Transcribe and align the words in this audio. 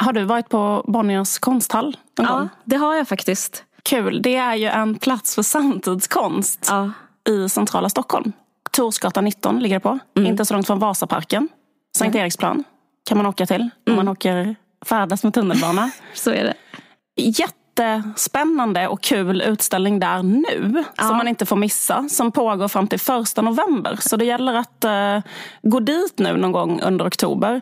Har 0.00 0.12
du 0.12 0.24
varit 0.24 0.48
på 0.48 0.84
Bonniers 0.86 1.38
konsthall 1.38 1.96
Ja, 2.16 2.24
gång? 2.38 2.48
det 2.64 2.76
har 2.76 2.94
jag 2.94 3.08
faktiskt. 3.08 3.64
Kul. 3.82 4.22
Det 4.22 4.36
är 4.36 4.54
ju 4.54 4.66
en 4.66 4.94
plats 4.94 5.34
för 5.34 5.42
samtidskonst 5.42 6.66
Ja. 6.68 6.90
i 7.28 7.48
centrala 7.48 7.88
Stockholm. 7.88 8.32
Torsgatan 8.70 9.24
19 9.24 9.58
ligger 9.60 9.76
det 9.76 9.80
på. 9.80 9.98
Inte 10.16 10.44
så 10.44 10.54
långt 10.54 10.66
från 10.66 10.78
Vasaparken. 10.78 11.48
Sankt 11.96 12.16
Eriksplan 12.16 12.64
kan 13.08 13.16
man 13.16 13.26
åka 13.26 13.46
till 13.46 13.68
om 13.90 13.96
man 13.96 14.08
åker 14.08 14.56
färdas 14.86 15.24
med 15.24 15.34
tunnelbana. 15.34 15.90
Så 16.14 16.30
är 16.30 16.44
det. 16.44 16.54
Jättespännande 17.84 18.88
och 18.88 19.00
kul 19.00 19.42
utställning 19.42 20.00
där 20.00 20.22
nu. 20.22 20.84
Som 20.98 21.16
man 21.16 21.28
inte 21.28 21.46
får 21.46 21.56
missa. 21.56 22.08
Som 22.08 22.32
pågår 22.32 22.68
fram 22.68 22.86
till 22.86 23.00
första 23.00 23.42
november. 23.42 23.98
Så 24.00 24.16
det 24.16 24.24
gäller 24.24 24.54
att 24.54 24.84
eh, 24.84 25.18
gå 25.62 25.80
dit 25.80 26.18
nu 26.18 26.36
någon 26.36 26.52
gång 26.52 26.80
under 26.82 27.06
oktober. 27.06 27.60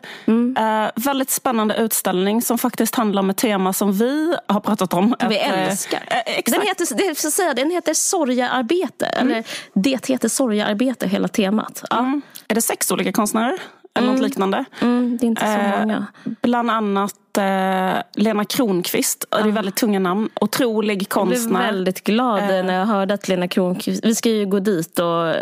Eh, 0.57 0.89
väldigt 0.95 1.29
spännande 1.29 1.75
utställning 1.75 2.41
som 2.41 2.57
faktiskt 2.57 2.95
handlar 2.95 3.21
om 3.21 3.29
ett 3.29 3.37
tema 3.37 3.73
som 3.73 3.93
vi 3.93 4.35
har 4.47 4.59
pratat 4.59 4.93
om. 4.93 5.15
Vi 5.29 5.37
Ett, 5.37 5.53
eh, 5.53 5.67
älskar. 5.69 6.03
eh, 6.07 6.17
exakt. 6.25 6.59
Den 6.59 6.67
heter, 6.67 6.95
det 6.95 7.15
säga, 7.31 7.53
den 7.53 7.71
heter 7.71 7.93
Sorgearbete. 7.93 9.05
Eller 9.05 9.43
det 9.73 10.09
heter 10.09 10.29
Sorgearbete, 10.29 11.07
hela 11.07 11.27
temat. 11.27 11.83
Ja. 11.89 11.99
Mm. 11.99 12.21
Är 12.47 12.55
det 12.55 12.61
sex 12.61 12.91
olika 12.91 13.11
konstnärer? 13.11 13.59
Eller 13.99 14.11
något 14.11 14.21
liknande? 14.21 14.65
Mm, 14.81 15.17
det 15.17 15.25
är 15.25 15.27
inte 15.27 15.41
så 15.41 15.47
Eh, 15.47 15.79
många. 15.79 16.05
Bland 16.41 16.71
annat 16.71 17.37
eh, 17.37 18.01
Lena 18.23 18.45
Kronqvist. 18.45 19.25
Det 19.31 19.37
är 19.37 19.51
väldigt 19.51 19.75
tunga 19.75 19.99
namn. 19.99 20.29
Otrolig 20.41 20.93
Jag 20.93 20.97
blev 20.97 21.05
konstnär. 21.35 21.59
väldigt 21.65 22.03
glad 22.03 22.41
när 22.43 22.73
jag 22.79 22.85
hörde 22.85 23.13
att 23.13 23.27
Lena 23.27 23.47
Kronqvist, 23.47 24.05
vi 24.05 24.15
ska 24.15 24.29
ju 24.29 24.45
gå 24.45 24.59
dit 24.59 24.99
och 24.99 25.33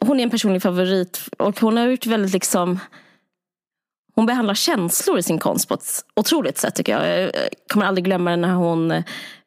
hon 0.00 0.20
är 0.20 0.22
en 0.22 0.30
personlig 0.30 0.62
favorit 0.62 1.20
och 1.38 1.60
hon 1.60 1.76
har 1.76 1.84
gjort 1.86 2.06
väldigt 2.06 2.32
liksom 2.32 2.78
hon 4.14 4.26
behandlar 4.26 4.54
känslor 4.54 5.18
i 5.18 5.22
sin 5.22 5.38
konst 5.38 5.68
på 5.68 5.74
ett 5.74 6.04
otroligt 6.16 6.58
sätt 6.58 6.74
tycker 6.74 6.92
jag. 6.92 7.20
Jag 7.20 7.30
kommer 7.72 7.86
aldrig 7.86 8.04
glömma 8.04 8.36
när 8.36 8.54
hon 8.54 8.90
eh, 8.90 9.02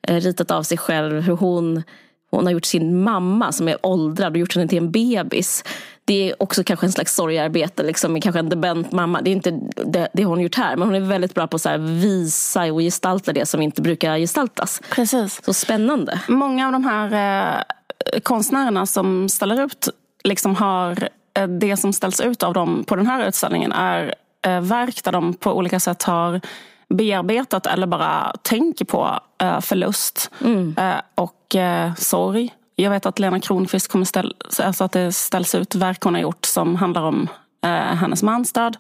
ritat 0.08 0.52
av 0.52 0.64
sig 0.64 0.78
själv 0.78 1.22
hur 1.22 1.36
hon, 1.36 1.84
hon 2.32 2.46
har 2.46 2.54
gjort 2.54 2.66
sin 2.66 3.02
mamma 3.04 3.52
som 3.52 3.68
är 3.68 3.78
åldrad 3.86 4.32
och 4.32 4.38
gjort 4.38 4.56
henne 4.56 4.68
till 4.68 4.78
en 4.78 4.92
bebis. 4.92 5.64
Det 6.06 6.30
är 6.30 6.44
också 6.44 6.64
kanske 6.64 6.86
en 6.86 6.92
slags 6.92 7.16
sorgarbete, 7.16 7.84
liksom, 7.84 8.22
kanske 8.22 8.40
en 8.40 8.50
dement 8.50 8.92
mamma. 8.92 9.22
Det 9.22 9.30
är 9.30 9.32
inte 9.32 9.60
det, 9.86 10.08
det 10.14 10.26
hon 10.26 10.40
gjort 10.40 10.56
här, 10.56 10.76
men 10.76 10.88
hon 10.88 10.96
är 10.96 11.00
väldigt 11.00 11.34
bra 11.34 11.48
på 11.48 11.56
att 11.56 11.80
visa 11.80 12.74
och 12.74 12.82
gestalta 12.82 13.34
det 13.34 13.46
som 13.46 13.62
inte 13.62 13.82
brukar 13.82 14.18
gestaltas. 14.18 14.82
Precis. 14.90 15.42
Så 15.46 15.54
spännande. 15.54 16.20
Många 16.28 16.66
av 16.66 16.72
de 16.72 16.84
här 16.84 17.14
eh, 17.56 18.20
konstnärerna 18.20 18.86
som 18.86 19.30
ställer 19.30 19.64
ut 19.66 19.90
liksom 20.24 20.56
har 20.56 21.10
eh, 21.34 21.48
det 21.48 21.78
som 21.78 21.94
ställs 21.94 22.22
ut 22.22 22.44
av 22.44 22.54
dem 22.54 22.84
på 22.88 22.96
den 22.96 23.08
här 23.08 23.28
utställningen 23.28 23.72
är 23.72 24.16
eh, 24.46 24.62
verk 24.62 25.04
där 25.04 25.12
de 25.12 25.34
på 25.34 25.52
olika 25.52 25.80
sätt 25.80 26.04
har 26.04 26.42
bearbetat 26.90 27.66
eller 27.66 27.88
bara 27.88 28.36
tänker 28.42 28.86
på 28.86 29.20
eh, 29.42 29.60
förlust 29.60 30.32
eh, 30.78 31.02
och 31.16 31.56
eh, 31.56 31.96
sorg. 31.96 32.54
Jag 32.76 32.90
vet 32.90 33.06
att 33.06 33.20
Lena 33.20 33.40
Kronqvist 33.40 33.92
kommer 33.92 34.06
ställ, 34.06 34.36
alltså 34.60 34.84
att 34.84 34.92
det 34.92 35.12
ställs 35.12 35.56
ut 35.56 35.76
verk 35.76 36.02
hon 36.04 36.14
har 36.14 36.22
gjort 36.22 36.46
som 36.46 36.76
handlar 36.76 37.02
om 37.02 37.28
eh, 37.64 37.70
hennes 37.72 38.24
mans 38.24 38.54
död. 38.54 38.78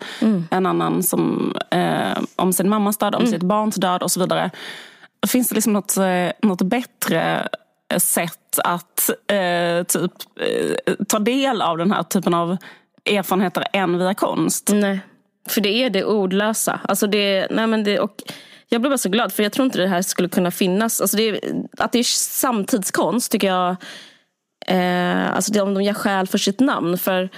En 0.51 0.65
annan 0.65 1.03
som, 1.03 1.53
eh, 1.71 2.17
om 2.35 2.53
sin 2.53 2.69
mammas 2.69 2.97
död, 2.97 3.15
om 3.15 3.27
sitt 3.27 3.43
barns 3.43 3.75
död 3.75 4.03
och 4.03 4.11
så 4.11 4.19
vidare. 4.19 4.51
Finns 5.27 5.49
det 5.49 5.55
liksom 5.55 5.73
något, 5.73 5.97
eh, 5.97 6.31
något 6.41 6.61
bättre 6.61 7.47
sätt 7.97 8.59
att 8.63 9.09
eh, 9.09 9.83
typ 9.83 10.11
eh, 10.39 10.93
ta 11.07 11.19
del 11.19 11.61
av 11.61 11.77
den 11.77 11.91
här 11.91 12.03
typen 12.03 12.33
av 12.33 12.57
erfarenheter 13.05 13.67
än 13.73 13.97
via 13.97 14.13
konst? 14.13 14.69
Nej. 14.73 14.99
För 15.49 15.61
det 15.61 15.69
är 15.69 15.89
det 15.89 16.03
ordlösa. 16.03 16.79
Alltså 16.83 17.07
det, 17.07 17.47
nej 17.51 17.67
men 17.67 17.83
det, 17.83 17.99
och 17.99 18.15
jag 18.69 18.81
blev 18.81 18.91
bara 18.91 18.97
så 18.97 19.09
glad 19.09 19.33
för 19.33 19.43
jag 19.43 19.51
tror 19.51 19.65
inte 19.65 19.77
det 19.77 19.87
här 19.87 20.01
skulle 20.01 20.29
kunna 20.29 20.51
finnas. 20.51 21.01
Alltså 21.01 21.17
det, 21.17 21.41
att 21.77 21.91
det 21.91 21.99
är 21.99 22.03
samtidskonst 22.03 23.31
tycker 23.31 23.47
jag, 23.47 23.75
eh, 24.67 25.35
alltså 25.35 25.53
det, 25.53 25.61
om 25.61 25.73
de 25.73 25.83
gör 25.83 25.93
skäl 25.93 26.27
för 26.27 26.37
sitt 26.37 26.59
namn. 26.59 26.97
För, 26.97 27.29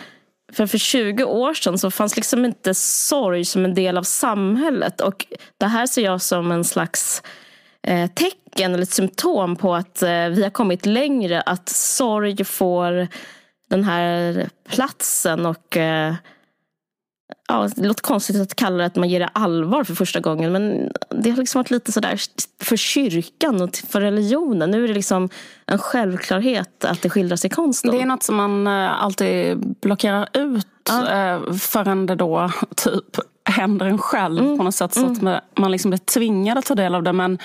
för 0.54 0.68
för 0.68 0.78
20 0.78 1.24
år 1.24 1.54
sedan 1.54 1.78
så 1.78 1.92
fanns 1.92 2.16
liksom 2.16 2.46
inte 2.46 2.74
sorg 2.74 3.46
som 3.46 3.66
en 3.66 3.74
del 3.74 3.98
av 3.98 4.04
samhället. 4.04 5.02
Och 5.02 5.26
det 5.58 5.68
här 5.68 5.86
ser 5.86 6.04
jag 6.04 6.22
som 6.22 6.52
en 6.52 6.64
slags 6.64 7.24
eh, 7.88 8.10
tecken 8.12 8.74
eller 8.74 8.84
ett 8.84 8.90
symptom 8.90 9.56
på 9.56 9.76
att 9.76 10.02
eh, 10.02 10.28
vi 10.28 10.44
har 10.44 10.50
kommit 10.50 10.86
längre. 10.86 11.42
Att 11.42 11.70
sorg 11.70 12.44
får 12.44 13.08
den 13.70 13.84
här 13.84 14.50
platsen 14.70 15.46
och 15.46 15.78
eh, 15.78 16.14
ja, 17.48 17.70
det 17.76 17.88
låter 17.88 18.02
konstigt 18.02 18.42
att 18.42 18.56
kalla 18.56 18.78
det 18.78 18.86
att 18.86 18.96
man 18.96 19.10
ger 19.10 19.20
det 19.20 19.30
allvar 19.34 19.84
för 19.84 19.96
första 19.96 20.20
gången. 20.20 20.52
Men 20.52 20.92
det 21.10 21.30
har 21.30 21.38
liksom 21.38 21.60
varit 21.60 21.72
lite 21.72 21.92
sådär 21.92 22.20
för 22.62 22.78
kyrkan 22.78 23.62
och 23.62 23.76
för 23.76 24.02
religionen. 24.02 24.72
Nu 24.72 24.84
är 24.84 24.88
det 24.88 24.94
liksom 24.94 25.30
en 25.66 25.78
självklarhet 25.78 26.86
att 26.86 27.02
det 27.02 27.10
skildras 27.10 27.46
i 27.46 27.50
konsten. 27.50 27.92
Det 27.92 28.02
är 28.02 28.06
något 28.06 28.24
som 28.24 28.36
man 28.36 28.68
eh, 28.68 29.04
alltid 29.04 29.58
blockerar 29.82 30.28
ut 30.34 30.90
eh, 31.10 31.54
förrän 31.54 32.06
det 32.06 32.16
då 32.16 32.52
typ 32.76 33.20
händer 33.50 33.86
en 33.86 33.98
själv 33.98 34.58
på 34.58 34.64
något 34.64 34.76
sätt. 34.76 34.94
Så 34.94 35.06
att 35.06 35.22
man- 35.22 35.40
man 35.56 35.72
liksom 35.72 35.92
blir 35.92 36.00
tvingad 36.00 36.58
att 36.58 36.66
ta 36.66 36.76
del 36.76 36.96
av 36.96 37.04
det. 37.04 37.14
Men 37.14 37.38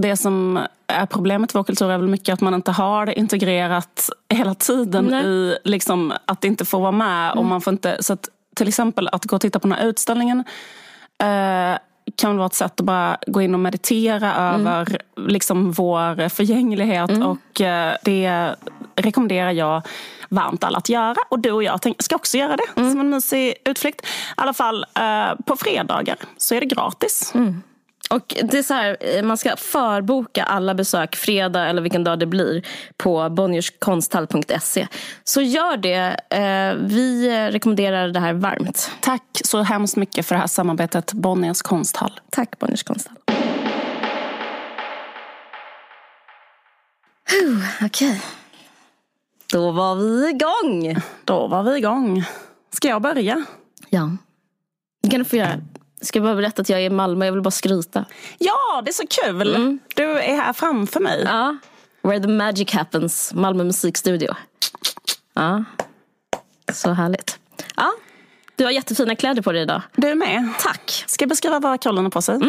det 0.00 0.16
som 0.16 0.58
är 0.86 1.06
problemet 1.06 1.54
i 1.54 1.58
vår 1.58 1.64
kultur 1.64 1.90
är 1.90 1.98
väl 1.98 2.08
mycket 2.08 2.32
att 2.32 2.40
man 2.40 2.54
inte 2.54 2.70
har 2.70 3.06
det 3.06 3.18
integrerat 3.18 4.10
hela 4.34 4.54
tiden 4.54 5.04
Nej. 5.04 5.24
i 5.26 5.56
liksom, 5.64 6.12
att 6.24 6.40
det 6.40 6.48
inte 6.48 6.64
får 6.64 6.80
vara 6.80 6.92
med. 6.92 7.32
Och 7.32 7.44
man 7.44 7.60
får 7.60 7.72
inte, 7.72 7.96
så 8.00 8.12
att, 8.12 8.28
till 8.60 8.68
exempel 8.68 9.08
att 9.12 9.24
gå 9.24 9.36
och 9.36 9.42
titta 9.42 9.58
på 9.58 9.68
den 9.68 9.78
här 9.78 9.86
utställningen 9.86 10.44
eh, 11.18 11.78
kan 12.16 12.36
vara 12.36 12.46
ett 12.46 12.54
sätt 12.54 12.80
att 12.80 12.86
bara 12.86 13.18
gå 13.26 13.42
in 13.42 13.54
och 13.54 13.60
meditera 13.60 14.34
över 14.34 14.98
liksom 15.16 15.72
vår 15.72 16.28
förgänglighet. 16.28 17.10
Och 17.10 17.60
eh, 17.60 17.96
det 18.04 18.54
rekommenderar 18.94 19.50
jag 19.50 19.82
varmt 20.28 20.64
alla 20.64 20.78
att 20.78 20.88
göra. 20.88 21.16
Och 21.28 21.38
du 21.38 21.52
och 21.52 21.62
jag 21.62 21.82
tänk, 21.82 22.02
ska 22.02 22.16
också 22.16 22.38
göra 22.38 22.56
det 22.56 22.90
som 22.90 23.00
en 23.00 23.10
mysig 23.10 23.54
utflykt. 23.64 24.00
I 24.00 24.06
alla 24.34 24.52
fall 24.52 24.86
eh, 24.94 25.40
på 25.46 25.56
fredagar 25.56 26.16
så 26.36 26.54
är 26.54 26.60
det 26.60 26.66
gratis. 26.66 27.32
Och 28.14 28.34
det 28.42 28.58
är 28.58 28.62
så 28.62 28.74
här, 28.74 28.96
eh, 29.00 29.22
man 29.22 29.36
ska 29.36 29.56
förboka 29.56 30.44
alla 30.44 30.74
besök 30.74 31.16
fredag 31.16 31.66
eller 31.66 31.82
vilken 31.82 32.04
dag 32.04 32.18
det 32.18 32.26
blir 32.26 32.62
på 32.96 33.30
bonnierskonsthall.se. 33.30 34.86
Så 35.24 35.40
gör 35.42 35.76
det. 35.76 36.16
Eh, 36.30 36.74
Vi 36.86 37.28
rekommenderar 37.50 38.08
det 38.08 38.20
här 38.20 38.32
varmt. 38.32 38.90
Tack 39.00 39.22
så 39.44 39.62
hemskt 39.62 39.96
mycket 39.96 40.26
för 40.26 40.34
det 40.34 40.40
här 40.40 40.46
samarbetet 40.46 41.12
Bonniers 41.12 41.62
konsthall. 41.62 42.20
Tack 42.30 42.58
Bonniers 42.58 42.82
konsthall. 42.82 43.16
Okej. 47.84 48.22
Då 49.52 49.70
var 49.70 49.94
vi 49.96 50.28
igång. 50.30 50.96
Då 51.24 51.46
var 51.46 51.62
vi 51.62 51.76
igång. 51.78 52.24
Ska 52.72 52.88
jag 52.88 53.02
börja? 53.02 53.44
Ja. 53.88 54.10
Det 55.02 55.10
kan 55.10 55.18
du 55.18 55.24
få 55.24 55.36
göra. 55.36 55.60
Ska 56.00 56.18
jag 56.18 56.24
bara 56.24 56.34
berätta 56.34 56.62
att 56.62 56.68
jag 56.68 56.80
är 56.80 56.84
i 56.84 56.90
Malmö. 56.90 57.24
Jag 57.24 57.32
vill 57.32 57.42
bara 57.42 57.50
skryta. 57.50 58.04
Ja, 58.38 58.82
det 58.84 58.90
är 58.90 58.92
så 58.92 59.06
kul. 59.06 59.78
Du 59.94 60.04
är 60.04 60.36
här 60.36 60.52
framför 60.52 61.00
mig. 61.00 61.22
Ja. 61.24 61.56
Where 62.02 62.20
the 62.20 62.28
magic 62.28 62.72
happens. 62.72 63.34
Malmö 63.34 63.64
musikstudio. 63.64 64.34
Ja. 65.32 65.64
Så 66.72 66.90
härligt. 66.90 67.38
Ja. 67.76 67.92
Du 68.56 68.64
har 68.64 68.70
jättefina 68.70 69.16
kläder 69.16 69.42
på 69.42 69.52
dig 69.52 69.62
idag. 69.62 69.82
Du 69.96 70.08
är 70.08 70.14
med. 70.14 70.48
Tack. 70.60 71.04
Ska 71.06 71.22
jag 71.22 71.28
beskriva 71.28 71.58
vad 71.60 71.80
Caroline 71.80 72.04
har 72.04 72.10
på 72.10 72.22
sig? 72.22 72.40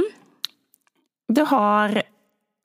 Du 1.28 1.42
har 1.42 2.04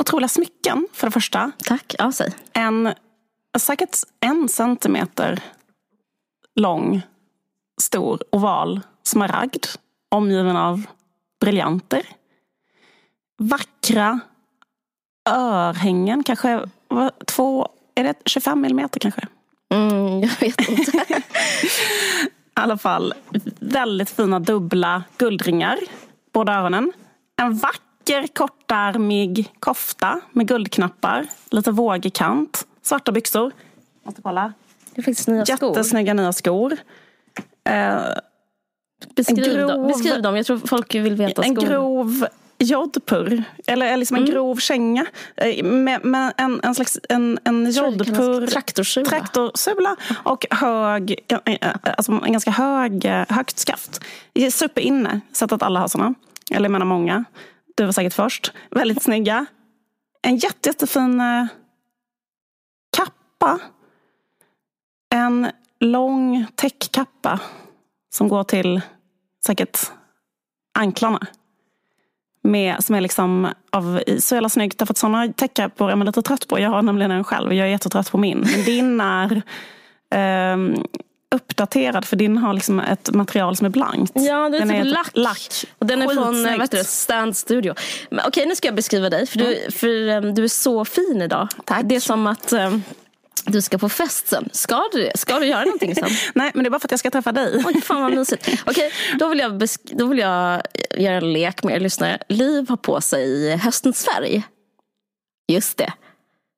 otroliga 0.02 0.28
smycken 0.28 0.88
för 0.92 1.06
det 1.06 1.10
första. 1.10 1.52
Tack. 1.64 1.94
Ja, 1.98 2.12
säg. 2.12 2.32
En 2.52 2.94
säkert 3.58 3.96
en 4.20 4.48
centimeter 4.48 5.40
lång, 6.54 7.02
stor, 7.82 8.22
oval 8.32 8.80
smaragd. 9.02 9.66
Omgiven 10.08 10.56
av 10.56 10.86
briljanter. 11.40 12.02
Vackra 13.38 14.20
örhängen, 15.28 16.22
kanske 16.22 16.66
två, 17.26 17.68
är 17.94 18.04
det 18.04 18.14
25 18.24 18.60
millimeter 18.60 19.00
kanske? 19.00 19.20
Mm, 19.74 20.20
jag 20.20 20.40
vet 20.40 20.68
inte. 20.68 20.92
I 22.56 22.58
alla 22.60 22.78
fall 22.78 23.14
väldigt 23.60 24.10
fina 24.10 24.40
dubbla 24.40 25.04
guldringar. 25.16 25.78
Båda 26.32 26.54
öronen. 26.54 26.92
En 27.36 27.54
vacker 27.54 28.26
kortärmig 28.26 29.52
kofta 29.60 30.20
med 30.32 30.48
guldknappar. 30.48 31.26
Lite 31.50 31.70
vågig 31.70 32.14
kant. 32.14 32.66
Svarta 32.82 33.12
byxor. 33.12 33.52
Måste 34.02 34.22
kolla. 34.22 34.52
Det 34.94 35.00
är 35.00 35.02
faktiskt 35.02 35.28
nya 35.28 35.46
skor. 35.46 35.68
Jättesnygga 35.68 36.14
nya 36.14 36.32
skor. 36.32 36.76
Eh, 37.64 38.00
Beskriv, 39.16 39.44
grov- 39.44 39.68
dem. 39.68 39.86
Beskriv 39.86 40.22
dem. 40.22 40.36
Jag 40.36 40.46
tror 40.46 40.58
folk 40.58 40.94
vill 40.94 41.14
veta 41.16 41.42
en 41.42 41.56
skor. 41.56 41.66
grov 41.66 42.26
jodpurr. 42.58 43.44
Eller, 43.66 43.86
eller 43.86 43.96
liksom 43.96 44.16
en 44.16 44.24
grov 44.24 44.56
känga. 44.56 45.06
Eh, 45.36 45.64
Med, 45.64 46.04
med 46.04 46.32
en, 46.36 46.60
en 46.62 46.74
slags 46.74 46.98
en, 47.08 47.38
en 47.44 47.70
jodpurr. 47.70 48.46
traktorsula. 48.46 49.06
Traktorsula. 49.08 49.96
Och 50.24 50.46
hög, 50.50 51.14
eh, 51.44 51.70
alltså 51.84 52.12
en 52.12 52.32
ganska 52.32 52.50
hög, 52.50 53.04
eh, 53.04 53.24
högt 53.28 53.58
skaft. 53.58 54.00
Superinne, 54.50 55.20
så 55.32 55.44
att 55.44 55.62
alla 55.62 55.80
har 55.80 55.88
såna. 55.88 56.14
Eller 56.50 56.64
jag 56.64 56.72
menar 56.72 56.86
många. 56.86 57.24
Du 57.74 57.84
var 57.84 57.92
säkert 57.92 58.14
först. 58.14 58.52
Väldigt 58.70 59.02
snygga. 59.02 59.46
En 60.22 60.36
jätte, 60.36 60.68
jättefin 60.68 61.20
eh, 61.20 61.46
kappa. 62.96 63.58
En 65.14 65.50
lång 65.80 66.46
täckkappa 66.54 67.40
som 68.16 68.28
går 68.28 68.44
till 68.44 68.80
säkert 69.46 69.78
anklarna. 70.78 71.26
Med, 72.42 72.84
som 72.84 72.94
är 72.94 73.00
liksom 73.00 73.48
av, 73.72 74.00
så 74.18 74.34
jävla 74.34 74.48
snyggt. 74.48 74.78
Därför 74.78 74.92
att 74.92 74.98
sådana 74.98 75.32
täckkappor 75.32 75.90
är 75.90 75.96
man 75.96 76.06
lite 76.06 76.22
trött 76.22 76.48
på. 76.48 76.60
Jag 76.60 76.70
har 76.70 76.82
nämligen 76.82 77.10
en 77.10 77.24
själv. 77.24 77.52
Jag 77.52 77.66
är 77.66 77.70
jättetrött 77.70 78.10
på 78.10 78.18
min. 78.18 78.38
Men 78.38 78.64
din 78.64 79.00
är 80.10 80.52
um, 80.54 80.84
uppdaterad 81.34 82.04
för 82.04 82.16
din 82.16 82.36
har 82.36 82.54
liksom 82.54 82.80
ett 82.80 83.14
material 83.14 83.56
som 83.56 83.64
är 83.64 83.70
blankt. 83.70 84.12
Ja, 84.14 84.48
det 84.48 84.56
är 84.56 84.60
den 84.60 84.68
typ 84.68 84.80
är 84.80 84.84
lack. 84.84 85.10
lack. 85.14 85.64
Och 85.78 85.86
den 85.86 86.02
är 86.02 86.08
från 86.08 86.34
Skitsnyggt. 86.34 86.58
vad 86.58 86.60
heter 86.60 86.78
det, 86.78 86.84
Stand 86.84 87.36
Studio. 87.36 87.74
Men, 88.10 88.24
Okej, 88.26 88.46
nu 88.46 88.56
ska 88.56 88.68
jag 88.68 88.74
beskriva 88.74 89.10
dig. 89.10 89.26
För, 89.26 89.38
du, 89.38 89.70
för 89.70 90.08
um, 90.08 90.34
du 90.34 90.44
är 90.44 90.48
så 90.48 90.84
fin 90.84 91.22
idag. 91.22 91.48
Tack. 91.64 91.82
Det 91.84 91.96
är 91.96 92.00
som 92.00 92.26
att 92.26 92.52
um, 92.52 92.82
du 93.46 93.62
ska 93.62 93.78
på 93.78 93.88
fest 93.88 94.28
sen. 94.28 94.48
Ska 94.52 94.88
du? 94.92 95.10
Ska 95.14 95.38
du 95.38 95.46
göra 95.46 95.64
någonting 95.64 95.94
sen? 95.94 96.10
Nej, 96.34 96.50
men 96.54 96.64
det 96.64 96.68
är 96.68 96.70
bara 96.70 96.80
för 96.80 96.86
att 96.86 96.90
jag 96.90 97.00
ska 97.00 97.10
träffa 97.10 97.32
dig. 97.32 97.62
Oj, 97.66 97.80
fan 97.80 98.02
vad 98.02 98.14
mysigt. 98.14 98.48
Okej, 98.66 98.92
då, 99.18 99.28
vill 99.28 99.38
jag 99.38 99.68
då 99.82 100.06
vill 100.06 100.18
jag 100.18 100.62
göra 100.94 101.16
en 101.16 101.32
lek 101.32 101.62
med 101.62 101.76
er 101.76 101.80
lyssnare. 101.80 102.18
Liv 102.28 102.68
har 102.68 102.76
på 102.76 103.00
sig 103.00 103.56
höstens 103.56 104.04
färg. 104.04 104.42
Just 105.52 105.76
det. 105.78 105.92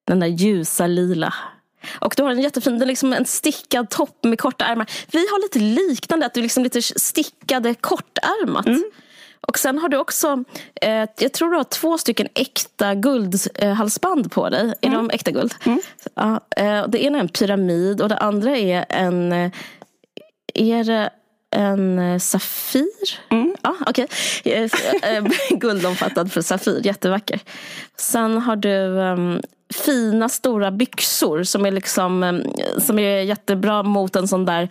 Den 0.07 0.21
där 0.21 0.27
ljusa 0.27 0.87
lila. 0.87 1.35
Och 2.01 2.15
du 2.17 2.23
har 2.23 2.31
en 2.31 2.41
jättefin, 2.41 2.79
det 2.79 2.85
är 2.85 2.87
liksom 2.87 3.13
en 3.13 3.25
stickad 3.25 3.91
topp 3.91 4.25
med 4.25 4.41
korta 4.41 4.65
ärmar. 4.65 4.91
Vi 5.11 5.19
har 5.19 5.43
lite 5.43 5.59
liknande, 5.59 6.27
att 6.27 6.35
du 6.35 6.43
liksom 6.43 6.63
lite 6.63 6.83
stickade 6.83 7.75
kortärmat. 7.75 8.67
Och 9.41 9.59
sen 9.59 9.79
har 9.79 9.89
du 9.89 9.97
också, 9.97 10.45
eh, 10.83 11.09
jag 11.19 11.33
tror 11.33 11.51
du 11.51 11.57
har 11.57 11.65
två 11.65 11.99
stycken 11.99 12.29
äkta 12.35 12.95
guldhalsband 12.95 14.33
på 14.33 14.49
dig. 14.49 14.75
Är 14.81 14.91
de 14.91 15.11
äkta 15.11 15.31
guld? 15.31 15.55
Ja, 16.15 16.41
eh, 16.57 16.89
det 16.89 17.05
ena 17.05 17.19
är 17.19 17.23
en 17.23 17.29
pyramid 17.29 18.01
och 18.01 18.09
det 18.09 18.17
andra 18.17 18.57
är 18.57 18.85
en, 18.89 19.33
eh, 19.33 19.51
är 20.55 20.85
det 20.85 21.11
en 21.57 21.99
eh, 21.99 22.19
Safir? 22.19 23.19
Ja, 23.63 23.75
okej. 23.87 24.07
Eh, 24.45 24.71
eh, 25.03 25.25
Guldomfattad 25.51 26.33
för 26.33 26.43
Safir, 26.43 26.87
jättevacker. 26.87 27.41
Sen 27.97 28.39
har 28.39 28.57
du 28.57 29.01
ehm, 29.01 29.41
fina 29.75 30.29
stora 30.29 30.71
byxor 30.71 31.43
som 31.43 31.67
är, 31.67 31.71
liksom, 31.71 32.23
ehm, 32.23 32.43
som 32.79 32.99
är 32.99 33.21
jättebra 33.23 33.83
mot 33.83 34.17
en 34.17 34.29
sån 34.29 34.45
där 34.45 34.69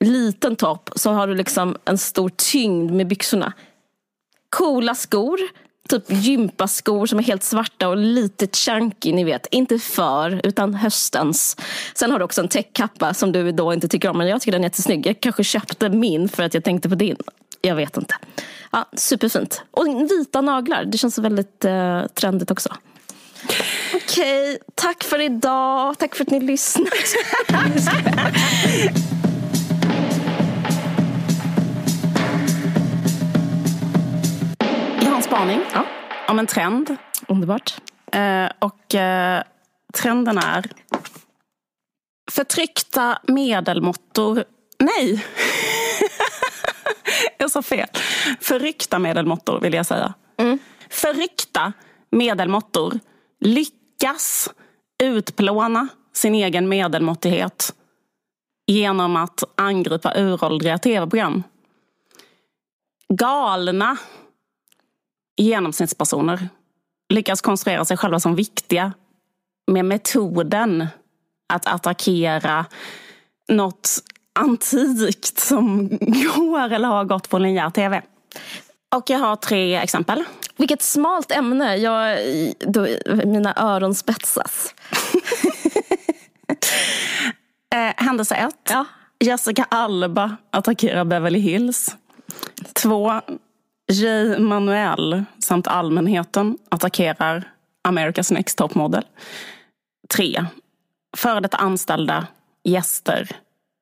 liten 0.00 0.56
topp. 0.56 0.90
Så 0.96 1.10
har 1.10 1.26
du 1.26 1.34
liksom 1.34 1.76
en 1.84 1.98
stor 1.98 2.30
tyngd 2.36 2.90
med 2.90 3.06
byxorna. 3.06 3.52
Coola 4.56 4.94
skor. 4.94 5.40
Typ 5.88 6.04
gympaskor 6.08 7.06
som 7.06 7.18
är 7.18 7.22
helt 7.22 7.42
svarta 7.42 7.88
och 7.88 7.96
lite 7.96 8.46
chunky, 8.46 9.12
ni 9.12 9.24
vet. 9.24 9.46
Inte 9.50 9.78
för, 9.78 10.40
utan 10.44 10.74
höstens. 10.74 11.56
Sen 11.94 12.10
har 12.10 12.18
du 12.18 12.24
också 12.24 12.40
en 12.40 12.48
täckkappa 12.48 13.14
som 13.14 13.32
du 13.32 13.52
då 13.52 13.72
inte 13.72 13.88
tycker 13.88 14.08
om, 14.08 14.18
men 14.18 14.28
jag 14.28 14.40
tycker 14.40 14.52
den 14.52 14.60
är 14.60 14.66
jättesnygg. 14.66 15.06
Jag 15.06 15.20
kanske 15.20 15.44
köpte 15.44 15.88
min 15.88 16.28
för 16.28 16.42
att 16.42 16.54
jag 16.54 16.64
tänkte 16.64 16.88
på 16.88 16.94
din. 16.94 17.16
Jag 17.60 17.74
vet 17.74 17.96
inte. 17.96 18.14
Ja, 18.72 18.88
superfint. 18.96 19.62
Och 19.70 19.86
vita 19.86 20.40
naglar, 20.40 20.84
det 20.84 20.98
känns 20.98 21.18
väldigt 21.18 21.64
eh, 21.64 22.06
trendigt 22.06 22.50
också. 22.50 22.68
Okej, 23.94 24.58
tack 24.74 25.04
för 25.04 25.20
idag. 25.20 25.98
Tack 25.98 26.14
för 26.14 26.24
att 26.24 26.30
ni 26.30 26.40
lyssnade. 26.40 26.90
en 35.16 35.22
spaning 35.22 35.60
Ja. 35.74 35.84
om 36.28 36.38
en 36.38 36.46
trend. 36.46 36.96
Underbart. 37.28 37.74
Eh, 38.12 38.48
och 38.58 38.94
eh, 38.94 39.42
trenden 39.94 40.38
är 40.38 40.70
förtryckta 42.30 43.18
medelmåttor. 43.28 44.44
Nej! 44.78 45.26
jag 47.38 47.50
sa 47.50 47.62
fel. 47.62 47.88
Förryckta 48.40 48.98
medelmåttor 48.98 49.60
vill 49.60 49.74
jag 49.74 49.86
säga. 49.86 50.14
Förryckta 50.90 51.72
medelmåttor 52.10 53.00
lyckas 53.40 54.50
utplåna 55.02 55.88
sin 56.12 56.34
egen 56.34 56.68
medelmåttighet 56.68 57.74
genom 58.66 59.16
att 59.16 59.42
angripa 59.54 60.12
uråldriga 60.16 60.78
tv-program. 60.78 61.42
Galna 63.08 63.96
genomsnittspersoner 65.36 66.48
lyckas 67.08 67.40
konstruera 67.40 67.84
sig 67.84 67.96
själva 67.96 68.20
som 68.20 68.34
viktiga 68.34 68.92
med 69.66 69.84
metoden 69.84 70.86
att 71.48 71.66
attackera 71.66 72.66
något 73.48 73.88
antikt 74.38 75.38
som 75.38 75.88
går 76.36 76.72
eller 76.72 76.88
har 76.88 77.04
gått 77.04 77.28
på 77.28 77.38
linjär 77.38 77.70
tv. 77.70 78.02
Och 78.94 79.10
jag 79.10 79.18
har 79.18 79.36
tre 79.36 79.76
exempel. 79.76 80.24
Vilket 80.56 80.82
smalt 80.82 81.32
ämne. 81.32 81.76
Jag, 81.76 82.18
då, 82.60 82.86
mina 83.24 83.54
öron 83.56 83.94
spetsas. 83.94 84.74
Eh, 87.74 87.92
händelse 87.96 88.34
ett. 88.34 88.70
Ja. 88.70 88.84
Jessica 89.20 89.66
Alba 89.70 90.36
attackerar 90.50 91.04
Beverly 91.04 91.38
Hills. 91.38 91.96
Två. 92.72 93.20
Jay 93.92 94.38
Manuel 94.38 95.24
samt 95.38 95.66
allmänheten 95.66 96.58
attackerar 96.68 97.52
America's 97.88 98.32
Next 98.32 98.58
Top 98.58 98.74
Model. 98.74 99.04
Tre. 100.08 100.44
Före 101.16 101.40
detta 101.40 101.56
anställda, 101.56 102.26
gäster 102.64 103.28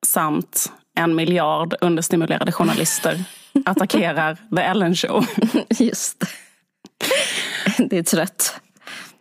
samt 0.05 0.71
en 0.95 1.15
miljard 1.15 1.75
understimulerade 1.81 2.51
journalister 2.51 3.23
attackerar 3.65 4.37
The 4.55 4.61
Ellen 4.61 4.95
Show. 4.95 5.25
Just 5.69 6.19
det. 6.19 6.27
Det 7.77 7.97
är 7.97 8.03
trött. 8.03 8.59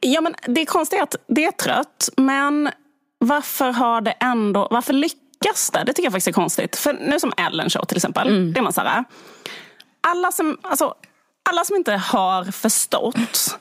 Ja, 0.00 0.20
men 0.20 0.34
det 0.46 0.60
är 0.60 1.02
att 1.02 1.16
det 1.26 1.44
är 1.44 1.50
trött, 1.52 2.08
men 2.16 2.70
varför 3.18 3.72
har 3.72 4.00
det 4.00 4.10
ändå, 4.10 4.68
varför 4.70 4.92
lyckas 4.92 5.70
det? 5.72 5.84
Det 5.84 5.92
tycker 5.92 6.06
jag 6.06 6.12
faktiskt 6.12 6.28
är 6.28 6.32
konstigt. 6.32 6.76
För 6.76 6.92
nu 6.92 7.20
som 7.20 7.32
Ellen 7.36 7.70
Show 7.70 7.84
till 7.84 7.96
exempel, 7.96 8.52
det 8.52 8.60
är 8.60 8.62
man 8.62 8.72
så 8.72 8.80
här, 8.80 9.04
alla 10.06 10.32
som, 10.32 10.58
alltså, 10.62 10.94
alla 11.50 11.64
som 11.64 11.76
inte 11.76 11.92
har 11.92 12.44
förstått 12.44 13.56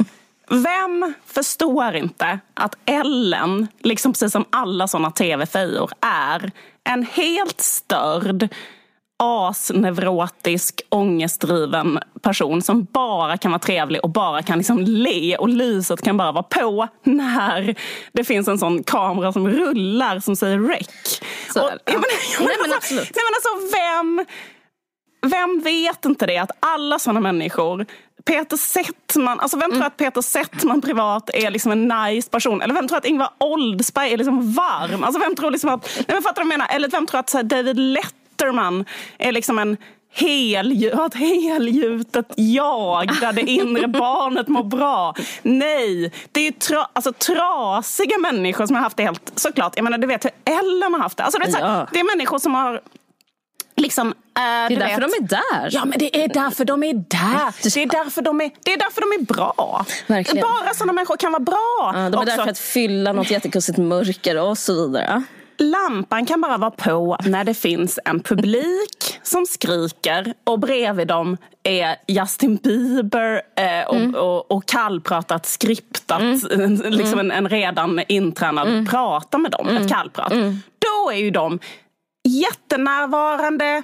vem 0.50 1.13
förstår 1.25 1.95
inte 1.95 2.39
att 2.53 2.75
Ellen, 2.85 3.67
liksom 3.79 4.13
precis 4.13 4.31
som 4.31 4.45
alla 4.50 4.88
såna 4.88 5.12
tv-fejor, 5.12 5.91
är 6.01 6.51
en 6.83 7.05
helt 7.05 7.62
störd 7.62 8.50
asneurotisk, 9.17 10.81
ångestdriven 10.89 12.00
person 12.21 12.62
som 12.62 12.83
bara 12.83 13.38
kan 13.38 13.51
vara 13.51 13.59
trevlig 13.59 14.03
och 14.03 14.09
bara 14.09 14.41
kan 14.41 14.57
liksom 14.57 14.79
le 14.79 15.38
och 15.38 15.50
lyset 15.50 16.01
kan 16.01 16.17
bara 16.17 16.31
vara 16.31 16.43
på 16.43 16.88
när 17.03 17.75
det 18.12 18.23
finns 18.23 18.47
en 18.47 18.57
sån 18.57 18.83
kamera 18.83 19.33
som 19.33 19.50
rullar 19.50 20.19
som 20.19 20.35
säger 20.35 20.59
rec. 20.59 21.21
Så, 21.53 21.59
Och, 21.59 21.71
ja. 21.85 21.93
jag 22.33 22.45
Nej, 22.45 22.55
men 22.62 22.73
absolut. 22.73 23.12
Nej, 23.15 23.23
men 23.25 23.33
alltså, 23.35 23.77
vem, 23.77 24.25
vem 25.23 25.61
vet 25.63 26.05
inte 26.05 26.25
det? 26.25 26.37
Att 26.37 26.51
alla 26.59 26.99
såna 26.99 27.19
människor 27.19 27.85
Peter 28.25 28.57
Settman, 28.57 29.39
alltså 29.39 29.57
vem 29.57 29.71
tror 29.71 29.83
att 29.85 29.97
Peter 29.97 30.21
Settman 30.21 30.81
privat 30.81 31.29
är 31.33 31.51
liksom 31.51 31.71
en 31.71 31.87
nice 31.87 32.29
person? 32.29 32.61
Eller 32.61 32.73
vem 32.73 32.87
tror 32.87 32.97
att 32.97 33.05
Ingvar 33.05 33.29
Oldsberg 33.37 34.13
är 34.13 34.17
liksom 34.17 34.51
varm? 34.53 35.03
Alltså 35.03 35.19
vem 35.19 35.35
tror 35.35 35.51
liksom 35.51 35.69
att, 35.69 35.89
nej 35.97 36.05
men 36.07 36.21
fattar 36.23 36.41
du 36.41 36.47
vad 36.47 36.53
jag 36.53 36.59
menar? 36.59 36.75
Eller 36.75 36.87
vem 36.89 37.05
tror 37.07 37.19
att 37.19 37.31
David 37.43 37.79
Letterman 37.79 38.85
är 39.17 39.31
liksom 39.31 39.59
en 39.59 39.77
har 40.93 41.05
ett 41.05 41.13
helgjutet 41.15 42.25
jag 42.35 43.07
där 43.21 43.33
det 43.33 43.41
inre 43.41 43.87
barnet 43.99 44.47
mår 44.47 44.63
bra. 44.63 45.15
Nej, 45.41 46.11
det 46.31 46.47
är 46.47 46.51
tra- 46.51 46.85
alltså, 46.93 47.13
trasiga 47.13 48.17
människor 48.17 48.65
som 48.65 48.75
har 48.75 48.83
haft 48.83 48.97
det 48.97 49.03
helt, 49.03 49.31
såklart, 49.35 49.73
jag 49.75 49.83
menar 49.83 49.97
du 49.97 50.07
vet 50.07 50.25
hur 50.25 50.31
Ellen 50.45 50.93
har 50.93 50.99
haft 50.99 51.17
det. 51.17 51.23
Alltså, 51.23 51.39
det, 51.39 51.45
är 51.45 51.51
så 51.51 51.57
här, 51.57 51.79
Ja. 51.79 51.87
det 51.91 51.99
är 51.99 52.15
människor 52.17 52.39
som 52.39 52.53
har 52.55 52.81
liksom, 53.83 54.07
äh, 54.07 54.13
Det 54.35 54.41
är 54.41 54.69
därför 54.69 55.01
vet, 55.01 55.11
de 55.11 55.23
är 55.23 55.27
där. 55.27 55.69
Ja, 55.71 55.85
men 55.85 55.99
det 55.99 56.23
är 56.23 56.27
därför 56.27 56.65
de 56.65 56.83
är 56.83 56.93
där. 56.93 57.73
Det 57.73 57.81
är 57.83 58.03
därför 58.03 58.21
de 58.21 58.41
är, 58.41 58.51
det 58.63 58.73
är, 58.73 58.77
därför 58.77 59.01
de 59.01 59.21
är 59.21 59.25
bra. 59.25 59.85
Verkligen. 60.07 60.41
Bara 60.63 60.73
sådana 60.73 60.93
människor 60.93 61.17
kan 61.17 61.31
vara 61.31 61.39
bra. 61.43 61.91
Ja, 61.93 62.09
de 62.09 62.13
är 62.13 62.17
Också, 62.17 62.25
där 62.25 62.43
för 62.43 62.51
att 62.51 62.59
fylla 62.59 63.13
något 63.13 63.31
jättekonstigt 63.31 63.77
mörker 63.77 64.41
och 64.41 64.57
så 64.57 64.87
vidare. 64.87 65.23
Lampan 65.57 66.25
kan 66.25 66.41
bara 66.41 66.57
vara 66.57 66.71
på 66.71 67.17
när 67.25 67.43
det 67.43 67.53
finns 67.53 67.99
en 68.05 68.19
publik 68.19 69.19
som 69.23 69.45
skriker 69.45 70.33
och 70.43 70.59
bredvid 70.59 71.07
dem 71.07 71.37
är 71.63 71.95
Justin 72.07 72.55
Bieber 72.55 73.41
eh, 73.55 73.87
och, 73.87 73.95
Mm. 73.95 74.15
och, 74.15 74.51
och 74.51 74.65
kallpratat 74.65 75.45
skriptat, 75.45 76.21
liksom 76.83 77.19
en, 77.19 77.31
en 77.31 77.49
redan 77.49 78.01
intränad 78.07 78.67
Mm. 78.67 78.85
prata 78.85 79.37
med 79.37 79.51
dem, 79.51 79.67
ett 79.69 79.89
kallprat. 79.89 80.33
Då 80.79 81.11
är 81.11 81.17
ju 81.17 81.31
de 81.31 81.59
jättenärvarande, 82.23 83.83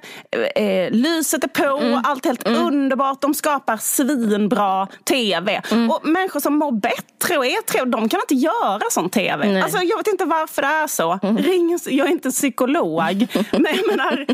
eh, 0.55 0.91
lyset 0.91 1.43
är 1.43 1.47
på, 1.47 1.77
mm. 1.77 2.01
allt 2.03 2.25
helt 2.25 2.47
mm. 2.47 2.65
underbart. 2.65 3.21
De 3.21 3.33
skapar 3.33 3.77
svinbra 3.77 4.87
tv. 5.03 5.61
Mm. 5.71 5.91
Och 5.91 6.05
människor 6.07 6.39
som 6.39 6.57
mår 6.57 6.71
bättre 6.71 7.37
och 7.37 7.45
är 7.45 7.61
trevliga, 7.61 7.97
de 7.97 8.09
kan 8.09 8.19
inte 8.19 8.35
göra 8.35 8.81
sån 8.91 9.09
tv. 9.09 9.61
Alltså, 9.61 9.77
jag 9.77 9.97
vet 9.97 10.07
inte 10.07 10.25
varför 10.25 10.61
det 10.61 10.67
är 10.67 10.87
så. 10.87 11.19
Mm. 11.23 11.37
Ring, 11.37 11.79
jag 11.85 12.07
är 12.07 12.11
inte 12.11 12.31
psykolog. 12.31 13.27
men 13.51 13.75
jag 13.75 13.87
menar, 13.87 14.25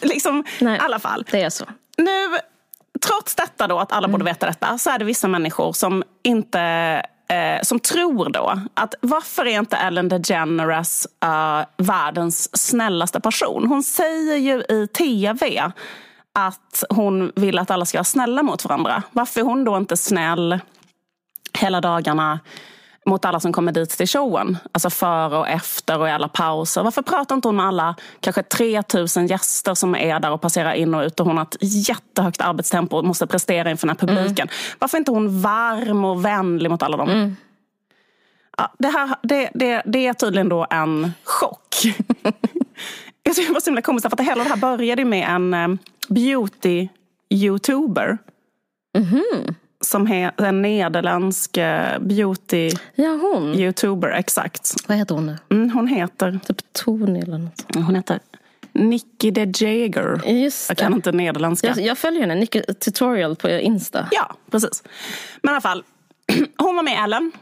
liksom, 0.06 0.44
i 0.60 0.78
alla 0.78 0.98
fall. 0.98 1.24
Det 1.30 1.42
är 1.42 1.50
så. 1.50 1.64
Nu, 1.96 2.38
trots 3.06 3.34
detta 3.34 3.66
då, 3.66 3.78
att 3.78 3.92
alla 3.92 4.08
borde 4.08 4.22
mm. 4.22 4.34
veta 4.34 4.46
detta, 4.46 4.78
så 4.78 4.90
är 4.90 4.98
det 4.98 5.04
vissa 5.04 5.28
människor 5.28 5.72
som 5.72 6.04
inte 6.22 7.02
eh, 7.28 7.62
som 7.62 7.80
tror 7.80 8.28
då 8.30 8.60
att 8.74 8.94
varför 9.00 9.46
är 9.46 9.58
inte 9.58 9.76
Ellen 9.76 10.08
DeGeneres 10.08 11.06
eh, 11.24 11.64
världens 11.76 12.56
snällaste 12.56 13.20
person? 13.20 13.66
Hon 13.66 13.82
säger 13.82 14.36
ju 14.36 14.62
i 14.62 14.88
tv 14.88 15.72
att 16.32 16.84
hon 16.90 17.32
vill 17.36 17.58
att 17.58 17.70
alla 17.70 17.84
ska 17.84 17.98
vara 17.98 18.04
snälla 18.04 18.42
mot 18.42 18.64
varandra. 18.64 19.02
Varför 19.12 19.40
är 19.40 19.44
hon 19.44 19.64
då 19.64 19.76
inte 19.76 19.96
snäll 19.96 20.58
hela 21.52 21.80
dagarna 21.80 22.40
mot 23.06 23.24
alla 23.24 23.40
som 23.40 23.52
kommer 23.52 23.72
dit 23.72 23.90
till 23.90 24.08
showen. 24.08 24.58
Alltså 24.72 24.90
före 24.90 25.36
och 25.36 25.48
efter 25.48 25.98
och 25.98 26.08
i 26.08 26.10
alla 26.10 26.28
pauser. 26.28 26.82
Varför 26.82 27.02
pratar 27.02 27.34
inte 27.34 27.48
hon 27.48 27.56
med 27.56 27.66
alla 27.66 27.94
kanske 28.20 28.42
3000 28.42 29.26
gäster 29.26 29.74
som 29.74 29.94
är 29.94 30.20
där 30.20 30.30
och 30.30 30.40
passerar 30.40 30.72
in 30.72 30.94
och 30.94 31.02
ut 31.02 31.20
och 31.20 31.26
hon 31.26 31.36
har 31.36 31.44
ett 31.44 31.56
jättehögt 31.60 32.40
arbetstempo 32.40 32.96
och 32.96 33.04
måste 33.04 33.26
prestera 33.26 33.70
inför 33.70 33.86
den 33.86 33.96
här 34.00 34.06
publiken. 34.06 34.48
Mm. 34.48 34.54
Varför 34.78 34.96
är 34.96 34.98
inte 34.98 35.10
hon 35.10 35.40
varm 35.40 36.04
och 36.04 36.24
vänlig 36.24 36.70
mot 36.70 36.82
alla 36.82 36.96
dem? 36.96 37.10
Mm. 37.10 37.36
Ja, 38.56 38.72
det, 38.78 38.88
här, 38.88 39.16
det, 39.22 39.50
det, 39.54 39.82
det 39.86 40.06
är 40.06 40.12
tydligen 40.12 40.48
då 40.48 40.66
en 40.70 41.12
chock. 41.24 41.74
Jag 43.22 43.34
tycker 43.34 43.48
det 43.48 43.54
var 43.54 43.60
så 43.60 43.70
himla 43.70 43.82
komiskt 43.82 44.10
för 44.10 44.16
att 44.16 44.20
hela 44.28 44.44
det 44.44 44.50
här 44.50 44.56
började 44.56 45.04
med 45.04 45.28
en 45.28 45.54
eh, 45.54 45.68
beauty-youtuber. 46.08 48.18
Mm 48.94 49.08
-hmm 49.08 49.54
som 49.86 50.12
är 50.12 50.32
en 50.36 50.62
nederländsk 50.62 51.56
eh, 51.56 51.98
beauty 51.98 52.70
ja, 52.94 53.08
hon. 53.08 53.54
youtuber. 53.54 54.08
Exakt. 54.08 54.74
Vad 54.86 54.98
heter 54.98 55.14
hon 55.14 55.26
nu? 55.26 55.38
Mm, 55.50 55.70
hon 55.70 55.86
heter... 55.86 56.40
Typ 56.46 56.72
Tony 56.72 57.20
eller 57.20 57.38
något. 57.38 57.66
Hon 57.74 57.94
heter 57.94 58.20
Nicky 58.72 59.30
de 59.30 59.40
Jager. 59.44 60.20
Just 60.26 60.68
jag 60.68 60.78
kan 60.78 60.94
inte 60.94 61.12
nederländska. 61.12 61.66
Jag, 61.66 61.80
jag 61.80 61.98
följer 61.98 62.20
henne, 62.20 62.34
Nicky 62.34 62.62
Tutorial 62.62 63.36
på 63.36 63.48
Insta. 63.48 64.08
Ja, 64.10 64.34
precis. 64.50 64.82
Men 65.42 65.50
i 65.50 65.54
alla 65.54 65.60
fall, 65.60 65.84
hon 66.58 66.76
var 66.76 66.82
med 66.82 66.92
i 66.92 66.96
Ellen. 66.96 67.32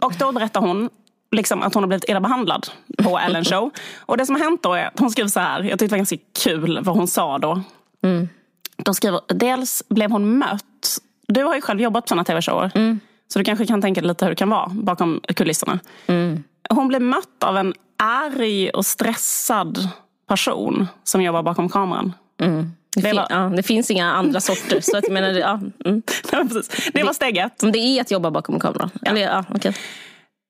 Och 0.00 0.14
då 0.18 0.32
berättar 0.32 0.60
hon 0.60 0.90
liksom 1.30 1.62
att 1.62 1.74
hon 1.74 1.82
har 1.82 1.88
blivit 1.88 2.08
illa 2.08 2.20
behandlad 2.20 2.66
på 2.98 3.18
Ellen 3.26 3.44
show. 3.44 3.70
Och 3.98 4.16
det 4.16 4.26
som 4.26 4.34
har 4.34 4.42
hänt 4.42 4.62
då 4.62 4.74
är 4.74 4.86
att 4.86 4.98
hon 4.98 5.10
skriver 5.10 5.28
så 5.28 5.40
här, 5.40 5.62
jag 5.62 5.70
tyckte 5.70 5.84
det 5.84 5.90
var 5.90 5.96
ganska 5.96 6.16
kul 6.44 6.80
vad 6.82 6.96
hon 6.96 7.08
sa 7.08 7.38
då. 7.38 7.62
Mm. 8.02 8.28
De 8.76 8.94
skriver, 8.94 9.20
dels 9.26 9.82
blev 9.88 10.10
hon 10.10 10.38
mött 10.38 10.98
du 11.28 11.44
har 11.44 11.54
ju 11.54 11.60
själv 11.60 11.80
jobbat 11.80 12.04
på 12.04 12.08
sådana 12.08 12.24
tv-shower. 12.24 12.70
Mm. 12.74 13.00
Så 13.28 13.38
du 13.38 13.44
kanske 13.44 13.66
kan 13.66 13.82
tänka 13.82 14.00
dig 14.00 14.08
lite 14.08 14.24
hur 14.24 14.30
det 14.30 14.36
kan 14.36 14.50
vara 14.50 14.68
bakom 14.68 15.20
kulisserna. 15.36 15.78
Mm. 16.06 16.44
Hon 16.70 16.88
blev 16.88 17.02
mött 17.02 17.44
av 17.44 17.56
en 17.56 17.74
arg 17.96 18.70
och 18.70 18.86
stressad 18.86 19.88
person 20.28 20.86
som 21.04 21.22
jobbar 21.22 21.42
bakom 21.42 21.68
kameran. 21.68 22.12
Mm. 22.40 22.72
Det, 22.96 23.00
det, 23.00 23.12
var... 23.12 23.26
ja, 23.30 23.38
det, 23.56 23.62
finns 23.62 23.90
inga 23.90 24.12
andra 24.12 24.40
sorter. 24.40 24.80
så 24.80 24.98
att 24.98 25.10
menar, 25.10 25.28
ja, 25.28 25.60
mm. 25.84 26.02
det 26.92 27.04
var 27.04 27.12
steg 27.12 27.36
ett. 27.36 27.58
Det 27.72 27.78
är 27.78 28.00
att 28.00 28.10
jobba 28.10 28.30
bakom 28.30 28.60
kameran. 28.60 28.90
Ja. 29.02 29.10
Eller, 29.10 29.20
ja, 29.20 29.44
okay. 29.54 29.72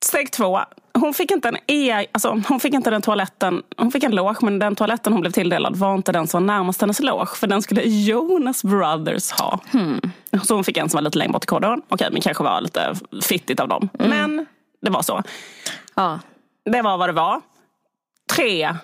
Steg 0.04 0.30
två. 0.30 0.60
Hon 1.00 1.14
fick 1.14 1.30
inte 1.30 1.48
en 1.48 1.56
e, 1.66 2.06
alltså, 2.12 2.42
hon 2.48 2.60
fick 2.60 2.74
inte 2.74 2.90
den 2.90 3.02
toaletten. 3.02 3.62
Hon 3.76 3.90
fick 3.92 4.04
en 4.04 4.14
loge, 4.14 4.38
men 4.40 4.58
den 4.58 4.76
toaletten 4.76 5.12
hon 5.12 5.20
blev 5.20 5.30
tilldelad 5.30 5.76
var 5.76 5.94
inte 5.94 6.12
den 6.12 6.26
som 6.26 6.46
var 6.46 6.54
närmast 6.54 6.80
hennes 6.80 7.00
loge. 7.00 7.36
För 7.36 7.46
den 7.46 7.62
skulle 7.62 7.82
Jonas 7.82 8.64
Brothers 8.64 9.30
ha. 9.30 9.60
Hmm. 9.72 10.00
Så 10.42 10.54
hon 10.54 10.64
fick 10.64 10.76
en 10.76 10.88
som 10.88 10.98
var 10.98 11.02
lite 11.02 11.18
längre 11.18 11.32
bort 11.32 11.44
i 11.44 11.46
korridoren. 11.46 11.82
Okej, 11.88 12.08
men 12.12 12.20
kanske 12.20 12.44
var 12.44 12.60
lite 12.60 12.94
fittigt 13.22 13.60
av 13.60 13.68
dem. 13.68 13.88
Mm. 13.98 14.10
Men 14.10 14.46
det 14.82 14.90
var 14.90 15.02
så. 15.02 15.22
Ja. 15.94 16.20
Det 16.64 16.82
var 16.82 16.98
vad 16.98 17.08
det 17.08 17.12
var. 17.12 17.40
Tre. 18.30 18.74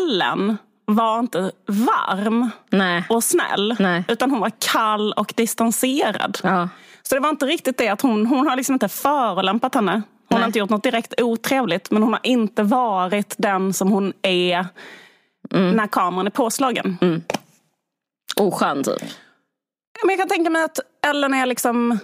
Ellen 0.00 0.56
var 0.84 1.18
inte 1.18 1.52
varm 1.66 2.50
Nej. 2.70 3.04
och 3.08 3.24
snäll. 3.24 3.76
Nej. 3.78 4.04
Utan 4.08 4.30
hon 4.30 4.40
var 4.40 4.50
kall 4.72 5.12
och 5.12 5.32
distanserad. 5.36 6.38
Ja. 6.42 6.68
Så 7.02 7.14
det 7.14 7.20
var 7.20 7.28
inte 7.28 7.46
riktigt 7.46 7.78
det 7.78 7.88
att 7.88 8.00
hon, 8.00 8.26
hon 8.26 8.48
har 8.48 8.56
liksom 8.56 8.72
inte 8.72 8.88
förolämpat 8.88 9.74
henne. 9.74 10.02
Hon 10.32 10.38
Nej. 10.38 10.42
har 10.42 10.46
inte 10.46 10.58
gjort 10.58 10.70
något 10.70 10.82
direkt 10.82 11.20
otrevligt 11.20 11.90
men 11.90 12.02
hon 12.02 12.12
har 12.12 12.20
inte 12.22 12.62
varit 12.62 13.34
den 13.38 13.72
som 13.72 13.92
hon 13.92 14.12
är 14.22 14.66
mm. 15.50 15.76
när 15.76 15.86
kameran 15.86 16.26
är 16.26 16.30
påslagen. 16.30 16.98
Mm. 17.00 17.22
Oskön 18.36 18.84
typ. 18.84 19.02
Men 20.04 20.10
jag 20.10 20.18
kan 20.18 20.28
tänka 20.28 20.50
mig 20.50 20.64
att 20.64 20.78
Ellen 21.06 21.34
är 21.34 21.46
liksom 21.46 21.98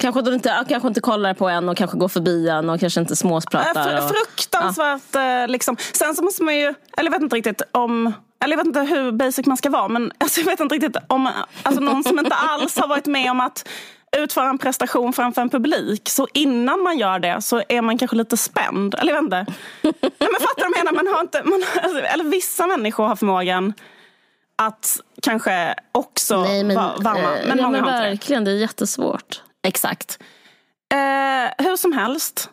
Kanske 0.00 0.20
inte, 0.20 0.64
kanske 0.68 0.88
inte 0.88 1.00
kollar 1.00 1.34
på 1.34 1.48
en 1.48 1.68
och 1.68 1.76
kanske 1.76 1.98
går 1.98 2.08
förbi 2.08 2.48
en 2.48 2.70
och 2.70 2.80
kanske 2.80 3.00
inte 3.00 3.16
småspratar. 3.16 4.02
Och, 4.02 4.10
fruktansvärt 4.10 5.02
ja. 5.12 5.46
liksom. 5.46 5.76
Sen 5.92 6.14
så 6.14 6.22
måste 6.22 6.42
man 6.42 6.56
ju, 6.56 6.74
eller 6.96 7.10
jag 7.10 7.10
vet 7.10 7.22
inte 7.22 7.36
riktigt 7.36 7.62
om 7.72 8.12
eller 8.44 8.52
jag 8.52 8.58
vet 8.58 8.66
inte 8.66 8.80
hur 8.80 9.12
basic 9.12 9.46
man 9.46 9.56
ska 9.56 9.70
vara 9.70 9.88
men 9.88 10.12
alltså 10.18 10.40
jag 10.40 10.46
vet 10.46 10.60
inte 10.60 10.74
riktigt 10.74 10.96
om 11.06 11.28
alltså 11.62 11.80
någon 11.80 12.04
som 12.04 12.18
inte 12.18 12.34
alls 12.34 12.78
har 12.78 12.88
varit 12.88 13.06
med 13.06 13.30
om 13.30 13.40
att 13.40 13.68
utföra 14.18 14.48
en 14.48 14.58
prestation 14.58 15.12
framför 15.12 15.42
en 15.42 15.50
publik. 15.50 16.08
Så 16.08 16.28
innan 16.32 16.82
man 16.82 16.98
gör 16.98 17.18
det 17.18 17.42
så 17.42 17.62
är 17.68 17.82
man 17.82 17.98
kanske 17.98 18.16
lite 18.16 18.36
spänd. 18.36 18.94
Eller 18.94 19.12
jag 19.12 19.22
vet 19.22 19.24
inte. 19.24 19.52
Nej, 19.82 19.92
men 20.18 20.40
fattar 20.40 20.64
du 20.64 20.84
menar? 20.84 20.92
Man 20.92 21.14
har 21.14 21.20
inte, 21.20 21.42
man, 21.44 21.64
alltså, 21.82 21.98
eller 21.98 22.24
vissa 22.24 22.66
människor 22.66 23.06
har 23.06 23.16
förmågan 23.16 23.74
att 24.56 25.00
kanske 25.22 25.74
också 25.92 26.42
Nej, 26.42 26.64
men, 26.64 26.76
vara 26.76 26.96
varma. 26.96 27.28
Men, 27.46 27.58
eh, 27.58 27.64
ja, 27.64 27.70
men 27.70 27.84
verkligen, 27.84 28.44
det. 28.44 28.50
det 28.50 28.56
är 28.56 28.60
jättesvårt. 28.60 29.42
Exakt. 29.66 30.18
Eh, 30.92 31.66
hur 31.66 31.76
som 31.76 31.92
helst, 31.92 32.50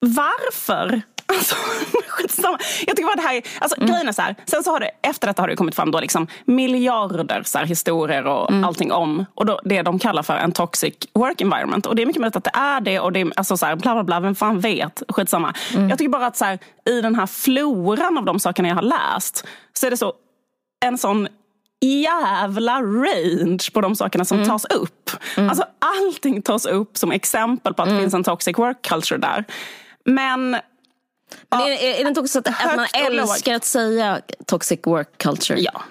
varför 0.00 1.02
Alltså, 1.32 1.56
Jag 2.86 2.96
tycker 2.96 3.04
bara 3.04 3.16
det 3.16 3.22
här 3.22 3.42
alltså, 3.58 3.76
mm. 3.76 3.90
grejen 3.90 4.08
är 4.08 4.12
så 4.12 4.22
här, 4.22 4.36
sen 4.46 4.62
så 4.62 4.70
har 4.70 4.80
det, 4.80 4.90
efter 5.02 5.26
detta 5.26 5.42
har 5.42 5.48
det 5.48 5.56
kommit 5.56 5.74
fram 5.74 5.90
då 5.90 6.00
liksom 6.00 6.26
miljarder 6.44 7.42
så 7.42 7.58
här, 7.58 7.66
historier 7.66 8.26
och 8.26 8.50
mm. 8.50 8.64
allting 8.64 8.92
om 8.92 9.26
och 9.34 9.46
då, 9.46 9.60
det 9.64 9.82
de 9.82 9.98
kallar 9.98 10.22
för 10.22 10.36
en 10.36 10.52
toxic 10.52 10.94
work 11.12 11.40
environment. 11.40 11.86
Och 11.86 11.96
det 11.96 12.02
är 12.02 12.06
mycket 12.06 12.20
möjligt 12.20 12.36
att 12.36 12.44
det 12.44 12.54
är 12.54 12.80
det 12.80 13.00
och 13.00 13.12
det 13.12 13.20
är 13.20 13.32
alltså, 13.36 13.56
så 13.56 13.66
här, 13.66 13.76
bla 13.76 13.94
bla 13.94 14.04
bla, 14.04 14.20
vem 14.20 14.34
fan 14.34 14.60
vet, 14.60 15.02
skitsamma. 15.08 15.54
Mm. 15.74 15.88
Jag 15.88 15.98
tycker 15.98 16.10
bara 16.10 16.26
att 16.26 16.36
så 16.36 16.44
här, 16.44 16.58
i 16.90 17.00
den 17.00 17.14
här 17.14 17.26
floran 17.26 18.18
av 18.18 18.24
de 18.24 18.38
sakerna 18.38 18.68
jag 18.68 18.74
har 18.74 18.82
läst 18.82 19.46
så 19.72 19.86
är 19.86 19.90
det 19.90 19.96
så 19.96 20.12
en 20.84 20.98
sån 20.98 21.28
jävla 21.80 22.82
range 22.82 23.70
på 23.72 23.80
de 23.80 23.96
sakerna 23.96 24.24
som 24.24 24.36
mm. 24.36 24.48
tas 24.48 24.64
upp. 24.64 25.10
Mm. 25.36 25.48
Alltså 25.48 25.64
allting 25.78 26.42
tas 26.42 26.66
upp 26.66 26.96
som 26.96 27.12
exempel 27.12 27.74
på 27.74 27.82
att 27.82 27.88
det 27.88 27.92
mm. 27.92 28.02
finns 28.02 28.14
en 28.14 28.24
toxic 28.24 28.58
work 28.58 28.82
culture 28.82 29.20
där. 29.20 29.44
Men 30.04 30.56
men 31.50 31.60
är, 31.60 31.66
är, 31.66 32.00
är 32.00 32.02
det 32.02 32.08
inte 32.08 32.20
också 32.20 32.38
att, 32.38 32.48
att 32.48 32.76
man 32.76 32.86
älskar 32.94 33.54
att 33.54 33.64
säga 33.64 34.20
toxic 34.46 34.80
work 34.84 35.08
culture? 35.18 35.60
Ja. 35.60 35.82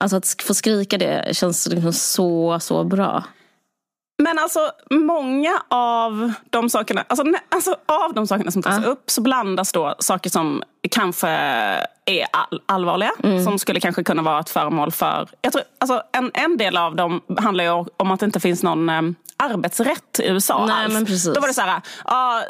Alltså 0.00 0.16
att 0.16 0.42
få 0.42 0.54
skrika 0.54 0.98
det 0.98 1.36
känns 1.36 1.66
liksom 1.66 1.92
så, 1.92 2.58
så 2.60 2.84
bra. 2.84 3.24
Men 4.22 4.38
alltså 4.38 4.70
många 4.90 5.62
av 5.68 6.32
de 6.50 6.70
sakerna, 6.70 7.04
alltså, 7.08 7.24
alltså 7.48 7.76
av 7.86 8.14
de 8.14 8.26
sakerna 8.26 8.50
som 8.50 8.62
tas 8.62 8.78
uh. 8.78 8.88
upp 8.88 9.10
så 9.10 9.20
blandas 9.20 9.72
då 9.72 9.94
saker 9.98 10.30
som 10.30 10.62
kanske 10.90 11.28
är 12.04 12.26
all, 12.30 12.62
allvarliga. 12.66 13.10
Mm. 13.22 13.44
Som 13.44 13.58
skulle 13.58 13.80
kanske 13.80 14.04
kunna 14.04 14.22
vara 14.22 14.40
ett 14.40 14.50
föremål 14.50 14.92
för... 14.92 15.28
Jag 15.40 15.52
tror, 15.52 15.64
alltså, 15.78 16.02
en, 16.12 16.30
en 16.34 16.56
del 16.56 16.76
av 16.76 16.96
dem 16.96 17.20
handlar 17.38 17.64
ju 17.64 17.84
om 17.96 18.10
att 18.10 18.20
det 18.20 18.26
inte 18.26 18.40
finns 18.40 18.62
någon 18.62 18.90
um, 18.90 19.14
arbetsrätt 19.38 20.20
i 20.20 20.28
USA 20.28 20.66
Nej, 20.66 20.84
alls. 20.84 20.94
Men 20.94 21.06
precis. 21.06 21.34
Då 21.34 21.40
var 21.40 21.48
det 21.48 21.54
så 21.54 21.60
här, 21.60 21.80
ah, 22.04 22.40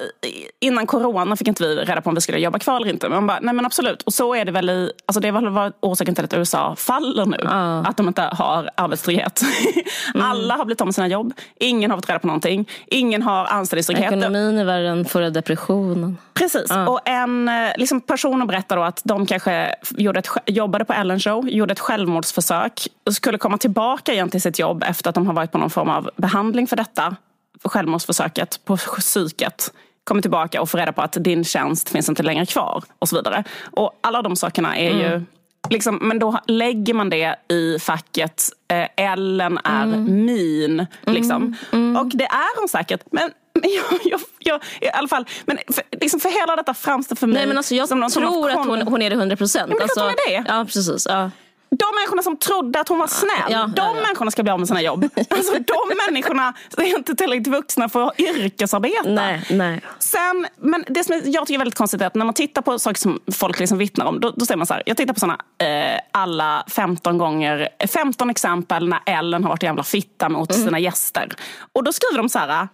innan 0.61 0.87
corona 0.87 1.37
fick 1.37 1.49
inte 1.49 1.63
vi 1.63 1.77
reda 1.77 2.01
på 2.01 2.09
om 2.09 2.15
vi 2.15 2.21
skulle 2.21 2.39
jobba 2.39 2.59
kvar 2.59 2.77
eller 2.77 2.89
inte. 2.89 3.09
Men 3.09 3.17
man 3.17 3.27
bara, 3.27 3.39
nej 3.43 3.55
men 3.55 3.67
absolut. 3.67 4.03
Och 4.03 4.15
så 4.15 4.35
är 4.35 4.45
det 4.45 4.53
väl 4.53 4.71
i, 4.71 4.93
alltså 5.07 5.21
det 5.21 5.31
väl 5.31 5.73
orsaken 5.81 6.15
till 6.15 6.25
att 6.25 6.35
USA 6.35 6.77
faller 6.77 7.27
nu. 7.27 7.37
Uh. 7.37 7.89
Att 7.89 7.97
de 7.97 8.09
inte 8.09 8.23
har 8.23 8.71
arbetstrygghet. 8.75 9.43
mm. 10.15 10.31
Alla 10.31 10.57
har 10.57 10.65
blivit 10.65 10.81
av 10.81 10.87
med 10.87 10.95
sina 10.95 11.09
jobb. 11.09 11.33
Ingen 11.61 11.91
har 11.91 11.99
fått 11.99 12.09
reda 12.09 12.19
på 12.19 12.27
någonting. 12.27 12.69
Ingen 12.87 13.23
har 13.23 13.45
anställningstrygghet. 13.45 14.13
Ekonomin 14.13 14.59
är 14.59 14.65
värre 14.65 14.89
än 14.89 15.05
förra 15.05 15.31
depressionen. 15.31 16.19
Precis. 16.35 16.71
Uh. 16.71 16.85
Och 16.85 17.01
en 17.05 17.49
eh, 17.49 17.71
liksom, 17.77 18.01
person 18.01 18.47
berättar 18.47 18.77
då 18.77 18.83
att 18.83 19.01
de 19.05 19.27
kanske 19.27 19.75
gjorde 19.91 20.19
ett, 20.19 20.29
jobbade 20.47 20.85
på 20.85 20.93
Ellen 20.93 21.21
show, 21.21 21.49
gjorde 21.49 21.73
ett 21.73 21.81
självmordsförsök. 21.81 22.89
Skulle 23.11 23.39
komma 23.39 23.59
tillbaka 23.59 24.13
igen 24.13 24.29
till 24.29 24.43
sitt 24.43 24.59
jobb 24.59 24.85
efter 24.87 25.09
att 25.09 25.15
de 25.15 25.27
har 25.27 25.35
varit 25.35 25.53
på 25.53 25.59
någon 25.59 25.71
form 25.71 25.89
av 25.89 26.11
behandling 26.17 26.67
för 26.67 26.78
detta. 26.79 27.17
För 27.63 27.69
självmordsförsöket 27.69 28.65
på 28.65 28.77
psyket 28.77 29.73
kommer 30.05 30.23
tillbaka 30.23 30.61
och 30.61 30.71
får 30.71 30.79
reda 30.79 30.93
på 30.93 31.03
att 31.03 31.13
din 31.13 31.45
tjänst 31.45 31.89
finns 31.89 32.09
inte 32.09 32.23
längre 32.23 32.47
kvar 32.47 32.85
och 32.99 33.09
så 33.09 33.17
vidare. 33.17 33.45
Och 33.71 33.99
alla 34.01 34.23
de 34.23 34.37
sakerna 34.37 34.77
är 34.77 34.91
mm. 34.91 35.03
ju 35.03 35.25
Liksom, 35.71 35.99
men 36.03 36.19
då 36.19 36.39
lägger 36.47 36.95
man 36.95 37.11
det 37.11 37.37
i 37.49 37.79
facket 37.79 38.43
eh, 38.69 39.07
Ellen 39.13 39.59
är 39.65 39.83
mm. 39.83 40.25
min. 40.25 40.87
Liksom. 41.03 41.57
Mm. 41.73 41.97
Och 41.97 42.07
det 42.07 42.25
är 42.25 42.61
hon 42.61 42.69
säkert. 42.69 43.01
Men, 43.11 43.31
Men 43.55 43.71
jag, 43.71 44.01
jag, 44.05 44.21
jag, 44.39 44.63
i 44.81 44.89
alla 44.89 45.09
fall, 45.09 45.27
men 45.47 45.59
för, 45.73 45.85
liksom 46.01 46.21
för 46.21 46.41
hela 46.41 46.57
detta 46.57 46.75
framstår 46.75 47.17
för 47.17 47.27
mig 47.27 47.35
Nej, 47.35 47.47
men 47.47 47.57
alltså, 47.57 47.75
jag 47.75 47.89
tror 47.89 48.51
att 48.51 48.67
hon, 48.67 48.83
hon 48.83 49.03
är 49.03 49.11
det 49.11 49.17
100 49.17 49.37
procent. 49.37 49.69
men 49.69 49.77
klart 49.77 49.83
Alltså, 49.83 50.01
hon 50.01 50.11
är 50.11 50.43
det. 50.43 50.49
Ja, 50.49 50.65
precis. 50.65 51.07
Ja. 51.11 51.31
De 51.71 51.85
människorna 51.95 52.23
som 52.23 52.37
trodde 52.37 52.81
att 52.81 52.89
hon 52.89 52.99
var 52.99 53.07
snäll, 53.07 53.31
Ja, 53.49 53.59
de 53.67 53.73
ja, 53.77 53.93
ja. 53.97 54.03
människorna 54.03 54.31
ska 54.31 54.43
bli 54.43 54.53
av 54.53 54.59
med 54.59 54.69
sina 54.69 54.83
jobb. 54.83 55.09
Alltså 55.31 55.53
de 55.53 55.97
människorna 56.09 56.55
är 56.77 56.97
inte 56.97 57.15
tillräckligt 57.15 57.47
vuxna 57.55 57.89
för 57.89 58.07
att 58.07 58.21
yrkesarbeta. 58.21 59.09
Nej, 59.09 59.43
nej. 59.51 59.81
Sen, 59.99 60.47
men 60.57 60.85
det 60.89 61.05
som 61.05 61.23
jag 61.25 61.47
tycker 61.47 61.55
är 61.55 61.59
väldigt 61.59 61.75
konstigt 61.79 62.01
är 62.03 62.07
att 62.07 62.15
när 62.15 62.25
man 62.25 62.35
tittar 62.35 62.63
på 62.63 62.79
saker 62.79 62.99
som 63.01 63.21
folk 63.33 63.59
liksom 63.61 63.79
vittnar 63.79 64.07
om, 64.07 64.21
då, 64.21 64.31
då 64.31 64.47
säger 64.47 64.57
man 64.59 64.67
så 64.67 64.75
här, 64.75 64.83
jag 64.87 64.97
tittar 64.97 65.15
på 65.15 65.21
såna 65.21 65.39
eh, 65.59 66.01
alla 66.13 66.65
15 66.69 67.19
gånger, 67.19 67.69
15 67.95 68.31
exempel 68.31 68.89
när 68.89 69.01
Ellen 69.07 69.43
har 69.45 69.51
varit 69.51 69.63
jävla 69.63 69.83
fitta 69.83 70.29
mot 70.29 70.51
Mm. 70.55 70.65
sina 70.65 70.79
gäster. 70.79 71.29
Och 71.73 71.85
då 71.85 71.93
skriver 71.93 72.19
de 72.19 72.29
så 72.29 72.39
här, 72.39 72.69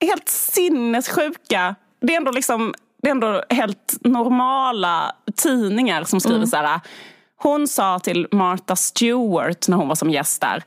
helt 0.00 0.28
sinnessjuka, 0.28 1.74
det 2.00 2.12
är 2.12 2.16
ändå 2.16 2.30
liksom 2.30 2.74
det 3.02 3.08
är 3.08 3.10
ändå 3.10 3.42
helt 3.50 3.94
normala 4.00 5.12
tidningar 5.36 6.04
som 6.04 6.20
skriver 6.20 6.36
Mm. 6.36 6.48
så 6.48 6.56
här. 6.56 6.80
Hon 7.42 7.68
sa 7.68 7.98
till 7.98 8.28
Martha 8.32 8.76
Stewart 8.76 9.68
när 9.68 9.76
hon 9.76 9.88
var 9.88 9.94
som 9.94 10.10
gäst 10.10 10.40
där. 10.40 10.62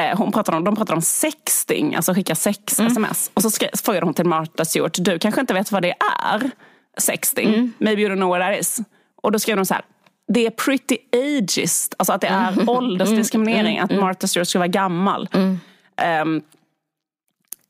Eh, 0.00 0.18
hon 0.18 0.32
pratade 0.32 0.56
om, 0.58 0.64
de 0.64 0.76
pratade 0.76 0.96
om 0.96 1.02
sexting, 1.02 1.94
alltså 1.94 2.14
skicka 2.14 2.34
sex 2.34 2.78
Mm. 2.78 2.92
sms. 2.92 3.30
Och 3.34 3.42
så 3.42 3.50
skrev, 3.50 3.68
frågade 3.84 4.06
hon 4.06 4.14
till 4.14 4.24
Martha 4.26 4.64
Stewart, 4.64 4.96
du 5.00 5.18
kanske 5.18 5.40
inte 5.40 5.54
vet 5.54 5.72
vad 5.72 5.82
det 5.82 5.94
är? 6.32 6.50
Sexting, 6.98 7.48
Mm. 7.48 7.72
maybe 7.78 8.02
you 8.02 8.10
don't 8.12 8.16
know 8.16 8.28
what 8.28 8.40
that 8.40 8.60
is. 8.60 8.78
Och 9.22 9.32
då 9.32 9.38
skrev 9.38 9.56
de 9.56 9.66
så 9.66 9.74
här, 9.74 9.82
det 10.32 10.46
är 10.46 10.50
pretty 10.50 10.98
ageist, 11.12 11.94
alltså 11.98 12.12
att 12.12 12.20
det 12.20 12.26
är 12.26 12.52
Mm. 12.52 12.68
åldersdiskriminering, 12.68 13.78
att 13.78 13.90
Martha 13.90 14.26
Stewart 14.26 14.48
ska 14.48 14.58
vara 14.58 14.68
gammal. 14.68 15.28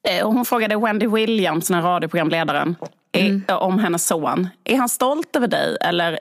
Eh, 0.09 0.26
och 0.26 0.33
Hon 0.35 0.45
frågade 0.45 0.76
Wendy 0.76 1.07
Williams, 1.07 1.69
den 1.69 1.75
här 1.76 1.83
radioprogramledaren, 1.83 2.76
är, 3.12 3.40
eh, 3.49 3.57
om 3.57 3.78
hennes 3.78 4.07
son. 4.07 4.49
Är 4.64 4.76
han 4.76 4.88
stolt 4.88 5.37
över 5.37 5.47
dig 5.49 5.76
eller 5.81 6.19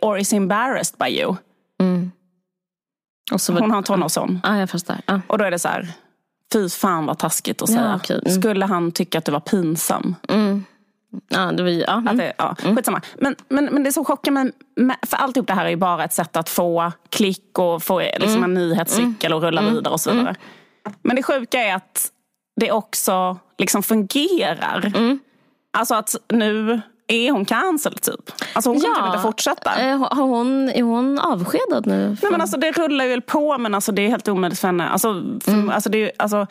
or 0.00 0.18
is 0.18 0.30
he 0.32 0.36
embarrassed 0.36 0.98
by 0.98 1.20
you? 1.20 1.36
Och 3.32 3.40
så 3.40 3.52
var, 3.52 3.60
Hon 3.60 3.70
har 3.70 3.78
en 3.78 3.84
tonårsson. 3.84 4.40
Ja, 4.42 4.56
jag 4.58 4.70
förstår. 4.70 4.96
Ja. 5.06 5.20
Och 5.26 5.38
då 5.38 5.44
är 5.44 5.50
det 5.50 5.58
så 5.58 5.68
här, 5.68 5.88
fy 6.52 6.68
fan 6.68 7.06
vad 7.06 7.18
taskigt 7.18 7.62
att 7.62 7.68
Ja, 7.70 7.76
säga. 7.76 7.96
okej. 7.96 8.20
Mm. 8.26 8.40
Skulle 8.40 8.64
han 8.64 8.92
tycka 8.92 9.18
att 9.18 9.24
du 9.24 9.32
var 9.32 9.40
pinsam? 9.40 10.14
Ja, 11.28 11.52
det 11.52 11.62
var, 11.62 11.70
ju- 11.70 11.80
ja. 11.86 11.92
Att 11.92 11.98
Mm. 12.02 12.16
det, 12.16 12.32
ja, 12.38 12.54
skitsamma. 12.58 13.00
Men, 13.20 13.36
men, 13.48 13.64
men 13.64 13.82
det 13.82 13.92
som 13.92 14.04
chockar 14.04 14.32
mig, 14.32 14.52
för 15.06 15.16
alltihop 15.16 15.46
det 15.46 15.52
här 15.54 15.64
är 15.64 15.70
ju 15.70 15.76
bara 15.76 16.04
ett 16.04 16.12
sätt 16.12 16.36
att 16.36 16.48
få 16.48 16.92
klick 17.08 17.58
och 17.58 17.82
få 17.82 18.00
liksom 18.00 18.44
en 18.44 18.54
nyhetscykel 18.54 19.32
och 19.32 19.42
rulla 19.42 19.62
vidare 19.70 19.92
och 19.94 20.00
så 20.00 20.12
vidare. 20.12 20.34
Men 21.02 21.16
det 21.16 21.22
sjuka 21.22 21.58
är 21.60 21.74
att 21.74 22.10
det 22.60 22.72
också 22.72 23.38
liksom 23.58 23.82
fungerar. 23.82 24.92
Alltså 25.72 25.94
att 25.94 26.14
nu 26.32 26.80
är 27.08 27.30
hon 27.30 27.44
cancelled 27.44 28.02
typ. 28.02 28.32
Alltså 28.52 28.70
hon 28.70 28.80
kommer 28.80 28.96
typ 28.96 29.06
inte 29.06 29.18
fortsätta. 29.18 29.80
Eh, 29.80 29.98
Har 29.98 30.24
hon, 30.24 30.68
är 30.68 30.82
hon 30.82 31.18
avskedad 31.18 31.86
nu? 31.86 32.16
Nej, 32.22 32.30
men 32.32 32.40
alltså, 32.40 32.56
det 32.56 32.70
rullar 32.72 33.04
ju 33.04 33.20
på 33.20 33.58
men 33.58 33.74
alltså, 33.74 33.92
det 33.92 34.02
är 34.02 34.08
helt 34.08 34.28
omöjligt 34.28 34.58
för 34.60 34.68
henne. 34.68 34.88
Alltså, 34.88 35.22
för, 35.40 35.72
alltså, 35.72 35.90
det 35.90 35.98
är, 35.98 36.12
alltså, 36.16 36.46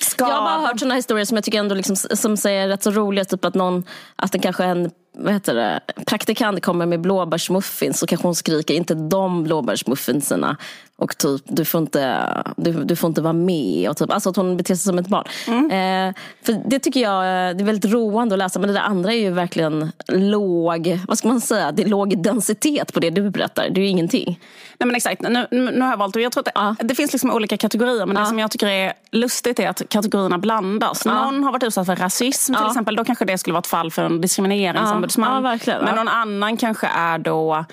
ska... 0.00 0.28
Jag 0.28 0.34
har 0.34 0.58
bara 0.58 0.68
hört 0.68 0.80
såna 0.80 0.94
historier 0.94 1.24
som 1.24 1.36
jag 1.36 1.44
tycker 1.44 1.58
ändå 1.58 1.74
liksom, 1.74 1.96
som 1.96 2.36
säger 2.36 2.68
rätt 2.68 2.82
så 2.82 2.90
roliga. 2.90 3.24
Typ 3.24 3.44
att 3.44 3.54
någon, 3.54 3.84
att 4.16 4.32
det 4.32 4.38
kanske 4.38 4.64
en 4.64 4.90
vad 5.18 5.32
heter 5.32 5.54
det, 5.54 5.80
praktikant 6.06 6.62
kommer 6.62 6.86
med 6.86 7.00
blåbärsmuffins 7.00 7.98
så 7.98 8.06
kanske 8.06 8.26
hon 8.28 8.34
skriker 8.34 8.74
inte 8.74 8.94
de 8.94 9.44
blåbärsmuffinserna. 9.44 10.56
Och 10.98 11.18
typ 11.18 11.42
du 11.44 11.64
får 11.64 11.80
inte, 11.80 12.26
du, 12.56 12.84
du 12.84 12.96
får 12.96 13.08
inte 13.08 13.20
vara 13.20 13.32
med. 13.32 13.90
Och 13.90 13.96
typ, 13.96 14.10
alltså 14.10 14.30
att 14.30 14.36
hon 14.36 14.56
beter 14.56 14.74
sig 14.74 14.84
som 14.84 14.98
ett 14.98 15.08
barn. 15.08 15.24
Eh, 15.48 16.14
för 16.42 16.68
det 16.70 16.78
tycker 16.78 17.00
jag 17.00 17.22
det 17.56 17.62
är 17.62 17.64
väldigt 17.64 17.92
roande 17.92 18.34
att 18.34 18.38
läsa. 18.38 18.58
Men 18.58 18.68
det 18.68 18.74
där 18.74 18.80
andra 18.80 19.12
är 19.12 19.18
ju 19.18 19.30
verkligen 19.30 19.92
låg, 20.08 21.00
vad 21.08 21.18
ska 21.18 21.28
man 21.28 21.40
säga, 21.40 21.72
det 21.72 21.82
är 21.82 21.86
låg 21.86 22.22
densitet 22.22 22.92
på 22.92 23.00
det 23.00 23.10
du 23.10 23.30
berättar. 23.30 23.68
Det 23.70 23.80
är 23.80 23.82
ju 23.82 23.88
ingenting. 23.88 24.40
Nej 24.78 24.86
men 24.86 24.96
exakt, 24.96 25.22
nu, 25.22 25.46
nu 25.50 25.80
har 25.80 25.90
jag 25.90 25.96
valt, 25.96 26.16
och 26.16 26.22
jag 26.22 26.32
tror 26.32 26.48
att 26.48 26.78
det, 26.78 26.86
det 26.86 26.94
finns 26.94 27.12
liksom 27.12 27.30
olika 27.30 27.56
kategorier 27.56 28.06
men 28.06 28.16
det 28.16 28.26
som 28.26 28.38
jag 28.38 28.50
tycker 28.50 28.66
är 28.66 28.92
lustigt 29.10 29.60
är 29.60 29.68
att 29.68 29.88
kategorierna 29.88 30.38
blandas. 30.38 31.04
Någon 31.04 31.44
har 31.44 31.52
varit 31.52 31.62
utsatt 31.62 31.86
för 31.86 31.96
rasism 31.96 32.54
till 32.54 32.66
exempel, 32.66 32.96
då 32.96 33.04
kanske 33.04 33.24
det 33.24 33.38
skulle 33.38 33.52
vara 33.52 33.60
ett 33.60 33.66
fall 33.66 33.90
för 33.90 34.02
en 34.02 34.20
diskrimineringsombudsman. 34.20 35.42
Men 35.66 35.94
någon 35.94 36.08
annan 36.08 36.56
kanske 36.56 36.86
är 36.86 37.18
då 37.18 37.64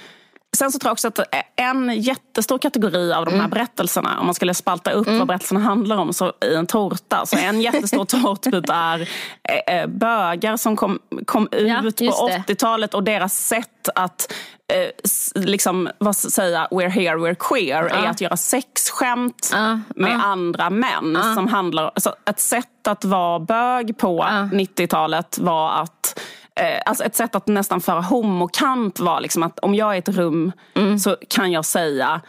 Sen 0.57 0.71
så 0.71 0.79
tror 0.79 0.89
jag 0.89 0.93
också 0.93 1.07
att 1.07 1.19
en 1.55 2.01
jättestor 2.01 2.57
kategori 2.57 3.13
av 3.13 3.25
de 3.25 3.31
Mm. 3.33 3.41
här 3.41 3.49
berättelserna, 3.49 4.19
om 4.19 4.25
man 4.25 4.35
skulle 4.35 4.53
spalta 4.53 4.91
upp 4.91 5.07
vad 5.07 5.27
berättelserna 5.27 5.59
handlar 5.59 5.97
om 5.97 6.13
så 6.13 6.33
i 6.45 6.55
en 6.55 6.67
tårta, 6.67 7.25
så 7.25 7.37
en 7.37 7.61
jättestor 7.61 8.05
tårtbit 8.21 8.69
är 8.69 9.09
eh, 9.49 9.75
eh, 9.77 9.87
bögar 9.87 10.57
som 10.57 10.75
kom, 10.75 10.99
kom 11.25 11.47
Ja, 11.51 11.83
ut 11.83 11.97
på 11.97 12.03
just 12.03 12.27
det. 12.27 12.43
80-talet 12.47 12.93
och 12.93 13.03
deras 13.03 13.37
sätt 13.47 13.89
att 13.95 14.33
eh, 14.73 15.43
liksom, 15.43 15.89
vad 15.97 16.15
säga, 16.15 16.67
we're 16.71 16.89
here, 16.89 17.15
we're 17.15 17.35
queer, 17.39 17.83
är 17.83 18.07
att 18.09 18.21
göra 18.21 18.37
sexskämt 18.37 19.49
Ja, 19.53 19.79
med 19.95 20.11
ja. 20.11 20.21
andra 20.23 20.69
män. 20.69 21.17
Som 21.35 21.47
handlar, 21.47 21.83
alltså, 21.95 22.15
ett 22.29 22.39
sätt 22.39 22.87
att 22.87 23.05
vara 23.05 23.39
bög 23.39 23.97
på 23.97 24.23
90-talet 24.51 25.37
var 25.37 25.71
att 25.81 26.19
Eh, 26.59 26.81
alltså 26.85 27.03
ett 27.03 27.15
sätt 27.15 27.35
att 27.35 27.47
nästan 27.47 27.81
föra 27.81 28.01
homokamp 28.01 28.99
var 28.99 29.21
liksom 29.21 29.43
att 29.43 29.59
om 29.59 29.75
jag 29.75 29.91
är 29.91 29.95
i 29.95 29.97
ett 29.97 30.09
rum 30.09 30.51
Mm. 30.75 30.99
så 30.99 31.17
kan 31.29 31.51
jag 31.51 31.65
säga 31.65 32.21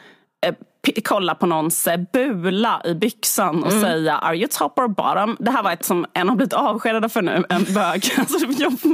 eh, 0.47 0.55
kolla 1.05 1.35
på 1.35 1.47
någons 1.47 1.87
eh, 1.87 2.01
bula 2.13 2.81
i 2.85 2.95
byxan 2.95 3.65
och 3.65 3.71
Mm. 3.73 3.83
säga 3.83 4.17
are 4.19 4.37
you 4.37 4.49
top 4.51 4.79
or 4.79 4.89
bottom? 4.89 5.37
Det 5.41 5.51
här 5.51 5.63
var 5.63 5.73
ett 5.73 5.85
som 5.85 6.07
en 6.13 6.29
har 6.29 6.37
blivit 6.37 6.53
avskedad 6.53 7.13
för 7.13 7.23
nu, 7.23 7.45
en 7.49 7.65
bög. 7.75 8.13
Alltså, 8.19 8.47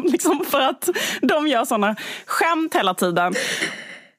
liksom 0.04 0.44
för 0.50 0.60
att 0.60 0.88
de 1.22 1.48
gör 1.48 1.64
såna 1.64 1.96
skämt 2.26 2.74
hela 2.74 2.94
tiden. 2.94 3.34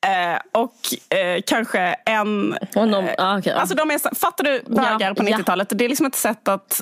Eh, 0.06 0.62
och 0.62 0.76
eh, 1.17 1.41
kanske 1.47 1.80
en... 2.06 2.54
Och 2.76 2.88
de, 2.88 3.10
ja, 3.17 3.38
okej, 3.38 3.54
ja. 3.56 3.60
Alltså 3.60 3.76
de 3.76 3.91
är, 3.91 4.15
fattar 4.15 4.43
du 4.43 4.63
bögar 4.67 5.00
Ja, 5.00 5.13
på 5.15 5.30
ja. 5.30 5.38
90-talet? 5.38 5.67
Det 5.71 5.86
är 5.86 5.89
liksom 5.89 6.06
ett 6.06 6.15
sätt 6.15 6.47
att... 6.47 6.82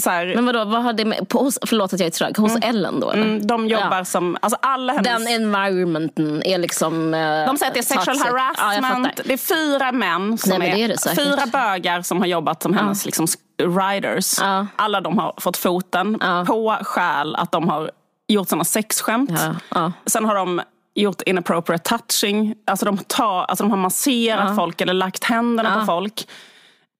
Så 0.00 0.10
här, 0.10 0.32
Men 0.34 0.46
vadå, 0.46 0.64
vad 0.64 0.82
har 0.82 0.92
det 0.92 1.04
med, 1.04 1.28
på, 1.28 1.38
hos- 1.38 1.58
förlåt 1.66 1.92
att 1.92 2.00
jag 2.00 2.06
är 2.06 2.10
trög, 2.10 2.36
hos 2.36 2.56
Ellen 2.62 3.00
då 3.00 3.10
mm, 3.10 3.46
de 3.46 3.68
jobbar 3.68 3.96
Ja. 3.98 4.04
som... 4.04 4.36
Alltså 4.42 4.58
alla 4.62 4.92
hennes, 4.92 5.06
Den 5.08 5.26
environmenten 5.28 6.42
är 6.42 6.58
liksom... 6.58 7.14
eh, 7.14 7.46
de 7.46 7.56
säger 7.56 7.70
att 7.70 7.74
det 7.74 7.80
är 7.80 7.82
sexual. 7.82 8.16
Ja, 8.20 8.52
harassment. 8.56 9.06
fattar. 9.08 9.24
det 9.24 9.32
är 9.32 9.36
fyra 9.38 9.92
män, 9.92 10.38
som 10.38 10.50
Nej, 10.50 10.58
men 10.58 10.70
det 10.70 10.84
är 10.84 10.84
är, 10.84 10.88
det 10.88 11.16
fyra 11.22 11.46
bögar 11.52 12.02
som 12.02 12.18
har 12.20 12.26
jobbat 12.26 12.62
som 12.62 12.74
hennes 12.74 13.04
liksom, 13.04 13.26
riders. 13.62 14.38
Ja. 14.40 14.66
Alla 14.76 15.00
de 15.00 15.18
har 15.18 15.34
fått 15.36 15.56
foten 15.56 16.18
Ja. 16.20 16.44
på 16.46 16.76
skäl 16.82 17.34
att 17.36 17.52
de 17.52 17.68
har 17.68 17.90
gjort 18.28 18.48
såna 18.48 18.64
sexskämt. 18.64 19.30
Ja, 19.30 19.54
ja. 19.74 19.92
Sen 20.06 20.24
har 20.24 20.34
de 20.34 20.60
gjort 20.94 21.22
inappropriate 21.22 21.84
touching. 21.98 22.54
Alltså 22.66 22.86
de, 22.86 22.98
tar, 22.98 23.44
alltså 23.44 23.64
de 23.64 23.70
har 23.70 23.78
masserat 23.78 24.56
folk 24.56 24.80
eller 24.80 24.92
lagt 24.92 25.24
händerna 25.24 25.80
på 25.80 25.86
folk. 25.86 26.28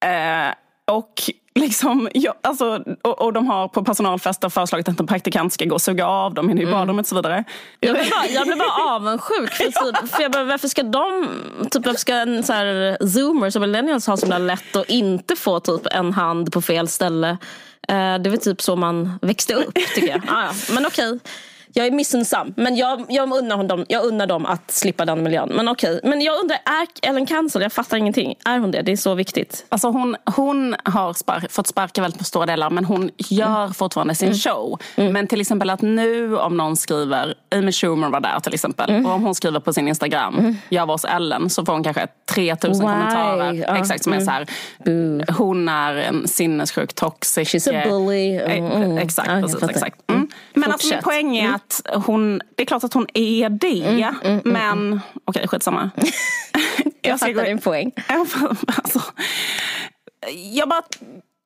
Eh, 0.04 0.52
och 0.94 1.12
liksom, 1.58 2.08
ja, 2.14 2.34
alltså, 2.42 2.84
och, 3.02 3.22
och 3.22 3.32
de 3.32 3.46
har 3.46 3.68
på 3.68 3.84
personalfester 3.84 4.48
föreslagit 4.48 4.88
att 4.88 5.00
en 5.00 5.06
praktikant 5.06 5.52
ska 5.52 5.64
gå 5.64 5.74
och 5.74 5.82
suga 5.82 6.06
av 6.06 6.34
dem 6.34 6.50
inne 6.50 6.62
i 6.62 6.66
badrummet 6.66 7.04
och 7.04 7.08
så 7.08 7.14
vidare. 7.14 7.44
Jag 7.80 7.94
blev 7.94 8.10
bara, 8.10 8.26
jag 8.28 8.46
blev 8.46 8.58
bara 8.58 8.94
avundsjuk. 8.94 9.52
För, 9.52 9.64
typ, 10.00 10.10
för 10.10 10.22
jag 10.22 10.32
bara, 10.32 10.44
varför 10.44 10.68
ska 10.68 10.82
de, 10.82 11.28
typ, 11.70 11.86
varför 11.86 12.00
ska 12.00 12.14
en 12.14 12.42
så 12.42 12.52
här 12.52 12.98
zoomers 13.06 13.56
och 13.56 13.60
millennials 13.60 14.06
ha 14.06 14.16
så 14.16 14.26
himla 14.26 14.38
lätt 14.38 14.76
att 14.76 14.90
inte 14.90 15.36
få 15.36 15.60
typ 15.60 15.86
en 15.86 16.12
hand 16.12 16.52
på 16.52 16.62
fel 16.62 16.88
ställe? 16.88 17.38
Eh, 17.88 18.18
det 18.18 18.30
väl 18.30 18.38
typ 18.38 18.62
så 18.62 18.76
man 18.76 19.18
växte 19.22 19.54
upp 19.54 19.74
tycker 19.94 20.08
jag. 20.08 20.22
Ah, 20.28 20.42
ja. 20.42 20.74
Men 20.74 20.86
okej. 20.86 21.18
Jag 21.78 21.86
är 21.86 21.90
missunnsam, 21.90 22.54
men 22.56 22.76
jag, 22.76 23.06
jag, 23.08 23.32
unnar 23.32 23.64
dem, 23.64 23.84
jag 23.88 24.04
unnar 24.04 24.26
dem 24.26 24.46
att 24.46 24.70
slippa 24.70 25.04
den 25.04 25.22
miljön. 25.22 25.48
Men 25.54 25.68
okej, 25.68 26.00
men 26.04 26.20
jag 26.20 26.40
undrar, 26.40 26.58
är 26.64 27.08
Ellen 27.08 27.26
cancel? 27.26 27.62
Jag 27.62 27.72
fattar 27.72 27.96
ingenting. 27.96 28.34
Är 28.44 28.58
hon 28.58 28.70
det? 28.70 28.82
Det 28.82 28.92
är 28.92 28.96
så 28.96 29.14
viktigt. 29.14 29.66
Alltså 29.68 29.88
hon, 29.88 30.16
hon 30.36 30.76
har 30.84 31.12
spar 31.12 31.46
fått 31.50 31.66
sparka 31.66 32.02
väldigt 32.02 32.18
på 32.18 32.24
stora 32.24 32.46
delar 32.46 32.70
men 32.70 32.84
hon 32.84 33.10
gör 33.16 33.68
fortfarande 33.68 34.14
sin 34.14 34.34
show. 34.34 34.78
Men 34.96 35.26
till 35.26 35.40
exempel 35.40 35.70
att 35.70 35.82
nu 35.82 36.36
om 36.36 36.56
någon 36.56 36.76
skriver, 36.76 37.34
Amy 37.54 37.72
Schumer 37.72 38.08
var 38.10 38.20
där 38.20 38.40
till 38.40 38.54
exempel, 38.54 39.06
och 39.06 39.12
om 39.12 39.22
hon 39.22 39.34
skriver 39.34 39.60
på 39.60 39.72
sin 39.72 39.88
Instagram, 39.88 40.56
jag 40.68 40.86
var 40.86 40.94
hos 40.94 41.04
Ellen, 41.04 41.50
så 41.50 41.64
får 41.64 41.72
hon 41.72 41.84
kanske 41.84 42.06
3000 42.30 42.72
Why? 42.72 42.92
kommentarer. 42.92 43.52
Ja. 43.52 43.76
Exakt 43.78 44.04
som 44.04 44.12
är 44.12 44.20
så 44.20 44.30
här, 44.30 44.46
hon 45.38 45.68
är 45.68 45.94
en 45.94 46.28
sinnessjuk 46.28 46.94
toxic. 46.94 47.54
She's 47.54 47.80
a 47.80 47.82
bully. 47.88 48.36
Eh, 48.36 48.58
Mm, 48.58 48.72
mm. 48.82 48.98
Exakt, 48.98 49.28
precis, 49.28 49.62
exakt. 49.62 50.10
Mm. 50.10 50.28
Men 50.54 50.72
alltså 50.72 50.94
min 50.94 51.02
poäng 51.02 51.36
är 51.36 51.54
att 51.54 51.67
hon, 51.94 52.40
det 52.56 52.62
är 52.62 52.66
klart 52.66 52.84
att 52.84 52.94
hon 52.94 53.06
är 53.14 53.48
det, 53.48 53.82
Mm, 54.24 54.40
men 54.44 55.00
okej 55.24 55.48
skitsamma. 55.48 55.90
Jag 57.02 57.18
ska 57.18 57.26
fattar 57.26 57.40
gå- 57.40 57.48
din 57.48 57.58
poäng. 57.58 57.92
alltså, 58.66 59.00
jag, 60.52 60.68
bara, 60.68 60.82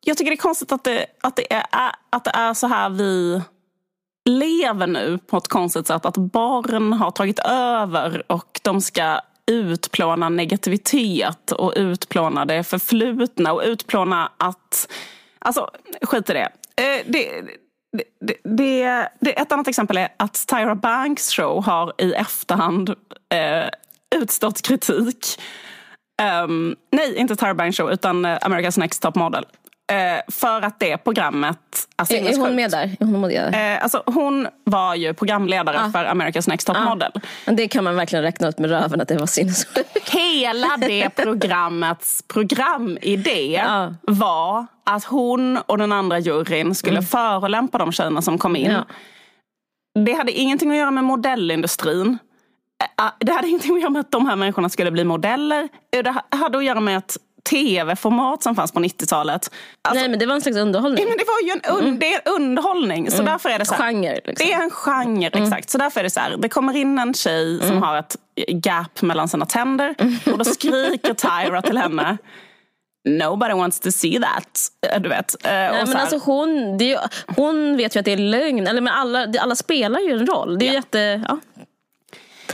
jag 0.04 0.16
tycker 0.16 0.30
det 0.30 0.34
är 0.34 0.36
konstigt 0.36 0.72
att 0.72 0.84
det, 0.84 1.06
att, 1.20 1.36
det 1.36 1.52
är, 1.52 1.64
att 2.10 2.24
det 2.24 2.30
är 2.34 2.54
så 2.54 2.66
här 2.66 2.90
vi 2.90 3.40
lever 4.24 4.86
nu 4.86 5.18
på 5.18 5.36
ett 5.36 5.48
konstigt 5.48 5.86
sätt. 5.86 6.06
Att 6.06 6.16
barn 6.16 6.92
har 6.92 7.10
tagit 7.10 7.38
över 7.48 8.32
och 8.32 8.60
de 8.62 8.80
ska 8.80 9.20
utplåna 9.46 10.28
negativitet 10.28 11.52
och 11.52 11.72
utplåna 11.76 12.44
det 12.44 12.64
förflutna 12.64 13.52
och 13.52 13.62
utplåna 13.64 14.32
att... 14.36 14.92
Alltså, 15.38 15.70
skit 16.02 16.30
i 16.30 16.32
det. 16.32 16.48
Eh, 16.76 17.02
det 17.06 17.42
det, 17.92 18.36
det, 18.44 19.08
det, 19.20 19.40
ett 19.40 19.52
annat 19.52 19.68
exempel 19.68 19.96
är 19.96 20.08
att 20.16 20.46
Tyra 20.46 20.74
Banks 20.74 21.30
show 21.30 21.64
har 21.64 21.92
i 21.98 22.12
efterhand 22.12 22.90
eh, 23.34 23.68
utstått 24.14 24.62
kritik. 24.62 25.40
Um, 26.44 26.76
nej, 26.92 27.16
inte 27.16 27.36
Tyra 27.36 27.54
Banks 27.54 27.76
show 27.76 27.92
utan 27.92 28.24
eh, 28.24 28.38
America's 28.38 28.78
Next 28.78 29.02
Top 29.02 29.14
Model. 29.14 29.44
Eh, 29.92 30.20
för 30.28 30.62
att 30.62 30.80
det 30.80 30.96
programmet 30.96 31.58
är 31.96 32.14
Är, 32.14 32.32
är 32.32 32.38
hon 32.38 32.54
med 32.54 32.70
där? 32.70 32.96
Är 33.00 33.04
hon, 33.04 33.20
med 33.20 33.54
Eh, 33.54 33.82
alltså, 33.82 34.02
hon 34.06 34.48
var 34.64 34.94
ju 34.94 35.14
programledare 35.14 35.80
ah. 35.80 35.90
för 35.90 36.04
America's 36.04 36.48
Next 36.48 36.66
Top 36.66 36.76
ah. 36.76 36.84
Model. 36.84 37.12
Men 37.46 37.56
det 37.56 37.68
kan 37.68 37.84
man 37.84 37.96
verkligen 37.96 38.22
räkna 38.22 38.48
ut 38.48 38.58
med 38.58 38.70
röven 38.70 39.00
att 39.00 39.08
det 39.08 39.16
var 39.16 39.26
sinnessjukt. 39.26 40.08
Hela 40.12 40.76
det 40.76 41.10
programmets 41.10 42.22
programidé 42.28 43.64
ah. 43.66 43.94
var 44.02 44.66
att 44.84 45.04
hon 45.04 45.58
och 45.58 45.78
den 45.78 45.92
andra 45.92 46.18
juryn 46.18 46.74
skulle 46.74 46.98
mm. 46.98 47.06
förolämpa 47.06 47.78
de 47.78 47.92
tjejerna 47.92 48.22
som 48.22 48.38
kom 48.38 48.56
in. 48.56 48.70
Ja. 48.70 48.84
Det 50.04 50.12
hade 50.12 50.32
ingenting 50.32 50.70
att 50.70 50.76
göra 50.76 50.90
med 50.90 51.04
modellindustrin. 51.04 52.18
Eh, 52.82 53.04
ah, 53.06 53.10
det 53.20 53.32
hade 53.32 53.48
ingenting 53.48 53.74
att 53.74 53.80
göra 53.80 53.90
med 53.90 54.00
att 54.00 54.10
de 54.10 54.26
här 54.26 54.36
människorna 54.36 54.68
skulle 54.68 54.90
bli 54.90 55.04
modeller. 55.04 55.68
Det 55.90 56.14
hade 56.36 56.58
att 56.58 56.64
göra 56.64 56.80
med 56.80 56.98
att 56.98 57.16
tv-format 57.50 58.42
som 58.42 58.54
fanns 58.56 58.72
på 58.72 58.80
90-talet. 58.80 59.50
Alltså, 59.82 60.00
Nej 60.00 60.10
men 60.10 60.18
det 60.18 60.26
var 60.26 60.34
en 60.34 60.40
slags 60.40 60.56
underhållning. 60.56 61.04
men 61.08 61.18
det 61.18 61.24
var 61.24 61.46
ju 61.46 61.52
en 61.52 61.76
un 61.76 61.86
mm. 61.86 61.98
det 61.98 62.14
är 62.14 62.28
underhållning. 62.28 63.10
Så 63.10 63.16
mm. 63.16 63.26
därför 63.26 63.48
är 63.48 63.58
det 63.58 63.64
så 63.64 63.74
här, 63.74 63.92
genre. 63.92 64.14
Liksom. 64.14 64.34
Det 64.46 64.52
är 64.52 64.62
en 64.62 64.70
genre, 64.70 65.30
mm. 65.32 65.42
exakt. 65.42 65.70
Så 65.70 65.78
därför 65.78 66.00
är 66.00 66.04
det 66.04 66.10
så 66.10 66.20
här, 66.20 66.36
det 66.36 66.48
kommer 66.48 66.76
in 66.76 66.98
en 66.98 67.14
tjej 67.14 67.60
som 67.66 67.82
har 67.82 67.96
ett 67.96 68.16
gap 68.48 69.02
mellan 69.02 69.28
sina 69.28 69.46
tänder. 69.46 69.94
Och 70.32 70.38
då 70.38 70.44
skriker 70.44 71.14
Tyra 71.14 71.62
till 71.62 71.78
henne. 71.78 72.18
Nobody 73.08 73.54
wants 73.54 73.80
to 73.80 73.90
see 73.90 74.20
that. 74.20 74.68
Du 75.02 75.08
vet. 75.08 75.36
Nej, 75.44 75.84
men 75.86 75.96
alltså 75.96 76.18
hon, 76.18 76.78
det, 76.78 76.98
hon 77.36 77.76
vet 77.76 77.96
ju 77.96 77.98
att 77.98 78.04
det 78.04 78.12
är 78.12 78.16
lögn. 78.16 78.66
Eller, 78.66 78.80
men 78.80 78.92
alla, 78.92 79.32
alla 79.40 79.56
spelar 79.56 80.00
ju 80.00 80.12
en 80.12 80.26
roll. 80.26 80.58
Det 80.58 80.64
är 80.64 80.68
ja. 80.68 80.74
jätte... 80.74 81.24
Ja. 81.28 81.38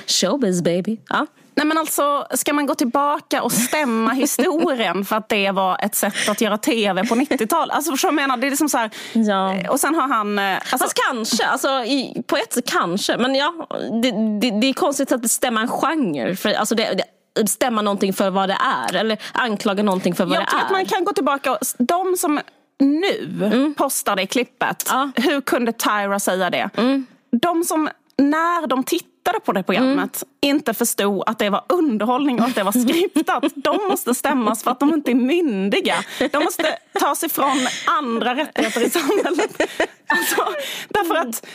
Showbiz 0.07 0.62
baby. 0.62 1.01
Ja. 1.09 1.27
Nej 1.58 1.66
men 1.66 1.78
alltså, 1.78 2.26
ska 2.30 2.52
man 2.52 2.66
gå 2.66 2.74
tillbaka 2.74 3.42
och 3.42 3.52
stämma 3.52 4.10
historien 4.14 5.04
för 5.04 5.16
att 5.16 5.28
det 5.28 5.50
var 5.50 5.84
ett 5.84 5.94
sätt 5.94 6.28
att 6.28 6.40
göra 6.40 6.58
tv 6.58 7.04
på 7.06 7.14
90-talet? 7.14 7.76
Alltså 7.76 8.06
jag 8.06 8.14
menar, 8.14 8.36
det 8.36 8.46
är 8.46 8.50
liksom 8.50 8.68
så 8.68 8.78
här, 8.78 8.90
ja. 9.12 9.54
Eh, 9.54 9.70
och 9.70 9.80
sen 9.80 9.94
har 9.94 10.08
han... 10.08 10.38
Eh, 10.38 10.54
alltså, 10.54 10.78
Fast 10.78 10.98
kanske, 11.08 11.46
alltså, 11.46 11.68
i, 11.68 12.22
på 12.26 12.36
ett 12.36 12.52
sätt 12.52 12.70
kanske. 12.70 13.16
Men 13.16 13.34
ja, 13.34 13.54
det, 14.02 14.10
det, 14.40 14.60
det 14.60 14.66
är 14.66 14.72
konstigt 14.72 15.12
att 15.12 15.22
bestämma 15.22 15.60
en 15.60 15.68
genre. 15.68 16.36
För, 16.36 16.52
alltså 16.52 16.74
det, 16.74 16.94
det 16.94 17.04
bestämma 17.42 17.82
någonting 17.82 18.12
för 18.12 18.30
vad 18.30 18.48
det 18.48 18.58
är. 18.60 18.96
Eller 18.96 19.18
anklaga 19.32 19.82
någonting 19.82 20.14
för 20.14 20.24
vad 20.24 20.36
jag 20.36 20.42
det 20.42 20.56
är. 20.56 20.64
Att 20.64 20.70
man 20.70 20.86
kan 20.86 21.04
gå 21.04 21.12
tillbaka 21.12 21.52
och, 21.52 21.58
de 21.78 22.16
som 22.16 22.40
nu 22.78 23.44
mm. 23.44 23.74
postar 23.74 24.16
det 24.16 24.26
klippet, 24.26 24.84
ja. 24.88 25.10
hur 25.16 25.40
kunde 25.40 25.72
Tyra 25.72 26.20
säga 26.20 26.50
det? 26.50 26.70
Mm. 26.76 27.06
De 27.30 27.64
som 27.64 27.88
när 28.18 28.66
de 28.66 28.84
tittade 29.28 29.44
på 29.44 29.52
det 29.52 29.62
programmet 29.62 30.22
mm. 30.22 30.56
inte 30.56 30.74
förstod 30.74 31.22
att 31.26 31.38
det 31.38 31.50
var 31.50 31.64
underhållning 31.68 32.40
och 32.40 32.46
att 32.46 32.54
det 32.54 32.62
var 32.62 32.72
skriptat. 32.72 33.44
de 33.54 33.88
måste 33.88 34.14
stämmas 34.14 34.62
för 34.62 34.70
att 34.70 34.80
de 34.80 34.94
inte 34.94 35.10
är 35.10 35.14
myndiga. 35.14 35.94
De 36.32 36.44
måste 36.44 36.78
tas 37.00 37.24
ifrån 37.24 37.66
andra 37.86 38.34
rättigheter 38.34 38.86
i 38.86 38.90
samhället. 38.90 39.62
Alltså, 40.06 40.46
därför 40.88 41.14
att 41.14 41.46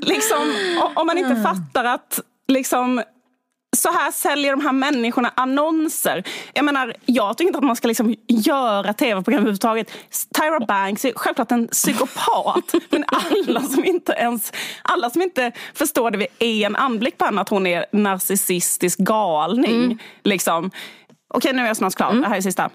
liksom, 0.00 0.54
om 0.94 1.06
man 1.06 1.18
inte 1.18 1.42
fattar 1.42 1.84
att 1.84 2.20
liksom, 2.48 3.02
så 3.76 3.92
här 3.92 4.12
säljer 4.12 4.50
de 4.50 4.60
här 4.60 4.72
människorna 4.72 5.32
annonser. 5.34 6.24
Jag 6.54 6.64
menar, 6.64 6.94
jag 7.06 7.36
tycker 7.36 7.48
inte 7.48 7.58
att 7.58 7.64
man 7.64 7.76
ska 7.76 7.88
liksom 7.88 8.14
göra 8.26 8.92
tv-program 8.92 9.40
överhuvudtaget. 9.40 9.90
Tyra 10.40 10.60
Banks 10.60 11.04
är 11.04 11.12
självklart 11.16 11.52
en 11.52 11.68
psykopat. 11.68 12.74
men 12.90 13.04
alla 13.08 13.62
som 13.62 13.84
inte 13.84 14.12
ens 14.12 14.52
alla 14.82 15.10
som 15.10 15.22
inte 15.22 15.52
förstår 15.74 16.10
det 16.10 16.18
vid 16.18 16.28
en 16.64 16.76
anblick 16.76 17.18
på 17.18 17.24
henne 17.24 17.40
att 17.40 17.48
hon 17.48 17.66
är 17.66 17.86
narcissistisk 17.92 18.98
galning. 18.98 19.84
Mm. 19.84 19.98
Liksom. 20.24 20.70
Okej, 21.34 21.52
nu 21.52 21.62
är 21.62 21.66
jag 21.66 21.76
snart 21.76 21.94
klar. 21.94 22.10
Mm. 22.10 22.22
Det 22.22 22.28
här 22.28 22.36
är 22.36 22.40
sista 22.40 22.70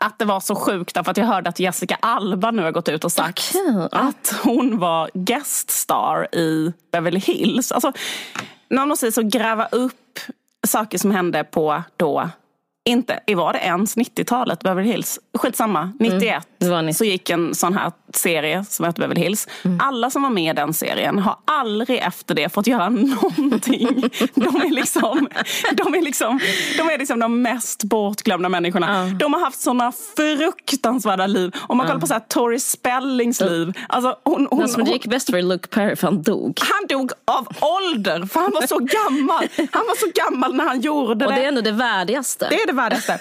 att 0.00 0.18
det 0.18 0.24
var 0.24 0.40
så 0.40 0.54
sjukt 0.54 0.94
därför 0.94 1.10
att 1.10 1.16
jag 1.16 1.24
hörde 1.24 1.48
att 1.48 1.60
Jessica 1.60 1.98
Alba 2.00 2.50
nu 2.50 2.62
har 2.62 2.72
gått 2.72 2.88
ut 2.88 3.04
och 3.04 3.12
sagt 3.12 3.54
okay. 3.54 3.88
att 3.92 4.34
hon 4.42 4.78
var 4.78 5.10
guest 5.14 5.70
star 5.70 6.34
i 6.34 6.72
Beverly 6.92 7.20
Hills. 7.20 7.72
Alltså, 7.72 7.92
någon 8.70 8.88
måste 8.88 9.12
så 9.12 9.22
gräva 9.22 9.66
upp 9.66 10.18
saker 10.66 10.98
som 10.98 11.10
hände 11.10 11.44
på 11.44 11.82
då. 11.96 12.30
Inte, 12.84 13.20
var 13.36 13.52
det 13.52 13.58
ens 13.58 13.96
90-talet, 13.96 14.62
Beverly 14.62 14.88
Hills? 14.88 15.18
Skitsamma, 15.38 15.92
91 15.98 16.22
mm, 16.22 16.42
så 16.94 17.04
gick 17.04 17.30
en 17.30 17.54
sån 17.54 17.74
här 17.74 17.92
serie 18.14 18.64
som 18.64 18.84
hette 18.84 19.00
Beverly 19.00 19.20
Hills. 19.20 19.48
Mm. 19.64 19.80
Alla 19.82 20.10
som 20.10 20.22
var 20.22 20.30
med 20.30 20.50
i 20.50 20.56
den 20.56 20.74
serien 20.74 21.18
har 21.18 21.36
aldrig 21.44 21.98
efter 21.98 22.34
det 22.34 22.48
fått 22.48 22.66
göra 22.66 22.88
någonting. 22.88 24.10
de, 24.34 24.56
är 24.56 24.70
liksom, 24.70 25.28
de, 25.72 25.94
är 25.94 26.02
liksom, 26.02 26.40
de 26.76 26.90
är 26.90 26.98
liksom 26.98 27.18
de 27.18 27.42
mest 27.42 27.84
bortglömda 27.84 28.48
människorna. 28.48 29.00
Mm. 29.00 29.18
De 29.18 29.34
har 29.34 29.40
haft 29.40 29.60
såna 29.60 29.92
fruktansvärda 30.16 31.26
liv. 31.26 31.56
Om 31.60 31.76
man 31.76 31.86
kollar 31.86 32.00
på 32.00 32.06
så 32.06 32.14
här, 32.14 32.20
Tori 32.20 32.60
Spellings 32.60 33.40
liv. 33.40 33.72
Alltså, 33.88 34.16
hon, 34.24 34.48
hon, 34.50 34.70
hon, 34.74 34.84
det 34.84 34.90
gick 34.90 35.06
bäst 35.06 35.30
för 35.30 35.42
Luke 35.42 35.68
Perry 35.68 35.96
för 35.96 36.06
han 36.06 36.22
dog. 36.22 36.60
Han 36.60 36.86
dog 36.88 37.12
av 37.24 37.48
ålder 37.60 38.26
för 38.26 38.40
han 38.40 38.52
var 38.52 38.66
så 38.66 38.78
gammal. 38.78 39.48
Han 39.56 39.86
var 39.86 39.96
så 39.96 40.06
gammal 40.14 40.54
när 40.54 40.64
han 40.64 40.80
gjorde 40.80 41.14
det. 41.14 41.26
Och 41.26 41.32
det 41.32 41.44
är 41.44 41.48
ändå 41.48 41.60
det 41.60 41.72
värdigaste. 41.72 42.46
Det 42.50 42.62
är 42.62 42.66
det 42.66 42.72
värdigaste. 42.72 43.20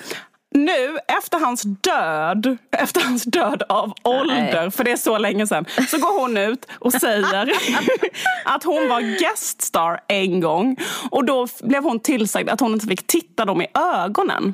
Nu, 0.65 0.99
efter 1.07 1.39
hans 1.39 1.61
död, 1.61 2.57
efter 2.71 3.01
hans 3.01 3.23
död 3.23 3.63
av 3.69 3.93
ålder, 4.03 4.61
Nej. 4.61 4.71
för 4.71 4.83
det 4.83 4.91
är 4.91 4.97
så 4.97 5.17
länge 5.17 5.47
sedan, 5.47 5.65
så 5.89 5.97
går 5.97 6.21
hon 6.21 6.37
ut 6.37 6.65
och 6.79 6.93
säger 6.93 7.53
att 8.45 8.63
hon 8.63 8.89
var 8.89 9.19
gueststar 9.19 9.99
en 10.07 10.39
gång. 10.39 10.77
Och 11.11 11.25
då 11.25 11.47
blev 11.63 11.83
hon 11.83 11.99
tillsagd 11.99 12.49
att 12.49 12.59
hon 12.59 12.73
inte 12.73 12.87
fick 12.87 13.07
titta 13.07 13.45
dem 13.45 13.61
i 13.61 13.67
ögonen. 13.95 14.53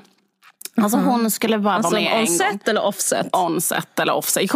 Alltså 0.75 0.97
hon 0.97 1.31
skulle 1.31 1.59
bara 1.59 1.73
alltså, 1.73 1.91
vara 1.91 2.01
med 2.01 2.19
on 2.19 2.27
set 2.27 2.67
eller 2.67 2.83
offset? 2.83 3.35
On-set 3.35 3.99
eller 3.99 4.13
offset. 4.13 4.51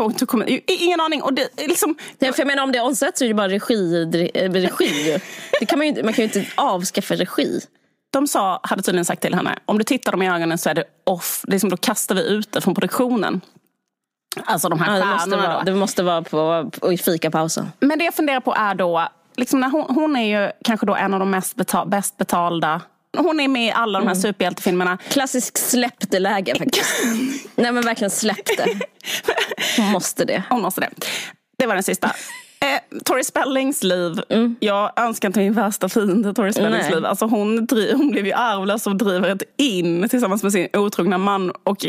Ingen 0.67 0.99
aning. 0.99 1.21
Och 1.21 1.33
det, 1.33 1.49
liksom... 1.57 1.95
ja, 2.19 2.33
för 2.33 2.39
jag 2.39 2.47
menar 2.47 2.63
om 2.63 2.71
det 2.71 2.77
är 2.77 2.85
on-set 2.85 3.17
så 3.17 3.23
är 3.23 3.27
det 3.27 3.33
bara 3.33 3.49
regi. 3.49 4.05
regi. 4.35 5.19
det 5.59 5.65
kan 5.65 5.79
man, 5.79 5.87
ju, 5.87 6.03
man 6.03 6.13
kan 6.13 6.25
ju 6.25 6.39
inte 6.39 6.51
avskaffa 6.55 7.15
regi 7.15 7.61
de 8.09 8.27
sa, 8.27 8.59
hade 8.63 8.81
tydligen 8.81 9.05
sagt 9.05 9.21
till 9.21 9.33
henne, 9.35 9.55
om 9.65 9.77
du 9.77 9.83
tittar 9.83 10.11
dem 10.11 10.21
i 10.21 10.29
ögonen 10.29 10.57
så 10.57 10.69
är 10.69 10.73
det 10.73 10.83
off. 11.03 11.45
Liksom, 11.47 11.69
då 11.69 11.77
kastar 11.77 12.15
vi 12.15 12.21
ut 12.21 12.51
det 12.51 12.61
från 12.61 12.75
produktionen. 12.75 13.41
Alltså 14.45 14.69
de 14.69 14.79
här 14.79 14.97
ja, 14.97 15.05
det 15.05 15.11
måste 15.11 15.35
vara, 15.37 15.63
Det 15.63 15.73
måste 15.73 16.03
vara 16.03 16.21
på, 16.21 16.71
på, 16.79 16.93
i 16.93 16.97
fikapausen. 16.97 17.71
Men 17.79 17.99
det 17.99 18.05
jag 18.05 18.13
funderar 18.13 18.39
på 18.39 18.53
är 18.53 18.75
då, 18.75 19.07
liksom 19.35 19.59
när 19.59 19.69
hon, 19.69 19.95
hon 19.95 20.15
är 20.15 20.41
ju 20.41 20.51
kanske 20.63 20.85
då 20.85 20.95
en 20.95 21.13
av 21.13 21.19
de 21.19 21.31
mest 21.31 21.55
betal, 21.55 21.87
bäst 21.87 22.17
betalda 22.17 22.81
hon 23.17 23.39
är 23.39 23.47
med 23.47 23.67
i 23.67 23.71
alla 23.71 23.99
de 23.99 24.07
här 24.07 24.13
mm. 24.13 24.21
superhjältefilmerna. 24.21 24.97
Klassisk 25.09 25.57
släppte 25.57 26.19
läge 26.19 26.55
faktiskt. 26.55 27.03
Nej 27.55 27.71
men 27.71 27.85
verkligen 27.85 28.11
släppte. 28.11 28.79
Hon 29.77 29.85
måste 29.91 30.25
det. 30.25 30.43
Hon 30.49 30.61
måste 30.61 30.81
det. 30.81 30.89
Det 31.57 31.65
var 31.65 31.73
den 31.73 31.83
sista. 31.83 32.11
Eh, 32.59 32.99
Tori 33.05 33.23
Spellings 33.23 33.83
liv. 33.83 34.21
Mm. 34.29 34.55
Jag 34.59 34.91
önskar 34.99 35.29
inte 35.29 35.39
min 35.39 35.53
värsta 35.53 35.89
fiende 35.89 36.33
Tori 36.33 36.53
Spellings 36.53 36.89
liv. 36.89 37.05
Alltså 37.05 37.25
hon, 37.25 37.67
hon 37.93 38.11
blev 38.11 38.25
ju 38.25 38.33
arvlös 38.33 38.87
och 38.87 38.95
driver 38.95 39.29
ett 39.29 39.43
in 39.57 40.09
tillsammans 40.09 40.43
med 40.43 40.51
sin 40.51 40.67
otrogna 40.73 41.17
man 41.17 41.51
och 41.63 41.85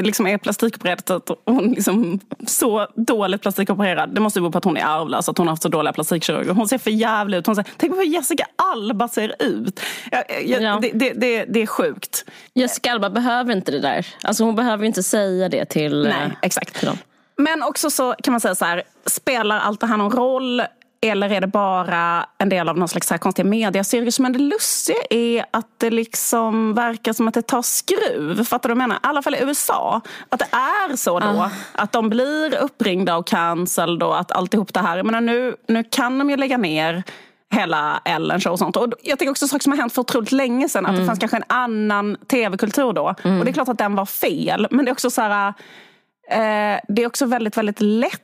liksom 0.00 0.26
är 0.26 0.38
plastikopererad. 0.38 1.30
Hon 1.44 1.72
liksom 1.72 2.20
så 2.46 2.86
dåligt 2.94 3.42
plastikopererad. 3.42 4.14
Det 4.14 4.20
måste 4.20 4.40
bero 4.40 4.52
på 4.52 4.58
att 4.58 4.64
hon 4.64 4.76
är 4.76 4.84
arvlös, 4.84 5.28
att 5.28 5.38
hon 5.38 5.46
har 5.46 5.52
haft 5.52 5.62
så 5.62 5.68
dåliga 5.68 5.92
plastikkirurger. 5.92 6.52
Hon 6.52 6.68
ser 6.68 6.78
för 6.78 6.90
jävligt 6.90 7.38
ut. 7.38 7.46
Hon 7.46 7.56
säger, 7.56 7.70
tänk 7.76 7.92
på 7.92 7.98
hur 7.98 8.06
Jessica 8.06 8.46
Alba 8.56 9.08
ser 9.08 9.34
ut. 9.38 9.80
Jag, 10.10 10.24
jag, 10.46 10.62
ja. 10.62 10.78
det, 10.82 10.90
det, 10.94 11.12
det, 11.12 11.44
det, 11.44 11.62
är 11.62 11.66
sjukt. 11.66 12.24
Jessica 12.54 12.92
Alba 12.92 13.10
behöver 13.10 13.52
inte 13.52 13.72
det 13.72 13.80
där. 13.80 14.06
Alltså 14.22 14.44
hon 14.44 14.56
behöver 14.56 14.84
inte 14.84 15.02
säga 15.02 15.48
det 15.48 15.64
till, 15.64 16.02
Nej, 16.02 16.36
exakt. 16.42 16.74
till 16.74 16.86
dem. 16.86 16.98
Men 17.36 17.62
också 17.62 17.90
så 17.90 18.14
kan 18.22 18.32
man 18.32 18.40
säga 18.40 18.54
så 18.54 18.64
här, 18.64 18.82
spelar 19.06 19.58
allt 19.58 19.80
det 19.80 19.86
här 19.86 19.96
någon 19.96 20.12
roll? 20.12 20.62
Eller 21.00 21.32
är 21.32 21.40
det 21.40 21.46
bara 21.46 22.26
en 22.38 22.48
del 22.48 22.68
av 22.68 22.78
någon 22.78 22.88
slags 22.88 23.10
här 23.10 23.18
konstiga 23.18 23.48
mediacirkus? 23.48 24.20
Men 24.20 24.32
det 24.32 24.38
lustiga 24.38 24.96
är 25.10 25.44
att 25.50 25.66
det 25.78 25.90
liksom 25.90 26.74
verkar 26.74 27.12
som 27.12 27.28
att 27.28 27.34
det 27.34 27.42
tar 27.42 27.62
skruv. 27.62 28.44
Fattar 28.44 28.68
du 28.68 28.74
vad 28.74 28.82
jag 28.82 28.88
menar? 28.88 28.96
I 28.96 28.98
alla 29.02 29.22
fall 29.22 29.34
i 29.34 29.38
USA. 29.42 30.00
Att 30.28 30.38
det 30.38 30.48
är 30.56 30.96
så 30.96 31.20
då. 31.20 31.26
Uh. 31.26 31.48
Att 31.72 31.92
de 31.92 32.08
blir 32.08 32.54
uppringda 32.54 33.16
och 33.16 33.26
cancelled 33.26 34.02
och 34.02 34.20
att 34.20 34.32
alltihop 34.32 34.74
det 34.74 34.80
här. 34.80 34.96
Jag 34.96 35.06
menar, 35.06 35.20
nu, 35.20 35.56
nu 35.68 35.84
kan 35.84 36.18
de 36.18 36.30
ju 36.30 36.36
lägga 36.36 36.56
ner 36.56 37.02
hela 37.50 38.00
Ellen 38.04 38.40
show 38.40 38.52
och 38.52 38.58
sånt. 38.58 38.76
Och 38.76 38.92
jag 39.02 39.18
tänker 39.18 39.30
också 39.30 39.48
saker 39.48 39.62
som 39.62 39.72
har 39.72 39.78
hänt 39.78 39.92
för 39.92 40.02
otroligt 40.02 40.32
länge 40.32 40.68
sedan. 40.68 40.86
Att 40.86 40.90
mm. 40.90 41.00
det 41.00 41.06
fanns 41.06 41.18
kanske 41.18 41.36
en 41.36 41.44
annan 41.46 42.16
tv-kultur 42.30 42.92
då. 42.92 43.14
Mm. 43.24 43.38
Och 43.38 43.44
det 43.44 43.50
är 43.50 43.52
klart 43.52 43.68
att 43.68 43.78
den 43.78 43.94
var 43.94 44.06
fel. 44.06 44.66
Men 44.70 44.84
det 44.84 44.88
är 44.88 44.92
också 44.92 45.10
så 45.10 45.22
här 45.22 45.54
Eh, 46.28 46.80
det 46.88 47.02
är 47.02 47.06
också 47.06 47.26
väldigt, 47.26 47.56
väldigt 47.56 47.80
lätt 47.80 48.22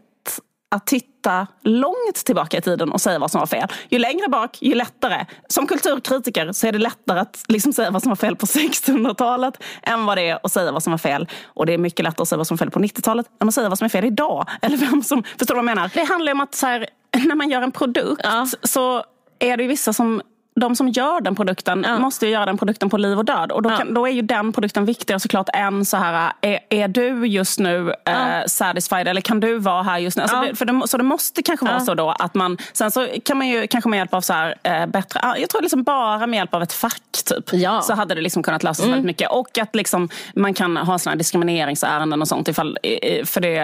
att 0.73 0.87
titta 0.87 1.47
långt 1.63 2.25
tillbaka 2.25 2.59
i 2.59 2.61
tiden 2.61 2.93
och 2.93 3.01
säga 3.01 3.19
vad 3.19 3.31
som 3.31 3.39
var 3.39 3.47
fel. 3.47 3.69
Ju 3.89 3.99
längre 3.99 4.29
bak, 4.29 4.59
ju 4.61 4.75
lättare. 4.75 5.27
Som 5.49 5.67
kulturkritiker 5.67 6.53
så 6.53 6.67
är 6.67 6.73
det 6.73 6.79
lättare 6.79 7.21
att 7.21 7.45
liksom 7.49 7.73
säga 7.73 7.91
vad 7.91 8.03
som 8.03 8.09
var 8.09 8.17
fel 8.17 8.37
på 8.37 8.47
1600-talet 8.47 9.63
än 9.83 10.07
vad 10.07 10.19
det 10.19 10.29
är 10.29 10.39
att 10.43 10.53
säga 10.53 10.73
vad 10.73 10.83
som 10.83 10.91
var 10.91 10.99
fel. 10.99 11.29
Och 11.45 11.67
det 11.67 11.75
är 11.75 11.79
mycket 11.79 12.05
lättare 12.05 12.23
att 12.23 12.29
säga 12.29 12.37
vad 12.37 12.47
som 12.47 12.57
var 12.57 12.59
fel 12.59 12.71
på 12.71 12.81
90-talet 12.81 13.27
än 13.41 13.49
att 13.49 13.55
säga 13.55 13.69
vad 13.69 13.79
som 13.79 13.85
är 13.85 13.89
fel 13.89 14.05
idag. 14.05 14.47
Eller 14.63 14.77
vem 14.77 15.03
som, 15.03 15.23
förstår 15.23 15.55
du 15.55 15.61
vad 15.63 15.69
jag 15.69 15.77
menar? 15.77 15.91
Det 15.95 16.05
handlar 16.05 16.33
om 16.33 16.41
att 16.41 16.63
här, 16.63 16.87
när 17.27 17.35
man 17.35 17.51
gör 17.51 17.63
en 17.63 17.73
produkt 17.73 18.21
ja. 18.25 18.47
så 18.63 19.05
är 19.39 19.57
det 19.57 19.67
vissa 19.67 19.93
som 19.93 20.23
de 20.55 20.77
som 20.77 20.89
gör 20.89 21.21
den 21.21 21.35
produkten 21.35 21.85
ja. 21.89 21.99
måste 21.99 22.27
ju 22.27 22.33
göra 22.33 22.47
den 22.47 22.59
produkten 22.59 22.91
på 22.91 22.97
liv 22.97 23.19
och 23.19 23.25
död. 23.25 23.53
Och 23.53 23.63
då, 23.63 23.69
kan, 23.69 23.89
ja. 23.89 23.95
då 23.95 24.07
är 24.07 24.13
ju 24.13 24.23
den 24.23 24.53
produkten 24.53 24.85
viktigare 24.85 25.21
såklart 25.21 25.49
än 25.53 25.85
så 25.85 25.97
här, 25.97 26.33
är, 26.41 26.59
är 26.69 26.89
du 26.89 27.27
just 27.27 27.59
nu 27.59 27.95
ja. 28.05 28.13
eh, 28.13 28.47
satisfied 28.47 29.09
eller 29.09 29.21
kan 29.21 29.41
du 29.41 29.59
vara 29.59 29.83
här 29.83 29.99
just 29.99 30.17
nu? 30.17 30.23
Alltså 30.23 30.41
det, 30.41 30.55
för 30.55 30.65
det, 30.65 30.89
så 30.89 30.97
det 30.97 31.03
måste 31.05 31.43
kanske 31.43 31.67
vara 31.67 31.81
så 31.81 31.95
då 31.95 32.11
att 32.11 32.35
man, 32.35 32.59
sen 32.73 32.91
så 32.91 33.09
kan 33.25 33.39
man 33.39 33.49
ju 33.49 33.67
kanske 33.67 33.91
med 33.91 33.97
hjälp 33.97 34.15
av 34.15 34.21
så 34.21 34.33
här, 34.33 34.55
eh, 34.63 34.87
bättre, 34.87 35.21
jag 35.39 35.51
tror 35.51 35.63
liksom 35.63 35.83
bara 35.83 36.27
med 36.27 36.37
hjälp 36.37 36.55
av 36.55 36.63
ett 36.63 36.73
fack 36.73 37.03
typ, 37.25 37.51
så 37.83 37.95
hade 37.95 38.15
det 38.15 38.21
liksom 38.21 38.43
kunnat 38.43 38.63
lösas 38.63 38.85
mm. 38.85 38.91
väldigt 38.91 39.07
mycket. 39.07 39.31
Och 39.31 39.59
att 39.59 39.75
liksom, 39.75 40.09
man 40.35 40.55
kan 40.55 40.77
ha 40.77 40.99
såna 40.99 41.17
diskrimineringsärenden 41.17 42.23
och 42.23 42.29
sånt 42.29 42.49
ifall, 42.49 42.79
för 43.25 43.41
det 43.41 43.57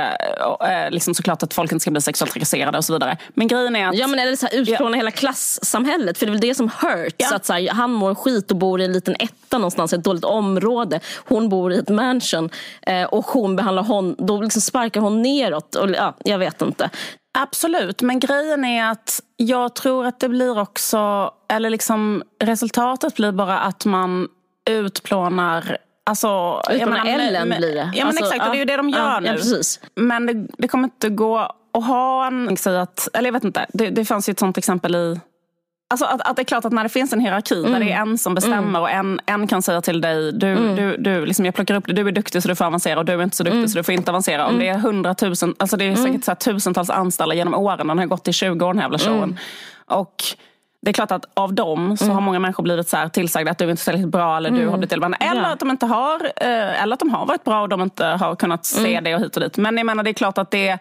eh, 0.69 0.91
liksom 0.91 1.15
såklart 1.15 1.43
att 1.43 1.55
folk 1.55 1.73
inte 1.73 1.83
ska 1.83 1.91
bli 1.91 2.01
sexuellt 2.01 2.33
trakasserade 2.33 2.79
och 2.79 2.85
så 2.85 2.93
vidare. 2.93 3.17
Men 3.35 3.49
grejen 3.49 3.77
är 3.77 3.89
att... 3.89 3.97
Ja 3.97 4.07
men 4.07 4.19
eller 4.19 4.37
så 4.37 4.47
här, 4.47 4.57
utplåna 4.57 4.97
hela 4.97 5.11
klassamhället 5.11 6.19
för 6.19 6.27
det 6.27 6.31
är 6.31 6.33
väl 6.33 6.41
det 6.41 6.55
som 6.55 6.71
hurt. 6.81 7.15
Ja. 7.17 7.29
Så 7.29 7.35
att 7.35 7.45
så 7.45 7.53
här, 7.53 7.69
han 7.69 7.93
mår 7.93 8.15
skit 8.15 8.51
och 8.51 8.57
bor 8.57 8.81
i 8.81 8.85
en 8.85 8.93
liten 8.93 9.17
etta 9.19 9.59
någonstans 9.59 9.93
i 9.93 9.97
ett 9.97 10.05
dåligt 10.05 10.25
område. 10.25 11.01
Hon 11.25 11.49
bor 11.49 11.73
i 11.73 11.79
ett 11.79 11.89
mansion 11.89 12.51
eh, 12.83 13.05
och 13.05 13.27
hon 13.27 13.57
behandlar 13.57 13.83
honom, 13.83 14.17
då 14.19 14.41
liksom 14.41 14.63
sparkar 14.63 15.01
hon 15.01 15.23
neråt. 15.23 15.75
Och, 15.75 15.91
ja, 15.91 16.15
jag 16.25 16.39
vet 16.39 16.63
inte. 16.63 16.91
Absolut, 17.39 18.03
men 18.03 18.21
grejen 18.21 18.65
är 18.65 18.91
att 18.91 19.23
jag 19.37 19.75
tror 19.75 20.07
att 20.07 20.21
det 20.21 20.29
blir 20.29 20.59
också, 20.59 21.31
eller 21.49 21.71
liksom 21.71 22.23
resultatet 22.45 23.15
blir 23.15 23.33
bara 23.33 23.59
att 23.59 23.85
man 23.85 24.29
utplånar 24.71 25.79
Alltså, 26.09 26.63
Utplånar 26.71 27.07
Ellen 27.07 27.49
blir 27.49 27.75
det. 27.75 27.91
Ja 27.95 28.05
men 28.05 28.07
alltså, 28.07 28.25
exakt, 28.25 28.47
och 28.47 28.51
det 28.51 28.57
är 28.57 28.59
ju 28.59 28.65
det 28.65 28.77
de 28.77 28.91
gör 28.91 28.99
ja, 28.99 29.21
nu. 29.21 29.27
Ja, 29.27 29.33
precis. 29.33 29.81
Men 29.95 30.27
det, 30.27 30.47
det, 30.59 30.69
kommer 30.69 30.85
inte 30.85 31.09
gå 31.09 31.39
att 31.73 31.85
ha 31.85 32.27
en... 32.27 32.57
Att, 32.67 33.09
eller 33.13 33.27
jag 33.27 33.33
vet 33.33 33.45
inte, 33.45 33.67
det, 33.69 33.91
det 33.91 34.05
fanns 34.05 34.29
ju 34.29 34.31
ett 34.31 34.39
sånt 34.39 34.59
exempel 34.59 34.95
i 34.95 35.21
Alltså 35.91 36.07
att, 36.07 36.21
att, 36.21 36.37
det 36.37 36.43
är 36.43 36.45
klart 36.45 36.65
att 36.65 36.73
när 36.73 36.83
det 36.83 36.89
finns 36.89 37.13
en 37.13 37.21
hierarki 37.21 37.59
mm. 37.59 37.73
där 37.73 37.81
det 37.81 37.93
är 37.93 38.01
en 38.01 38.19
som 38.19 38.35
bestämmer 38.35 38.57
mm. 38.57 38.83
och 38.83 38.91
en, 38.91 39.21
en 39.27 39.47
kan 39.47 39.63
säga 39.63 39.81
till 39.81 40.01
dig 40.01 40.33
du, 40.33 40.47
mm. 40.47 40.77
du, 40.77 40.97
du, 40.97 41.27
liksom 41.27 41.45
jag 41.45 41.55
plockar 41.55 41.75
upp 41.75 41.87
dig, 41.87 41.95
du 41.95 42.09
är 42.09 42.13
duktig 42.13 42.43
så 42.43 42.49
du 42.49 42.55
får 42.55 42.65
avancera 42.65 42.99
och 42.99 43.05
du 43.05 43.13
är 43.13 43.23
inte 43.23 43.37
så 43.37 43.43
duktig 43.43 43.59
mm. 43.59 43.69
så 43.69 43.79
du 43.79 43.83
får 43.83 43.95
inte 43.95 44.11
avancera. 44.11 44.47
Om 44.47 44.55
mm. 44.55 44.61
det 44.61 44.69
är 44.69 44.79
hundratusen, 44.79 45.55
alltså 45.59 45.77
det 45.77 45.85
är 45.85 45.95
säkert 45.95 46.09
mm. 46.09 46.23
så 46.23 46.31
här, 46.31 46.37
tusentals 46.37 46.91
anställda 46.91 47.35
genom 47.35 47.55
åren, 47.55 47.87
den 47.87 47.99
har 47.99 48.07
gått 48.07 48.29
i 48.29 48.33
20 48.33 48.67
år 48.67 48.75
den 48.75 48.83
här 48.83 48.85
jävla 48.85 48.99
showen. 48.99 49.39
Och 49.87 50.15
det 50.83 50.91
är 50.91 50.93
klart 50.93 51.11
att 51.11 51.25
av 51.35 51.55
dem 51.55 51.97
så 51.97 52.05
har 52.05 52.21
många 52.21 52.39
människor 52.39 52.63
blivit 52.63 52.89
så 52.89 52.97
här 52.97 53.09
tillsagda 53.09 53.51
att 53.51 53.59
du 53.59 53.65
är 53.65 53.71
inte 53.71 53.83
är 53.83 53.85
tillräckligt 53.85 54.13
bra 54.13 54.37
eller 54.37 54.51
du 54.51 54.67
har 54.67 54.79
blivit 54.79 54.91
tillbaka. 54.91 55.17
Eller 55.21 55.43
ja. 55.43 55.53
att 55.53 55.61
de 55.61 55.71
inte 55.71 55.87
har, 55.87 56.25
eh, 56.37 56.83
eller 56.83 56.95
att 56.95 57.01
de 57.01 57.11
har 57.11 57.27
varit 57.27 57.45
bra 57.45 57.63
och 57.63 57.69
de 57.69 57.83
inte 57.83 58.07
har 58.07 58.37
kunnat 58.37 58.65
se 58.65 59.01
det 59.01 59.15
och 59.15 59.21
hit 59.21 59.37
och 59.37 59.43
dit. 59.43 59.57
Men 59.57 59.77
jag 59.77 59.87
menar 59.87 60.03
det 60.03 60.11
är 60.11 60.15
klart 60.15 60.39
att 60.39 60.51
det 60.51 60.79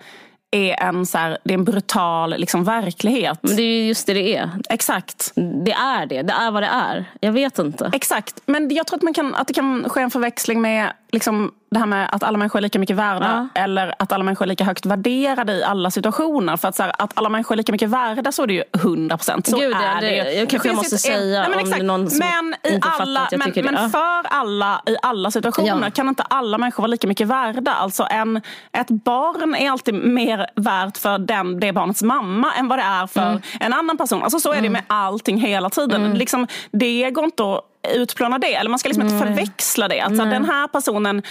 är 0.51 0.83
en, 0.83 1.05
så 1.05 1.17
här, 1.17 1.37
det 1.43 1.53
är 1.53 1.57
en 1.57 1.63
brutal 1.63 2.35
liksom, 2.37 2.63
verklighet. 2.63 3.39
Men 3.41 3.55
det 3.55 3.61
är 3.61 3.87
just 3.87 4.07
det 4.07 4.13
det 4.13 4.35
är. 4.35 4.49
Exakt. 4.69 5.31
Det 5.35 5.71
är 5.71 6.05
det. 6.05 6.21
Det 6.21 6.33
är 6.33 6.51
vad 6.51 6.63
det 6.63 6.67
är. 6.67 7.05
Jag 7.19 7.31
vet 7.31 7.59
inte. 7.59 7.91
Exakt. 7.93 8.41
Men 8.45 8.69
jag 8.69 8.87
tror 8.87 8.97
att, 8.97 9.03
man 9.03 9.13
kan, 9.13 9.35
att 9.35 9.47
det 9.47 9.53
kan 9.53 9.89
ske 9.89 10.01
en 10.01 10.11
förväxling 10.11 10.61
med 10.61 10.93
liksom, 11.11 11.51
det 11.69 11.79
här 11.79 11.85
med 11.85 12.09
att 12.11 12.23
alla 12.23 12.37
människor 12.37 12.59
är 12.59 12.61
lika 12.61 12.79
mycket 12.79 12.95
värda 12.95 13.49
ja. 13.53 13.61
eller 13.61 13.93
att 13.99 14.11
alla 14.11 14.23
människor 14.23 14.45
är 14.45 14.47
lika 14.47 14.63
högt 14.63 14.85
värderade 14.85 15.53
i 15.53 15.63
alla 15.63 15.91
situationer. 15.91 16.57
För 16.57 16.67
att, 16.67 16.75
så 16.75 16.83
här, 16.83 16.91
att 16.99 17.11
alla 17.15 17.29
människor 17.29 17.55
är 17.55 17.57
lika 17.57 17.71
mycket 17.71 17.89
värda 17.89 18.31
så 18.31 18.43
är 18.43 18.47
det 18.47 18.53
ju 18.53 18.63
100 18.73 19.17
procent. 19.17 19.47
Så 19.47 19.57
Gud, 19.57 19.73
är 19.73 20.01
det, 20.01 20.07
det 20.07 20.33
Jag 20.33 20.49
kanske 20.49 20.69
jag 20.69 20.75
måste 20.75 20.97
säga 20.97 21.41
nej, 21.41 21.49
men 21.49 21.59
exakt, 21.59 21.81
om 21.81 21.87
någon 21.87 22.09
som 22.09 22.19
men 22.19 22.55
i 22.71 22.75
inte 22.75 22.87
alla, 22.87 23.19
fattat. 23.19 23.55
Men, 23.55 23.65
men 23.65 23.73
ja. 23.73 23.89
för 23.89 24.27
alla 24.29 24.81
i 24.85 24.95
alla 25.01 25.31
situationer 25.31 25.83
ja. 25.83 25.91
kan 25.91 26.07
inte 26.07 26.23
alla 26.23 26.57
människor 26.57 26.83
vara 26.83 26.91
lika 26.91 27.07
mycket 27.07 27.27
värda. 27.27 27.71
Alltså 27.71 28.07
en, 28.09 28.41
ett 28.71 28.89
barn 28.89 29.55
är 29.55 29.71
alltid 29.71 29.93
mer 29.93 30.47
värt 30.55 30.97
för 30.97 31.17
den, 31.17 31.59
det 31.59 31.73
barnets 31.73 32.03
mamma 32.03 32.53
än 32.53 32.67
vad 32.67 32.79
det 32.79 32.83
är 32.83 33.07
för 33.07 33.29
mm. 33.29 33.41
en 33.59 33.73
annan 33.73 33.97
person. 33.97 34.23
Alltså 34.23 34.39
så 34.39 34.49
är 34.49 34.55
det 34.61 34.67
mm. 34.67 34.73
med 34.73 34.83
allting 34.87 35.37
hela 35.37 35.69
tiden. 35.69 36.05
Mm. 36.05 36.17
Liksom, 36.17 36.47
det 36.71 37.11
går 37.11 37.25
inte 37.25 37.43
att 37.43 37.61
utplåna 37.93 38.39
det. 38.39 38.55
Eller 38.55 38.69
man 38.69 38.79
ska 38.79 38.89
liksom 38.89 39.05
inte 39.07 39.25
förväxla 39.25 39.87
det. 39.87 40.01
Alltså, 40.01 40.25
den 40.25 40.45
här 40.45 40.67
personen 40.67 41.21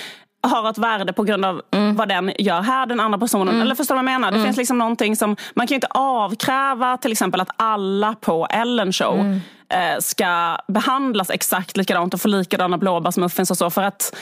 har 0.42 0.70
ett 0.70 0.79
värde 0.79 1.12
på 1.12 1.22
grund 1.22 1.44
av 1.44 1.62
mm. 1.70 1.96
vad 1.96 2.09
den 2.09 2.33
gör 2.38 2.61
här, 2.61 2.87
den 2.87 3.01
andra 3.01 3.18
personen. 3.18 3.49
Mm. 3.49 3.62
Eller 3.62 3.75
förstår 3.75 3.94
du 3.94 4.03
vad 4.03 4.12
jag 4.12 4.20
menar? 4.20 4.31
Det 4.31 4.37
mm. 4.37 4.46
finns 4.46 4.57
liksom 4.57 4.79
någonting 4.79 5.16
som, 5.16 5.37
man 5.55 5.66
kan 5.66 5.75
ju 5.75 5.77
inte 5.77 5.88
avkräva 5.90 6.96
till 6.96 7.12
exempel 7.12 7.40
att 7.40 7.51
alla 7.57 8.14
på 8.14 8.46
Ellen 8.51 8.92
show 8.92 9.20
mm. 9.20 9.40
eh, 9.68 9.99
ska 10.01 10.59
behandlas 10.68 11.31
exakt 11.31 11.77
likadant 11.77 12.14
och 12.14 12.20
få 12.20 12.29
likadana 12.29 12.79
blåbärsmuffins 12.79 13.51
och 13.51 13.57
så. 13.57 13.70
För 13.70 13.83
att 13.83 14.16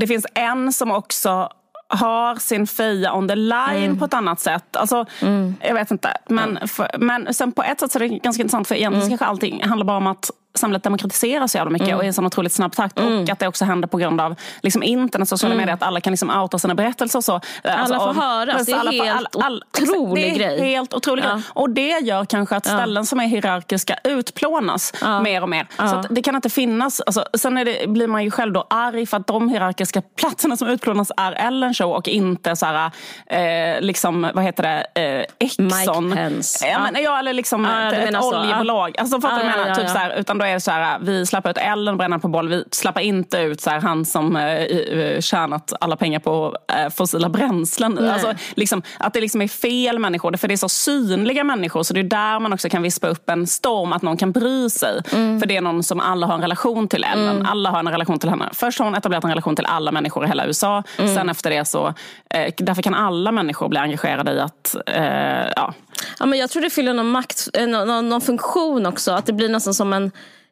det 0.00 0.06
finns 0.06 0.26
en 0.34 0.72
som 0.72 0.90
också 0.90 1.48
har 1.88 2.36
sin 2.36 2.66
feja 2.66 3.14
on 3.14 3.28
the 3.28 3.34
line 3.34 3.84
mm. 3.84 3.98
på 3.98 4.04
ett 4.04 4.14
annat 4.14 4.40
sätt. 4.40 4.76
Alltså, 4.76 5.04
mm. 5.22 5.54
Jag 5.60 5.74
vet 5.74 5.90
inte. 5.90 6.16
Men, 6.28 6.68
för, 6.68 6.90
men 6.98 7.34
sen 7.34 7.52
på 7.52 7.62
ett 7.62 7.80
sätt 7.80 7.92
så 7.92 7.98
är 7.98 8.00
det 8.00 8.08
ganska 8.08 8.42
intressant 8.42 8.68
för 8.68 8.74
egentligen 8.74 9.06
mm. 9.06 9.18
kanske 9.18 9.26
allting 9.26 9.64
handlar 9.64 9.86
bara 9.86 9.96
om 9.96 10.06
att 10.06 10.30
samhället 10.58 10.82
demokratiseras 10.82 11.52
så 11.52 11.58
jävla 11.58 11.70
mycket 11.70 11.88
mm. 11.88 11.98
och 11.98 12.04
i 12.04 12.06
en 12.06 12.14
sån 12.14 12.26
otroligt 12.26 12.52
snabb 12.52 12.72
takt. 12.72 12.98
Mm. 12.98 13.22
Och 13.22 13.30
att 13.30 13.38
det 13.38 13.48
också 13.48 13.64
händer 13.64 13.88
på 13.88 13.96
grund 13.96 14.20
av 14.20 14.34
liksom, 14.62 14.82
internet, 14.82 15.28
sociala 15.28 15.54
mm. 15.54 15.62
medier, 15.62 15.74
att 15.74 15.82
alla 15.82 16.00
kan 16.00 16.10
liksom 16.10 16.30
outa 16.30 16.58
sina 16.58 16.74
berättelser. 16.74 17.18
Och 17.18 17.24
så. 17.24 17.34
Alltså, 17.34 17.94
alla 17.94 18.14
får 18.14 18.20
höras, 18.20 18.66
det 18.66 18.72
är 18.72 18.86
en 18.86 18.92
helt 18.92 19.36
all, 19.36 19.42
all, 19.42 19.62
otrolig 19.82 20.38
det 20.38 20.44
är 20.44 20.64
Helt 20.64 20.94
otrolig 20.94 21.24
ja. 21.24 21.32
grej. 21.32 21.42
Och 21.48 21.70
det 21.70 21.98
gör 21.98 22.24
kanske 22.24 22.56
att 22.56 22.66
ställen 22.66 23.02
ja. 23.02 23.04
som 23.04 23.20
är 23.20 23.26
hierarkiska 23.26 23.98
utplånas 24.04 24.92
ja. 25.00 25.20
mer 25.20 25.42
och 25.42 25.48
mer. 25.48 25.66
Så 25.76 26.02
det 26.10 26.22
kan 26.22 26.36
inte 26.36 26.50
finnas, 26.50 27.00
alltså, 27.00 27.24
sen 27.38 27.54
det, 27.54 27.88
blir 27.88 28.06
man 28.06 28.24
ju 28.24 28.30
själv 28.30 28.52
då 28.52 28.66
arg 28.70 29.06
för 29.06 29.16
att 29.16 29.26
de 29.26 29.48
hierarkiska 29.48 30.02
platserna 30.02 30.56
som 30.56 30.68
utplånas 30.68 31.12
är 31.16 31.32
Ellen 31.32 31.74
show 31.74 31.92
och 31.92 32.08
inte 32.08 32.56
så 32.56 32.66
här, 32.66 32.90
eh, 33.26 33.80
liksom, 33.80 34.30
vad 34.34 34.44
heter 34.44 34.62
det, 34.62 35.02
eh, 35.02 35.24
Exxon. 35.38 36.08
Mike 36.08 36.16
Pence. 36.16 36.66
Ja, 36.66 36.78
men, 36.78 37.02
ja, 37.02 37.18
eller 37.18 37.32
liksom 37.32 37.64
ett, 37.64 37.92
ett 37.92 38.24
oljebolag. 38.24 38.96
Alltså, 38.98 39.20
fattar 39.20 39.38
du 39.38 39.44
menar? 39.44 39.74
Typ 39.74 39.88
så 39.88 39.98
här, 39.98 40.16
utan 40.18 40.38
då 40.38 40.44
är 40.46 40.54
det 40.54 40.60
så 40.60 40.70
här, 40.70 40.98
vi 40.98 41.26
släpper 41.26 41.50
ut 41.50 41.58
Ellen 41.58 41.96
bränna 41.96 42.18
på 42.18 42.28
boll. 42.28 42.48
Vi 42.48 42.64
släpper 42.70 43.00
inte 43.00 43.38
ut 43.38 43.60
så 43.60 43.70
här, 43.70 43.80
han 43.80 44.04
som 44.04 44.36
eh, 44.36 45.20
tjänat 45.20 45.72
alla 45.80 45.96
pengar 45.96 46.20
på 46.20 46.56
eh, 46.68 46.90
fossila 46.90 47.28
bränslen. 47.28 47.98
Alltså, 47.98 48.34
liksom, 48.54 48.82
att 48.98 49.14
det 49.14 49.20
liksom 49.20 49.42
är 49.42 49.48
fel 49.48 49.98
människor. 49.98 50.36
För 50.36 50.48
det 50.48 50.54
är 50.54 50.56
så 50.56 50.68
synliga 50.68 51.44
människor. 51.44 51.82
Så 51.82 51.94
det 51.94 52.00
är 52.00 52.04
där 52.04 52.40
man 52.40 52.52
också 52.52 52.68
kan 52.68 52.82
vispa 52.82 53.08
upp 53.08 53.30
en 53.30 53.46
storm. 53.46 53.92
Att 53.92 54.02
någon 54.02 54.16
kan 54.16 54.32
bry 54.32 54.70
sig. 54.70 55.00
Mm. 55.12 55.40
För 55.40 55.46
det 55.46 55.56
är 55.56 55.60
någon 55.60 55.82
som 55.82 56.00
alla 56.00 56.26
har 56.26 56.34
en 56.34 56.40
relation 56.40 56.88
till 56.88 57.04
Ellen. 57.04 57.36
Mm. 57.36 57.46
Alla 57.46 57.70
har 57.70 57.78
en 57.78 57.88
relation 57.88 58.18
till 58.18 58.28
henne. 58.28 58.48
Först 58.52 58.78
har 58.78 58.86
hon 58.86 58.94
etablerat 58.94 59.24
en 59.24 59.30
relation 59.30 59.56
till 59.56 59.66
alla 59.66 59.92
människor 59.92 60.24
i 60.24 60.28
hela 60.28 60.46
USA. 60.46 60.82
Mm. 60.98 61.14
Sen 61.14 61.28
efter 61.28 61.50
det 61.50 61.64
så... 61.64 61.94
Eh, 62.30 62.52
därför 62.56 62.82
kan 62.82 62.94
alla 62.94 63.32
människor 63.32 63.68
bli 63.68 63.78
engagerade 63.78 64.32
i 64.32 64.40
att... 64.40 64.76
Eh, 64.86 65.46
ja. 65.56 65.74
Ja, 66.18 66.26
men 66.26 66.38
jag 66.38 66.50
tror 66.50 66.62
det 66.62 66.70
fyller 66.70 66.94
någon, 66.94 67.10
makt, 67.10 67.48
eh, 67.52 67.66
någon, 67.66 68.08
någon 68.08 68.20
funktion 68.20 68.86
också. 68.86 69.12
Att 69.12 69.26
det 69.26 69.32
blir 69.32 69.48
nästan 69.48 69.74
som 69.74 69.92
en 69.92 70.10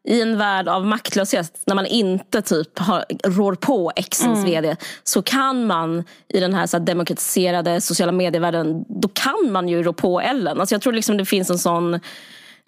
i 0.09 0.23
en 0.23 0.39
värld 0.39 0.69
av 0.69 0.87
maktlöshet, 0.87 1.63
när 1.67 1.75
man 1.75 1.87
inte 1.87 2.43
typ 2.43 2.79
har, 2.79 3.05
rår 3.25 3.55
på 3.55 3.93
exens 3.97 4.39
mm. 4.39 4.51
vd, 4.51 4.77
så 5.05 5.23
kan 5.23 5.67
man 5.67 6.05
i 6.29 6.41
den 6.41 6.55
här, 6.55 6.67
så 6.67 6.77
här 6.77 6.85
demokratiserade 6.85 7.81
sociala 7.81 8.13
medievärlden, 8.13 8.85
då 8.89 9.09
kan 9.09 9.53
man 9.53 9.69
ju 9.69 9.83
rå 9.83 9.93
på 9.93 10.21
Ellen. 10.21 10.61
Alltså 10.61 10.75
jag 10.75 10.83
tror 10.83 10.93
liksom 10.93 11.17
det 11.17 11.25
finns 11.25 11.51
en 11.51 11.59
sån 11.59 11.95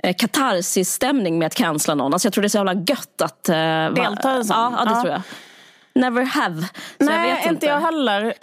eh, 0.02 0.14
katarsis-stämning 0.16 1.38
med 1.38 1.46
att 1.46 1.54
cancella 1.54 1.94
någon. 1.94 2.12
Alltså 2.12 2.26
jag 2.26 2.32
tror 2.32 2.42
det 2.42 2.46
är 2.46 2.48
så 2.48 2.58
jävla 2.58 2.74
gött 2.74 3.20
att... 3.22 3.48
Eh, 3.48 3.54
Delta 4.04 4.34
sånt? 4.34 4.48
Ja, 4.48 4.74
ja, 4.78 4.84
det 4.84 4.90
ja. 4.90 5.02
tror 5.02 5.12
jag. 5.12 5.22
Never 5.94 6.22
have. 6.22 6.62
Så 6.62 6.68
Nej, 6.98 7.28
jag 7.28 7.36
vet 7.36 7.38
inte. 7.38 7.48
inte 7.48 7.66
jag 7.66 7.80
heller. 7.80 8.34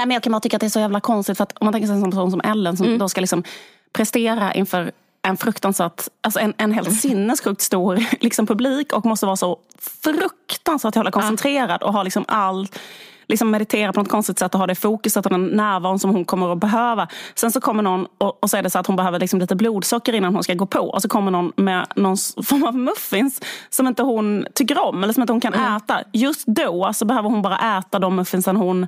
Nej, 0.00 0.06
men 0.06 0.14
jag 0.14 0.22
kan 0.22 0.32
bara 0.32 0.40
tycka 0.40 0.56
att 0.56 0.60
det 0.60 0.66
är 0.66 0.70
så 0.70 0.80
jävla 0.80 1.00
konstigt. 1.00 1.36
För 1.36 1.42
att 1.42 1.52
om 1.58 1.64
man 1.64 1.72
tänker 1.72 1.86
sig 1.86 1.96
en 1.96 2.10
person 2.10 2.30
som 2.30 2.40
Ellen 2.40 2.76
som 2.76 2.86
mm. 2.86 2.98
då 2.98 3.08
ska 3.08 3.20
liksom 3.20 3.44
prestera 3.92 4.54
inför 4.54 4.92
en 5.22 5.36
fruktansvärt, 5.36 6.02
alltså 6.20 6.40
en, 6.40 6.54
en 6.56 6.72
helt 6.72 6.88
mm. 6.88 6.98
sinnessjukt 6.98 7.60
stor 7.60 8.04
liksom, 8.20 8.46
publik 8.46 8.92
och 8.92 9.06
måste 9.06 9.26
vara 9.26 9.36
så 9.36 9.58
fruktansvärt 10.02 10.96
jävla 10.96 11.10
koncentrerad 11.10 11.82
och 11.82 11.92
ha 11.92 12.02
liksom 12.02 12.24
all 12.28 12.68
liksom 13.28 13.50
meditera 13.50 13.92
på 13.92 14.00
något 14.00 14.08
konstigt 14.08 14.38
sätt 14.38 14.54
och 14.54 14.60
ha 14.60 14.66
det 14.66 14.74
fokuset 14.74 15.26
och 15.26 15.32
den 15.32 15.46
närvaron 15.46 15.98
som 15.98 16.10
hon 16.10 16.24
kommer 16.24 16.52
att 16.52 16.58
behöva. 16.58 17.08
Sen 17.34 17.52
så 17.52 17.60
kommer 17.60 17.82
någon 17.82 18.06
och, 18.18 18.42
och 18.42 18.50
så 18.50 18.56
är 18.56 18.62
det 18.62 18.70
så 18.70 18.78
att 18.78 18.86
hon 18.86 18.96
behöver 18.96 19.18
liksom 19.18 19.40
lite 19.40 19.56
blodsocker 19.56 20.12
innan 20.12 20.34
hon 20.34 20.44
ska 20.44 20.54
gå 20.54 20.66
på. 20.66 20.80
Och 20.80 21.02
så 21.02 21.08
kommer 21.08 21.30
någon 21.30 21.52
med 21.56 21.86
någon 21.96 22.16
form 22.44 22.64
av 22.64 22.74
muffins 22.74 23.40
som 23.70 23.86
inte 23.86 24.02
hon 24.02 24.46
tycker 24.54 24.78
om 24.78 25.02
eller 25.02 25.12
som 25.12 25.20
inte 25.22 25.32
hon 25.32 25.40
kan 25.40 25.54
mm. 25.54 25.76
äta. 25.76 26.00
Just 26.12 26.46
då 26.46 26.92
så 26.92 27.04
behöver 27.04 27.28
hon 27.28 27.42
bara 27.42 27.78
äta 27.78 27.98
de 27.98 28.16
muffinsen 28.16 28.56
hon 28.56 28.86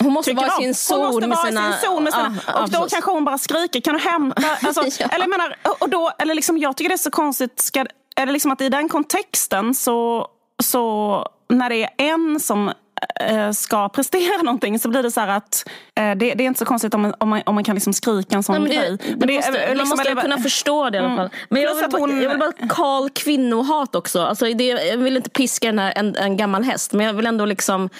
hon 0.00 0.12
måste 0.12 0.32
vara 0.32 0.46
i 0.46 0.50
sin 0.50 0.74
zon 0.74 1.28
med 1.28 1.38
sina... 1.38 1.72
Sin 1.72 1.90
zon 1.90 2.04
med 2.04 2.12
sina 2.12 2.34
ah, 2.46 2.62
och 2.62 2.70
då 2.70 2.86
kanske 2.90 3.10
hon 3.10 3.24
bara 3.24 3.38
skriker, 3.38 3.80
kan 3.80 3.94
du 3.94 4.00
hämta? 4.00 4.42
Alltså, 4.66 5.02
ja. 5.02 5.08
Eller 5.08 5.26
menar, 5.26 5.56
och 5.78 5.88
då, 5.90 6.12
eller 6.18 6.34
liksom, 6.34 6.58
jag 6.58 6.76
tycker 6.76 6.88
det 6.88 6.94
är 6.94 6.96
så 6.96 7.10
konstigt, 7.10 7.60
ska, 7.60 7.86
är 8.16 8.26
det 8.26 8.32
liksom 8.32 8.50
att 8.52 8.60
i 8.60 8.68
den 8.68 8.88
kontexten 8.88 9.74
så, 9.74 10.26
så 10.62 11.26
när 11.48 11.68
det 11.70 11.82
är 11.82 11.90
en 11.98 12.40
som 12.40 12.72
eh, 13.20 13.50
ska 13.50 13.88
prestera 13.94 14.42
någonting 14.42 14.78
så 14.78 14.88
blir 14.88 15.02
det 15.02 15.10
så 15.10 15.20
här 15.20 15.28
att 15.28 15.68
eh, 15.94 16.02
det, 16.02 16.14
det, 16.14 16.44
är 16.44 16.46
inte 16.46 16.58
så 16.58 16.64
konstigt 16.64 16.94
om 16.94 17.02
man, 17.02 17.14
om 17.18 17.28
man, 17.28 17.42
om 17.46 17.54
man 17.54 17.64
kan 17.64 17.74
liksom 17.74 17.92
skrika 17.92 18.36
en 18.36 18.42
sån 18.42 18.62
Nej, 18.62 18.76
grej. 18.76 18.98
det, 19.16 19.26
det, 19.26 19.26
det 19.26 19.34
måste, 19.36 19.50
man 19.52 19.68
liksom, 19.76 19.88
måste 19.88 20.10
eller- 20.10 20.22
kunna 20.22 20.38
förstå 20.38 20.90
det 20.90 20.96
i 20.98 21.00
alla 21.00 21.16
fall. 21.16 21.30
Men 21.48 21.62
jag 21.62 21.74
vill, 21.74 21.84
hon- 21.92 22.22
jag 22.22 22.28
vill 22.30 22.38
bara 22.38 22.52
call 22.68 23.10
kvinnohat 23.10 23.94
också. 23.94 24.22
Alltså 24.22 24.44
det, 24.44 24.64
jag 24.64 24.96
vill 24.96 25.16
inte 25.16 25.30
piska 25.30 25.66
den 25.66 25.78
här, 25.78 25.92
en, 25.96 26.16
en 26.16 26.36
gammal 26.36 26.62
häst, 26.64 26.92
men 26.92 27.06
jag 27.06 27.12
vill 27.12 27.26
ändå 27.26 27.44
liksom... 27.44 27.90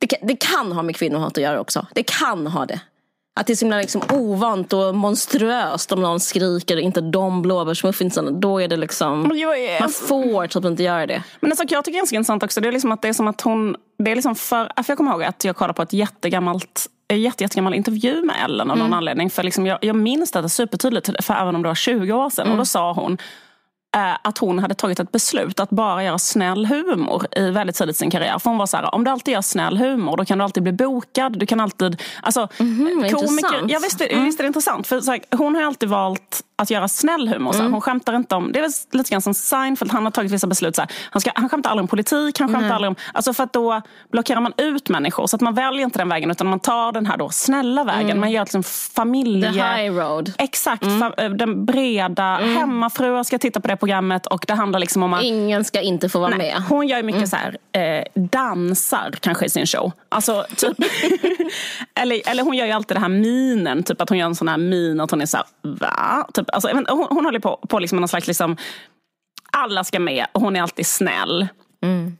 Det 0.00 0.06
kan, 0.06 0.18
det 0.28 0.36
kan 0.36 0.72
ha 0.72 0.82
med 0.82 0.96
kvinnohat 0.96 1.36
att 1.38 1.42
göra 1.42 1.60
också. 1.60 1.86
Det 1.94 2.02
kan 2.02 2.46
ha 2.46 2.66
det. 2.66 2.80
Att 3.40 3.46
det 3.46 3.52
är 3.52 3.54
så 3.54 3.64
himla 3.64 3.76
liksom 3.78 4.02
ovant 4.12 4.72
och 4.72 4.94
monstruöst 4.94 5.92
om 5.92 6.00
någon 6.02 6.20
skriker 6.20 6.76
inte 6.76 7.00
de 7.00 7.42
blåbärsmuffinsarna. 7.42 8.30
Då 8.30 8.60
är 8.60 8.68
det 8.68 8.76
liksom... 8.76 9.24
Är- 9.30 9.80
Man 9.80 9.90
får 9.90 10.46
typ 10.46 10.64
inte 10.64 10.82
göra 10.82 11.06
det. 11.06 11.22
Men 11.40 11.50
en 11.50 11.56
sak 11.56 11.66
jag 11.72 11.84
tycker 11.84 11.96
är 11.96 12.00
ganska 12.00 12.16
intressant 12.16 12.42
också, 12.42 12.60
det 12.60 12.68
är 12.68 12.72
liksom 12.72 12.92
att 12.92 13.02
det 13.02 13.08
är 13.08 13.12
som 13.12 13.28
att 13.28 13.40
hon, 13.40 13.76
det 13.98 14.10
är 14.10 14.14
liksom 14.14 14.34
för, 14.34 14.64
för 14.82 14.84
jag 14.90 14.96
kommer 14.96 15.10
ihåg 15.12 15.22
att 15.22 15.44
jag 15.44 15.56
kollade 15.56 15.74
på 15.74 15.82
ett 15.82 15.92
jättegammalt 15.92 16.86
jätte, 17.12 17.44
jättegammal 17.44 17.74
intervju 17.74 18.24
med 18.24 18.36
Ellen 18.44 18.70
av 18.70 18.78
någon 18.78 18.92
anledning. 18.94 19.30
För 19.30 19.42
liksom 19.42 19.66
jag, 19.66 19.78
jag 19.82 19.96
minns 19.96 20.30
detta 20.30 20.48
supertydligt, 20.48 21.24
för 21.24 21.34
även 21.34 21.54
om 21.54 21.62
det 21.62 21.68
var 21.68 21.74
20 21.74 22.12
år 22.12 22.30
sedan. 22.30 22.50
Och 22.50 22.56
då 22.58 22.64
sa 22.64 22.92
hon 22.92 23.18
att 24.22 24.38
hon 24.38 24.58
hade 24.58 24.74
tagit 24.74 25.00
ett 25.00 25.12
beslut 25.12 25.60
att 25.60 25.70
bara 25.70 26.04
göra 26.04 26.18
snäll 26.18 26.66
humor 26.66 27.26
i 27.36 27.50
väldigt 27.50 27.76
tidigt 27.76 27.96
sin 27.96 28.10
karriär. 28.10 28.38
För 28.38 28.50
hon 28.50 28.58
var 28.58 28.66
så 28.66 28.76
här, 28.76 28.94
om 28.94 29.04
du 29.04 29.10
alltid 29.10 29.34
gör 29.34 29.42
snäll 29.42 29.76
humor 29.76 30.16
då 30.16 30.24
kan 30.24 30.38
du 30.38 30.44
alltid 30.44 30.62
bli 30.62 30.72
bokad. 30.72 31.38
Du 31.38 31.46
kan 31.46 31.60
alltid, 31.60 32.02
alltså, 32.22 32.48
komiker, 32.58 33.06
intressant. 33.06 33.70
ja, 33.70 33.78
visst, 33.82 33.98
det- 33.98 34.16
visst 34.24 34.38
är 34.40 34.42
det 34.44 34.46
intressant. 34.46 34.86
För 34.86 35.00
så 35.00 35.10
här, 35.10 35.20
hon 35.36 35.54
har 35.54 35.62
alltid 35.62 35.88
valt 35.88 36.42
att 36.56 36.70
göra 36.70 36.88
snäll 36.88 37.28
humor. 37.28 37.52
Så 37.52 37.62
här, 37.62 37.68
hon 37.70 37.80
skämtar 37.80 38.16
inte 38.16 38.34
om, 38.34 38.52
det 38.52 38.58
är 38.58 38.62
väl 38.62 38.70
lite 38.92 39.10
grann 39.10 39.22
som 39.22 39.34
Seinfeld, 39.34 39.92
han 39.92 40.04
har 40.04 40.10
tagit 40.10 40.32
vissa 40.32 40.46
beslut. 40.46 40.76
Så 40.76 40.82
här, 40.82 40.90
han, 41.10 41.20
ska, 41.20 41.30
han 41.34 41.48
skämtar 41.48 41.70
aldrig 41.70 41.82
om 41.82 41.88
politik, 41.88 42.40
han 42.40 42.48
skämtar 42.54 42.74
aldrig 42.74 42.88
om, 42.88 42.96
alltså 43.14 43.32
för 43.32 43.44
att 43.44 43.52
då 43.52 43.82
blockerar 44.12 44.40
man 44.40 44.52
ut 44.56 44.88
människor. 44.88 45.26
Så 45.26 45.36
att 45.36 45.40
man 45.42 45.54
väljer 45.54 45.84
inte 45.84 45.98
den 45.98 46.08
vägen 46.08 46.30
utan 46.30 46.46
man 46.46 46.60
tar 46.60 46.92
den 46.92 47.06
här 47.06 47.16
då 47.16 47.28
snälla 47.28 47.84
vägen. 47.84 48.20
Man 48.20 48.30
gör 48.30 48.40
liksom 48.42 48.62
familje... 48.94 49.52
The 49.52 49.58
high 49.82 49.94
road. 49.94 50.32
Exakt, 50.38 50.82
fa- 50.84 51.28
den 51.36 51.64
breda. 51.64 52.36
Hemmafruar 52.36 53.22
ska 53.22 53.38
titta 53.38 53.60
på 53.60 53.68
det 53.68 53.76
programmet 53.80 54.26
och 54.26 54.44
det 54.46 54.54
handlar 54.54 54.80
liksom 54.80 55.02
om 55.02 55.14
att 55.14 55.22
Ingen 55.22 55.64
ska 55.64 55.80
inte 55.80 56.08
få 56.08 56.18
vara 56.18 56.36
Nej, 56.36 56.38
med. 56.38 56.62
hon 56.68 56.88
gör 56.88 57.02
mycket 57.02 57.28
så 57.28 57.36
här, 57.36 57.56
eh, 57.72 58.04
dansar 58.14 59.10
kanske 59.20 59.46
i 59.46 59.50
sin 59.50 59.66
show. 59.66 59.92
Alltså, 60.08 60.46
typ, 60.56 60.76
eller, 61.94 62.28
eller 62.30 62.42
hon 62.42 62.56
gör 62.56 62.66
ju 62.66 62.72
alltid 62.72 62.96
det 62.96 63.00
här 63.00 63.08
minen, 63.08 63.82
typ 63.82 64.00
att 64.00 64.08
hon 64.08 64.18
gör 64.18 64.26
en 64.26 64.34
sån 64.34 64.48
här 64.48 64.58
min 64.58 65.00
att 65.00 65.10
hon 65.10 65.20
är 65.20 65.26
så 65.26 65.36
här, 65.36 65.46
va? 65.62 66.26
Typ, 66.34 66.46
alltså, 66.52 66.68
hon, 66.72 67.06
hon 67.10 67.24
håller 67.24 67.40
på, 67.40 67.60
på 67.68 67.78
liksom 67.78 67.98
någon 67.98 68.08
slags, 68.08 68.26
liksom, 68.26 68.56
alla 69.52 69.84
ska 69.84 70.00
med 70.00 70.26
och 70.32 70.40
hon 70.40 70.56
är 70.56 70.62
alltid 70.62 70.86
snäll. 70.86 71.48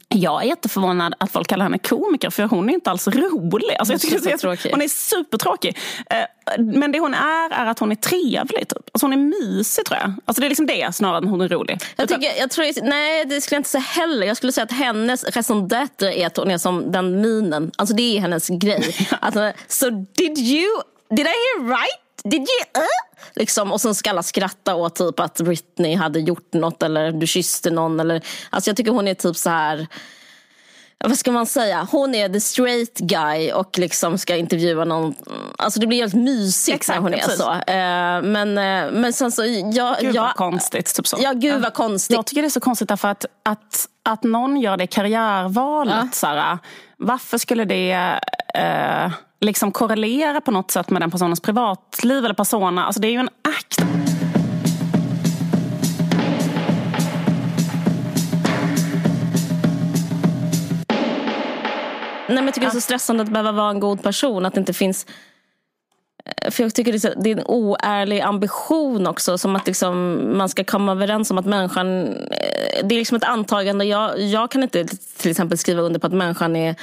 Jag 0.09 0.43
är 0.43 0.47
jätteförvånad 0.47 1.13
att 1.17 1.31
folk 1.31 1.47
kallar 1.47 1.63
henne 1.63 1.77
komiker 1.77 2.29
för 2.29 2.43
hon 2.43 2.69
är 2.69 2.73
inte 2.73 2.91
alls 2.91 3.07
rolig. 3.07 3.75
Alltså, 3.79 3.93
jag 3.93 4.01
tycker 4.01 4.15
är 4.15 4.71
hon 4.71 4.81
är 4.81 4.87
supertråkig. 4.87 5.77
Eh, 6.09 6.17
Men 6.59 6.91
det 6.91 6.99
hon 6.99 7.13
är, 7.13 7.49
är 7.49 7.65
att 7.65 7.79
hon 7.79 7.91
är 7.91 7.95
trevlig. 7.95 8.67
Typ. 8.67 8.89
Alltså, 8.93 9.05
hon 9.05 9.13
är 9.13 9.17
mysig 9.17 9.85
tror 9.85 9.99
jag. 9.99 10.13
Alltså, 10.25 10.41
det 10.41 10.47
är 10.47 10.49
liksom 10.49 10.65
det 10.65 10.95
snarare 10.95 11.17
än 11.17 11.27
hon 11.27 11.41
är 11.41 11.47
rolig. 11.47 11.79
Jag 11.95 12.09
tycker, 12.09 12.39
jag 12.39 12.49
tror, 12.51 12.83
nej, 12.89 13.25
det 13.25 13.41
skulle 13.41 13.55
jag 13.55 13.59
inte 13.59 13.69
säga 13.69 13.81
heller. 13.81 14.27
Jag 14.27 14.37
skulle 14.37 14.51
säga 14.51 14.63
att 14.65 14.71
hennes 14.71 15.23
raison 15.35 15.67
d'être 15.69 16.11
är 16.11 16.27
att 16.27 16.37
hon 16.37 16.51
är 16.51 16.57
som 16.57 16.91
den 16.91 17.21
minen. 17.21 17.71
Alltså 17.77 17.95
det 17.95 18.17
är 18.17 18.21
hennes 18.21 18.47
grej. 18.49 18.95
Alltså, 19.19 19.51
so 19.67 19.89
did 19.89 20.37
you, 20.37 20.81
did 21.09 21.25
I 21.25 21.29
hear 21.29 21.67
right? 21.67 22.01
Did 22.23 22.33
you, 22.39 22.83
uh? 22.83 22.83
liksom, 23.35 23.71
och 23.71 23.81
sen 23.81 23.95
ska 23.95 24.09
alla 24.09 24.23
skratta 24.23 24.75
åt 24.75 24.95
typ 24.95 25.19
att 25.19 25.41
Britney 25.41 25.95
hade 25.95 26.19
gjort 26.19 26.53
något 26.53 26.83
eller 26.83 27.11
du 27.11 27.27
kysste 27.27 27.69
någon. 27.69 27.99
Eller, 27.99 28.21
alltså 28.49 28.69
jag 28.69 28.77
tycker 28.77 28.91
hon 28.91 29.07
är 29.07 29.13
typ 29.13 29.37
så 29.37 29.49
här 29.49 29.87
vad 31.03 31.17
ska 31.17 31.31
man 31.31 31.45
säga, 31.45 31.87
hon 31.91 32.15
är 32.15 32.29
the 32.29 32.39
straight 32.39 32.97
guy 32.97 33.51
och 33.51 33.79
liksom 33.79 34.17
ska 34.17 34.35
intervjua 34.35 34.85
någon. 34.85 35.15
Alltså 35.57 35.79
det 35.79 35.87
blir 35.87 35.97
helt 35.97 36.13
mysigt 36.13 36.75
Exakt, 36.75 36.97
när 36.97 37.03
hon 37.03 37.13
är 37.13 37.17
precis. 37.17 37.37
så. 37.37 37.51
Eh, 37.51 38.21
men, 38.21 38.57
eh, 38.57 38.91
men 38.91 39.13
sen 39.13 39.31
så, 39.31 39.45
jag, 39.73 39.97
Gud 40.01 40.15
jag, 40.15 40.23
vad 40.23 40.35
konstigt. 40.35 40.95
Typ 40.95 41.07
så. 41.07 41.17
ja 41.21 41.31
gud 41.33 41.61
vad 41.61 41.73
konstigt. 41.73 42.15
Jag 42.15 42.25
tycker 42.25 42.41
det 42.41 42.47
är 42.47 42.49
så 42.49 42.59
konstigt 42.59 42.87
därför 42.87 43.07
att, 43.07 43.25
att, 43.43 43.87
att 44.03 44.23
någon 44.23 44.57
gör 44.57 44.77
det 44.77 44.87
karriärvalet. 44.87 46.15
Så 46.15 46.27
här, 46.27 46.57
varför 46.97 47.37
skulle 47.37 47.65
det 47.65 48.19
eh, 48.53 49.11
liksom 49.41 49.71
korrelera 49.71 50.41
på 50.41 50.51
något 50.51 50.71
sätt 50.71 50.89
med 50.89 51.01
den 51.01 51.11
personens 51.11 51.39
privatliv 51.39 52.25
eller 52.25 52.35
persona? 52.35 52.85
Alltså 52.85 53.01
det 53.01 53.07
är 53.07 53.11
ju 53.11 53.17
en 53.19 53.29
akt. 53.57 53.81
Nej, 62.27 62.35
men 62.35 62.45
jag 62.45 62.53
tycker 62.53 62.67
det 62.67 62.71
är 62.71 62.73
så 62.73 62.81
stressande 62.81 63.23
att 63.23 63.29
behöva 63.29 63.51
vara 63.51 63.69
en 63.69 63.79
god 63.79 64.03
person. 64.03 64.45
Att 64.45 64.53
det 64.53 64.59
inte 64.59 64.73
finns... 64.73 65.05
eh, 66.25 66.51
För 66.51 66.63
jag 66.63 66.75
tycker 66.75 66.91
det 66.91 66.97
är, 66.97 66.99
så, 66.99 67.21
det 67.21 67.31
är 67.31 67.37
en 67.37 67.45
oärlig 67.45 68.21
ambition 68.21 69.07
också. 69.07 69.37
Som 69.37 69.55
att 69.55 69.67
liksom, 69.67 70.19
man 70.37 70.49
ska 70.49 70.63
komma 70.63 70.91
överens 70.91 71.31
om 71.31 71.37
att 71.37 71.45
människan... 71.45 72.07
eh, 72.07 72.83
Det 72.83 72.95
är 72.95 72.99
liksom 72.99 73.17
ett 73.17 73.23
antagande. 73.23 73.85
Jag, 73.85 74.19
jag 74.21 74.51
kan 74.51 74.63
inte 74.63 74.85
till 75.17 75.31
exempel 75.31 75.57
skriva 75.57 75.81
under 75.81 75.99
på 75.99 76.07
att 76.07 76.13
människan 76.13 76.55
är 76.55 76.75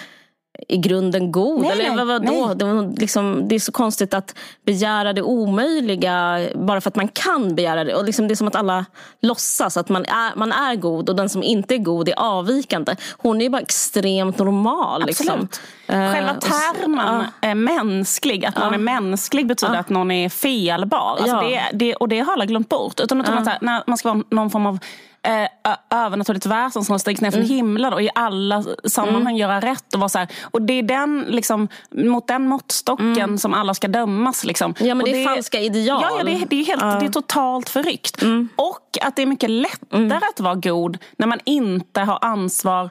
i 0.69 0.77
grunden 0.77 1.33
god. 1.33 1.61
Nej, 1.63 1.71
Eller 1.87 2.05
vad, 2.05 2.07
vadå? 2.07 2.55
Det, 2.55 2.65
var 2.65 3.01
liksom, 3.01 3.49
det 3.49 3.55
är 3.55 3.59
så 3.59 3.73
konstigt 3.73 4.15
att 4.15 4.35
begära 4.67 5.13
det 5.13 5.23
omöjliga 5.23 6.41
bara 6.55 6.81
för 6.81 6.89
att 6.91 6.97
man 6.97 7.09
kan 7.09 7.55
begära 7.55 7.85
det. 7.85 7.95
Och 7.95 8.05
liksom, 8.05 8.29
det 8.29 8.35
är 8.35 8.37
som 8.37 8.49
att 8.49 8.57
alla 8.57 8.85
låtsas 9.23 9.77
att 9.77 9.89
man 9.89 10.05
är, 10.05 10.37
man 10.37 10.53
är 10.53 10.75
god 10.77 11.09
och 11.09 11.17
den 11.17 11.29
som 11.29 11.43
inte 11.43 11.75
är 11.75 11.79
god 11.79 12.09
är 12.09 12.15
avvikande. 12.17 12.97
Hon 13.19 13.37
är 13.41 13.43
ju 13.45 13.51
bara 13.51 13.63
extremt 13.63 14.39
normal. 14.39 15.07
Liksom. 15.07 15.49
Själva 15.87 16.31
Eh, 16.31 16.37
och 16.37 16.45
s- 16.47 16.53
termen 16.75 17.25
är 17.41 17.55
mänsklig, 17.55 18.45
att 18.47 18.59
någon 18.59 18.75
är 18.75 18.79
mänsklig 18.79 19.47
betyder 19.47 19.75
att 19.75 19.89
någon 19.89 20.11
är 20.11 20.29
felbar. 20.29 21.17
Alltså 21.21 21.37
Ja. 21.37 21.43
det, 21.43 21.63
det, 21.79 21.95
och 21.95 22.09
det 22.09 22.21
har 22.21 22.33
alla 22.33 22.45
glömt 22.47 22.69
bort. 22.69 23.01
Utan 23.01 23.21
att 23.21 23.35
man, 23.35 23.45
så 23.45 23.51
här, 23.51 23.59
när 23.63 23.83
man 23.87 23.99
ska 23.99 24.09
vara 24.15 24.25
någon 24.31 24.51
form 24.51 24.67
av 24.67 24.79
eh, 25.29 25.49
övernaturligt 25.91 26.47
väsen 26.47 26.85
som 26.85 26.93
har 26.93 26.99
stigit 26.99 27.21
ner 27.21 27.31
från 27.31 27.43
Mm. 27.43 27.57
himlen 27.57 27.93
och 27.93 28.03
i 28.03 28.11
alla 28.15 28.65
sammanhang 28.85 29.37
göra 29.37 29.61
rätt. 29.61 29.95
Och, 29.95 30.01
vara 30.01 30.09
så 30.09 30.19
här, 30.19 30.29
och 30.43 30.63
det 30.63 30.73
är 30.73 30.83
den, 30.83 31.25
liksom, 31.29 31.69
mot 31.91 32.27
den 32.27 32.47
måttstocken 32.49 33.39
som 33.39 33.55
alla 33.55 33.75
ska 33.75 33.89
dömas. 33.89 34.45
Liksom. 34.45 34.75
Mm. 34.79 34.89
Ja, 34.89 34.95
men 34.95 35.03
och 35.03 35.09
det 35.09 35.23
är 35.23 35.35
falska 35.35 35.61
ideal. 35.61 36.03
Ja, 36.03 36.11
ja 36.19 36.25
det, 36.25 36.31
är, 36.31 36.47
det, 36.47 36.57
är 36.57 36.65
helt, 36.65 37.01
det 37.01 37.07
är 37.07 37.13
totalt 37.13 37.69
förryckt. 37.69 38.23
Mm. 38.23 38.49
Och 38.57 38.99
att 39.03 39.17
det 39.17 39.23
är 39.23 39.27
mycket 39.27 39.51
lättare 39.51 40.21
att 40.35 40.41
vara 40.41 40.55
god 40.55 40.99
när 41.17 41.27
man 41.27 41.39
inte 41.45 42.01
har 42.01 42.19
ansvar 42.23 42.91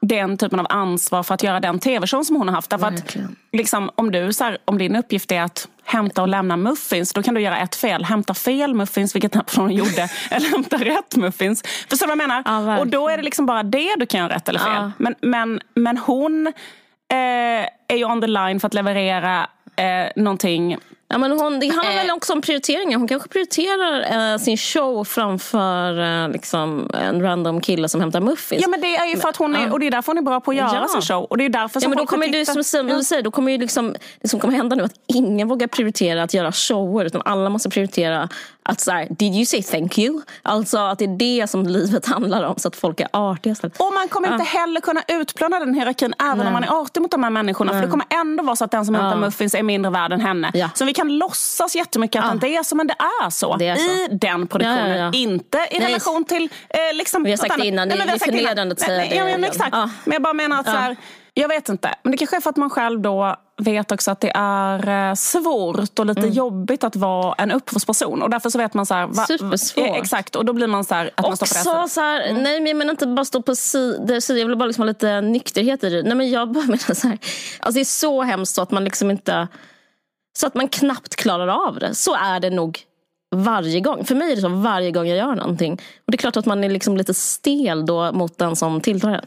den 0.00 0.38
typen 0.38 0.60
av 0.60 0.66
ansvar 0.68 1.22
för 1.22 1.34
att 1.34 1.42
göra 1.42 1.60
den 1.60 1.78
tv-show 1.78 2.22
som 2.22 2.36
hon 2.36 2.48
har 2.48 2.54
haft. 2.54 2.70
Därför 2.70 2.86
att, 2.86 3.16
liksom, 3.52 3.90
om, 3.94 4.12
du, 4.12 4.32
så 4.32 4.44
här, 4.44 4.58
om 4.64 4.78
din 4.78 4.96
uppgift 4.96 5.32
är 5.32 5.42
att 5.42 5.68
hämta 5.84 6.22
och 6.22 6.28
lämna 6.28 6.56
muffins, 6.56 7.12
då 7.12 7.22
kan 7.22 7.34
du 7.34 7.40
göra 7.40 7.58
ett 7.58 7.76
fel. 7.76 8.04
Hämta 8.04 8.34
fel 8.34 8.74
muffins, 8.74 9.14
vilket 9.14 9.32
personen 9.32 9.70
gjorde, 9.76 10.08
eller 10.30 10.48
hämta 10.48 10.76
rätt 10.76 11.16
muffins. 11.16 11.62
Förstår 11.88 12.06
du 12.06 12.10
vad 12.10 12.20
jag 12.20 12.28
menar? 12.28 12.42
Ja, 12.46 12.78
och 12.78 12.86
då 12.86 13.08
är 13.08 13.16
det 13.16 13.22
liksom 13.22 13.46
bara 13.46 13.62
det 13.62 13.94
du 13.98 14.06
kan 14.06 14.20
göra 14.20 14.34
rätt 14.34 14.48
eller 14.48 14.60
fel. 14.60 14.72
Ja. 14.74 14.92
Men, 14.98 15.14
men, 15.20 15.60
men 15.74 15.98
hon 15.98 16.46
eh, 16.46 17.68
är 17.88 17.96
ju 17.96 18.04
on 18.04 18.20
the 18.20 18.26
line 18.26 18.60
för 18.60 18.66
att 18.66 18.74
leverera 18.74 19.46
eh, 19.76 20.06
någonting 20.16 20.76
Ja, 21.14 21.18
men 21.18 21.30
hon, 21.32 21.60
det 21.60 21.68
handlar 21.68 21.90
Eh. 21.90 21.96
väl 21.96 22.10
också 22.10 22.32
om 22.32 22.40
prioriteringar. 22.40 22.98
Hon 22.98 23.08
kanske 23.08 23.28
prioriterar 23.28 24.32
eh, 24.32 24.38
sin 24.38 24.56
show 24.56 25.04
framför 25.04 26.00
eh, 26.24 26.28
liksom, 26.28 26.90
en 26.94 27.22
random 27.22 27.60
kille 27.60 27.88
som 27.88 28.00
hämtar 28.00 28.20
muffins. 28.20 28.62
Ja 28.62 28.68
men 28.68 28.80
det 28.80 28.96
är 28.96 29.06
ju 29.06 29.16
för 29.16 29.28
att 29.28 29.36
hon 29.36 29.54
är, 29.56 29.72
och 29.72 29.80
det 29.80 29.86
är 29.86 29.90
därför 29.90 30.12
hon 30.12 30.18
är 30.18 30.22
bra 30.22 30.40
på 30.40 30.50
att 30.50 30.56
göra 30.56 30.70
Ja. 30.82 30.88
sin 30.88 31.02
show. 31.02 31.24
Och 31.24 31.38
det 31.38 31.44
är 31.44 31.48
därför 31.48 31.76
Ja, 31.76 31.80
som 31.80 31.90
men 31.90 31.98
då 31.98 32.06
kommer 32.06 32.26
det, 32.28 32.44
tittar. 32.44 32.62
som, 32.62 32.88
Ja. 32.88 32.96
du 32.96 33.02
säger, 33.02 33.22
då 33.22 33.30
kommer 33.30 33.52
ju 33.52 33.58
liksom, 33.58 33.94
det 34.20 34.28
som 34.28 34.40
kommer 34.40 34.54
hända 34.54 34.76
nu 34.76 34.82
att 34.82 34.94
ingen 35.06 35.48
vågar 35.48 35.66
prioritera 35.66 36.22
att 36.22 36.34
göra 36.34 36.52
shower 36.52 37.04
utan 37.04 37.22
alla 37.24 37.50
måste 37.50 37.70
prioritera 37.70 38.28
att 38.62 38.80
så 38.80 38.90
här, 38.92 39.06
did 39.10 39.34
you 39.34 39.46
say 39.46 39.62
thank 39.62 39.98
you? 39.98 40.20
Alltså 40.42 40.78
att 40.78 40.98
det 40.98 41.04
är 41.04 41.16
det 41.40 41.46
som 41.50 41.66
livet 41.66 42.06
handlar 42.14 42.42
om 42.44 42.54
så 42.58 42.68
att 42.68 42.76
folk 42.76 43.00
är 43.00 43.08
artiga 43.12 43.52
istället. 43.52 43.80
Och 43.80 43.92
man 43.94 44.08
kommer 44.08 44.32
inte 44.32 44.44
heller 44.44 44.80
kunna 44.80 45.02
utplåna 45.08 45.58
den 45.58 45.74
hierarkin 45.74 46.14
även 46.32 46.46
om 46.46 46.52
man 46.52 46.64
är 46.64 46.80
artig 46.82 47.02
mot 47.02 47.10
de 47.10 47.22
här 47.22 47.30
människorna. 47.30 47.72
För 47.72 47.80
det 47.80 47.86
kommer 47.88 48.06
ändå 48.10 48.42
vara 48.44 48.56
så 48.56 48.64
att 48.64 48.70
den 48.70 48.84
som 48.86 48.94
hämtar 48.94 49.16
muffins 49.18 49.54
är 49.54 49.62
mindre 49.62 49.90
värd 49.90 50.12
än 50.12 50.20
henne. 50.20 50.50
Ja. 50.54 50.70
Så 50.74 50.84
vi 50.84 50.92
kan 50.94 51.03
låtsas 51.08 51.76
jättemycket 51.76 52.22
att 52.24 52.30
det 52.30 52.34
inte 52.34 52.46
är 52.46 52.62
så, 52.62 52.76
men 52.76 52.86
det 52.86 52.96
är 53.24 53.30
så. 53.30 53.56
Det 53.56 53.66
är 53.68 53.76
så. 53.76 53.82
I 53.90 54.08
den 54.20 54.46
produktionen. 54.46 54.88
Ja, 54.90 54.96
ja, 54.96 55.04
ja. 55.04 55.10
Inte 55.12 55.58
i 55.70 55.78
Nej. 55.78 55.88
relation 55.88 56.24
till... 56.24 56.48
Eh, 56.68 56.96
liksom, 56.96 57.22
Vi 57.22 57.30
har 57.30 57.36
sagt 57.36 57.64
innan, 57.64 57.88
det- 57.88 57.96
men 57.96 58.06
vi 58.06 58.12
det 58.12 58.24
har 58.24 58.26
är 58.28 58.32
innan. 58.32 58.38
förnedrande 58.42 58.72
att 58.72 58.80
säga 58.80 58.96
Nej, 58.98 59.08
det 59.08 59.16
Ja, 59.16 59.24
men 59.24 59.44
exakt. 59.44 59.68
Ja. 59.72 59.90
Men 60.04 60.12
jag 60.12 60.22
bara 60.22 60.32
menar 60.32 60.60
att 60.60 60.66
så 60.66 60.72
här, 60.72 60.96
jag 61.34 61.48
vet 61.48 61.68
inte. 61.68 61.94
Men 62.02 62.10
det 62.12 62.16
kanske 62.16 62.36
är 62.36 62.40
för 62.40 62.50
att 62.50 62.56
man 62.56 62.70
själv 62.70 63.00
då 63.00 63.36
vet 63.56 63.92
också 63.92 64.10
att 64.10 64.20
det 64.20 64.32
är 64.34 65.08
eh, 65.10 65.14
svårt 65.14 65.98
och 65.98 66.06
lite 66.06 66.20
Mm. 66.20 66.32
jobbigt 66.32 66.84
att 66.84 66.96
vara 66.96 67.34
en 67.38 67.50
upphovsperson. 67.50 68.22
Och 68.22 68.30
därför 68.30 68.50
så 68.50 68.58
vet 68.58 68.74
man 68.74 68.86
så 68.86 68.94
här... 68.94 69.06
Va, 69.06 69.24
Supersvårt. 69.26 69.84
eh, 69.88 69.94
exakt, 69.94 70.36
och 70.36 70.44
då 70.44 70.52
blir 70.52 70.66
man 70.66 70.84
så 70.84 70.94
här... 70.94 71.10
Att 71.14 71.26
man 71.26 71.36
står 71.36 71.46
på 71.46 71.50
Också 71.52 71.64
sättet. 71.74 71.90
så 71.92 72.00
här, 72.00 72.32
nej 72.32 72.60
men 72.60 72.66
jag 72.66 72.76
menar 72.76 72.90
inte 72.90 73.06
bara 73.06 73.24
stå 73.24 73.42
på 73.42 73.54
sidor, 73.54 74.20
sidor, 74.20 74.40
jag 74.40 74.46
vill 74.48 74.56
bara 74.58 74.66
liksom 74.66 74.82
ha 74.82 74.86
lite 74.88 75.20
nykterhet 75.20 75.84
i 75.84 75.90
det. 75.90 76.02
Nej 76.02 76.14
men 76.14 76.30
jag 76.30 76.52
bara 76.52 76.64
menar 76.66 76.94
så 76.94 77.08
här, 77.08 77.18
alltså 77.60 77.74
det 77.74 77.80
är 77.80 77.84
så 77.84 78.22
hemskt 78.22 78.54
så 78.54 78.62
att 78.62 78.70
man 78.70 78.84
liksom 78.84 79.10
inte, 79.10 79.48
så 80.38 80.46
att 80.46 80.54
man 80.54 80.68
knappt 80.68 81.16
klarar 81.16 81.48
av 81.68 81.78
det. 81.78 81.94
Så 81.94 82.14
är 82.14 82.40
det 82.40 82.50
nog 82.50 82.80
varje 83.34 83.80
gång. 83.80 84.04
För 84.04 84.14
mig 84.14 84.32
är 84.32 84.36
det 84.36 84.42
så 84.42 84.48
varje 84.48 84.90
gång 84.90 85.06
jag 85.06 85.18
gör 85.18 85.34
någonting. 85.34 85.72
Och 85.72 86.12
det 86.12 86.14
är 86.14 86.18
klart 86.18 86.36
att 86.36 86.46
man 86.46 86.64
är 86.64 86.68
liksom 86.68 86.96
lite 86.96 87.14
stel 87.14 87.86
då 87.86 88.12
mot 88.12 88.38
den 88.38 88.56
som 88.56 88.80
tilltar 88.80 89.10
en. 89.10 89.24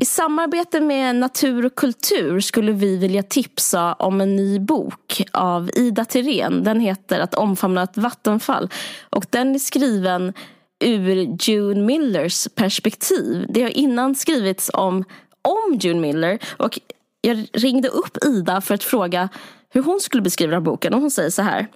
I 0.00 0.04
samarbete 0.04 0.80
med 0.80 1.16
Natur 1.16 1.66
och 1.66 1.74
kultur 1.74 2.40
skulle 2.40 2.72
vi 2.72 2.96
vilja 2.96 3.22
tipsa 3.22 3.92
om 3.92 4.20
en 4.20 4.36
ny 4.36 4.58
bok 4.58 5.22
av 5.32 5.70
Ida 5.74 6.04
Tirén. 6.04 6.64
Den 6.64 6.80
heter 6.80 7.20
Att 7.20 7.34
omfamna 7.34 7.82
ett 7.82 7.96
vattenfall. 7.96 8.70
Och 9.10 9.26
den 9.30 9.54
är 9.54 9.58
skriven 9.58 10.32
ur 10.80 11.36
June 11.40 11.80
Millers 11.80 12.48
perspektiv. 12.54 13.46
Det 13.48 13.62
har 13.62 13.70
innan 13.70 14.14
skrivits 14.14 14.70
om, 14.74 15.04
om 15.42 15.78
June 15.80 16.00
Miller. 16.00 16.38
Och 16.56 16.80
jag 17.20 17.46
ringde 17.52 17.88
upp 17.88 18.24
Ida 18.24 18.60
för 18.60 18.74
att 18.74 18.84
fråga 18.84 19.28
hur 19.70 19.82
hon 19.82 20.00
skulle 20.00 20.22
beskriva 20.22 20.60
boken. 20.60 20.94
Och 20.94 21.00
hon 21.00 21.10
säger 21.10 21.30
så 21.30 21.42
här. 21.42 21.66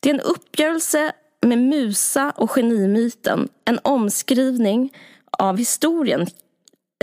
Det 0.00 0.10
är 0.10 0.14
en 0.14 0.20
uppgörelse 0.20 1.12
med 1.46 1.58
musa 1.58 2.32
och 2.36 2.50
genimyten. 2.50 3.48
En 3.64 3.78
omskrivning 3.82 4.92
av 5.38 5.58
historien 5.58 6.26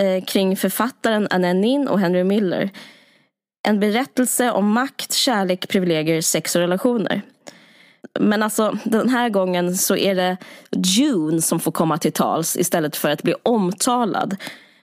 eh, 0.02 0.24
kring 0.24 0.58
författaren 0.58 1.28
Anna 1.30 1.54
Nin 1.54 1.88
och 1.88 2.00
Henry 2.00 2.24
Miller. 2.24 2.70
En 3.68 3.80
berättelse 3.80 4.52
om 4.52 4.72
makt, 4.72 5.14
kärlek, 5.14 5.68
privilegier, 5.68 6.22
sex 6.22 6.56
och 6.56 6.62
relationer. 6.62 7.22
Men 8.20 8.44
alltså 8.44 8.78
den 8.84 9.10
här 9.10 9.30
gången 9.30 9.76
så 9.76 9.96
är 9.96 10.16
det 10.16 10.38
June 10.72 11.42
som 11.42 11.60
får 11.60 11.72
komma 11.72 11.98
till 11.98 12.12
tals 12.12 12.58
istället 12.58 12.96
för 12.96 13.10
att 13.10 13.24
bli 13.24 13.34
omtalad. 13.44 14.36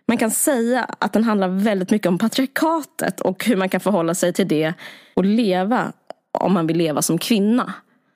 Man 0.09 0.17
kan 0.19 0.31
säga 0.31 0.87
att 0.99 1.13
den 1.13 1.25
handlar 1.25 1.49
väldigt 1.49 1.91
mycket 1.91 2.09
om 2.09 2.19
patriarkatet 2.19 3.21
och 3.21 3.45
hur 3.45 3.57
man 3.57 3.69
kan 3.69 3.81
förhålla 3.81 4.15
sig 4.15 4.33
till 4.33 4.49
det 4.49 4.75
och 5.15 5.25
leva 5.25 5.93
om 6.39 6.53
man 6.53 6.67
vill 6.67 6.77
leva 6.77 7.03
som 7.03 7.19
kvinna. 7.19 7.73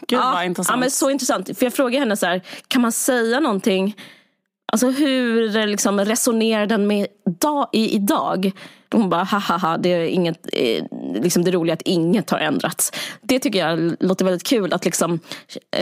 Gud 0.08 0.18
ja, 0.18 0.32
vad 0.34 0.44
intressant. 0.44 0.76
Ja, 0.76 0.80
men 0.80 0.90
så 0.90 1.10
intressant. 1.10 1.58
För 1.58 1.66
jag 1.66 1.74
frågade 1.74 1.98
henne 1.98 2.16
så 2.16 2.26
här, 2.26 2.42
kan 2.68 2.82
man 2.82 2.92
säga 2.92 3.40
någonting 3.40 3.94
Alltså 4.72 4.90
hur 4.90 5.66
liksom, 5.66 6.00
resonerar 6.00 6.66
den 6.66 6.86
med 6.86 7.06
dag, 7.40 7.68
i, 7.72 7.94
idag? 7.94 8.52
Hon 8.92 9.10
bara, 9.10 9.22
haha, 9.22 9.78
det 9.78 9.88
är 9.88 10.04
inget, 10.04 10.48
eh, 10.52 10.84
liksom 11.14 11.44
det 11.44 11.50
roliga 11.50 11.72
att 11.72 11.82
inget 11.82 12.30
har 12.30 12.38
ändrats. 12.38 12.92
Det 13.22 13.38
tycker 13.38 13.58
jag 13.58 13.96
låter 14.00 14.24
väldigt 14.24 14.46
kul, 14.46 14.72
att 14.72 14.84
liksom 14.84 15.20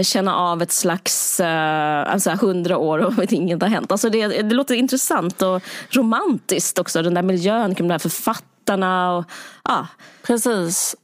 känna 0.02 0.36
av 0.36 0.62
ett 0.62 0.72
slags 0.72 1.40
uh, 1.40 1.46
alltså 1.46 2.30
hundra 2.30 2.78
år 2.78 2.98
och 2.98 3.18
att 3.22 3.32
inget 3.32 3.62
har 3.62 3.68
hänt. 3.68 3.92
Alltså 3.92 4.10
det, 4.10 4.26
det 4.26 4.54
låter 4.54 4.74
intressant 4.74 5.42
och 5.42 5.62
romantiskt 5.90 6.78
också, 6.78 7.02
den 7.02 7.14
där 7.14 7.22
miljön 7.22 7.74
kring 7.74 7.88
de 7.88 7.92
där 7.92 7.98
författarna. 7.98 9.16
Och, 9.16 9.24
ah. 9.62 9.86
Precis. 10.26 10.96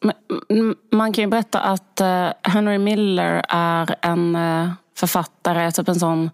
Man 0.93 1.13
kan 1.13 1.25
ju 1.25 1.29
berätta 1.29 1.61
att 1.61 2.01
uh, 2.01 2.29
Henry 2.43 2.79
Miller 2.79 3.45
är 3.49 3.97
en 4.01 4.37
uh, 4.37 4.71
författare, 4.97 5.73
typ 5.73 5.89
en 5.89 5.95
sån 5.95 6.31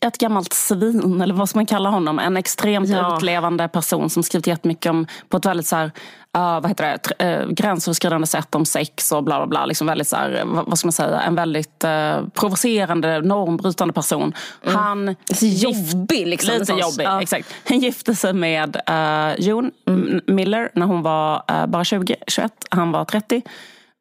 ett 0.00 0.18
gammalt 0.18 0.52
svin, 0.52 1.20
eller 1.20 1.34
vad 1.34 1.48
ska 1.48 1.58
man 1.58 1.66
kalla 1.66 1.90
honom? 1.90 2.18
En 2.18 2.36
extremt 2.36 2.88
ja. 2.88 3.16
utlevande 3.16 3.68
person 3.68 4.10
som 4.10 4.22
skrivit 4.22 4.46
jättemycket 4.46 4.90
om, 4.90 5.06
på 5.28 5.36
ett 5.36 5.46
väldigt 5.46 5.66
så 5.66 5.76
här, 5.76 5.92
uh, 6.36 6.60
vad 6.60 6.68
heter 6.68 7.00
det, 7.18 7.38
uh, 7.38 7.50
gränsöverskridande 7.50 8.26
sätt 8.26 8.54
om 8.54 8.64
sex 8.64 9.12
och 9.12 9.24
bla 9.24 9.38
bla 9.38 9.46
bla. 9.46 9.66
Liksom 9.66 9.86
väldigt 9.86 10.08
så 10.08 10.16
här, 10.16 10.42
vad, 10.44 10.66
vad, 10.66 10.78
ska 10.78 10.86
man 10.86 10.92
säga, 10.92 11.20
en 11.20 11.34
väldigt 11.34 11.84
uh, 11.84 12.28
provocerande, 12.28 13.20
normbrytande 13.20 13.94
person. 13.94 14.34
Mm. 14.62 14.76
Han... 14.76 15.16
Jobbig 15.40 16.26
liksom. 16.26 16.58
Lite 16.58 16.72
jobbig, 16.72 17.04
ja. 17.04 17.22
exakt. 17.22 17.54
Han 17.68 17.78
gifte 17.78 18.14
sig 18.14 18.32
med 18.32 18.76
uh, 18.90 19.40
June 19.40 19.70
mm. 19.86 20.20
Miller 20.26 20.70
när 20.74 20.86
hon 20.86 21.02
var 21.02 21.42
uh, 21.50 21.66
bara 21.66 21.84
20, 21.84 22.16
21. 22.26 22.52
Han 22.70 22.92
var 22.92 23.04
30. 23.04 23.42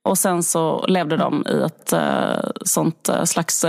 Och 0.04 0.18
sen 0.18 0.44
så 0.44 0.86
levde 0.88 1.18
de 1.18 1.46
i 1.48 1.66
ett 1.66 1.94
sånt 2.66 3.10
slags, 3.26 3.66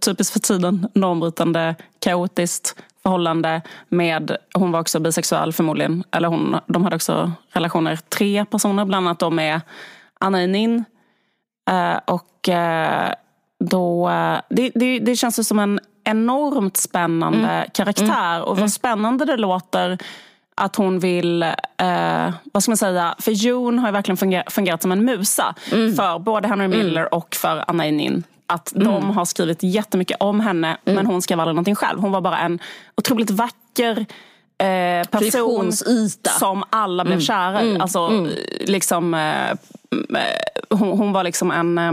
typiskt 0.00 0.32
för 0.32 0.40
tiden, 0.40 0.88
normbrytande, 0.94 1.74
kaotiskt 2.00 2.74
förhållande 3.02 3.62
med, 3.88 4.36
hon 4.54 4.72
var 4.72 4.80
också 4.80 5.00
bisexuell 5.00 5.52
förmodligen, 5.52 6.04
eller 6.10 6.28
hon, 6.28 6.56
de 6.66 6.84
hade 6.84 6.96
också 6.96 7.32
relationer, 7.52 7.96
tre 7.96 8.44
personer, 8.44 8.84
bland 8.84 9.06
annat 9.06 9.18
då 9.18 9.30
med 9.30 9.60
Anna 10.20 10.44
Inin. 10.44 10.84
och 12.04 12.48
då, 13.64 14.10
det, 14.48 14.70
det, 14.74 14.98
det 14.98 15.16
känns 15.16 15.48
som 15.48 15.58
en 15.58 15.80
enormt 16.04 16.76
spännande 16.76 17.48
mm. 17.48 17.70
karaktär 17.74 18.42
och 18.42 18.48
vad 18.48 18.58
mm. 18.58 18.68
spännande 18.68 19.24
det 19.24 19.36
låter 19.36 19.98
att 20.54 20.76
hon 20.76 20.98
vill, 20.98 21.42
eh, 21.42 22.32
vad 22.52 22.62
ska 22.62 22.70
man 22.70 22.76
säga, 22.76 23.14
för 23.18 23.32
June 23.32 23.80
har 23.80 23.88
ju 23.88 23.92
verkligen 23.92 24.16
fungerat, 24.16 24.52
fungerat 24.52 24.82
som 24.82 24.92
en 24.92 25.04
musa 25.04 25.54
mm. 25.72 25.94
för 25.94 26.18
både 26.18 26.48
Henry 26.48 26.64
mm. 26.64 26.78
Miller 26.78 27.00
mm. 27.00 27.12
och 27.12 27.34
för 27.34 27.64
Anna 27.68 27.86
Enin. 27.86 28.24
Att 28.48 28.74
mm. 28.74 28.86
de 28.86 29.10
har 29.10 29.24
skrivit 29.24 29.62
jättemycket 29.62 30.16
om 30.20 30.40
henne 30.40 30.76
mm. 30.84 30.96
men 30.96 31.06
hon 31.06 31.22
skrev 31.22 31.40
aldrig 31.40 31.54
någonting 31.54 31.74
själv. 31.74 32.00
Hon 32.00 32.12
var 32.12 32.20
bara 32.20 32.38
en 32.38 32.58
otroligt 32.96 33.30
vacker 33.30 34.06
eh, 34.58 35.08
person 35.10 35.72
som 36.38 36.64
alla 36.70 37.04
blev 37.04 37.12
mm. 37.12 37.24
kära 37.24 37.62
i. 37.62 37.78
Alltså, 37.78 38.26
liksom, 38.60 39.14
eh, 39.14 39.56
hon, 40.70 40.98
hon, 40.98 41.12
var 41.12 41.24
liksom 41.24 41.50
en 41.50 41.78
eh, 41.78 41.92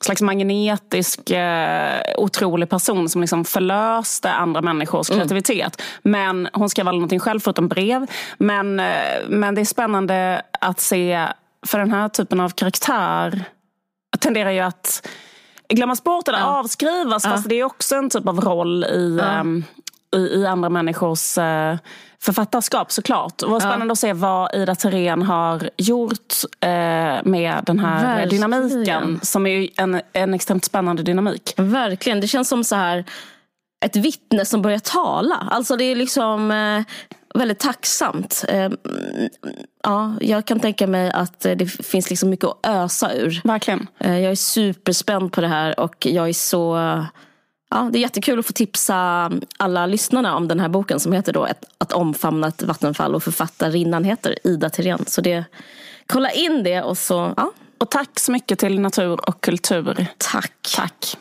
slags 0.00 0.22
magnetisk, 0.22 1.30
eh, 1.30 2.00
otrolig 2.18 2.68
person 2.68 3.08
som 3.08 3.20
liksom 3.20 3.44
förlöste 3.44 4.32
andra 4.32 4.62
människors 4.62 5.10
mm. 5.10 5.18
kreativitet. 5.18 5.82
Men 6.02 6.48
hon 6.52 6.70
skrev 6.70 6.88
aldrig 6.88 7.00
någonting 7.00 7.20
själv 7.20 7.40
förutom 7.40 7.68
brev. 7.68 8.06
Men, 8.38 8.80
eh, 8.80 9.28
men 9.28 9.54
det 9.54 9.60
är 9.60 9.64
spännande 9.64 10.42
att 10.60 10.80
se, 10.80 11.28
för 11.66 11.78
den 11.78 11.90
här 11.90 12.08
typen 12.08 12.40
av 12.40 12.50
karaktär 12.50 13.44
tenderar 14.18 14.50
ju 14.50 14.60
att 14.60 15.08
glömmas 15.68 16.04
bort 16.04 16.28
eller 16.28 16.38
ja. 16.38 16.58
avskrivas. 16.58 17.24
Ja. 17.24 17.30
Fast 17.30 17.48
det 17.48 17.60
är 17.60 17.64
också 17.64 17.94
en 17.94 18.10
typ 18.10 18.28
av 18.28 18.40
roll 18.40 18.84
i, 18.84 19.18
ja. 19.20 19.40
um, 19.40 19.64
i, 20.16 20.18
i, 20.18 20.46
andra 20.46 20.68
människors 20.68 21.38
uh, 21.38 21.76
författarskap 22.24 22.92
såklart. 22.92 23.42
Och 23.42 23.50
vad 23.50 23.62
spännande 23.62 23.86
ja. 23.86 23.92
att 23.92 23.98
se 23.98 24.12
vad 24.12 24.54
Ida 24.54 24.74
Thirén 24.74 25.22
har 25.22 25.70
gjort 25.76 26.34
eh, 26.60 26.68
med 27.24 27.62
den 27.66 27.78
här 27.78 28.16
Verkligen. 28.16 28.28
dynamiken. 28.28 29.20
Som 29.22 29.46
är 29.46 29.68
en, 29.76 30.00
en 30.12 30.34
extremt 30.34 30.64
spännande 30.64 31.02
dynamik. 31.02 31.54
Verkligen. 31.56 32.20
Det 32.20 32.28
känns 32.28 32.48
som 32.48 32.64
så 32.64 32.76
här 32.76 33.04
ett 33.84 33.96
vittne 33.96 34.44
som 34.44 34.62
börjar 34.62 34.78
tala. 34.78 35.48
Alltså 35.50 35.76
det 35.76 35.84
är 35.84 35.96
liksom 35.96 36.50
eh, 36.50 36.82
väldigt 37.38 37.58
tacksamt. 37.58 38.44
Eh, 38.48 38.70
ja, 39.82 40.14
jag 40.20 40.44
kan 40.44 40.60
tänka 40.60 40.86
mig 40.86 41.10
att 41.10 41.40
det 41.40 41.66
finns 41.66 42.10
liksom 42.10 42.30
mycket 42.30 42.44
att 42.44 42.66
ösa 42.66 43.14
ur. 43.14 43.40
Verkligen. 43.44 43.86
Eh, 43.98 44.18
jag 44.18 44.32
är 44.32 44.36
superspänd 44.36 45.32
på 45.32 45.40
det 45.40 45.48
här 45.48 45.80
och 45.80 46.06
jag 46.06 46.28
är 46.28 46.32
så 46.32 46.76
Ja, 47.70 47.88
det 47.92 47.98
är 47.98 48.00
jättekul 48.00 48.38
att 48.38 48.46
få 48.46 48.52
tipsa 48.52 49.30
alla 49.56 49.86
lyssnarna 49.86 50.36
om 50.36 50.48
den 50.48 50.60
här 50.60 50.68
boken 50.68 51.00
som 51.00 51.12
heter 51.12 51.32
då 51.32 51.48
Att 51.78 51.92
omfamna 51.92 52.46
ett 52.48 52.62
vattenfall 52.62 53.14
och 53.14 53.22
författarinnan 53.22 54.04
heter 54.04 54.38
Ida 54.44 54.70
Tirén. 54.70 55.04
Så 55.06 55.20
det, 55.20 55.44
kolla 56.06 56.30
in 56.30 56.62
det 56.62 56.82
och 56.82 56.98
så, 56.98 57.34
ja. 57.36 57.52
Och 57.78 57.90
tack 57.90 58.20
så 58.20 58.32
mycket 58.32 58.58
till 58.58 58.80
Natur 58.80 59.28
och 59.28 59.40
kultur. 59.40 60.06
Tack. 60.18 60.52
Tack. 60.76 61.16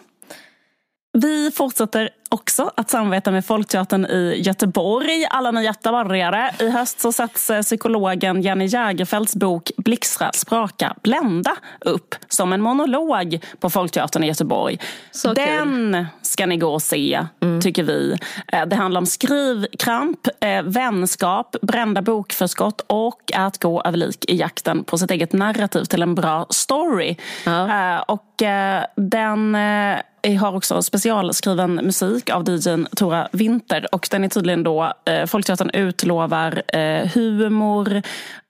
Vi 1.13 1.51
fortsätter 1.51 2.09
också 2.33 2.71
att 2.77 2.89
samarbeta 2.89 3.31
med 3.31 3.45
Folkteatern 3.45 4.05
i 4.05 4.41
Göteborg. 4.45 5.25
Alla 5.29 5.51
ni 5.51 5.63
göteborgare. 5.63 6.51
I 6.59 6.69
höst 6.69 6.99
så 6.99 7.11
sätts 7.11 7.49
eh, 7.49 7.61
psykologen 7.61 8.41
Jenny 8.41 8.65
Jägerfeldts 8.65 9.35
bok 9.35 9.71
Blixtra, 9.77 10.31
spraka, 10.33 10.95
blända 11.03 11.55
upp 11.79 12.15
som 12.27 12.53
en 12.53 12.61
monolog 12.61 13.39
på 13.59 13.69
Folkteatern 13.69 14.23
i 14.23 14.27
Göteborg. 14.27 14.79
Så 15.11 15.33
Den 15.33 15.93
kul. 15.93 16.05
Ska 16.33 16.45
ni 16.45 16.57
gå 16.57 16.73
och 16.73 16.81
se, 16.81 17.25
mm. 17.41 17.61
tycker 17.61 17.83
vi. 17.83 18.17
Eh, 18.47 18.65
det 18.65 18.75
handlar 18.75 19.01
om 19.01 19.05
skrivkramp, 19.05 20.27
eh, 20.39 20.61
vänskap, 20.63 21.55
brända 21.61 22.01
bokförskott 22.01 22.81
och 22.87 23.31
att 23.35 23.57
gå 23.57 23.81
över 23.81 23.97
lik 23.97 24.25
i 24.27 24.35
jakten 24.35 24.83
på 24.83 24.97
sitt 24.97 25.11
eget 25.11 25.33
narrativ 25.33 25.83
till 25.83 26.01
en 26.01 26.15
bra 26.15 26.45
story. 26.49 27.15
Ja. 27.45 28.01
Och 28.01 28.43
den 28.95 29.55
har 30.39 30.55
också 30.55 30.81
specialskriven 30.81 31.75
musik 31.75 32.29
av 32.29 32.49
DJn 32.49 32.87
Tora 32.95 33.27
Winter. 33.31 33.87
Och 33.91 34.07
den 34.11 34.23
är 34.23 34.29
tydligen 34.29 34.63
då, 34.63 34.93
eh, 35.05 35.25
Folkteatern 35.25 35.69
utlovar 35.69 36.63
eh, 36.67 37.07
humor, 37.13 38.01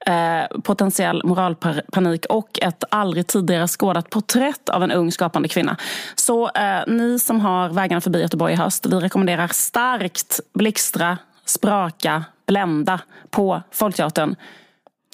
eh, 0.06 0.58
potentiell 0.64 1.22
moralpanik 1.24 2.26
och 2.26 2.60
ett 2.62 2.84
aldrig 2.90 3.28
tidigare 3.28 3.68
skådat 3.68 4.10
porträtt 4.10 4.70
av 4.70 4.84
en 4.84 4.92
ung 4.92 5.12
skapande 5.12 5.48
kvinna. 5.48 5.78
Så 6.16 6.50
eh, 6.50 6.82
ni 6.88 7.20
som 7.20 7.40
har 7.40 7.70
vägarna 7.70 8.02
förbi 8.02 8.22
Göteborg 8.22 8.54
i 8.54 8.56
höst, 8.56 8.86
vi 8.86 8.96
rekommenderar 8.96 9.48
starkt 9.48 10.40
blixtra, 10.54 11.18
spraka, 11.46 12.24
blända 12.46 13.00
på 13.30 13.62
Folkteatern. 13.72 14.36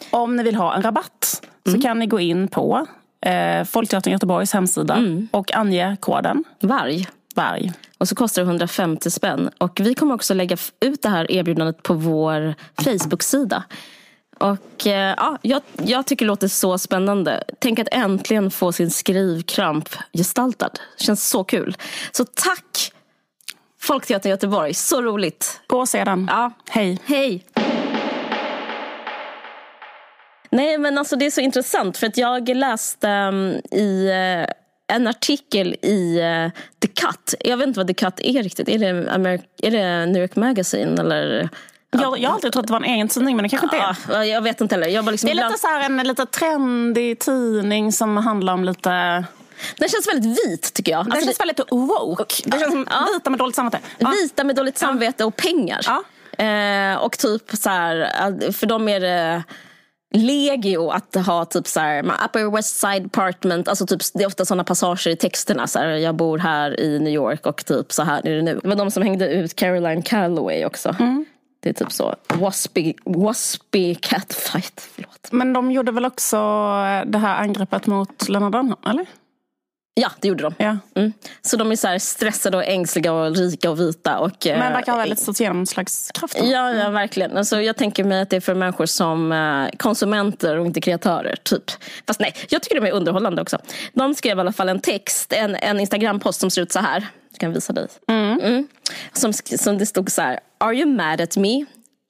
Om 0.10 0.36
ni 0.36 0.44
vill 0.44 0.56
ha 0.56 0.76
en 0.76 0.82
rabatt 0.82 1.42
mm. 1.68 1.76
så 1.76 1.88
kan 1.88 2.00
ni 2.00 2.06
gå 2.06 2.20
in 2.20 2.48
på 2.48 2.88
eh, 3.26 3.64
Folkteatern 3.64 4.14
Göteborgs 4.14 4.54
hemsida 4.54 4.96
mm. 4.96 5.28
och 5.32 5.56
ange 5.56 5.98
koden. 6.00 6.44
Varg. 6.60 7.08
Varg. 7.36 7.72
Och 7.98 8.08
så 8.08 8.16
kostar 8.16 8.42
det 8.42 8.48
150 8.48 9.12
spänn. 9.12 9.50
Och 9.58 9.80
vi 9.84 9.94
kommer 9.94 10.16
också 10.16 10.34
lägga 10.34 10.58
ut 10.80 11.02
det 11.02 11.10
här 11.10 11.32
erbjudandet 11.32 11.84
på 11.84 11.94
vår 11.94 12.56
Facebook-sida. 12.84 13.64
Och 14.40 14.88
eh, 14.88 15.14
ja, 15.18 15.38
jag, 15.42 15.62
jag 15.84 16.06
tycker 16.08 16.26
det 16.26 16.28
låter 16.28 16.48
så 16.48 16.78
spännande. 16.78 17.44
Tänk 17.60 17.80
att 17.80 17.88
äntligen 17.92 18.52
få 18.52 18.72
sin 18.72 18.92
skrivkramp 18.92 19.90
gestaltad. 20.14 20.72
Känns 20.98 21.30
så 21.30 21.44
kul. 21.44 21.78
Så 22.12 22.26
tack 22.26 22.92
Folkteatern 23.82 24.30
Göteborg, 24.30 24.74
så 24.74 25.02
roligt. 25.02 25.62
Gå 25.68 25.80
och 25.80 25.90
se 25.90 26.04
den. 26.04 26.28
Ja. 26.32 26.52
Hej. 26.70 27.00
Hej. 27.06 27.46
Nej, 30.52 30.78
men 30.78 30.98
alltså 30.98 31.16
det 31.16 31.26
är 31.26 31.32
så 31.32 31.42
intressant 31.42 31.98
för 31.98 32.08
att 32.08 32.18
jag 32.18 32.50
läste 32.50 33.08
um, 33.08 33.62
i 33.72 34.08
uh, 34.10 34.50
en 34.88 35.08
artikel 35.08 35.76
i 35.82 36.22
uh, 36.22 36.52
The 36.80 36.88
Cut. 36.88 37.36
Jag 37.40 37.58
vet 37.58 37.68
inte 37.68 37.80
vad 37.80 37.88
The 37.88 37.94
Cut 37.94 38.20
är 38.20 38.44
riktigt. 38.44 38.70
Är 38.70 38.80
det, 38.80 39.12
Ameri- 39.12 39.44
är 39.62 39.72
det 39.72 40.06
New 40.06 40.22
York 40.22 40.36
Magazine 40.36 41.02
eller? 41.02 41.50
Jag, 41.92 42.20
jag 42.20 42.30
har 42.30 42.36
alltid 42.36 42.54
trott 42.54 42.64
att 42.64 42.68
det 42.68 42.74
var 42.74 42.80
en 42.80 42.86
egen 42.94 43.08
tidning 43.08 43.36
men 43.36 43.44
det 43.44 43.50
kanske 43.50 43.66
inte 43.66 43.78
är. 43.78 43.98
Ja, 44.10 44.26
jag 44.26 44.42
vet 44.42 44.62
inte 44.62 44.76
heller. 44.76 44.88
Jag 44.88 45.06
bara 45.06 45.12
liksom 45.12 45.28
Det 45.28 45.32
är 45.42 45.48
lite 45.50 45.60
så 45.60 45.68
en 45.68 45.98
lite 45.98 46.26
trendig 46.26 47.20
tidning 47.20 47.92
som 47.92 48.18
handlar 48.18 48.54
om 48.54 48.64
lite... 48.64 48.90
Den 49.78 49.90
känns 49.90 50.08
väldigt 50.08 50.46
vit 50.46 50.74
tycker 50.74 50.92
jag. 50.92 51.06
Den 51.06 51.12
Alltså, 51.12 51.26
känns 51.26 51.40
väldigt 51.40 51.60
woke. 51.72 52.36
Det 52.46 52.60
känns 52.60 52.72
som 52.72 52.88
Ja. 52.90 53.08
vita 53.14 53.30
med 53.30 53.40
dåligt 53.40 53.56
samvete. 53.56 53.80
Ja. 53.98 54.10
Vita 54.10 54.44
med 54.44 54.56
dåligt 54.56 54.78
samvete 54.78 55.26
och 55.26 55.36
pengar. 55.36 55.80
Ja. 55.86 56.04
Eh, 56.46 56.96
och 56.96 57.18
typ 57.18 57.52
så 57.54 57.70
här, 57.70 58.52
för 58.52 58.68
dem 58.68 58.90
är 58.90 59.00
det 59.00 59.44
legio 60.16 60.90
att 60.90 61.16
ha 61.26 61.46
typ 61.46 61.68
så 61.68 61.80
här, 61.80 62.04
upper 62.26 62.56
west 62.56 62.80
side 62.80 63.06
apartment. 63.06 63.68
Alltså 63.68 63.86
typ, 63.88 64.02
det 64.14 64.24
är 64.24 64.28
ofta 64.28 64.46
sådana 64.46 64.64
passager 64.64 65.12
i 65.12 65.16
texterna. 65.16 65.68
Så 65.68 65.80
här, 65.80 65.88
jag 65.88 66.16
bor 66.16 66.38
här 66.38 66.80
i 66.80 67.00
New 67.00 67.14
York 67.14 67.46
och 67.46 67.66
typ 67.66 67.92
så 67.92 68.04
här 68.04 68.28
är 68.28 68.36
det 68.36 68.42
nu. 68.42 68.60
Det 68.64 68.68
var 68.68 68.76
de 68.76 68.92
som 68.92 69.04
hängde 69.04 69.28
ut 69.34 69.56
Caroline 69.56 70.02
Calloway 70.02 70.66
också. 70.66 70.96
Det 71.60 71.70
är 71.70 71.74
typ 71.74 71.92
så. 71.92 72.16
Waspy, 72.28 72.94
waspy 73.06 73.96
catfight. 73.96 74.90
Förlåt. 74.94 75.32
Men 75.32 75.54
de 75.54 75.72
gjorde 75.72 75.92
väl 75.92 76.06
också 76.06 76.38
det 77.06 77.18
här 77.18 77.44
angreppet 77.44 77.88
mot 77.88 78.30
Lena 78.30 78.50
Dunham, 78.50 78.78
eller? 78.86 79.06
Ja, 79.94 80.12
det 80.20 80.28
gjorde 80.28 80.44
de. 80.44 80.54
Ja. 80.58 80.78
Mm. 80.96 81.14
Så 81.42 81.58
de 81.58 81.72
är 81.72 81.76
så 81.76 82.00
stressade 82.00 82.58
och 82.58 82.66
ängsliga 82.66 83.14
och 83.14 83.36
rika 83.36 83.70
och 83.70 83.80
vita. 83.80 84.20
Och, 84.20 84.32
Men 84.46 84.62
eh, 84.62 84.72
verkar 84.72 84.92
ha 84.92 85.00
väldigt 85.00 85.20
stort 85.20 85.40
genomslagskraft. 85.40 86.38
Ja, 86.44 86.72
ja 86.74 86.90
verkligen. 86.90 87.38
Alltså, 87.38 87.62
jag 87.62 87.78
tänker 87.78 88.04
mig 88.04 88.22
att 88.22 88.30
det 88.30 88.36
är 88.36 88.42
för 88.42 88.56
människor 88.56 88.86
som 88.86 89.32
eh, 89.32 89.78
konsumenter 89.78 90.58
och 90.58 90.66
inte 90.66 90.82
kreatörer. 90.82 91.36
Typ. 91.44 91.64
Fast 92.08 92.20
nej, 92.20 92.34
jag 92.50 92.64
tycker 92.64 92.82
de 92.82 92.88
är 92.88 92.92
underhållande 92.92 93.42
också. 93.42 93.58
De 93.94 94.16
skrev 94.16 94.38
i 94.38 94.42
alla 94.42 94.52
fall 94.52 94.70
en 94.70 94.80
text, 94.80 95.34
en, 95.34 95.56
en 95.56 95.80
Instagram-post 95.80 96.40
som 96.40 96.52
ser 96.52 96.62
ut 96.62 96.72
så 96.72 96.80
här. 96.80 97.08
Jag 97.32 97.40
kan 97.40 97.54
visa 97.54 97.74
dig. 97.74 97.88
Mm. 98.08 98.68
Som, 99.14 99.32
sk- 99.32 99.58
som 99.58 99.78
det 99.78 99.86
stod 99.86 100.12
så 100.12 100.22
här. 100.22 100.40
Are 100.58 100.74
you 100.76 100.86
mad 100.86 101.22
at 101.22 101.38
me? 101.38 101.66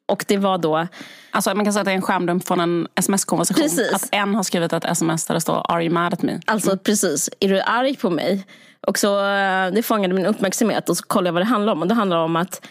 Och 0.10 0.26
det 0.28 0.38
var 0.38 0.58
då, 0.58 0.88
Alltså, 1.32 1.56
man 1.56 1.66
kan 1.66 1.74
säga 1.74 1.82
att 1.82 1.86
det 1.86 1.92
är 1.92 1.96
en 1.96 2.02
skärmdump 2.02 2.48
från 2.48 2.60
en 2.60 2.88
sms-konversation. 2.96 3.64
Precis. 3.64 3.94
Att 3.94 4.10
en 4.12 4.36
har 4.36 4.44
skrivit 4.44 4.74
ett 4.74 4.86
sms 4.86 5.26
där 5.26 5.34
det 5.34 5.42
står 5.42 5.72
Are 5.72 5.84
you 5.84 5.94
mad 5.94 6.14
at 6.14 6.22
me? 6.22 6.40
alltså 6.46 6.78
precis, 6.78 7.30
är 7.40 7.50
du 7.50 7.62
arg 7.62 7.96
på 7.96 8.10
mig? 8.10 8.46
Och 8.88 9.00
så, 9.00 9.26
eh, 9.26 9.72
det 9.72 9.84
fångade 9.84 10.14
min 10.14 10.26
uppmärksamhet 10.26 10.90
och 10.90 10.98
så 10.98 11.04
kollade 11.04 11.28
jag 11.28 11.34
vad 11.34 11.42
det 11.42 11.46
handlar 11.46 11.74
om. 11.74 11.82
Och 11.82 11.88
det 11.88 11.94
handlar 11.94 12.18
om 12.18 12.36
att 12.36 12.66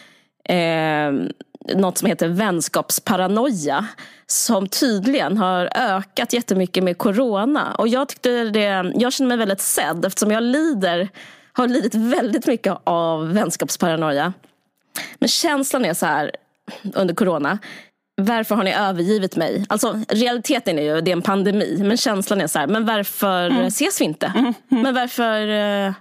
eh, 0.44 1.12
något 1.74 1.98
som 1.98 2.08
heter 2.08 2.28
vänskapsparanoia 2.28 3.86
som 4.26 4.68
tydligen 4.68 5.36
har 5.36 5.70
ökat 5.74 6.32
jättemycket 6.32 6.84
med 6.84 6.98
corona. 6.98 7.74
Och 7.74 7.88
jag, 7.88 8.08
tyckte 8.08 8.44
det, 8.44 8.92
jag 8.94 9.12
känner 9.12 9.28
mig 9.28 9.36
väldigt 9.36 9.60
sedd 9.60 10.04
eftersom 10.04 10.30
jag 10.30 10.42
lider, 10.42 11.08
har 11.52 11.68
lidit 11.68 11.94
väldigt 11.94 12.46
mycket 12.46 12.78
av 12.84 13.32
vänskapsparanoia. 13.32 14.32
Men 15.18 15.28
känslan 15.28 15.84
är 15.84 15.94
så 15.94 16.06
här 16.06 16.30
under 16.94 17.14
corona. 17.14 17.58
Varför 18.20 18.54
har 18.54 18.64
ni 18.64 18.74
övergivit 18.74 19.36
mig? 19.36 19.64
Alltså 19.68 20.00
realiteten 20.08 20.78
är 20.78 20.82
ju 20.82 21.00
det 21.00 21.10
är 21.10 21.16
en 21.16 21.22
pandemi. 21.22 21.78
Men 21.80 21.96
känslan 21.96 22.40
är 22.40 22.46
så 22.46 22.58
här, 22.58 22.66
men 22.66 22.86
varför 22.86 23.50
ses 23.66 24.00
vi 24.00 24.04
inte? 24.04 24.54
Men 24.68 24.94
varför, 24.94 25.48
eh, 25.48 25.92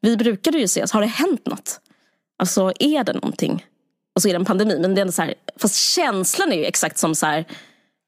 vi 0.00 0.16
brukade 0.16 0.58
ju 0.58 0.64
ses. 0.64 0.92
Har 0.92 1.00
det 1.00 1.06
hänt 1.06 1.46
något? 1.46 1.80
Alltså 2.38 2.72
är 2.78 3.04
det 3.04 3.12
någonting? 3.12 3.66
Och 4.14 4.22
så 4.22 4.28
är 4.28 4.32
det 4.32 4.36
en 4.36 4.44
pandemi. 4.44 4.78
Men 4.80 4.94
det 4.94 4.98
är 4.98 5.02
ändå 5.02 5.12
så 5.12 5.22
här, 5.22 5.34
fast 5.56 5.76
känslan 5.76 6.52
är 6.52 6.56
ju 6.56 6.64
exakt 6.64 6.98
som 6.98 7.14
så 7.14 7.26
här. 7.26 7.44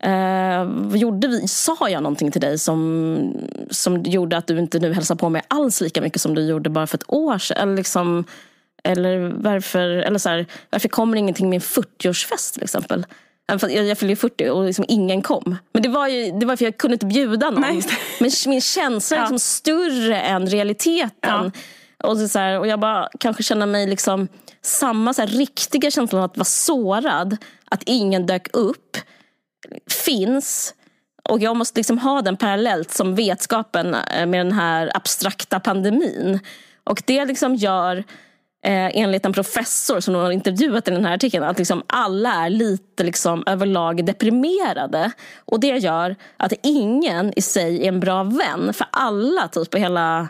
Eh, 0.03 0.65
vad 0.65 0.99
gjorde 0.99 1.29
vi? 1.29 1.49
Sa 1.49 1.89
jag 1.89 2.03
någonting 2.03 2.31
till 2.31 2.41
dig 2.41 2.59
som, 2.59 3.37
som 3.71 4.03
gjorde 4.03 4.37
att 4.37 4.47
du 4.47 4.59
inte 4.59 4.79
nu 4.79 4.93
hälsar 4.93 5.15
på 5.15 5.29
mig 5.29 5.43
alls 5.49 5.81
lika 5.81 6.01
mycket 6.01 6.21
som 6.21 6.35
du 6.35 6.43
gjorde 6.43 6.71
bara 6.71 6.87
för 6.87 6.99
ett 6.99 7.05
år 7.13 7.39
sedan? 7.39 7.57
Eller, 7.63 7.77
liksom, 7.77 8.25
eller 8.85 9.33
varför, 9.37 9.89
eller 9.89 10.19
så 10.19 10.29
här, 10.29 10.47
varför 10.71 10.89
kommer 10.89 11.17
ingenting 11.17 11.51
med 11.51 11.57
en 11.57 11.61
40-årsfest 11.61 12.55
till 12.55 12.63
exempel? 12.63 13.07
Jag, 13.47 13.73
jag 13.73 13.99
fyllde 13.99 14.13
ju 14.13 14.17
40 14.17 14.49
och 14.49 14.65
liksom 14.65 14.85
ingen 14.89 15.23
kom. 15.23 15.57
Men 15.73 15.83
det 15.83 15.89
var 15.89 16.09
ju 16.09 16.33
det 16.33 16.47
var 16.47 16.57
för 16.57 16.65
jag 16.65 16.79
kunde 16.79 16.95
inte 16.95 17.07
bjuda 17.07 17.51
någon. 17.51 17.61
Nej. 17.61 17.83
Men 18.21 18.31
min 18.47 18.61
känsla 18.61 19.17
är 19.17 19.21
Ja. 19.21 19.25
liksom 19.25 19.39
större 19.39 20.21
än 20.21 20.47
realiteten. 20.47 21.53
Och, 22.05 22.19
så 22.19 22.39
här, 22.39 22.59
och 22.59 22.67
jag 22.67 22.81
bara 22.81 23.09
kanske 23.21 23.43
känner 23.43 23.67
mig 23.67 23.87
liksom 23.87 24.29
samma 24.63 25.15
så 25.15 25.23
här, 25.23 25.29
riktiga 25.29 25.91
känslan 25.91 26.23
av 26.23 26.31
att 26.31 26.37
vara 26.37 26.45
sårad. 26.45 27.37
Att 27.71 27.83
ingen 27.87 28.27
dök 28.27 28.49
upp. 28.53 28.97
Finns. 29.91 30.75
Och 31.29 31.41
jag 31.41 31.57
måste 31.57 31.79
liksom 31.79 31.99
ha 31.99 32.23
den 32.23 32.37
parallellt 32.37 32.91
som 32.91 33.15
vetskapen 33.15 33.95
eh, 33.95 34.27
med 34.27 34.41
den 34.41 34.53
här 34.53 34.91
abstrakta 34.97 35.61
pandemin. 35.61 36.39
Och 36.85 37.03
det 37.07 37.25
liksom 37.25 37.55
gör, 37.55 38.05
eh, 38.65 38.91
enligt 38.97 39.27
en 39.27 39.33
professor 39.33 40.01
som 40.01 40.15
de 40.15 40.23
har 40.23 40.31
intervjuat 40.31 40.89
i 40.89 40.91
den 40.91 41.05
här 41.05 41.15
artikeln, 41.15 41.45
att 41.45 41.59
liksom 41.59 41.83
alla 41.87 42.33
är 42.45 42.51
lite 42.51 43.05
liksom 43.05 43.43
överlag 43.47 44.05
deprimerade. 44.05 45.13
Och 45.45 45.61
det 45.61 45.67
gör 45.67 46.17
att 46.37 46.53
ingen 46.63 47.33
i 47.37 47.43
sig 47.43 47.85
är 47.85 47.89
en 47.89 48.01
bra 48.01 48.23
vän. 48.23 48.73
För 48.75 48.87
alla 48.91 49.49
typ 49.49 49.71
på 49.71 49.79
hela 49.79 50.29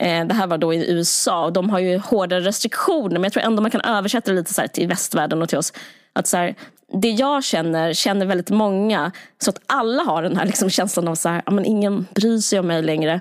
Eh, 0.00 0.26
det 0.26 0.34
här 0.34 0.46
var 0.46 0.58
då 0.58 0.74
i 0.74 0.92
USA 0.92 1.44
och 1.44 1.52
de 1.52 1.70
har 1.70 1.78
ju 1.78 1.98
hårdare 1.98 2.40
restriktioner 2.40 3.12
men 3.12 3.22
jag 3.22 3.32
tror 3.32 3.42
ändå 3.42 3.62
man 3.62 3.70
kan 3.70 3.80
översätta 3.80 4.30
det 4.30 4.36
lite 4.36 4.54
så 4.54 4.60
här 4.60 4.68
till 4.68 4.88
västvärlden 4.88 5.42
och 5.42 5.48
till 5.48 5.58
oss. 5.58 5.72
Att 6.12 6.26
så 6.26 6.36
här, 6.36 6.54
det 6.92 7.10
jag 7.10 7.44
känner, 7.44 7.92
känner 7.92 8.26
väldigt 8.26 8.50
många. 8.50 9.12
Så 9.42 9.50
att 9.50 9.60
alla 9.66 10.02
har 10.02 10.22
den 10.22 10.36
här 10.36 10.46
liksom 10.46 10.70
känslan 10.70 11.08
av 11.08 11.14
så 11.14 11.28
här, 11.28 11.42
ja, 11.46 11.52
men 11.52 11.64
ingen 11.64 12.06
bryr 12.14 12.38
sig 12.38 12.58
om 12.58 12.66
mig 12.66 12.82
längre. 12.82 13.20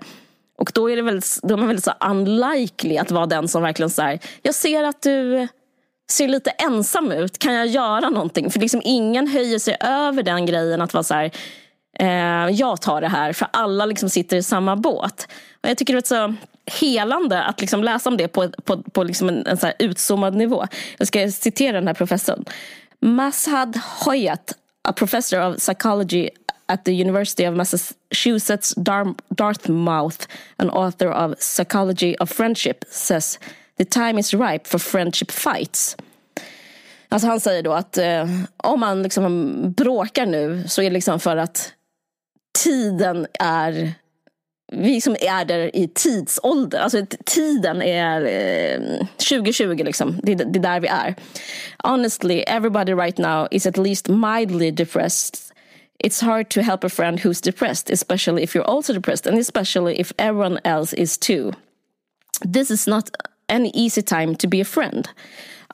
Och 0.58 0.72
då 0.74 0.92
är, 0.92 0.96
det 0.96 1.02
väldigt, 1.02 1.40
då 1.44 1.54
är 1.54 1.58
man 1.58 1.68
väldigt 1.68 1.86
så 1.86 1.94
unlikely 2.10 2.98
att 2.98 3.12
vara 3.12 3.26
den 3.26 3.48
som 3.48 3.62
verkligen 3.64 3.90
så 3.90 4.02
här, 4.02 4.20
jag 4.42 4.56
ser 4.56 4.84
att 4.84 5.02
du 5.02 5.48
ser 6.12 6.28
lite 6.28 6.50
ensam 6.50 7.12
ut, 7.12 7.38
kan 7.40 7.54
jag 7.54 7.68
göra 7.68 8.10
någonting? 8.10 8.52
För 8.52 8.60
liksom 8.60 8.82
ingen 8.84 9.28
höjer 9.28 9.60
sig 9.60 9.78
över 9.80 10.24
den 10.24 10.46
grejen 10.46 10.82
att 10.82 10.94
vara 10.94 11.04
så 11.04 11.14
här, 11.14 11.32
eh, 12.00 12.56
jag 12.56 12.82
tar 12.82 13.02
det 13.02 13.08
här 13.08 13.34
för 13.34 13.48
alla 13.54 13.86
liksom 13.86 14.10
sitter 14.10 14.38
i 14.38 14.44
samma 14.44 14.76
båt. 14.76 15.28
Och 15.64 15.70
jag 15.70 15.78
tycker 15.78 15.94
det 15.94 16.00
är 16.12 16.28
så 16.28 16.36
helande 16.66 17.44
att 17.44 17.62
liksom 17.62 17.84
läsa 17.84 18.10
om 18.10 18.18
det 18.18 18.28
på, 18.28 18.50
på, 18.50 18.84
på 18.84 19.04
liksom 19.04 19.30
en, 19.30 19.48
en 19.48 19.58
så 19.58 19.66
här 19.66 19.76
utzoomad 19.80 20.36
nivå. 20.36 20.66
Jag 20.98 21.08
ska 21.08 21.32
citera 21.32 21.78
den 21.78 21.88
här 21.88 21.94
professorn. 21.94 22.46
Mashad 23.02 23.80
Hoyat, 24.06 24.54
a 24.88 24.94
professor 24.94 25.50
of 25.50 25.58
psychology 25.58 26.30
at 26.68 26.86
the 26.86 26.92
University 26.92 27.48
of 27.48 27.56
Massachusetts 27.56 28.76
Dar- 28.76 29.16
Dartmouth, 29.36 30.28
an 30.58 30.70
author 30.70 31.10
of 31.12 31.36
Psychology 31.40 32.16
of 32.20 32.30
Friendship, 32.30 32.86
says 32.90 33.40
the 33.78 33.86
time 33.86 34.20
is 34.20 34.34
ripe 34.34 34.68
for 34.68 34.80
friendship 34.80 35.32
fights. 35.32 35.96
Alltså 37.10 37.28
han 37.28 37.40
säger 37.40 37.64
då 37.64 37.74
att 37.74 37.98
eh, 37.98 38.28
om 38.58 38.80
man 38.80 39.04
liksom 39.04 39.72
bråkar 39.72 40.26
nu 40.26 40.64
så 40.68 40.82
är 40.82 40.86
det 40.86 40.94
liksom 40.94 41.20
för 41.20 41.38
att 41.38 41.74
tiden 42.64 43.28
är 43.40 43.94
vi 44.72 45.02
som 45.02 45.16
är 45.20 45.46
där 45.46 45.76
i 45.76 45.88
tidsålder. 45.88 46.80
Alltså 46.80 47.06
tiden 47.26 47.82
är 47.82 48.22
eh, 48.22 49.08
2020 49.30 49.84
liksom. 49.84 50.20
Det, 50.24 50.36
det 50.36 50.60
är 50.60 50.64
där 50.64 50.80
vi 50.80 50.88
är. 50.88 51.16
Honestly, 51.84 52.40
everybody 52.48 52.94
right 52.94 53.18
now 53.18 53.48
is 53.52 53.66
at 53.66 53.78
least 53.78 54.08
mildly 54.08 54.72
depressed. 54.72 55.40
It's 56.04 56.22
hard 56.22 56.50
to 56.50 56.62
help 56.62 56.84
a 56.84 56.90
friend 56.90 57.20
who's 57.20 57.42
depressed, 57.42 57.90
especially 57.90 58.44
if 58.44 58.56
you're 58.56 58.70
also 58.70 58.94
depressed 58.94 59.28
and 59.28 59.38
especially 59.40 60.00
if 60.00 60.12
everyone 60.18 60.60
else 60.64 60.94
is 60.94 61.18
too. 61.18 61.54
This 62.54 62.72
is 62.72 62.88
not 62.88 63.10
an 63.50 63.66
easy 63.66 64.02
time 64.02 64.36
to 64.36 64.48
be 64.48 64.62
a 64.62 64.66
friend. 64.66 65.10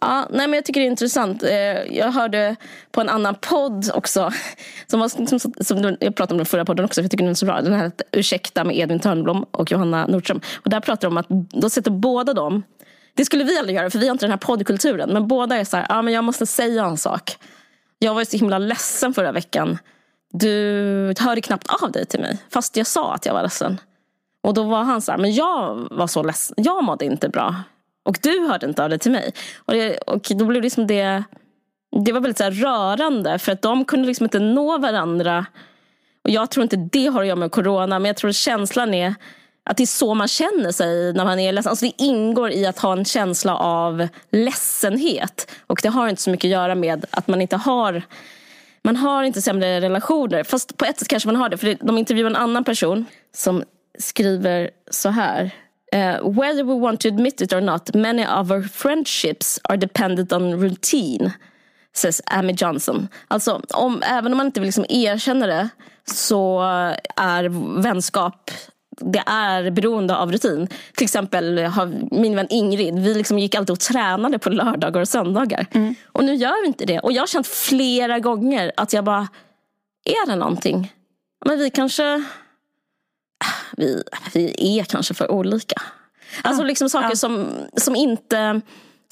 Ja, 0.01 0.27
nej 0.29 0.47
men 0.47 0.53
jag 0.53 0.65
tycker 0.65 0.79
det 0.79 0.87
är 0.87 0.91
intressant. 0.91 1.43
Eh, 1.43 1.97
jag 1.97 2.11
hörde 2.11 2.55
på 2.91 3.01
en 3.01 3.09
annan 3.09 3.35
podd 3.35 3.91
också. 3.93 4.33
Som, 4.87 4.99
var, 4.99 5.09
som, 5.09 5.39
som 5.63 5.97
jag 5.99 6.15
pratade 6.15 6.33
om 6.33 6.37
den 6.37 6.45
förra 6.45 6.65
podden 6.65 6.85
också, 6.85 7.01
för 7.01 7.03
jag 7.03 7.11
tycker 7.11 7.23
den 7.23 7.31
är 7.31 7.35
så 7.35 7.45
bra. 7.45 7.61
Den 7.61 7.73
här 7.73 7.91
Ursäkta 8.11 8.63
med 8.63 8.77
Edvin 8.77 8.99
Törnblom 8.99 9.45
och 9.51 9.71
Johanna 9.71 10.07
Nordström. 10.07 10.41
Och 10.55 10.69
där 10.69 10.79
pratar 10.79 11.07
de 11.07 11.13
om 11.13 11.17
att 11.17 11.29
då 11.61 11.69
sätter 11.69 11.91
båda 11.91 12.33
dem 12.33 12.63
det 13.15 13.25
skulle 13.25 13.43
vi 13.43 13.57
aldrig 13.57 13.75
göra 13.75 13.89
för 13.89 13.99
vi 13.99 14.07
har 14.07 14.11
inte 14.11 14.25
den 14.25 14.31
här 14.31 14.37
poddkulturen. 14.37 15.09
Men 15.13 15.27
båda 15.27 15.55
är 15.55 15.63
så 15.63 15.77
här, 15.77 15.85
ja 15.89 16.01
men 16.01 16.13
jag 16.13 16.23
måste 16.23 16.45
säga 16.45 16.85
en 16.85 16.97
sak. 16.97 17.37
Jag 17.99 18.13
var 18.13 18.23
så 18.23 18.37
himla 18.37 18.57
ledsen 18.57 19.13
förra 19.13 19.31
veckan. 19.31 19.77
Du 20.33 21.13
hörde 21.19 21.41
knappt 21.41 21.83
av 21.83 21.91
dig 21.91 22.05
till 22.05 22.19
mig. 22.19 22.37
Fast 22.49 22.77
jag 22.77 22.87
sa 22.87 23.13
att 23.13 23.25
jag 23.25 23.33
var 23.33 23.43
ledsen. 23.43 23.79
Och 24.41 24.53
då 24.53 24.63
var 24.63 24.83
han 24.83 25.01
så 25.01 25.11
här, 25.11 25.19
men 25.19 25.33
jag 25.33 25.87
var 25.91 26.07
så 26.07 26.23
ledsen. 26.23 26.55
Jag 26.57 26.83
mådde 26.83 27.05
inte 27.05 27.29
bra. 27.29 27.55
Och 28.03 28.19
du 28.21 28.47
hörde 28.47 28.65
inte 28.65 28.83
av 28.83 28.89
dig 28.89 28.99
till 28.99 29.11
mig. 29.11 29.33
Och, 29.57 29.73
det, 29.73 29.97
och 29.97 30.27
då 30.29 30.45
blev 30.45 30.61
det 30.61 30.65
liksom 30.65 30.87
det, 30.87 31.23
det 32.05 32.11
var 32.11 32.19
väldigt 32.19 32.37
så 32.37 32.43
här 32.43 32.51
rörande. 32.51 33.39
För 33.39 33.51
att 33.51 33.61
de 33.61 33.85
kunde 33.85 34.07
liksom 34.07 34.23
inte 34.23 34.39
nå 34.39 34.77
varandra. 34.77 35.45
Och 36.23 36.29
jag 36.29 36.51
tror 36.51 36.63
inte 36.63 36.75
det 36.75 37.07
har 37.07 37.21
att 37.21 37.27
göra 37.27 37.35
med 37.35 37.51
corona. 37.51 37.99
Men 37.99 38.09
jag 38.09 38.17
tror 38.17 38.31
känslan 38.31 38.93
är 38.93 39.15
att 39.65 39.77
det 39.77 39.83
är 39.83 39.87
så 39.87 40.13
man 40.13 40.27
känner 40.27 40.71
sig 40.71 41.13
när 41.13 41.25
man 41.25 41.39
är 41.39 41.51
ledsen. 41.51 41.69
Alltså 41.69 41.85
det 41.85 42.03
ingår 42.03 42.51
i 42.51 42.65
att 42.65 42.79
ha 42.79 42.93
en 42.93 43.05
känsla 43.05 43.57
av 43.57 44.07
ledsenhet. 44.31 45.51
Och 45.67 45.79
det 45.83 45.89
har 45.89 46.07
inte 46.07 46.21
så 46.21 46.29
mycket 46.29 46.47
att 46.47 46.51
göra 46.51 46.75
med 46.75 47.05
att 47.09 47.27
man 47.27 47.41
inte 47.41 47.55
har 47.55 48.03
man 48.83 48.95
har 48.95 49.23
inte 49.23 49.41
sämre 49.41 49.81
relationer. 49.81 50.43
Fast 50.43 50.77
på 50.77 50.85
ett 50.85 50.99
sätt 50.99 51.07
kanske 51.07 51.27
man 51.27 51.35
har 51.35 51.49
det. 51.49 51.57
För 51.57 51.77
de 51.79 51.97
intervjuar 51.97 52.29
en 52.29 52.35
annan 52.35 52.63
person 52.63 53.05
som 53.35 53.63
skriver 53.99 54.69
så 54.91 55.09
här. 55.09 55.51
Uh, 55.95 56.41
whether 56.41 56.63
we 56.63 56.79
want 56.79 57.01
to 57.01 57.07
admit 57.07 57.41
it 57.41 57.53
or 57.53 57.61
not, 57.61 57.93
many 57.95 58.25
of 58.25 58.51
our 58.51 58.61
friendships 58.61 59.59
are 59.63 59.77
dependent 59.77 60.31
on 60.31 60.61
routine. 60.61 61.31
Says 61.95 62.21
Amy 62.25 62.53
Johnson. 62.57 63.07
Alltså, 63.27 63.61
om, 63.73 64.03
även 64.05 64.31
om 64.31 64.37
man 64.37 64.45
inte 64.45 64.59
vill 64.59 64.67
liksom 64.67 64.85
erkänna 64.89 65.47
det 65.47 65.69
så 66.05 66.61
eh, 66.61 66.95
är 67.15 67.49
vänskap 67.81 68.51
det 68.97 69.23
är 69.25 69.71
beroende 69.71 70.15
av 70.15 70.31
rutin. 70.31 70.67
Till 70.95 71.03
exempel 71.03 71.57
har 71.57 71.93
min 72.11 72.35
vän 72.35 72.47
Ingrid, 72.49 72.99
vi 72.99 73.13
liksom 73.13 73.39
gick 73.39 73.55
alltid 73.55 73.73
och 73.73 73.79
tränade 73.79 74.39
på 74.39 74.49
lördagar 74.49 75.01
och 75.01 75.07
söndagar. 75.07 75.67
Mm. 75.71 75.95
Och 76.05 76.23
nu 76.23 76.35
gör 76.35 76.61
vi 76.61 76.67
inte 76.67 76.85
det. 76.85 76.99
Och 76.99 77.11
jag 77.11 77.21
har 77.21 77.27
känt 77.27 77.47
flera 77.47 78.19
gånger 78.19 78.71
att 78.77 78.93
jag 78.93 79.03
bara, 79.03 79.27
är 80.05 80.27
det 80.27 80.35
någonting? 80.35 80.93
Men 81.45 81.59
vi 81.59 81.69
kanske, 81.69 82.23
vi, 83.77 84.03
vi 84.33 84.79
är 84.79 84.83
kanske 84.83 85.13
för 85.13 85.31
olika. 85.31 85.81
Alltså 86.41 86.63
liksom 86.63 86.89
saker 86.89 87.09
ja. 87.09 87.15
som, 87.15 87.47
som 87.77 87.95
inte 87.95 88.61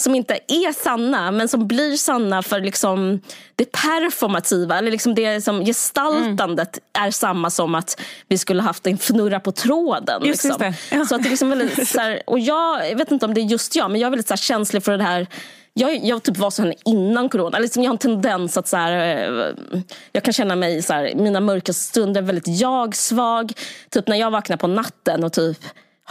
som 0.01 0.15
inte 0.15 0.39
är 0.47 0.73
sanna 0.73 1.31
men 1.31 1.47
som 1.47 1.67
blir 1.67 1.95
sanna 1.95 2.43
för 2.43 2.59
liksom 2.59 3.21
det 3.55 3.71
performativa. 3.71 4.77
Eller 4.77 4.91
liksom 4.91 5.15
det 5.15 5.41
som 5.41 5.65
gestaltandet 5.65 6.79
mm. 6.95 7.07
är 7.07 7.11
samma 7.11 7.49
som 7.49 7.75
att 7.75 8.01
vi 8.27 8.37
skulle 8.37 8.61
haft 8.61 8.87
en 8.87 8.97
fnurra 8.97 9.39
på 9.39 9.51
tråden. 9.51 10.25
Just, 10.25 10.43
liksom. 10.43 10.65
just 10.65 10.91
ja. 10.91 11.05
Så 11.05 11.15
att 11.15 11.23
det 11.23 11.27
är 11.27 11.29
liksom 11.29 11.49
väldigt, 11.49 11.87
så 11.89 11.99
här, 11.99 12.21
och 12.27 12.39
jag, 12.39 12.89
jag 12.91 12.97
vet 12.97 13.11
inte 13.11 13.25
om 13.25 13.33
det 13.33 13.41
är 13.41 13.45
just 13.45 13.75
jag 13.75 13.91
men 13.91 14.01
jag 14.01 14.07
är 14.07 14.11
väldigt 14.11 14.27
så 14.27 14.33
här, 14.33 14.37
känslig 14.37 14.83
för 14.83 14.97
det 14.97 15.03
här 15.03 15.27
jag, 15.73 16.05
jag 16.05 16.23
typ 16.23 16.37
var 16.37 16.49
så 16.49 16.73
innan 16.85 17.29
corona. 17.29 17.59
Liksom 17.59 17.83
jag 17.83 17.89
har 17.89 17.93
en 17.93 17.97
tendens 17.97 18.57
att 18.57 18.67
så 18.67 18.77
här, 18.77 18.91
eh, 18.91 19.81
jag 20.11 20.23
kan 20.23 20.33
känna 20.33 20.55
mig 20.55 20.81
så 20.81 20.93
här, 20.93 21.15
mina 21.15 21.39
mörka 21.39 21.73
stunder 21.73 22.21
väldigt 22.21 22.47
jag-svag. 22.47 23.53
Typ 23.89 24.07
när 24.07 24.17
jag 24.17 24.31
vaknar 24.31 24.57
på 24.57 24.67
natten 24.67 25.23
och 25.23 25.33
typ 25.33 25.57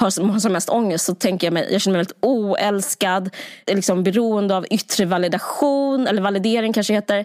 har 0.00 0.10
som, 0.10 0.40
som 0.40 0.52
mest 0.52 0.68
ångest 0.68 1.04
så 1.04 1.14
tänker 1.14 1.46
jag 1.46 1.54
mig, 1.54 1.68
jag 1.72 1.80
känner 1.80 1.92
mig 1.92 1.98
väldigt 1.98 2.16
oälskad, 2.20 3.30
liksom 3.66 4.02
beroende 4.02 4.56
av 4.56 4.66
yttre 4.70 5.04
validation, 5.04 6.06
eller 6.06 6.22
validering 6.22 6.72
kanske 6.72 6.94
heter. 6.94 7.24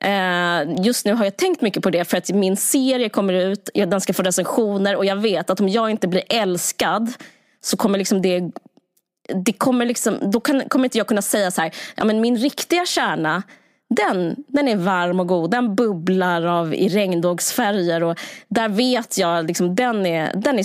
Eh, 0.00 0.84
just 0.84 1.06
nu 1.06 1.14
har 1.14 1.24
jag 1.24 1.36
tänkt 1.36 1.60
mycket 1.60 1.82
på 1.82 1.90
det 1.90 2.04
för 2.04 2.16
att 2.16 2.30
min 2.30 2.56
serie 2.56 3.08
kommer 3.08 3.32
ut, 3.32 3.70
den 3.74 4.00
ska 4.00 4.12
få 4.12 4.22
recensioner 4.22 4.96
och 4.96 5.04
jag 5.04 5.16
vet 5.16 5.50
att 5.50 5.60
om 5.60 5.68
jag 5.68 5.90
inte 5.90 6.08
blir 6.08 6.22
älskad 6.28 7.12
så 7.60 7.76
kommer 7.76 7.98
liksom 7.98 8.22
det 8.22 8.50
det 9.44 9.52
kommer 9.52 9.86
liksom, 9.86 10.18
då 10.30 10.40
kan, 10.40 10.68
kommer 10.68 10.84
inte 10.84 10.98
jag 10.98 11.06
kunna 11.06 11.22
säga 11.22 11.50
så 11.50 11.60
här, 11.60 11.74
ja 11.94 12.04
men 12.04 12.20
min 12.20 12.36
riktiga 12.36 12.86
kärna 12.86 13.42
den, 13.90 14.36
den 14.48 14.68
är 14.68 14.76
varm 14.76 15.20
och 15.20 15.26
god. 15.26 15.50
Den 15.50 15.74
bubblar 15.74 16.42
av 16.42 16.74
i 16.74 16.88
regnbågsfärger. 16.88 18.02
Och 18.02 18.20
där 18.48 18.68
vet 18.68 19.18
jag, 19.18 19.46
liksom, 19.46 19.74
den 19.74 20.06
är, 20.06 20.32
den 20.34 20.58
är, 20.58 20.64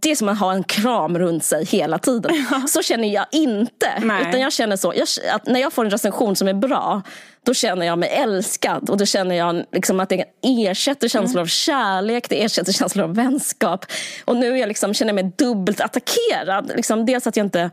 det 0.00 0.10
är 0.10 0.16
som 0.16 0.28
att 0.28 0.38
ha 0.38 0.52
en 0.52 0.64
kram 0.64 1.18
runt 1.18 1.44
sig 1.44 1.64
hela 1.64 1.98
tiden. 1.98 2.32
Så 2.68 2.82
känner 2.82 3.08
jag 3.08 3.26
inte. 3.32 3.86
Nej. 4.02 4.28
Utan 4.28 4.40
jag 4.40 4.52
känner 4.52 4.76
så, 4.76 4.92
jag, 4.96 5.08
att 5.34 5.46
när 5.46 5.60
jag 5.60 5.72
får 5.72 5.84
en 5.84 5.90
recension 5.90 6.36
som 6.36 6.48
är 6.48 6.54
bra, 6.54 7.02
då 7.46 7.54
känner 7.54 7.86
jag 7.86 7.98
mig 7.98 8.08
älskad. 8.08 8.90
Och 8.90 8.96
då 8.96 9.06
känner 9.06 9.34
jag 9.34 9.64
liksom 9.72 10.00
att 10.00 10.08
det 10.08 10.24
ersätter 10.42 11.08
känslor 11.08 11.36
mm. 11.36 11.42
av 11.42 11.46
kärlek, 11.46 12.28
det 12.28 12.44
ersätter 12.44 12.72
känslor 12.72 13.04
av 13.04 13.14
vänskap. 13.14 13.86
Och 14.24 14.36
nu 14.36 14.58
jag 14.58 14.68
liksom, 14.68 14.94
känner 14.94 15.12
jag 15.12 15.24
mig 15.24 15.32
dubbelt 15.36 15.80
attackerad. 15.80 16.72
Liksom, 16.76 17.06
dels 17.06 17.26
att 17.26 17.36
jag 17.36 17.46
inte 17.46 17.70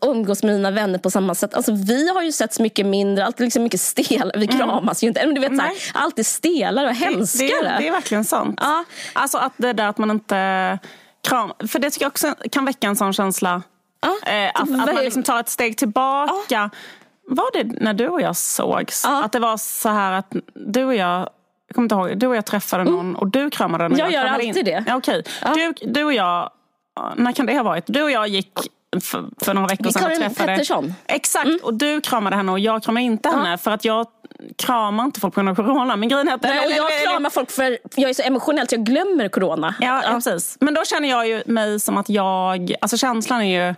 umgås 0.00 0.42
med 0.42 0.54
mina 0.54 0.70
vänner 0.70 0.98
på 0.98 1.10
samma 1.10 1.34
sätt. 1.34 1.54
Alltså, 1.54 1.72
vi 1.72 2.08
har 2.08 2.22
ju 2.22 2.32
setts 2.32 2.60
mycket 2.60 2.86
mindre, 2.86 3.24
alltid 3.24 3.44
liksom 3.44 3.62
mycket 3.62 3.80
stelare. 3.80 4.38
Vi 4.38 4.46
mm. 4.46 4.58
kramas 4.58 5.02
mm. 5.02 5.06
ju 5.06 5.08
inte. 5.08 5.26
Men 5.26 5.34
du 5.34 5.40
vet, 5.40 5.56
såhär, 5.56 5.72
allt 5.94 6.18
är 6.18 6.22
stelare 6.22 6.88
och 6.88 6.94
hemskare. 6.94 7.48
Det, 7.48 7.68
det, 7.68 7.76
det 7.78 7.88
är 7.88 7.92
verkligen 7.92 8.24
sant. 8.24 8.58
Ja. 8.62 8.84
Alltså 9.12 9.38
att 9.38 9.52
det 9.56 9.72
där 9.72 9.88
att 9.88 9.98
man 9.98 10.10
inte 10.10 10.78
kram... 11.28 11.52
För 11.68 11.78
det 11.78 11.90
tycker 11.90 12.04
jag 12.04 12.10
också 12.10 12.34
kan 12.50 12.64
väcka 12.64 12.86
en 12.86 12.96
sån 12.96 13.12
känsla. 13.12 13.62
Ja. 14.00 14.32
Eh, 14.32 14.50
att, 14.54 14.62
att, 14.62 14.68
man 14.68 15.04
liksom 15.04 15.22
tar 15.22 15.40
ett 15.40 15.48
steg 15.48 15.76
tillbaka. 15.76 16.34
Ja. 16.48 16.70
Var 17.28 17.52
det 17.52 17.80
när 17.80 17.94
du 17.94 18.08
och 18.08 18.20
jag 18.20 18.36
sågs? 18.36 19.04
Att 19.04 19.32
det 19.32 19.38
var 19.38 19.56
så 19.56 19.88
här 19.88 20.12
att 20.12 20.36
du 20.54 20.84
och 20.84 20.94
jag 20.94 21.28
jag 21.66 21.74
kommer 21.74 21.84
inte 21.84 21.94
ihåg, 21.94 22.18
du 22.18 22.26
och 22.26 22.36
jag 22.36 22.46
träffade 22.46 22.80
mm. 22.80 22.94
någon 22.94 23.06
mm. 23.06 23.16
och 23.16 23.28
du 23.28 23.50
kramade 23.50 23.88
någon. 23.88 23.98
Jag, 23.98 24.12
jag 24.12 24.12
gör 24.12 24.32
alltid 24.32 24.56
in. 24.56 24.64
det. 24.64 24.84
Ja, 24.86 24.96
okay. 24.96 25.22
Du, 25.54 25.74
du 25.82 26.04
och 26.04 26.12
jag, 26.12 26.50
när 27.16 27.32
kan 27.32 27.46
det 27.46 27.56
ha 27.56 27.62
varit? 27.62 27.84
Du 27.86 28.02
och 28.02 28.10
jag 28.10 28.28
gick 28.28 28.52
för, 29.00 29.24
för 29.44 29.54
några 29.54 29.68
veckor 29.68 29.90
sedan 29.90 30.10
och 30.10 30.16
träffade... 30.16 30.52
Pettersson. 30.52 30.94
Exakt, 31.06 31.46
mm. 31.46 31.58
och 31.62 31.74
du 31.74 32.00
kramade 32.00 32.36
henne 32.36 32.52
och 32.52 32.58
jag 32.58 32.82
kramade 32.82 33.04
inte 33.04 33.28
henne 33.28 33.50
ja. 33.50 33.58
för 33.58 33.70
att 33.70 33.84
jag 33.84 34.06
kramar 34.56 35.04
inte 35.04 35.20
folk 35.20 35.34
på 35.34 35.40
grund 35.40 35.48
av 35.48 35.54
corona. 35.54 35.96
Men 35.96 36.08
grejen 36.08 36.28
är 36.28 36.34
att, 36.34 36.42
Nej, 36.42 36.66
och 36.66 36.90
jag 36.90 37.10
kramar 37.12 37.30
folk 37.30 37.50
för 37.50 37.78
jag 37.96 38.10
är 38.10 38.14
så 38.14 38.22
emotionell 38.22 38.68
så 38.68 38.74
jag 38.74 38.84
glömmer 38.84 39.28
corona. 39.28 39.74
Ja, 39.80 40.02
ja, 40.04 40.10
precis. 40.10 40.56
Men 40.60 40.74
då 40.74 40.84
känner 40.84 41.08
jag 41.08 41.28
ju 41.28 41.42
mig 41.46 41.80
som 41.80 41.98
att 41.98 42.08
jag, 42.08 42.74
alltså 42.80 42.96
känslan 42.96 43.42
är 43.42 43.68
ju 43.68 43.74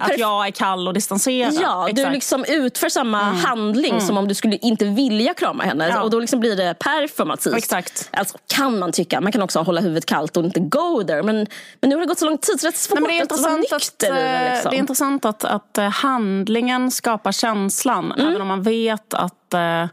att 0.00 0.18
jag 0.18 0.46
är 0.46 0.50
kall 0.50 0.88
och 0.88 0.94
distanserad. 0.94 1.54
Ja, 1.54 1.88
Exakt. 1.88 2.06
du 2.06 2.12
liksom 2.12 2.44
utför 2.44 2.88
samma 2.88 3.22
mm. 3.22 3.36
handling 3.36 3.90
mm. 3.90 4.06
som 4.06 4.16
om 4.16 4.28
du 4.28 4.34
skulle 4.34 4.56
inte 4.56 4.84
vilja 4.84 5.34
krama 5.34 5.64
henne. 5.64 5.88
Ja. 5.88 6.02
Och 6.02 6.10
då 6.10 6.20
liksom 6.20 6.40
blir 6.40 6.56
det 6.56 6.74
performativt. 6.78 7.56
Exakt. 7.56 8.10
Alltså, 8.12 8.38
kan 8.46 8.78
man 8.78 8.92
tycka. 8.92 9.20
Man 9.20 9.32
kan 9.32 9.42
också 9.42 9.60
hålla 9.60 9.80
huvudet 9.80 10.06
kallt 10.06 10.36
och 10.36 10.44
inte 10.44 10.60
go 10.60 11.04
there. 11.06 11.22
Men, 11.22 11.46
men 11.80 11.90
nu 11.90 11.96
har 11.96 12.00
det 12.00 12.06
gått 12.06 12.18
så 12.18 12.24
lång 12.24 12.38
tid 12.38 12.60
så 12.60 12.66
det 12.66 12.74
är 12.74 12.78
svårt 12.78 12.98
Nej, 13.00 13.18
det 13.18 13.34
är 13.34 13.34
att 13.34 13.40
vara 13.40 13.56
nykter 13.56 13.76
att, 13.76 13.98
det, 13.98 14.50
liksom. 14.52 14.70
det 14.70 14.76
är 14.76 14.78
intressant 14.78 15.24
att, 15.24 15.44
att 15.44 15.78
eh, 15.78 15.88
handlingen 15.88 16.90
skapar 16.90 17.32
känslan. 17.32 18.12
Mm. 18.12 18.28
Även 18.28 18.42
om 18.42 18.48
man 18.48 18.62
vet 18.62 19.14
att 19.14 19.54
uh, 19.54 19.86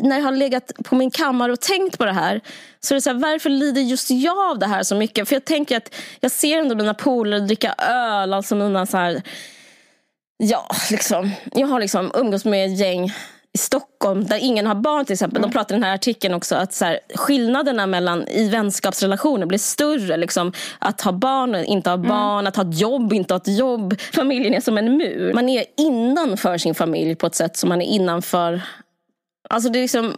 när 0.00 0.16
jag 0.16 0.24
har 0.24 0.32
legat 0.32 0.72
på 0.84 0.94
min 0.94 1.10
kammare 1.10 1.52
och 1.52 1.60
tänkt 1.60 1.98
på 1.98 2.04
det 2.04 2.12
här 2.12 2.40
så 2.80 2.94
är 2.94 2.96
det 2.96 3.00
så 3.00 3.10
här, 3.10 3.18
varför 3.18 3.50
lider 3.50 3.82
just 3.82 4.10
jag 4.10 4.50
av 4.50 4.58
det 4.58 4.66
här 4.66 4.82
så 4.82 4.94
mycket? 4.94 5.28
För 5.28 5.36
jag 5.36 5.44
tänker 5.44 5.76
att 5.76 5.94
jag 6.20 6.30
ser 6.30 6.58
ändå 6.58 6.74
mina 6.74 6.94
polare 6.94 7.40
dricka 7.40 7.74
öl, 7.78 8.34
alltså 8.34 8.54
mina 8.54 8.86
så 8.86 8.96
här, 8.96 9.22
ja, 10.36 10.66
liksom. 10.90 11.30
Jag 11.52 11.66
har 11.66 11.80
liksom 11.80 12.10
umgås 12.14 12.44
med 12.44 12.72
ett 12.72 12.78
gäng 12.78 13.12
i 13.54 13.58
Stockholm 13.58 14.26
där 14.26 14.38
ingen 14.38 14.66
har 14.66 14.74
barn 14.74 15.04
till 15.04 15.12
exempel. 15.12 15.38
Mm. 15.38 15.50
De 15.50 15.54
pratar 15.54 15.74
i 15.74 15.76
den 15.76 15.84
här 15.84 15.94
artikeln 15.94 16.34
också 16.34 16.54
att 16.54 16.72
så 16.72 16.84
här, 16.84 16.98
skillnaderna 17.14 17.86
mellan 17.86 18.28
i 18.28 18.48
vänskapsrelationer 18.48 19.46
blir 19.46 19.58
större. 19.58 20.16
Liksom, 20.16 20.52
att 20.78 21.00
ha 21.00 21.12
barn 21.12 21.54
och 21.54 21.64
inte 21.64 21.90
ha 21.90 21.94
mm. 21.94 22.08
barn, 22.08 22.38
mm. 22.38 22.46
att 22.46 22.56
ha 22.56 22.70
ett 22.70 22.80
jobb 22.80 23.12
inte 23.12 23.34
ha 23.34 23.36
ett 23.36 23.58
jobb. 23.58 24.00
Familjen 24.14 24.54
är 24.54 24.60
som 24.60 24.78
en 24.78 24.96
mur. 24.96 25.32
Man 25.34 25.48
är 25.48 25.64
innanför 25.76 26.58
sin 26.58 26.74
familj 26.74 27.14
på 27.14 27.26
ett 27.26 27.34
sätt 27.34 27.56
som 27.56 27.68
man 27.68 27.82
är 27.82 27.86
innanför 27.86 28.62
Alltså 29.48 29.70
det 29.70 29.78
är 29.78 29.82
liksom, 29.82 30.14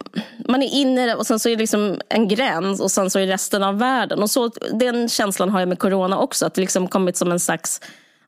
man 0.49 0.63
är 0.63 0.75
inne 0.75 1.15
och 1.15 1.27
sen 1.27 1.39
så 1.39 1.49
är 1.49 1.57
det 1.57 1.63
liksom 1.63 2.01
en 2.09 2.29
gräns 2.29 2.81
och 2.81 2.91
sen 2.91 3.11
så 3.11 3.19
är 3.19 3.27
resten 3.27 3.63
av 3.63 3.79
världen. 3.79 4.23
Och 4.23 4.31
så, 4.31 4.49
den 4.73 5.09
känslan 5.09 5.49
har 5.49 5.61
jag 5.61 5.69
med 5.69 5.79
corona 5.79 6.19
också. 6.19 6.47
Att 6.47 6.55
det 6.55 6.61
liksom 6.61 6.89
kommit 6.89 7.17
som 7.17 7.33
en 7.33 7.41
slags, 7.41 7.81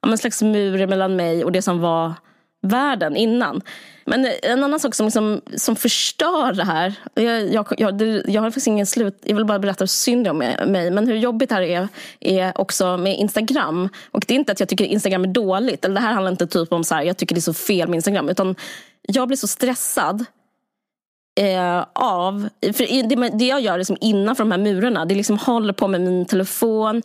en 0.07 0.19
slags 0.19 0.43
mur 0.43 0.87
mellan 0.87 1.17
mig 1.17 1.45
och 1.45 1.53
det 1.53 1.63
som 1.63 1.81
var 1.81 2.15
världen 2.63 3.17
innan. 3.17 3.61
Men 4.05 4.27
en 4.43 4.65
annan 4.65 4.81
sak 4.81 4.95
som, 4.95 5.07
liksom, 5.07 5.41
som 5.57 5.77
förstör 5.77 6.53
det 6.53 6.65
här. 6.65 6.95
Jag, 7.15 7.53
jag, 7.53 7.67
jag, 7.79 8.03
jag 8.27 8.43
har 8.43 8.51
faktiskt 8.51 8.67
ingen 8.67 8.87
slut. 8.87 9.19
Jag 9.23 9.37
vill 9.37 9.45
bara 9.45 9.59
berätta 9.59 9.83
hur 9.83 9.87
synd 9.87 10.25
det 10.25 10.29
är 10.29 10.33
om 10.33 10.39
mig. 10.73 10.91
Men 10.91 11.09
hur 11.09 11.17
jobbigt 11.17 11.49
det 11.49 11.55
här 11.55 11.63
är, 11.63 11.89
är 12.21 12.61
också 12.61 12.97
med 12.97 13.19
Instagram. 13.19 13.89
Och 14.11 14.25
det 14.27 14.35
är 14.35 14.39
inte 14.39 14.53
att 14.53 14.61
jag 14.61 14.69
tycker 14.69 14.85
Instagram 14.85 15.25
är 15.25 15.29
dåligt. 15.29 15.85
Eller 15.85 15.95
det 15.95 16.01
här 16.01 16.13
handlar 16.13 16.31
inte 16.31 16.47
typ 16.47 16.73
om 16.73 16.85
så 16.85 16.95
här, 16.95 17.03
jag 17.03 17.17
tycker 17.17 17.35
det 17.35 17.39
är 17.39 17.43
så 17.43 17.55
fel 17.55 17.89
med 17.89 17.97
Instagram. 17.97 18.29
Utan 18.29 18.55
jag 19.03 19.29
blir 19.29 19.37
så 19.37 19.47
stressad 19.47 20.25
eh, 21.39 21.85
av... 21.93 22.49
För 22.63 23.09
det, 23.09 23.39
det 23.39 23.45
jag 23.45 23.61
gör 23.61 23.79
liksom 23.79 23.97
innanför 24.01 24.45
de 24.45 24.51
här 24.51 24.59
murarna, 24.59 25.05
det 25.05 25.15
är 25.15 25.17
liksom 25.17 25.39
håller 25.39 25.73
på 25.73 25.89
med 25.89 26.01
min 26.01 26.27
telefon. 26.27 27.03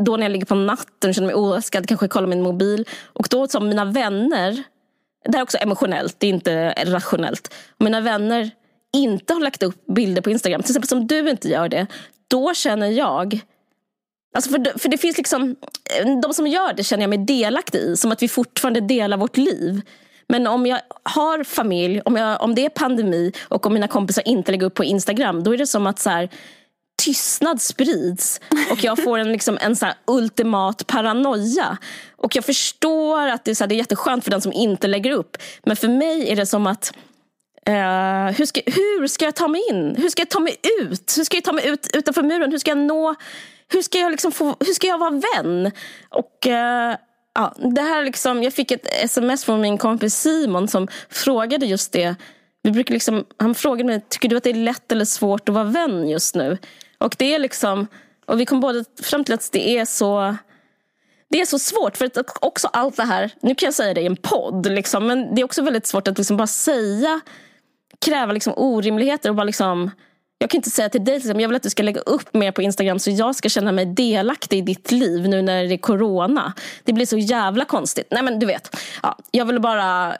Då 0.00 0.16
när 0.16 0.24
jag 0.24 0.32
ligger 0.32 0.46
på 0.46 0.54
natten 0.54 1.08
och 1.10 1.14
känner 1.14 1.26
mig 1.26 1.36
oönskad, 1.36 1.88
kanske 1.88 2.04
jag 2.04 2.10
kollar 2.10 2.28
min 2.28 2.42
mobil. 2.42 2.88
Och 3.04 3.26
då 3.30 3.48
som 3.48 3.68
mina 3.68 3.84
vänner, 3.84 4.62
det 5.24 5.32
här 5.32 5.38
är 5.38 5.42
också 5.42 5.58
emotionellt, 5.60 6.16
det 6.18 6.26
är 6.26 6.30
inte 6.30 6.70
rationellt. 6.86 7.54
Mina 7.78 8.00
vänner 8.00 8.50
inte 8.92 9.32
har 9.32 9.40
lagt 9.40 9.62
upp 9.62 9.86
bilder 9.86 10.22
på 10.22 10.30
Instagram, 10.30 10.62
till 10.62 10.70
exempel 10.70 10.88
som 10.88 11.06
du 11.06 11.30
inte 11.30 11.48
gör 11.48 11.68
det. 11.68 11.86
Då 12.28 12.54
känner 12.54 12.90
jag 12.90 13.40
Alltså 14.34 14.50
för, 14.50 14.78
för 14.78 14.88
det 14.88 14.98
finns 14.98 15.16
liksom, 15.16 15.56
eh, 16.00 16.20
de 16.22 16.34
som 16.34 16.46
gör 16.46 16.72
det 16.72 16.84
känner 16.84 17.02
jag 17.02 17.10
mig 17.10 17.18
delaktig 17.18 17.78
i. 17.78 17.96
Som 17.96 18.12
att 18.12 18.22
vi 18.22 18.28
fortfarande 18.28 18.80
delar 18.80 19.16
vårt 19.16 19.36
liv. 19.36 19.82
Men 20.28 20.46
om 20.46 20.66
jag 20.66 20.80
har 21.02 21.44
familj, 21.44 22.00
om, 22.00 22.16
jag, 22.16 22.42
om 22.42 22.54
det 22.54 22.64
är 22.64 22.68
pandemi 22.68 23.32
och 23.48 23.66
om 23.66 23.72
mina 23.72 23.88
kompisar 23.88 24.28
inte 24.28 24.52
lägger 24.52 24.66
upp 24.66 24.74
på 24.74 24.84
Instagram, 24.84 25.42
då 25.42 25.54
är 25.54 25.58
det 25.58 25.66
som 25.66 25.86
att 25.86 25.98
så 25.98 26.10
här, 26.10 26.28
tystnad 27.02 27.62
sprids 27.62 28.40
och 28.70 28.84
jag 28.84 29.02
får 29.02 29.18
en, 29.18 29.32
liksom, 29.32 29.58
en 29.60 29.76
så 29.76 29.86
ultimat 30.06 30.86
paranoia. 30.86 31.78
Och 32.16 32.36
jag 32.36 32.44
förstår 32.44 33.28
att 33.28 33.44
det 33.44 33.50
är, 33.50 33.54
så 33.54 33.64
här, 33.64 33.68
det 33.68 33.74
är 33.74 33.76
jätteskönt 33.76 34.24
för 34.24 34.30
den 34.30 34.40
som 34.40 34.52
inte 34.52 34.86
lägger 34.86 35.10
upp. 35.10 35.36
Men 35.64 35.76
för 35.76 35.88
mig 35.88 36.32
är 36.32 36.36
det 36.36 36.46
som 36.46 36.66
att 36.66 36.92
Uh, 37.68 38.32
hur, 38.38 38.46
ska, 38.46 38.60
hur 38.66 39.06
ska 39.06 39.24
jag 39.24 39.34
ta 39.34 39.48
mig 39.48 39.62
in? 39.70 39.96
Hur 39.98 40.08
ska 40.08 40.20
jag 40.20 40.28
ta 40.28 40.40
mig 40.40 40.56
ut? 40.80 41.14
Hur 41.18 41.24
ska 41.24 41.36
jag 41.36 41.44
ta 41.44 41.52
mig 41.52 41.68
ut 41.68 41.90
utanför 41.94 42.22
muren? 42.22 42.50
Hur 42.50 42.58
ska 42.58 42.70
jag 42.70 42.78
nå? 42.78 43.14
Hur 43.68 43.82
ska 43.82 43.98
jag, 43.98 44.10
liksom 44.10 44.32
få, 44.32 44.56
hur 44.60 44.72
ska 44.72 44.86
jag 44.86 44.98
vara 44.98 45.20
vän? 45.34 45.72
Och 46.08 46.46
uh, 46.46 46.96
ja, 47.36 47.54
det 47.74 47.82
här 47.82 48.04
liksom, 48.04 48.42
jag 48.42 48.52
fick 48.52 48.70
ett 48.70 48.86
sms 48.86 49.44
från 49.44 49.60
min 49.60 49.78
kompis 49.78 50.14
Simon 50.14 50.68
som 50.68 50.88
frågade 51.08 51.66
just 51.66 51.92
det. 51.92 52.14
vi 52.62 52.70
brukar 52.70 52.94
liksom, 52.94 53.24
han 53.36 53.54
frågade 53.54 53.84
mig, 53.84 54.04
tycker 54.08 54.28
du 54.28 54.36
att 54.36 54.44
det 54.44 54.50
är 54.50 54.54
lätt 54.54 54.92
eller 54.92 55.04
svårt 55.04 55.48
att 55.48 55.54
vara 55.54 55.64
vän 55.64 56.08
just 56.08 56.34
nu? 56.34 56.58
Och 56.98 57.14
det 57.18 57.34
är 57.34 57.38
liksom, 57.38 57.86
och 58.26 58.40
vi 58.40 58.46
kom 58.46 58.60
båda 58.60 58.84
fram 59.02 59.24
till 59.24 59.34
att 59.34 59.48
det 59.52 59.78
är 59.78 59.84
så 59.84 60.36
det 61.28 61.40
är 61.40 61.46
så 61.46 61.58
svårt, 61.58 61.96
för 61.96 62.04
att 62.04 62.18
också 62.40 62.68
allt 62.72 62.96
det 62.96 63.04
här, 63.04 63.30
nu 63.40 63.54
kan 63.54 63.66
jag 63.66 63.74
säga 63.74 63.94
det 63.94 64.00
i 64.00 64.06
en 64.06 64.16
podd, 64.16 64.66
liksom, 64.66 65.06
men 65.06 65.34
det 65.34 65.40
är 65.40 65.44
också 65.44 65.62
väldigt 65.62 65.86
svårt 65.86 66.08
att 66.08 66.18
liksom 66.18 66.36
bara 66.36 66.46
säga, 66.46 67.20
kräva 68.04 68.32
liksom 68.32 68.52
orimligheter 68.56 69.28
och 69.28 69.36
bara 69.36 69.44
liksom 69.44 69.90
jag 70.38 70.50
kan 70.50 70.58
inte 70.58 70.70
säga 70.70 70.88
till 70.88 71.04
dig, 71.04 71.14
liksom, 71.14 71.40
jag 71.40 71.48
vill 71.48 71.56
att 71.56 71.62
du 71.62 71.70
ska 71.70 71.82
lägga 71.82 72.00
upp 72.00 72.34
mer 72.34 72.52
på 72.52 72.62
Instagram 72.62 72.98
så 72.98 73.10
jag 73.10 73.36
ska 73.36 73.48
känna 73.48 73.72
mig 73.72 73.86
delaktig 73.86 74.58
i 74.58 74.60
ditt 74.60 74.90
liv 74.90 75.28
nu 75.28 75.42
när 75.42 75.64
det 75.64 75.74
är 75.74 75.78
corona. 75.78 76.52
Det 76.84 76.92
blir 76.92 77.06
så 77.06 77.18
jävla 77.18 77.64
konstigt. 77.64 78.06
Nej 78.10 78.22
men 78.22 78.38
du 78.38 78.46
vet, 78.46 78.76
ja, 79.02 79.18
jag 79.30 79.44
vill 79.44 79.60
bara, 79.60 80.14
eh, 80.14 80.18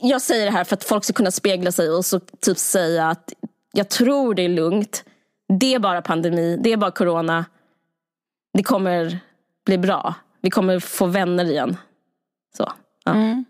jag 0.00 0.22
säger 0.22 0.44
det 0.44 0.52
här 0.52 0.64
för 0.64 0.76
att 0.76 0.84
folk 0.84 1.04
ska 1.04 1.12
kunna 1.12 1.30
spegla 1.30 1.72
sig 1.72 1.90
och 1.90 2.04
så 2.04 2.20
typ 2.20 2.58
säga 2.58 3.08
att 3.08 3.32
jag 3.72 3.88
tror 3.88 4.34
det 4.34 4.42
är 4.42 4.48
lugnt. 4.48 5.04
Det 5.58 5.74
är 5.74 5.78
bara 5.78 6.02
pandemi, 6.02 6.58
det 6.60 6.72
är 6.72 6.76
bara 6.76 6.90
corona. 6.90 7.44
Det 8.52 8.62
kommer 8.62 9.18
bli 9.66 9.78
bra. 9.78 10.14
Vi 10.40 10.50
kommer 10.50 10.80
få 10.80 11.06
vänner 11.06 11.44
igen. 11.44 11.76
Så, 12.56 12.72
ja. 13.04 13.12
Mm. 13.12 13.44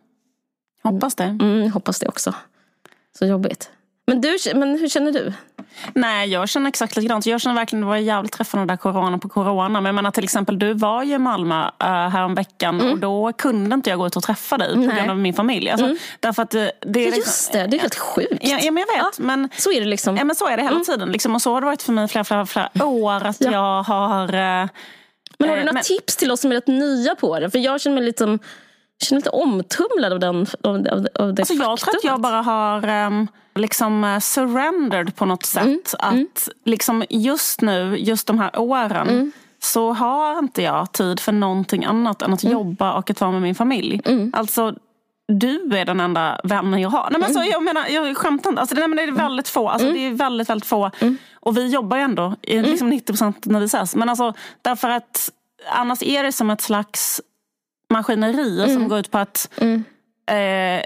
Hoppas 0.83 1.14
det. 1.14 1.25
Mm, 1.25 1.71
hoppas 1.71 1.99
det 1.99 2.09
också. 2.09 2.35
Så 3.19 3.27
jobbigt. 3.27 3.71
Men, 4.07 4.21
du, 4.21 4.39
men 4.55 4.79
hur 4.79 4.89
känner 4.89 5.12
du? 5.12 5.33
Nej, 5.95 6.29
jag 6.29 6.49
känner 6.49 6.69
exakt 6.69 6.97
likadant. 6.97 7.27
Jag 7.27 7.41
känner 7.41 7.57
verkligen 7.57 7.83
att 7.83 7.87
det 7.87 7.91
var 7.91 7.97
jävligt 7.97 8.33
träffande 8.33 8.73
där 8.73 8.77
corona 8.77 9.19
på 9.19 9.29
corona. 9.29 9.81
Men 9.81 9.85
jag 9.85 9.95
menar 9.95 10.11
till 10.11 10.25
exempel, 10.25 10.59
du 10.59 10.73
var 10.73 11.03
ju 11.03 11.14
i 11.14 11.19
Malmö 11.19 11.64
uh, 11.64 11.89
häromveckan 11.89 12.81
mm. 12.81 12.93
och 12.93 12.99
då 12.99 13.33
kunde 13.33 13.75
inte 13.75 13.91
jag 13.91 13.99
gå 13.99 14.07
ut 14.07 14.17
och 14.17 14.23
träffa 14.23 14.59
dig 14.59 14.75
på 14.75 14.81
Nej. 14.81 14.97
grund 14.97 15.11
av 15.11 15.19
min 15.19 15.35
familj. 15.35 15.71
Alltså, 15.71 15.87
mm. 15.87 15.99
därför 16.21 16.43
att 16.43 16.51
det, 16.51 16.73
det 16.81 17.01
är 17.01 17.05
liksom, 17.05 17.19
Just 17.19 17.53
det, 17.53 17.67
det 17.67 17.77
är 17.77 17.81
helt 17.81 17.99
sjukt. 17.99 18.39
Ja, 18.41 18.59
ja 18.62 18.71
men 18.71 18.85
jag 18.89 19.05
vet. 19.05 19.19
Ja, 19.19 19.25
men, 19.25 19.49
så 19.57 19.73
är 19.73 19.81
det 19.81 19.87
liksom. 19.87 20.17
Ja, 20.17 20.25
men 20.25 20.37
så 20.37 20.49
är 20.49 20.57
det 20.57 20.62
hela 20.62 20.75
mm. 20.75 20.85
tiden. 20.85 21.12
Liksom, 21.12 21.35
och 21.35 21.43
så 21.43 21.53
har 21.53 21.61
det 21.61 21.67
varit 21.67 21.83
för 21.83 21.93
mig 21.93 22.09
flera, 22.09 22.25
flera, 22.25 22.47
flera 22.47 22.87
år 22.87 23.27
att 23.27 23.41
ja. 23.41 23.53
jag 23.53 23.83
har... 23.83 24.35
Uh, 24.35 24.69
men 25.39 25.49
har 25.49 25.57
du 25.57 25.62
några 25.62 25.73
men, 25.73 25.83
tips 25.83 26.17
till 26.17 26.31
oss 26.31 26.41
som 26.41 26.51
är 26.51 26.55
rätt 26.55 26.67
nya 26.67 27.14
på 27.14 27.41
det? 27.41 27.51
För 27.51 27.59
jag 27.59 27.81
känner 27.81 27.95
mig 27.95 28.05
lite 28.05 28.39
jag 28.99 29.07
känner 29.07 29.21
lite 29.21 29.31
omtumlad 29.31 30.12
av, 30.12 30.21
den, 30.21 30.47
av, 30.62 30.75
av, 30.75 31.07
av 31.14 31.35
det 31.35 31.43
alltså 31.43 31.55
Jag 31.55 31.79
tror 31.79 31.97
att 31.97 32.05
jag 32.05 32.21
bara 32.21 32.43
har 32.43 33.07
um, 33.07 33.29
liksom 33.57 34.04
uh, 34.04 34.18
surrendered 34.18 35.16
på 35.16 35.24
något 35.24 35.44
sätt. 35.44 35.64
Mm. 35.64 35.80
Att 35.98 36.12
mm. 36.12 36.28
liksom 36.64 37.04
just 37.11 37.61
nu, 37.61 37.96
just 37.98 38.26
de 38.26 38.38
här 38.38 38.59
åren 38.59 39.09
mm. 39.09 39.32
så 39.62 39.92
har 39.92 40.38
inte 40.38 40.62
jag 40.62 40.92
tid 40.92 41.20
för 41.20 41.32
någonting 41.32 41.84
annat 41.84 42.22
än 42.22 42.32
att 42.32 42.42
mm. 42.42 42.52
jobba 42.52 42.92
och 42.92 43.11
att 43.11 43.20
vara 43.20 43.32
med 43.32 43.42
min 43.42 43.54
familj. 43.54 44.00
Mm. 44.04 44.32
Alltså 44.36 44.74
du 45.28 45.76
är 45.76 45.84
den 45.84 46.00
enda 46.00 46.40
vännen 46.44 46.80
jag 46.80 46.90
har. 46.90 47.09
Nej, 47.11 47.20
men 47.20 47.24
alltså, 47.24 47.42
jag 47.42 47.62
menar, 47.62 47.86
jag 47.88 48.16
skämtar 48.16 48.50
inte. 48.50 48.61
Alltså, 48.61 48.76
nej, 48.76 48.88
det 48.88 49.02
är 49.02 49.12
väldigt 49.12 49.48
få. 49.48 49.68
Alltså, 49.68 49.92
Det 49.92 49.98
är 49.98 50.11
väldigt, 50.11 50.50
väldigt 50.50 50.66
få. 50.66 50.90
Och 51.34 51.57
vi 51.57 51.68
jobbar 51.68 51.96
ju 51.96 52.02
ändå 52.02 52.36
liksom 52.42 52.90
90 52.90 53.07
procent 53.07 53.46
när 53.46 53.61
vi 53.61 53.66
ses. 53.66 53.96
Men 53.96 54.09
alltså, 54.09 54.34
därför 54.62 54.88
att 54.88 55.30
annars 55.72 56.02
är 56.02 56.22
det 56.22 56.32
som 56.32 56.50
ett 56.50 56.61
slags 56.61 57.20
maskineri 57.90 58.62
mm. 58.62 58.74
som 58.74 58.88
går 58.88 58.98
ut 58.98 59.11
på 59.11 59.18
att 59.18 59.50
mm. 59.57 59.84
eh, 60.26 60.84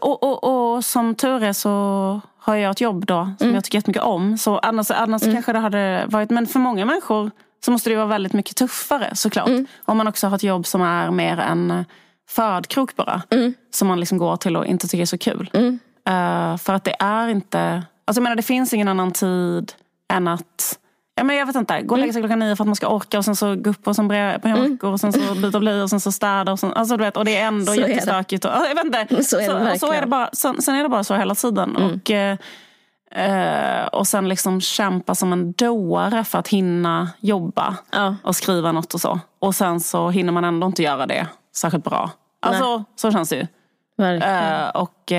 och, 0.00 0.22
och, 0.22 0.44
och, 0.44 0.84
som 0.84 1.14
tur 1.14 1.42
är 1.42 1.52
så 1.52 2.20
har 2.38 2.56
jag 2.56 2.70
ett 2.70 2.80
jobb 2.80 3.06
då 3.06 3.34
som 3.38 3.44
mm. 3.44 3.54
jag 3.54 3.64
tycker 3.64 3.78
jättemycket 3.78 4.02
om. 4.02 4.38
Så 4.38 4.58
annars, 4.58 4.90
annars 4.90 5.22
mm. 5.22 5.34
kanske 5.34 5.52
det 5.52 5.58
hade 5.58 6.04
varit, 6.06 6.30
men 6.30 6.46
för 6.46 6.58
många 6.58 6.84
människor 6.84 7.30
så 7.64 7.70
måste 7.70 7.90
det 7.90 7.96
vara 7.96 8.06
väldigt 8.06 8.32
mycket 8.32 8.56
tuffare 8.56 9.10
såklart. 9.14 9.48
Mm. 9.48 9.66
Om 9.84 9.96
man 9.96 10.08
också 10.08 10.26
har 10.26 10.36
ett 10.36 10.42
jobb 10.42 10.66
som 10.66 10.82
är 10.82 11.10
mer 11.10 11.38
en 11.38 11.84
födkrok 12.28 12.96
bara. 12.96 13.22
Mm. 13.30 13.54
Som 13.70 13.88
man 13.88 14.00
liksom 14.00 14.18
går 14.18 14.36
till 14.36 14.56
och 14.56 14.66
inte 14.66 14.88
tycker 14.88 15.02
är 15.02 15.06
så 15.06 15.18
kul. 15.18 15.50
Uh, 15.54 16.56
för 16.56 16.72
att 16.72 16.84
det 16.84 16.96
är 16.98 17.28
inte, 17.28 17.82
alltså 18.04 18.18
jag 18.18 18.22
menar 18.22 18.36
det 18.36 18.42
finns 18.42 18.72
ingen 18.72 18.88
annan 18.88 19.12
tid 19.12 19.72
än 20.12 20.28
att 20.28 20.78
Ja, 21.16 21.24
men 21.24 21.36
jag 21.36 21.46
vet 21.46 21.56
inte. 21.56 21.82
Gå 21.82 21.94
och 21.94 21.98
lägga 21.98 22.12
sig 22.12 22.22
klockan 22.22 22.38
nio 22.38 22.56
för 22.56 22.64
att 22.64 22.68
man 22.68 22.76
ska 22.76 22.88
orka 22.88 23.18
och 23.18 23.24
sen 23.24 23.36
så 23.36 23.54
gå 23.54 23.70
upp 23.70 23.86
och 23.86 23.96
sen 23.96 24.08
bre 24.08 24.38
på 24.38 24.48
mm. 24.48 24.78
och 24.82 25.00
sen 25.00 25.12
så 25.12 25.34
byta 25.42 25.60
blöjor 25.60 25.82
och 25.82 25.90
sen 25.90 26.00
så 26.00 26.12
städa. 26.12 26.52
Och, 26.52 26.58
sen, 26.58 26.72
alltså, 26.72 26.96
du 26.96 27.04
vet, 27.04 27.16
och 27.16 27.24
det 27.24 27.36
är 27.36 27.46
ändå 27.46 27.72
så 27.72 27.80
jättestökigt. 27.80 28.44
Och, 28.44 28.50
jag 28.50 28.74
vet 28.74 28.84
inte. 28.84 29.22
Så 29.24 29.38
är 29.38 29.54
det, 29.54 29.78
så, 29.78 29.86
så 29.86 29.92
är 29.92 30.00
det 30.00 30.06
bara, 30.06 30.30
så, 30.32 30.54
sen 30.62 30.74
är 30.74 30.82
det 30.82 30.88
bara 30.88 31.04
så 31.04 31.14
hela 31.14 31.34
tiden. 31.34 31.76
Mm. 31.76 31.92
Och, 31.92 32.10
eh, 32.10 33.86
och 33.86 34.06
sen 34.06 34.28
liksom 34.28 34.60
kämpa 34.60 35.14
som 35.14 35.32
en 35.32 35.52
dåre 35.52 36.24
för 36.24 36.38
att 36.38 36.48
hinna 36.48 37.10
jobba 37.20 37.76
ja. 37.92 38.16
och 38.22 38.36
skriva 38.36 38.72
något 38.72 38.94
och 38.94 39.00
så. 39.00 39.20
Och 39.38 39.54
sen 39.54 39.80
så 39.80 40.10
hinner 40.10 40.32
man 40.32 40.44
ändå 40.44 40.66
inte 40.66 40.82
göra 40.82 41.06
det 41.06 41.26
särskilt 41.56 41.84
bra. 41.84 42.10
Alltså, 42.40 42.76
nej. 42.76 42.84
så 42.96 43.12
känns 43.12 43.28
det 43.28 43.36
ju. 43.36 43.46
Uh, 44.00 44.68
och, 44.74 45.10
uh, 45.10 45.16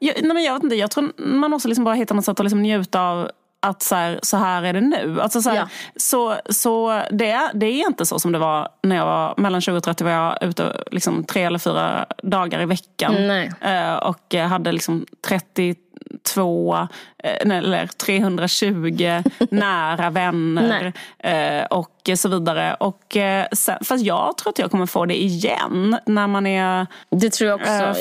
jag, 0.00 0.14
nej 0.22 0.34
men 0.34 0.42
jag, 0.42 0.54
vet 0.54 0.62
inte, 0.62 0.76
jag 0.76 0.90
tror 0.90 1.12
man 1.16 1.50
måste 1.50 1.68
liksom 1.68 1.84
bara 1.84 1.94
hitta 1.94 2.14
något 2.14 2.24
sätt 2.24 2.40
att 2.40 2.44
liksom 2.44 2.62
njuta 2.62 3.02
av 3.02 3.30
att 3.60 3.82
så 3.82 3.94
här, 3.94 4.20
så 4.22 4.36
här 4.36 4.62
är 4.62 4.72
det 4.72 4.80
nu. 4.80 5.20
Alltså 5.20 5.42
så, 5.42 5.50
här, 5.50 5.56
ja. 5.56 5.68
så, 5.96 6.36
så 6.48 7.02
det, 7.10 7.50
det 7.54 7.66
är 7.66 7.86
inte 7.86 8.06
så 8.06 8.18
som 8.18 8.32
det 8.32 8.38
var 8.38 8.68
när 8.82 8.96
jag 8.96 9.06
var 9.06 9.34
mellan 9.36 9.60
20 9.60 9.76
och 9.76 9.82
30 9.82 10.04
var 10.04 10.10
jag 10.10 10.38
ute 10.42 10.84
liksom 10.90 11.24
tre 11.24 11.42
eller 11.42 11.58
fyra 11.58 12.06
dagar 12.22 12.62
i 12.62 12.66
veckan. 12.66 13.30
Eh, 13.60 13.94
och 13.94 14.34
hade 14.34 14.72
liksom 14.72 15.06
32 15.28 16.88
eh, 17.24 17.56
eller 17.56 17.86
320 17.86 19.22
nära 19.50 20.10
vänner 20.10 20.92
eh, 21.18 21.64
och 21.64 22.10
så 22.16 22.28
vidare. 22.28 22.74
Och, 22.74 23.16
eh, 23.16 23.46
sen, 23.52 23.78
fast 23.84 24.04
jag 24.04 24.36
tror 24.36 24.50
att 24.50 24.58
jag 24.58 24.70
kommer 24.70 24.86
få 24.86 25.06
det 25.06 25.22
igen 25.22 25.96
när 26.06 26.26
man 26.26 26.46
är 26.46 26.86
det 27.10 27.30
tror 27.30 27.50
jag 27.50 27.60
också. 27.60 27.94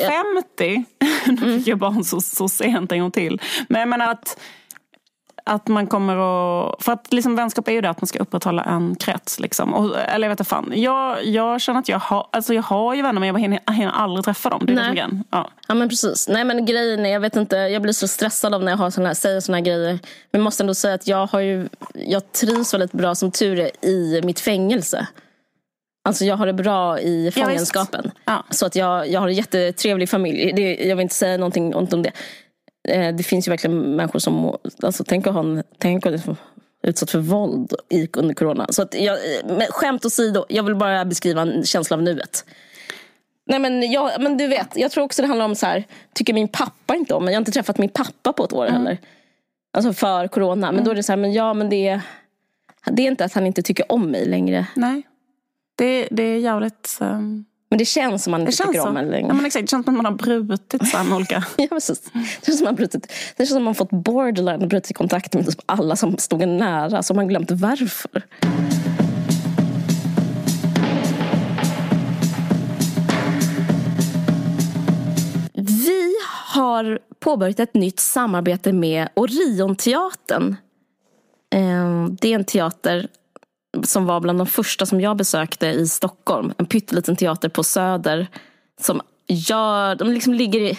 50. 0.55 0.83
nu 1.25 1.57
fick 1.57 1.67
jag 1.67 1.77
barn 1.77 2.03
så, 2.03 2.21
så 2.21 2.49
sent 2.49 2.91
en 2.91 2.99
gång 2.99 3.11
till. 3.11 3.41
Men 3.69 3.79
jag 3.79 3.89
menar 3.89 4.11
att 4.11 4.37
att 5.47 5.67
man 5.67 5.87
kommer 5.87 6.15
att... 6.17 6.83
För 6.83 6.91
att 6.91 7.13
liksom 7.13 7.35
vänskap 7.35 7.67
är 7.67 7.71
ju 7.71 7.81
det 7.81 7.89
att 7.89 8.01
man 8.01 8.07
ska 8.07 8.19
upprätthålla 8.19 8.63
en 8.63 8.95
krets. 8.95 9.39
Liksom. 9.39 9.73
Och, 9.73 9.99
eller 9.99 10.27
jag 10.27 10.29
vet 10.29 10.39
inte 10.39 10.49
fan. 10.49 10.73
Jag, 10.75 11.25
jag 11.25 11.61
känner 11.61 11.79
att 11.79 11.89
jag 11.89 11.99
har, 11.99 12.27
alltså 12.31 12.53
jag 12.53 12.63
har 12.63 12.93
ju 12.95 13.01
vänner 13.01 13.19
men 13.19 13.27
jag 13.27 13.39
hinner, 13.39 13.73
hinner 13.73 13.91
aldrig 13.91 14.25
träffa 14.25 14.49
dem. 14.49 14.65
Det 14.65 14.73
är 14.73 14.93
Nej. 14.93 15.07
Ja. 15.31 15.51
ja 15.67 15.75
men 15.75 15.89
precis. 15.89 16.27
Nej 16.27 16.43
men 16.43 16.65
grejen 16.65 17.05
är, 17.05 17.09
jag 17.09 17.19
vet 17.19 17.35
inte, 17.35 17.55
jag 17.55 17.81
blir 17.81 17.93
så 17.93 18.07
stressad 18.07 18.53
av 18.53 18.63
när 18.63 18.71
jag 18.71 18.77
har 18.77 18.89
såna 18.89 19.07
här, 19.07 19.13
säger 19.13 19.39
såna 19.39 19.57
här 19.57 19.65
grejer. 19.65 19.99
Men 20.31 20.39
jag 20.39 20.41
måste 20.41 20.63
ändå 20.63 20.73
säga 20.73 20.93
att 20.93 21.07
jag 21.07 21.27
har 21.27 21.39
ju, 21.39 21.69
jag 21.93 22.31
trivs 22.31 22.73
väldigt 22.73 22.91
bra 22.91 23.15
som 23.15 23.31
tur 23.31 23.59
är 23.59 23.85
i 23.85 24.21
mitt 24.23 24.39
fängelse. 24.39 25.07
Alltså 26.07 26.25
jag 26.25 26.35
har 26.37 26.45
det 26.45 26.53
bra 26.53 26.99
i 26.99 27.31
fångenskapen. 27.31 28.11
Ja, 28.25 28.43
så 28.49 28.65
att 28.65 28.75
jag, 28.75 29.09
jag 29.09 29.19
har 29.19 29.27
en 29.27 29.33
jättetrevlig 29.33 30.09
familj. 30.09 30.53
Det, 30.55 30.75
jag 30.75 30.95
vill 30.95 31.03
inte 31.03 31.15
säga 31.15 31.37
någonting 31.37 31.75
ont 31.75 31.93
om 31.93 32.01
det. 32.01 32.11
Eh, 32.87 33.15
det 33.15 33.23
finns 33.23 33.47
ju 33.47 33.49
verkligen 33.49 33.95
människor 33.95 34.19
som, 34.19 34.57
alltså 34.81 35.03
tänk 35.03 35.27
att 35.27 35.33
ha 35.33 35.39
en, 35.39 35.63
tänk 35.77 36.05
att 36.05 36.11
liksom 36.11 36.35
utsatt 36.83 37.11
för 37.11 37.19
våld 37.19 37.73
under 38.13 38.33
corona. 38.33 38.67
Så 38.69 38.81
att 38.81 38.95
jag, 38.95 39.17
men 39.45 39.61
skämt 39.69 40.05
åsido, 40.05 40.45
jag 40.49 40.63
vill 40.63 40.75
bara 40.75 41.05
beskriva 41.05 41.41
en 41.41 41.63
känsla 41.63 41.95
av 41.95 42.03
nuet. 42.03 42.45
Nej 43.45 43.59
men, 43.59 43.91
jag, 43.91 44.21
men 44.21 44.37
du 44.37 44.47
vet, 44.47 44.67
jag 44.75 44.91
tror 44.91 45.03
också 45.03 45.21
det 45.21 45.27
handlar 45.27 45.45
om 45.45 45.55
så 45.55 45.65
här, 45.65 45.83
tycker 46.13 46.33
min 46.33 46.47
pappa 46.47 46.95
inte 46.95 47.13
om 47.13 47.25
mig? 47.25 47.33
Jag 47.33 47.37
har 47.37 47.41
inte 47.41 47.51
träffat 47.51 47.77
min 47.77 47.89
pappa 47.89 48.33
på 48.33 48.43
ett 48.43 48.53
år 48.53 48.67
mm. 48.67 48.73
heller. 48.75 48.97
Alltså 49.73 49.93
för 49.93 50.27
corona. 50.27 50.67
Men 50.67 50.75
mm. 50.75 50.85
då 50.85 50.91
är 50.91 50.95
det 50.95 51.03
så 51.03 51.11
här, 51.11 51.17
men 51.17 51.33
ja 51.33 51.53
men 51.53 51.69
det, 51.69 52.01
det 52.85 53.01
är 53.01 53.07
inte 53.07 53.25
att 53.25 53.33
han 53.33 53.45
inte 53.45 53.61
tycker 53.61 53.91
om 53.91 54.11
mig 54.11 54.25
längre. 54.25 54.67
Nej. 54.75 55.01
Det, 55.75 56.07
det 56.11 56.23
är 56.23 56.37
jävligt... 56.37 56.97
Um 57.01 57.45
men 57.69 57.79
det 57.79 57.85
känns 57.85 58.23
som 58.23 58.31
man 58.31 58.41
inte 58.41 58.51
tycker 58.51 58.79
så. 58.79 58.87
om 58.87 58.95
henne 58.95 59.11
längre. 59.11 59.27
Ja, 59.27 59.33
men 59.33 59.45
exakt. 59.45 59.65
Det 59.65 59.69
känns 59.69 59.85
som 59.85 59.93
att 59.93 60.03
man 60.03 60.05
har 60.05 60.17
brutit 60.17 60.87
så 60.87 61.15
olika... 61.15 61.45
ja, 61.57 61.67
precis. 61.69 62.01
Det 62.13 62.45
känns 62.45 62.57
som 62.57 62.65
man 62.65 62.75
brutit. 62.75 63.07
Det 63.07 63.37
känns 63.37 63.49
som 63.49 63.63
man 63.63 63.75
fått 63.75 63.89
borderline 63.89 64.61
och 64.61 64.67
brutit 64.67 64.97
kontakt 64.97 65.33
med 65.33 65.45
typ 65.45 65.61
alla 65.65 65.95
som 65.95 66.17
stod 66.17 66.41
en 66.41 66.57
nära. 66.57 67.03
Så 67.03 67.13
man 67.13 67.27
glömt 67.27 67.51
varför. 67.51 68.23
Vi 75.53 76.15
har 76.53 76.99
påbörjat 77.19 77.59
ett 77.59 77.73
nytt 77.73 77.99
samarbete 77.99 78.73
med 78.73 79.09
Orionteatern. 79.13 80.55
Ehm, 81.55 82.17
det 82.21 82.31
är 82.31 82.35
en 82.35 82.45
teater 82.45 83.07
som 83.83 84.05
var 84.05 84.19
bland 84.19 84.39
de 84.39 84.47
första 84.47 84.85
som 84.85 85.01
jag 85.01 85.17
besökte 85.17 85.67
i 85.67 85.87
Stockholm. 85.87 86.53
En 86.57 86.65
pytteliten 86.65 87.15
teater 87.15 87.49
på 87.49 87.63
Söder. 87.63 88.27
Som 88.81 89.01
gör, 89.27 89.95
de 89.95 90.11
liksom 90.11 90.33
ligger 90.33 90.59
i, 90.59 90.77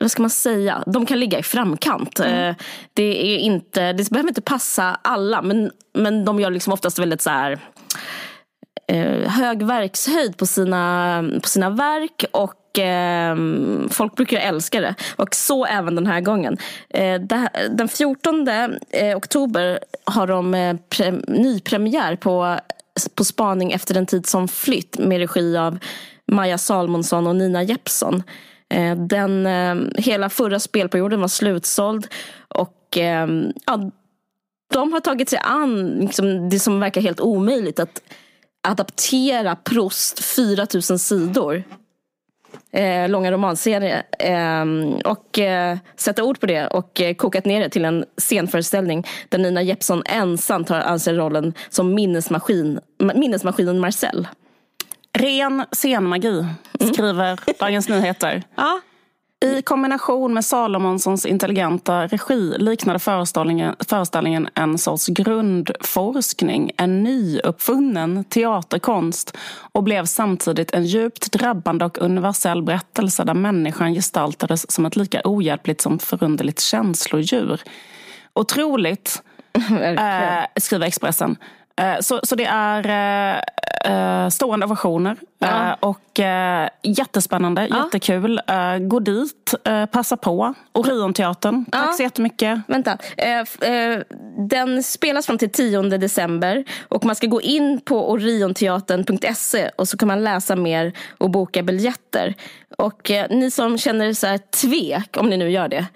vad 0.00 0.10
ska 0.10 0.22
man 0.22 0.30
säga, 0.30 0.82
de 0.86 1.06
kan 1.06 1.20
ligga 1.20 1.38
i 1.38 1.42
framkant. 1.42 2.20
Mm. 2.20 2.50
Eh, 2.50 2.56
det, 2.94 3.34
är 3.34 3.38
inte, 3.38 3.92
det 3.92 4.10
behöver 4.10 4.28
inte 4.28 4.40
passa 4.40 5.00
alla 5.02 5.42
men, 5.42 5.70
men 5.94 6.24
de 6.24 6.40
gör 6.40 6.50
liksom 6.50 6.72
oftast 6.72 6.98
väldigt 6.98 7.22
så 7.22 7.30
här 7.30 7.58
eh, 8.88 9.30
hög 9.30 9.62
verkshöjd 9.62 10.36
på 10.36 10.46
sina, 10.46 11.24
på 11.42 11.48
sina 11.48 11.70
verk 11.70 12.24
och 12.32 12.65
eh, 12.78 13.36
folk 13.90 14.16
brukar 14.16 14.38
älska 14.38 14.80
det. 14.80 14.94
Och 15.16 15.34
så 15.34 15.66
även 15.66 15.94
den 15.94 16.06
här 16.06 16.20
gången. 16.20 16.56
Eh, 16.90 17.20
det, 17.20 17.48
den 17.70 17.88
14 17.88 18.48
eh, 18.48 19.16
oktober 19.16 19.78
har 20.04 20.26
de 20.26 20.54
eh, 20.54 20.76
pre, 20.88 21.10
nypremiär 21.28 22.16
på, 22.16 22.58
på 23.14 23.24
Spaning 23.24 23.72
efter 23.72 23.96
en 23.96 24.06
tid 24.06 24.26
som 24.26 24.48
flytt 24.48 24.98
med 24.98 25.18
regi 25.18 25.56
av 25.56 25.78
Maja 26.32 26.58
Salmonsson 26.58 27.26
och 27.26 27.36
Nina 27.36 27.62
Jeppsson. 27.62 28.22
Eh, 28.74 28.96
den, 28.96 29.46
eh, 29.46 29.76
hela 30.02 30.28
förra 30.28 30.60
spelperioden 30.60 31.20
var 31.20 31.28
slutsåld. 31.28 32.06
Och 32.48 32.98
eh, 32.98 33.28
ja, 33.66 33.90
de 34.72 34.92
har 34.92 35.00
tagit 35.00 35.30
sig 35.30 35.38
an 35.42 35.98
liksom, 36.00 36.48
det 36.48 36.58
som 36.58 36.80
verkar 36.80 37.00
helt 37.00 37.20
omöjligt. 37.20 37.78
Att 37.78 38.02
adaptera 38.68 39.56
Prost 39.56 40.24
4000 40.24 40.98
sidor. 40.98 41.62
Eh, 42.72 43.08
långa 43.08 43.32
romanserie. 43.32 44.02
Eh, 44.18 44.64
och 45.04 45.38
eh, 45.38 45.78
sätta 45.96 46.24
ord 46.24 46.40
på 46.40 46.46
det 46.46 46.66
och 46.66 47.00
eh, 47.00 47.14
kokat 47.14 47.44
ner 47.44 47.60
det 47.60 47.68
till 47.68 47.84
en 47.84 48.04
scenföreställning 48.16 49.06
där 49.28 49.38
Nina 49.38 49.62
Jeppsson 49.62 50.02
ensam 50.06 50.64
tar 50.64 50.80
an 50.80 51.00
sig 51.00 51.14
rollen 51.14 51.54
som 51.68 51.94
minnesmaskin, 51.94 52.80
minnesmaskinen 53.14 53.80
Marcel. 53.80 54.28
Ren 55.12 55.64
scenmagi, 55.72 56.44
skriver 56.92 57.40
Dagens 57.58 57.88
Nyheter. 57.88 58.42
Ja. 58.54 58.80
I 59.44 59.62
kombination 59.62 60.34
med 60.34 60.44
Salomonssons 60.44 61.26
intelligenta 61.26 62.06
regi 62.06 62.54
liknade 62.58 62.98
föreställningen, 62.98 63.74
föreställningen 63.88 64.48
en 64.54 64.78
sorts 64.78 65.06
grundforskning, 65.06 66.70
en 66.76 67.02
nyuppfunnen 67.02 68.24
teaterkonst 68.24 69.36
och 69.72 69.82
blev 69.82 70.04
samtidigt 70.04 70.74
en 70.74 70.84
djupt 70.84 71.32
drabbande 71.32 71.84
och 71.84 71.98
universell 71.98 72.62
berättelse 72.62 73.24
där 73.24 73.34
människan 73.34 73.94
gestaltades 73.94 74.70
som 74.70 74.86
ett 74.86 74.96
lika 74.96 75.20
ohjälpligt 75.24 75.80
som 75.80 75.98
förunderligt 75.98 76.60
känslodjur. 76.60 77.60
Otroligt, 78.32 79.22
eh, 79.98 80.44
skriver 80.60 80.86
Expressen. 80.86 81.36
Eh, 81.80 82.00
så, 82.00 82.20
så 82.22 82.34
det 82.34 82.44
är 82.44 82.88
eh, 83.84 84.28
stående 84.28 84.66
ovationer. 84.66 85.16
Ja. 85.38 85.74
Och 85.80 86.20
eh, 86.20 86.68
jättespännande, 86.82 87.66
ja. 87.70 87.84
jättekul. 87.84 88.40
Eh, 88.46 88.78
gå 88.78 89.00
dit, 89.00 89.54
passa 89.90 90.16
på. 90.16 90.54
Orionteatern, 90.72 91.64
tack 91.64 91.88
ja. 91.88 91.92
så 91.92 92.02
jättemycket. 92.02 92.60
Vänta. 92.66 92.98
den 94.48 94.82
spelas 94.82 95.26
fram 95.26 95.38
till 95.38 95.50
10 95.50 95.82
december. 95.82 96.64
Och 96.88 97.04
man 97.04 97.16
ska 97.16 97.26
gå 97.26 97.40
in 97.40 97.80
på 97.80 98.10
orionteatern.se 98.10 99.70
och 99.76 99.88
så 99.88 99.96
kan 99.96 100.08
man 100.08 100.24
läsa 100.24 100.56
mer 100.56 100.92
och 101.18 101.30
boka 101.30 101.62
biljetter. 101.62 102.34
Och 102.78 103.10
ni 103.30 103.50
som 103.50 103.78
känner 103.78 104.12
så 104.12 104.26
här 104.26 104.38
tvek, 104.38 105.16
om 105.16 105.30
ni 105.30 105.36
nu 105.36 105.50
gör 105.50 105.68
det 105.68 105.86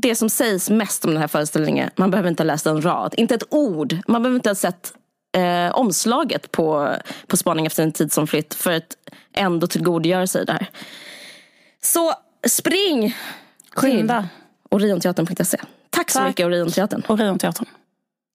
det 0.00 0.14
som 0.14 0.28
sägs 0.30 0.70
mest 0.70 1.04
om 1.04 1.10
den 1.10 1.20
här 1.20 1.28
föreställningen, 1.28 1.90
man 1.96 2.10
behöver 2.10 2.28
inte 2.30 2.42
ha 2.42 2.46
läst 2.46 2.66
en 2.66 2.82
rad, 2.82 3.14
inte 3.16 3.34
ett 3.34 3.42
ord. 3.50 3.98
Man 4.08 4.22
behöver 4.22 4.36
inte 4.36 4.50
ha 4.50 4.54
sett 4.54 4.92
eh, 5.36 5.74
omslaget 5.74 6.52
på, 6.52 6.96
på 7.26 7.36
Spaning 7.36 7.66
efter 7.66 7.82
en 7.82 7.92
tid 7.92 8.12
som 8.12 8.26
flytt 8.26 8.54
för 8.54 8.72
att 8.72 8.96
ändå 9.32 9.66
tillgodogöra 9.66 10.26
sig 10.26 10.46
det 10.46 10.52
här. 10.52 10.70
Så 11.82 12.12
spring 12.46 13.16
Skynda. 13.74 14.28
orionteatern.se. 14.70 15.58
Tack 15.90 16.10
så 16.10 16.18
Tack. 16.18 16.28
mycket 16.28 16.46
Orionteatern. 16.46 17.02
Orionteatern. 17.08 17.66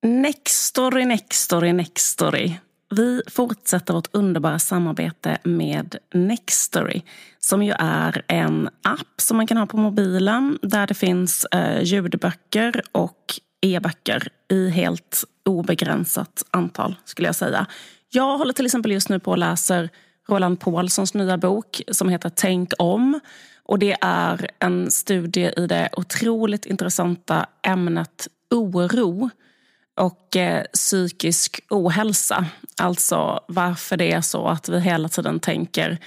Nextory, 0.03 1.05
Nextory, 1.05 1.73
Nextory. 1.73 2.53
Vi 2.89 3.21
fortsätter 3.27 3.93
vårt 3.93 4.15
underbara 4.15 4.59
samarbete 4.59 5.37
med 5.43 5.95
Nextory 6.13 7.01
som 7.39 7.63
ju 7.63 7.73
är 7.79 8.23
en 8.27 8.69
app 8.83 9.21
som 9.21 9.37
man 9.37 9.47
kan 9.47 9.57
ha 9.57 9.65
på 9.65 9.77
mobilen 9.77 10.59
där 10.61 10.87
det 10.87 10.93
finns 10.93 11.45
eh, 11.45 11.83
ljudböcker 11.83 12.81
och 12.91 13.39
e-böcker 13.61 14.27
i 14.49 14.69
helt 14.69 15.23
obegränsat 15.45 16.45
antal 16.51 16.95
skulle 17.05 17.27
jag 17.27 17.35
säga. 17.35 17.65
Jag 18.09 18.37
håller 18.37 18.53
till 18.53 18.65
exempel 18.65 18.91
just 18.91 19.09
nu 19.09 19.19
på 19.19 19.31
och 19.31 19.37
läser 19.37 19.89
Roland 20.29 20.59
Paulssons 20.59 21.13
nya 21.13 21.37
bok 21.37 21.81
som 21.91 22.09
heter 22.09 22.31
Tänk 22.35 22.73
om. 22.79 23.19
Och 23.63 23.79
det 23.79 23.97
är 24.01 24.49
en 24.59 24.91
studie 24.91 25.51
i 25.57 25.67
det 25.67 25.89
otroligt 25.97 26.65
intressanta 26.65 27.45
ämnet 27.63 28.27
oro 28.51 29.29
och 29.97 30.35
eh, 30.35 30.63
psykisk 30.73 31.59
ohälsa. 31.69 32.45
Alltså 32.77 33.39
varför 33.47 33.97
det 33.97 34.11
är 34.11 34.21
så 34.21 34.47
att 34.47 34.69
vi 34.69 34.79
hela 34.79 35.09
tiden 35.09 35.39
tänker 35.39 35.97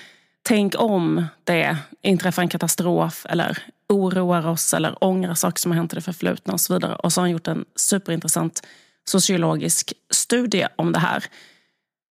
tänk 0.43 0.74
om 0.78 1.26
det 1.45 1.76
inträffar 2.03 2.43
en 2.43 2.49
katastrof 2.49 3.26
eller 3.28 3.59
oroar 3.88 4.47
oss 4.47 4.74
eller 4.74 5.05
ångrar 5.05 5.34
saker 5.34 5.59
som 5.59 5.70
har 5.72 5.76
hänt 5.76 5.93
i 5.93 5.97
det 5.97 6.03
förflutna 6.03 6.53
och 6.53 6.61
så 6.61 6.72
vidare. 6.72 6.95
Och 6.95 7.12
så 7.12 7.20
har 7.20 7.22
han 7.22 7.30
gjort 7.30 7.49
en 7.49 7.64
superintressant 7.76 8.66
sociologisk 9.05 9.93
studie 10.11 10.66
om 10.76 10.93
det 10.93 10.99
här. 10.99 11.24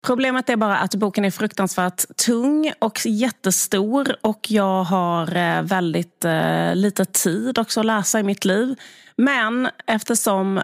Problemet 0.05 0.49
är 0.49 0.55
bara 0.55 0.77
att 0.77 0.95
boken 0.95 1.25
är 1.25 1.31
fruktansvärt 1.31 2.17
tung 2.17 2.71
och 2.79 2.99
jättestor 3.05 4.15
och 4.21 4.51
jag 4.51 4.83
har 4.83 5.35
eh, 5.35 5.61
väldigt 5.61 6.25
eh, 6.25 6.75
lite 6.75 7.05
tid 7.05 7.57
också 7.59 7.79
att 7.79 7.85
läsa 7.85 8.19
i 8.19 8.23
mitt 8.23 8.45
liv. 8.45 8.75
Men 9.15 9.69
eftersom 9.87 10.61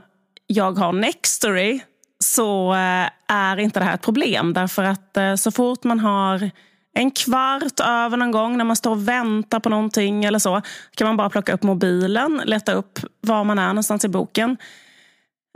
jag 0.47 0.71
har 0.71 0.93
Nextory 0.93 1.81
så 2.19 2.73
eh, 2.73 3.09
är 3.27 3.59
inte 3.59 3.79
det 3.79 3.85
här 3.85 3.93
ett 3.93 4.01
problem. 4.01 4.53
Därför 4.53 4.83
att 4.83 5.17
eh, 5.17 5.35
så 5.35 5.51
fort 5.51 5.83
man 5.83 5.99
har 5.99 6.51
en 6.93 7.11
kvart 7.11 7.79
över 7.79 8.17
någon 8.17 8.31
gång 8.31 8.57
när 8.57 8.65
man 8.65 8.75
står 8.75 8.91
och 8.91 9.07
väntar 9.07 9.59
på 9.59 9.69
någonting 9.69 10.25
eller 10.25 10.39
så 10.39 10.61
kan 10.95 11.07
man 11.07 11.17
bara 11.17 11.29
plocka 11.29 11.53
upp 11.53 11.63
mobilen, 11.63 12.41
leta 12.45 12.73
upp 12.73 12.99
var 13.21 13.43
man 13.43 13.59
är 13.59 13.67
någonstans 13.67 14.05
i 14.05 14.07
boken. 14.07 14.57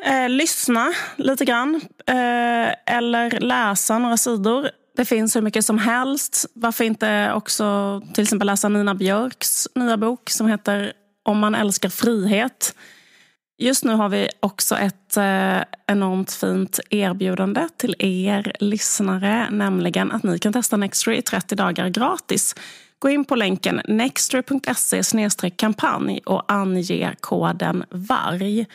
Eh, 0.03 0.29
lyssna 0.29 0.93
lite 1.15 1.45
grann 1.45 1.81
eh, 2.07 2.95
eller 2.95 3.39
läsa 3.39 3.99
några 3.99 4.17
sidor. 4.17 4.69
Det 4.97 5.05
finns 5.05 5.35
hur 5.35 5.41
mycket 5.41 5.65
som 5.65 5.77
helst. 5.77 6.45
Varför 6.53 6.83
inte 6.83 7.31
också 7.33 8.01
till 8.13 8.23
exempel 8.23 8.47
läsa 8.47 8.69
Nina 8.69 8.95
Björks 8.95 9.67
nya 9.75 9.97
bok 9.97 10.29
som 10.29 10.47
heter 10.47 10.93
Om 11.23 11.39
man 11.39 11.55
älskar 11.55 11.89
frihet. 11.89 12.75
Just 13.59 13.83
nu 13.83 13.93
har 13.93 14.09
vi 14.09 14.29
också 14.39 14.75
ett 14.77 15.17
eh, 15.17 15.59
enormt 15.87 16.31
fint 16.31 16.79
erbjudande 16.89 17.67
till 17.77 17.95
er 17.99 18.55
lyssnare, 18.59 19.49
nämligen 19.51 20.11
att 20.11 20.23
ni 20.23 20.39
kan 20.39 20.53
testa 20.53 20.77
Nextory 20.77 21.17
i 21.17 21.21
30 21.21 21.55
dagar 21.55 21.89
gratis. 21.89 22.55
Gå 22.99 23.09
in 23.09 23.25
på 23.25 23.35
länken 23.35 23.81
nextory.se 23.87 25.49
kampanj 25.49 26.21
och 26.25 26.51
ange 26.51 27.15
koden 27.19 27.83
VARG. 27.89 28.65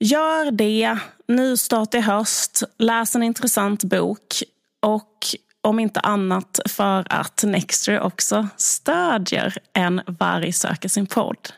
Gör 0.00 0.50
det, 0.50 0.98
nystart 1.28 1.94
i 1.94 2.00
höst, 2.00 2.62
läs 2.78 3.14
en 3.14 3.22
intressant 3.22 3.84
bok 3.84 4.42
och 4.82 5.18
om 5.60 5.78
inte 5.78 6.00
annat 6.00 6.60
för 6.68 7.06
att 7.10 7.42
Nextory 7.46 7.98
också 7.98 8.48
stödjer 8.56 9.58
En 9.72 10.00
varg 10.06 10.52
söker 10.52 10.88
sin 10.88 11.06
podd. 11.06 11.48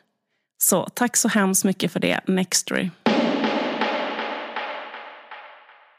Så 0.59 0.85
tack 0.95 1.17
så 1.17 1.29
hemskt 1.29 1.65
mycket 1.65 1.93
för 1.93 2.01
det, 2.01 2.21
Nextory. 2.27 2.91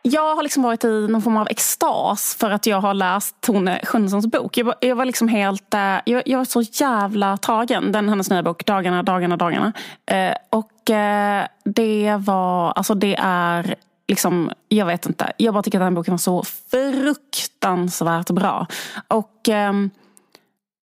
Jag 0.01 0.35
har 0.35 0.43
liksom 0.43 0.63
varit 0.63 0.83
i 0.83 1.07
någon 1.07 1.21
form 1.21 1.37
av 1.37 1.47
extas 1.49 2.35
för 2.39 2.51
att 2.51 2.65
jag 2.65 2.81
har 2.81 2.93
läst 2.93 3.41
Tone 3.41 3.79
Schunnessons 3.83 4.27
bok. 4.27 4.57
Jag 4.57 4.65
var, 4.65 4.75
jag 4.81 4.95
var 4.95 5.05
liksom 5.05 5.27
helt... 5.27 5.73
Eh, 5.73 5.79
jag, 6.05 6.23
jag, 6.25 6.37
var 6.37 6.45
så 6.45 6.61
jävla 6.61 7.37
tagen. 7.37 7.91
Den 7.91 8.09
hennes 8.09 8.29
nya 8.29 8.43
bok, 8.43 8.65
Dagarna, 8.65 9.03
dagarna, 9.03 9.37
dagarna. 9.37 9.73
Eh, 10.05 10.33
och 10.49 10.89
eh, 10.89 11.47
det 11.65 12.15
var... 12.19 12.71
Alltså 12.71 12.93
det 12.93 13.15
är 13.19 13.75
liksom... 14.07 14.51
Jag 14.67 14.85
vet 14.85 15.05
inte. 15.05 15.33
Jag 15.37 15.53
bara 15.53 15.63
tycker 15.63 15.79
att 15.79 15.85
den 15.85 15.93
boken 15.93 16.13
var 16.13 16.17
så 16.17 16.43
fruktansvärt 16.71 18.29
bra. 18.29 18.67
Och 19.07 19.49
ehm, 19.49 19.89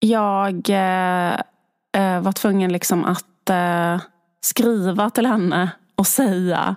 eh, 0.02 0.10
jag 0.10 0.70
eh, 0.70 2.22
var 2.22 2.32
tvungen 2.32 2.74
liksom 2.74 3.06
att 3.06 3.26
eh, 3.50 4.02
skriva 4.42 5.10
till 5.10 5.26
henne 5.26 5.72
och 5.96 6.08
säga 6.08 6.76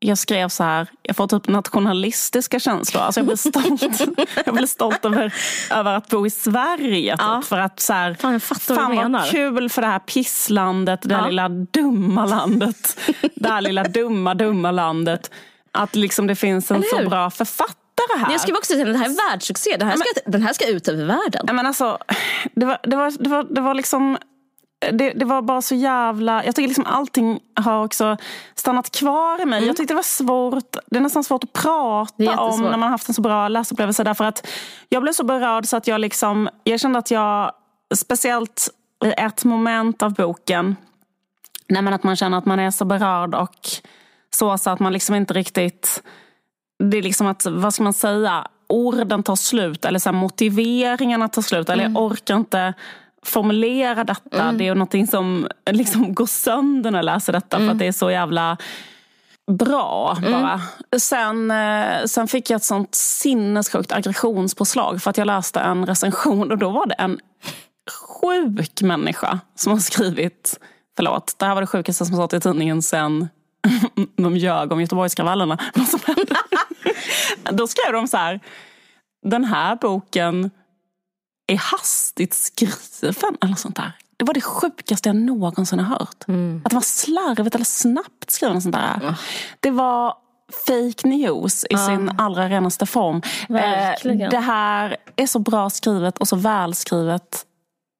jag 0.00 0.18
skrev 0.18 0.48
så 0.48 0.64
här, 0.64 0.88
jag 1.02 1.16
får 1.16 1.26
typ 1.26 1.48
nationalistiska 1.48 2.60
känslor. 2.60 3.02
Alltså 3.02 3.20
jag 3.20 3.26
blir 3.26 3.36
stolt, 3.36 4.00
jag 4.46 4.54
blir 4.54 4.66
stolt 4.66 5.04
över, 5.04 5.34
över 5.70 5.94
att 5.94 6.08
bo 6.08 6.26
i 6.26 6.30
Sverige. 6.30 7.12
Typ, 7.12 7.20
ja. 7.20 7.42
För 7.44 7.58
att 7.58 7.80
så 7.80 7.92
här, 7.92 8.14
fan, 8.14 8.32
jag 8.32 8.42
fattar 8.42 8.74
fan 8.74 8.96
vad, 8.96 9.12
vad 9.12 9.30
kul 9.30 9.70
för 9.70 9.82
det 9.82 9.88
här 9.88 9.98
pisslandet, 9.98 11.02
det 11.02 11.14
här 11.14 11.22
ja. 11.22 11.28
lilla 11.28 11.48
dumma 11.48 12.26
landet. 12.26 12.98
det 13.34 13.48
här 13.48 13.60
lilla 13.60 13.84
dumma, 13.84 14.34
dumma 14.34 14.70
landet. 14.70 15.30
Att 15.72 15.94
liksom 15.94 16.26
det 16.26 16.36
finns 16.36 16.70
en 16.70 16.82
så 16.82 17.08
bra 17.08 17.30
författare 17.30 18.18
här. 18.18 18.32
Jag 18.32 18.40
skrev 18.40 18.56
också 18.56 18.72
säga 18.72 18.84
det 18.84 18.98
här 18.98 19.10
är 19.10 19.30
världssuccé. 19.30 19.76
Den 19.76 19.88
här, 19.88 19.96
ska, 19.96 20.04
men, 20.24 20.32
den 20.32 20.42
här 20.42 20.52
ska 20.52 20.66
ut 20.66 20.88
över 20.88 21.04
världen. 21.04 21.46
Men 21.56 21.66
alltså, 21.66 21.98
det, 22.54 22.66
var, 22.66 22.78
det, 22.82 22.96
var, 22.96 23.12
det, 23.18 23.28
var, 23.28 23.46
det 23.50 23.60
var 23.60 23.74
liksom 23.74 24.18
det, 24.78 25.10
det, 25.10 25.24
var 25.24 25.42
bara 25.42 25.62
så 25.62 25.74
jävla... 25.74 26.44
Jag 26.44 26.54
tycker 26.54 26.68
liksom 26.68 26.86
allting 26.86 27.40
har 27.54 27.84
också 27.84 28.16
stannat 28.54 28.90
kvar 28.90 29.42
i 29.42 29.44
mig. 29.44 29.56
Mm. 29.56 29.66
Jag 29.66 29.76
tyckte 29.76 29.94
det 29.94 29.96
var 29.96 30.02
svårt. 30.02 30.76
Det 30.86 30.96
är 30.96 31.00
nästan 31.00 31.24
svårt 31.24 31.44
att 31.44 31.52
prata 31.52 32.40
om 32.40 32.62
när 32.62 32.76
man 32.76 32.90
haft 32.90 33.08
en 33.08 33.14
så 33.14 33.22
bra 33.22 33.48
läsupplevelse. 33.48 34.04
Därför 34.04 34.24
att 34.24 34.48
jag 34.88 35.02
blev 35.02 35.12
så 35.12 35.24
berörd 35.24 35.66
så 35.66 35.76
att 35.76 35.86
jag 35.86 36.00
liksom... 36.00 36.48
Jag 36.64 36.80
kände 36.80 36.98
att 36.98 37.10
jag, 37.10 37.52
speciellt 37.94 38.68
i 39.04 39.12
ett 39.16 39.44
moment 39.44 40.02
av 40.02 40.14
boken, 40.14 40.76
nej 41.68 41.82
men 41.82 41.92
att 41.92 42.02
man 42.02 42.16
känner 42.16 42.38
att 42.38 42.46
man 42.46 42.58
är 42.58 42.70
så 42.70 42.84
berörd 42.84 43.34
och 43.34 43.68
så, 44.30 44.58
så 44.58 44.70
att 44.70 44.80
man 44.80 44.92
liksom 44.92 45.14
inte 45.14 45.34
riktigt... 45.34 46.02
Det 46.78 46.98
är 46.98 47.02
liksom 47.02 47.26
att, 47.26 47.46
vad 47.46 47.74
ska 47.74 47.82
man 47.82 47.92
säga? 47.92 48.48
orden 48.68 49.22
tar 49.22 49.36
slut 49.36 49.84
eller 49.84 49.98
så 49.98 50.12
motiveringarna 50.12 51.28
tar 51.28 51.42
slut. 51.42 51.68
Eller 51.68 51.84
jag 51.84 51.96
orkar 51.96 52.36
inte 52.36 52.74
formulera 53.28 54.04
detta. 54.04 54.42
Mm. 54.42 54.58
Det 54.58 54.68
är 54.68 54.74
någonting 54.74 55.06
som 55.06 55.48
liksom 55.70 56.14
går 56.14 56.26
sönder 56.26 56.90
när 56.90 56.98
jag 56.98 57.04
läser 57.04 57.32
detta 57.32 57.56
mm. 57.56 57.68
för 57.68 57.72
att 57.72 57.78
det 57.78 57.86
är 57.86 57.92
så 57.92 58.10
jävla 58.10 58.56
bra 59.50 60.16
bara. 60.22 60.52
Mm. 60.52 60.60
Sen, 60.98 61.50
eh, 61.50 62.04
sen 62.06 62.28
fick 62.28 62.50
jag 62.50 62.56
ett 62.56 62.64
sånt 62.64 62.94
sinnessjukt 62.94 63.92
aggressionspåslag 63.92 65.02
för 65.02 65.10
att 65.10 65.18
jag 65.18 65.26
läste 65.26 65.60
en 65.60 65.86
recension 65.86 66.50
och 66.50 66.58
då 66.58 66.70
var 66.70 66.86
det 66.86 66.94
en 66.94 67.18
sjuk 68.20 68.82
människa 68.82 69.40
som 69.54 69.72
har 69.72 69.78
skrivit, 69.78 70.58
förlåt, 70.96 71.34
det 71.38 71.46
här 71.46 71.54
var 71.54 71.60
det 71.60 71.66
sjukaste 71.66 72.04
som 72.04 72.16
stått 72.16 72.32
i 72.32 72.40
tidningen 72.40 72.82
sen 72.82 73.28
de 74.16 74.36
ljög 74.36 74.72
om 74.72 74.80
Göteborgskravallerna. 74.80 75.58
Då 77.52 77.66
skrev 77.66 77.92
de 77.92 78.08
så 78.08 78.16
här, 78.16 78.40
den 79.26 79.44
här 79.44 79.76
boken 79.76 80.50
är 81.48 81.56
hastigt 81.56 82.34
skriven 82.34 83.36
eller 83.42 83.54
sånt 83.54 83.76
där. 83.76 83.92
Det 84.16 84.24
var 84.24 84.34
det 84.34 84.40
sjukaste 84.40 85.08
jag 85.08 85.16
någonsin 85.16 85.78
har 85.78 85.98
hört. 85.98 86.28
Mm. 86.28 86.62
Att 86.64 86.70
det 86.70 86.76
var 86.76 86.82
slarvigt 86.82 87.54
eller 87.54 87.64
snabbt 87.64 88.30
skriven. 88.30 88.62
Sånt 88.62 88.74
där. 88.74 88.94
Mm. 89.02 89.14
Det 89.60 89.70
var 89.70 90.14
fake 90.66 91.08
news 91.08 91.64
i 91.64 91.66
ja. 91.70 91.86
sin 91.86 92.10
allra 92.18 92.48
renaste 92.48 92.86
form. 92.86 93.22
Verkligen. 93.48 94.30
Det 94.30 94.38
här 94.38 94.96
är 95.16 95.26
så 95.26 95.38
bra 95.38 95.70
skrivet 95.70 96.18
och 96.18 96.28
så 96.28 96.36
välskrivet 96.36 97.44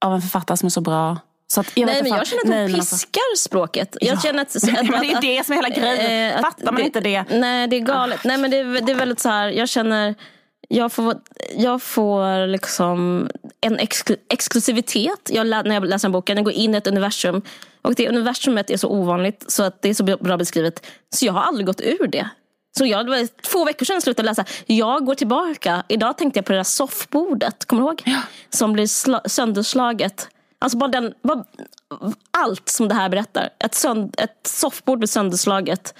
av 0.04 0.14
en 0.14 0.22
författare 0.22 0.56
som 0.56 0.66
är 0.66 0.70
så 0.70 0.80
bra. 0.80 1.16
Så 1.50 1.64
jag 1.74 1.86
nej, 1.86 2.02
men 2.02 2.12
jag 2.12 2.26
känner 2.26 2.40
att 2.40 2.48
hon 2.48 2.50
nej, 2.50 2.74
alltså- 2.74 2.96
piskar 2.96 3.20
alltså. 3.32 3.48
språket. 3.48 3.96
Jag 4.00 4.16
ja. 4.16 4.20
känner 4.20 4.42
att, 4.42 4.56
att, 4.56 4.78
att, 4.78 4.86
men 4.90 5.00
det 5.00 5.12
är 5.12 5.20
det 5.20 5.46
som 5.46 5.52
är 5.52 5.56
hela 5.56 5.68
grejen. 5.68 6.34
Äh, 6.36 6.40
Fattar 6.40 6.64
man 6.64 6.74
det, 6.74 6.82
inte 6.82 7.00
det? 7.00 7.24
Nej, 7.30 7.68
det 7.68 7.76
är 7.76 7.80
galet. 7.80 8.20
Ah. 8.24 8.28
Nej, 8.28 8.38
men 8.38 8.50
det, 8.50 8.62
det 8.80 8.92
är 8.92 8.96
väldigt 8.96 9.20
så 9.20 9.28
här, 9.28 9.48
jag 9.48 9.68
känner 9.68 10.14
jag 10.68 10.92
får, 10.92 11.14
jag 11.56 11.82
får 11.82 12.46
liksom 12.46 13.28
en 13.60 13.78
exklu 13.78 14.16
exklusivitet 14.28 15.30
jag, 15.32 15.46
när 15.46 15.74
jag 15.74 15.84
läser 15.84 16.08
en 16.08 16.12
bok. 16.12 16.30
Jag 16.30 16.44
går 16.44 16.52
in 16.52 16.74
i 16.74 16.76
ett 16.76 16.86
universum. 16.86 17.42
Och 17.82 17.94
det 17.94 18.08
universumet 18.08 18.70
är 18.70 18.76
så 18.76 18.88
ovanligt 18.88 19.44
så 19.48 19.62
att 19.62 19.82
det 19.82 19.88
är 19.88 19.94
så 19.94 20.04
bra 20.04 20.36
beskrivet. 20.36 20.86
Så 21.14 21.26
jag 21.26 21.32
har 21.32 21.40
aldrig 21.40 21.66
gått 21.66 21.80
ur 21.80 22.06
det. 22.06 22.28
Så 22.78 22.86
jag, 22.86 23.06
det 23.06 23.10
var 23.10 23.42
två 23.42 23.64
veckor 23.64 23.86
sedan 23.86 23.94
jag 23.94 24.02
slutade 24.02 24.28
läsa. 24.28 24.44
Jag 24.66 25.04
går 25.04 25.14
tillbaka. 25.14 25.82
Idag 25.88 26.18
tänkte 26.18 26.38
jag 26.38 26.44
på 26.44 26.52
det 26.52 26.58
där 26.58 26.64
soffbordet. 26.64 27.64
Kommer 27.64 27.82
du 27.82 27.88
ihåg? 27.88 28.02
Ja. 28.04 28.20
Som 28.50 28.72
blir 28.72 29.28
sönderslaget. 29.28 30.28
Alltså 30.58 30.78
bara 30.78 30.90
den, 30.90 31.14
bara, 31.22 31.44
allt 32.30 32.68
som 32.68 32.88
det 32.88 32.94
här 32.94 33.08
berättar. 33.08 33.50
Ett, 33.58 33.74
sönd, 33.74 34.14
ett 34.18 34.46
soffbord 34.46 34.98
blir 34.98 35.08
sönderslaget. 35.08 35.94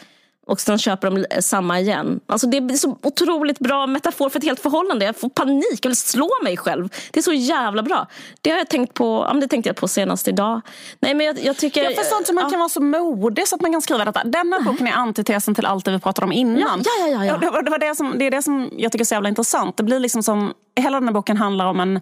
Och 0.49 0.61
sen 0.61 0.79
köper 0.79 1.11
de 1.11 1.43
samma 1.43 1.81
igen. 1.81 2.21
Alltså 2.27 2.47
det 2.47 2.57
är 2.57 2.77
så 2.77 2.99
otroligt 3.03 3.59
bra 3.59 3.87
metafor 3.87 4.29
för 4.29 4.39
ett 4.39 4.45
helt 4.45 4.61
förhållande. 4.61 5.05
Jag 5.05 5.17
får 5.17 5.29
panik, 5.29 5.79
jag 5.83 5.89
vill 5.89 5.97
slå 5.97 6.31
mig 6.43 6.57
själv. 6.57 6.89
Det 7.11 7.21
är 7.21 7.23
så 7.23 7.33
jävla 7.33 7.83
bra. 7.83 8.07
Det 8.41 8.51
har 8.51 8.59
jag 8.59 8.69
tänkt 8.69 8.95
på, 8.95 9.27
ja, 9.29 9.41
det 9.41 9.49
tänkte 9.49 9.69
jag 9.69 9.77
på 9.77 9.89
senast 9.89 10.29
idag. 10.29 10.61
Nej, 11.01 11.15
men 11.15 11.27
jag, 11.27 11.39
jag 11.45 11.57
tycker, 11.57 11.85
jag 11.85 11.97
förstår 11.97 12.19
inte 12.19 12.31
hur 12.31 12.35
man 12.35 12.45
ja. 12.45 12.51
kan 12.51 12.59
vara 12.59 12.69
så 12.69 12.83
modig 12.83 13.49
så 13.49 13.55
att 13.55 13.61
man 13.61 13.73
kan 13.73 13.83
skriva 13.83 14.05
detta. 14.05 14.25
Denna 14.25 14.61
boken 14.61 14.87
är 14.87 14.93
antitesen 14.93 15.55
till 15.55 15.67
allt 15.67 15.85
det 15.85 15.91
vi 15.91 15.99
pratade 15.99 16.25
om 16.25 16.33
innan. 16.33 16.83
Ja, 16.85 16.91
ja, 17.01 17.09
ja, 17.09 17.25
ja. 17.25 17.39
Det, 17.39 17.51
var, 17.51 17.63
det, 17.63 17.71
var 17.71 17.79
det, 17.79 17.95
som, 17.95 18.19
det 18.19 18.25
är 18.25 18.31
det 18.31 18.43
som 18.43 18.71
jag 18.77 18.93
tycker 18.93 19.05
är 19.05 19.07
så 19.07 19.15
jävla 19.15 19.29
intressant. 19.29 19.77
Det 19.77 19.83
blir 19.83 19.99
liksom 19.99 20.23
som, 20.23 20.53
hela 20.77 21.01
den 21.01 21.09
här 21.09 21.15
boken 21.15 21.37
handlar 21.37 21.67
om 21.67 21.81
en 21.81 22.01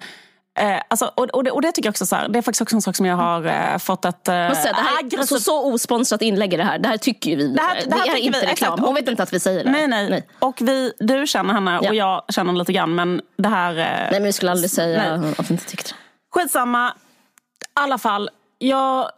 Eh, 0.59 0.81
alltså, 0.89 1.11
och, 1.15 1.25
och, 1.25 1.45
det, 1.45 1.51
och, 1.51 1.63
det, 1.63 1.73
tycker 1.73 1.87
jag 1.87 1.93
också 1.93 2.07
så 2.07 2.17
här, 2.17 2.29
det 2.29 2.39
är 2.39 2.43
faktiskt 2.43 2.63
också 2.63 2.77
en 2.77 2.83
sak 2.83 2.97
som 2.97 3.07
jag 3.07 3.17
har 3.17 3.47
eh, 3.47 3.79
fått 3.79 4.05
ett 4.05 4.29
eh, 4.29 4.35
det 4.35 4.39
här 4.39 4.99
aggressivt... 4.99 5.21
alltså, 5.21 5.39
Så 5.39 5.73
osponsrat 5.73 6.23
inlägg 6.23 6.55
är 6.55 6.59
det 6.59 6.65
här. 6.65 6.79
Det 6.79 6.89
här 6.89 6.97
tycker 6.97 7.31
ju 7.31 7.37
vi. 7.37 7.49
Det 7.49 7.63
här, 7.63 7.83
det 7.87 7.95
här, 7.95 8.05
det 8.05 8.11
är 8.11 8.17
inte 8.17 8.41
vi, 8.41 8.47
reklam. 8.47 8.79
Hon 8.81 8.95
vet 8.95 9.09
inte 9.09 9.23
att 9.23 9.33
vi 9.33 9.41
säger 9.41 9.65
det. 9.65 9.71
Nej, 9.71 9.89
nej. 9.89 10.11
nej. 10.11 10.29
Och 10.39 10.57
vi, 10.61 10.93
du 10.99 11.27
känner 11.27 11.55
henne 11.55 11.81
ja. 11.83 11.89
och 11.89 11.95
jag 11.95 12.25
känner 12.29 12.47
henne 12.47 12.59
lite 12.59 12.73
grann. 12.73 12.95
Men 12.95 13.21
det 13.37 13.49
här... 13.49 13.71
Eh, 13.71 13.85
nej, 13.85 14.09
men 14.13 14.23
vi 14.23 14.33
skulle 14.33 14.51
aldrig 14.51 14.71
säga 14.71 15.17
nej. 15.17 15.35
att 15.39 15.51
vi 15.51 15.55
inte 15.55 15.67
tyckte 15.67 15.91
Skitsamma. 16.35 16.89
I 16.89 16.93
alla 17.75 17.99
fall. 17.99 18.31
Jag, 18.59 19.11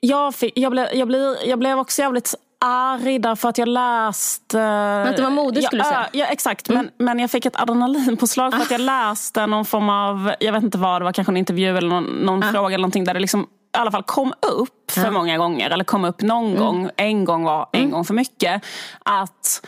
jag, 0.00 0.34
fick, 0.34 0.58
jag, 0.58 0.72
blev, 0.72 0.88
jag, 0.92 1.08
blev, 1.08 1.36
jag 1.44 1.58
blev 1.58 1.78
också 1.78 2.02
jävligt 2.02 2.34
arg 2.60 3.18
därför 3.18 3.48
att 3.48 3.58
jag 3.58 3.68
läste... 3.68 4.58
Men 4.58 5.08
att 5.08 5.16
det 5.16 5.22
var 5.22 5.30
modigt 5.30 5.66
skulle 5.66 5.82
du 5.82 5.88
säga? 5.88 6.08
Ja, 6.12 6.26
exakt. 6.26 6.68
Mm. 6.68 6.90
Men, 6.96 7.06
men 7.06 7.18
jag 7.18 7.30
fick 7.30 7.46
ett 7.46 7.60
adrenalinpåslag 7.60 8.52
för 8.52 8.62
att 8.62 8.70
jag 8.70 8.80
ah. 8.80 8.84
läste 8.84 9.46
någon 9.46 9.64
form 9.64 9.88
av, 9.88 10.32
jag 10.40 10.52
vet 10.52 10.62
inte 10.62 10.78
vad 10.78 11.00
det 11.00 11.04
var, 11.04 11.12
kanske 11.12 11.32
en 11.32 11.36
intervju 11.36 11.76
eller 11.76 11.88
någon, 11.88 12.04
någon 12.04 12.42
ah. 12.42 12.52
fråga 12.52 12.74
eller 12.74 12.82
någonting 12.82 13.04
där 13.04 13.14
det 13.14 13.20
liksom 13.20 13.46
i 13.76 13.78
alla 13.78 13.90
fall 13.90 14.02
kom 14.02 14.32
upp 14.58 14.90
för 14.90 15.04
ja. 15.04 15.10
många 15.10 15.38
gånger, 15.38 15.70
eller 15.70 15.84
kom 15.84 16.04
upp 16.04 16.22
någon 16.22 16.46
mm. 16.46 16.58
gång, 16.58 16.90
en 16.96 17.24
gång 17.24 17.44
var 17.44 17.68
en 17.72 17.80
mm. 17.80 17.90
gång 17.90 18.04
för 18.04 18.14
mycket. 18.14 18.64
Att 19.02 19.66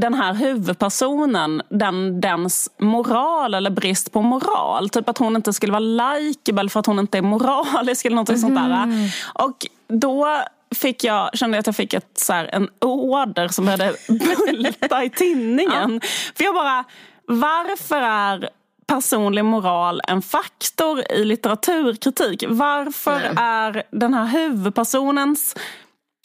den 0.00 0.14
här 0.14 0.34
huvudpersonen, 0.34 1.62
den, 1.68 2.20
dens 2.20 2.70
moral 2.78 3.54
eller 3.54 3.70
brist 3.70 4.12
på 4.12 4.22
moral. 4.22 4.88
Typ 4.88 5.08
att 5.08 5.18
hon 5.18 5.36
inte 5.36 5.52
skulle 5.52 5.72
vara 5.72 6.14
likeable 6.18 6.68
för 6.68 6.80
att 6.80 6.86
hon 6.86 6.98
inte 6.98 7.18
är 7.18 7.22
moralisk 7.22 8.04
eller 8.04 8.16
något 8.16 8.40
sånt 8.40 8.54
där. 8.54 8.82
Mm. 8.82 9.08
Och 9.34 9.66
då 9.88 10.42
fick 10.74 11.04
jag, 11.04 11.30
kände 11.38 11.56
jag 11.56 11.60
att 11.60 11.66
jag 11.66 11.76
fick 11.76 11.94
ett, 11.94 12.18
så 12.18 12.32
här, 12.32 12.50
en 12.52 12.68
order 12.80 13.48
som 13.48 13.64
började 13.64 13.94
bulta 14.08 15.04
i 15.04 15.10
tinningen. 15.10 16.00
Ja. 16.02 16.08
För 16.36 16.44
jag 16.44 16.54
bara, 16.54 16.84
varför 17.26 17.96
är 17.96 18.48
personlig 18.86 19.44
moral 19.44 20.00
en 20.08 20.22
faktor 20.22 21.12
i 21.12 21.24
litteraturkritik? 21.24 22.44
Varför 22.48 23.18
Nej. 23.18 23.32
är 23.36 23.82
den 23.90 24.14
här 24.14 24.26
huvudpersonens 24.26 25.56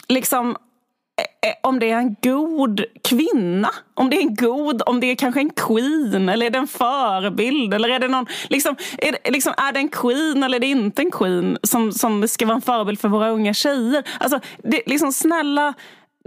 liksom 0.08 0.58
Eh, 1.18 1.50
eh, 1.50 1.56
om 1.64 1.80
det 1.80 1.92
är 1.92 1.98
en 1.98 2.16
god 2.24 2.84
kvinna, 3.04 3.70
om 3.94 4.10
det 4.10 4.18
är 4.18 4.22
en 4.22 4.36
god, 4.36 4.82
om 4.86 5.00
det 5.00 5.12
är 5.12 5.16
kanske 5.16 5.40
en 5.40 5.50
queen? 5.50 6.30
Eller 6.30 6.46
är 6.46 6.50
det 6.50 6.58
en 6.58 6.68
förebild? 6.68 7.74
Eller 7.74 7.90
är 7.90 8.00
det 8.00 8.08
någon, 8.08 8.26
liksom, 8.50 8.76
är 8.98 9.12
det, 9.12 9.32
liksom, 9.32 9.54
är 9.58 9.72
det 9.72 9.80
en 9.80 9.90
queen 9.90 10.44
eller 10.44 10.56
är 10.56 10.60
det 10.60 10.68
inte 10.68 11.02
en 11.02 11.12
queen 11.12 11.58
som, 11.64 11.92
som 11.92 12.28
ska 12.28 12.46
vara 12.46 12.56
en 12.56 12.62
förebild 12.62 13.00
för 13.00 13.08
våra 13.08 13.30
unga 13.30 13.54
tjejer? 13.54 14.04
Alltså, 14.20 14.40
det, 14.64 14.82
liksom 14.86 15.12
snälla, 15.12 15.74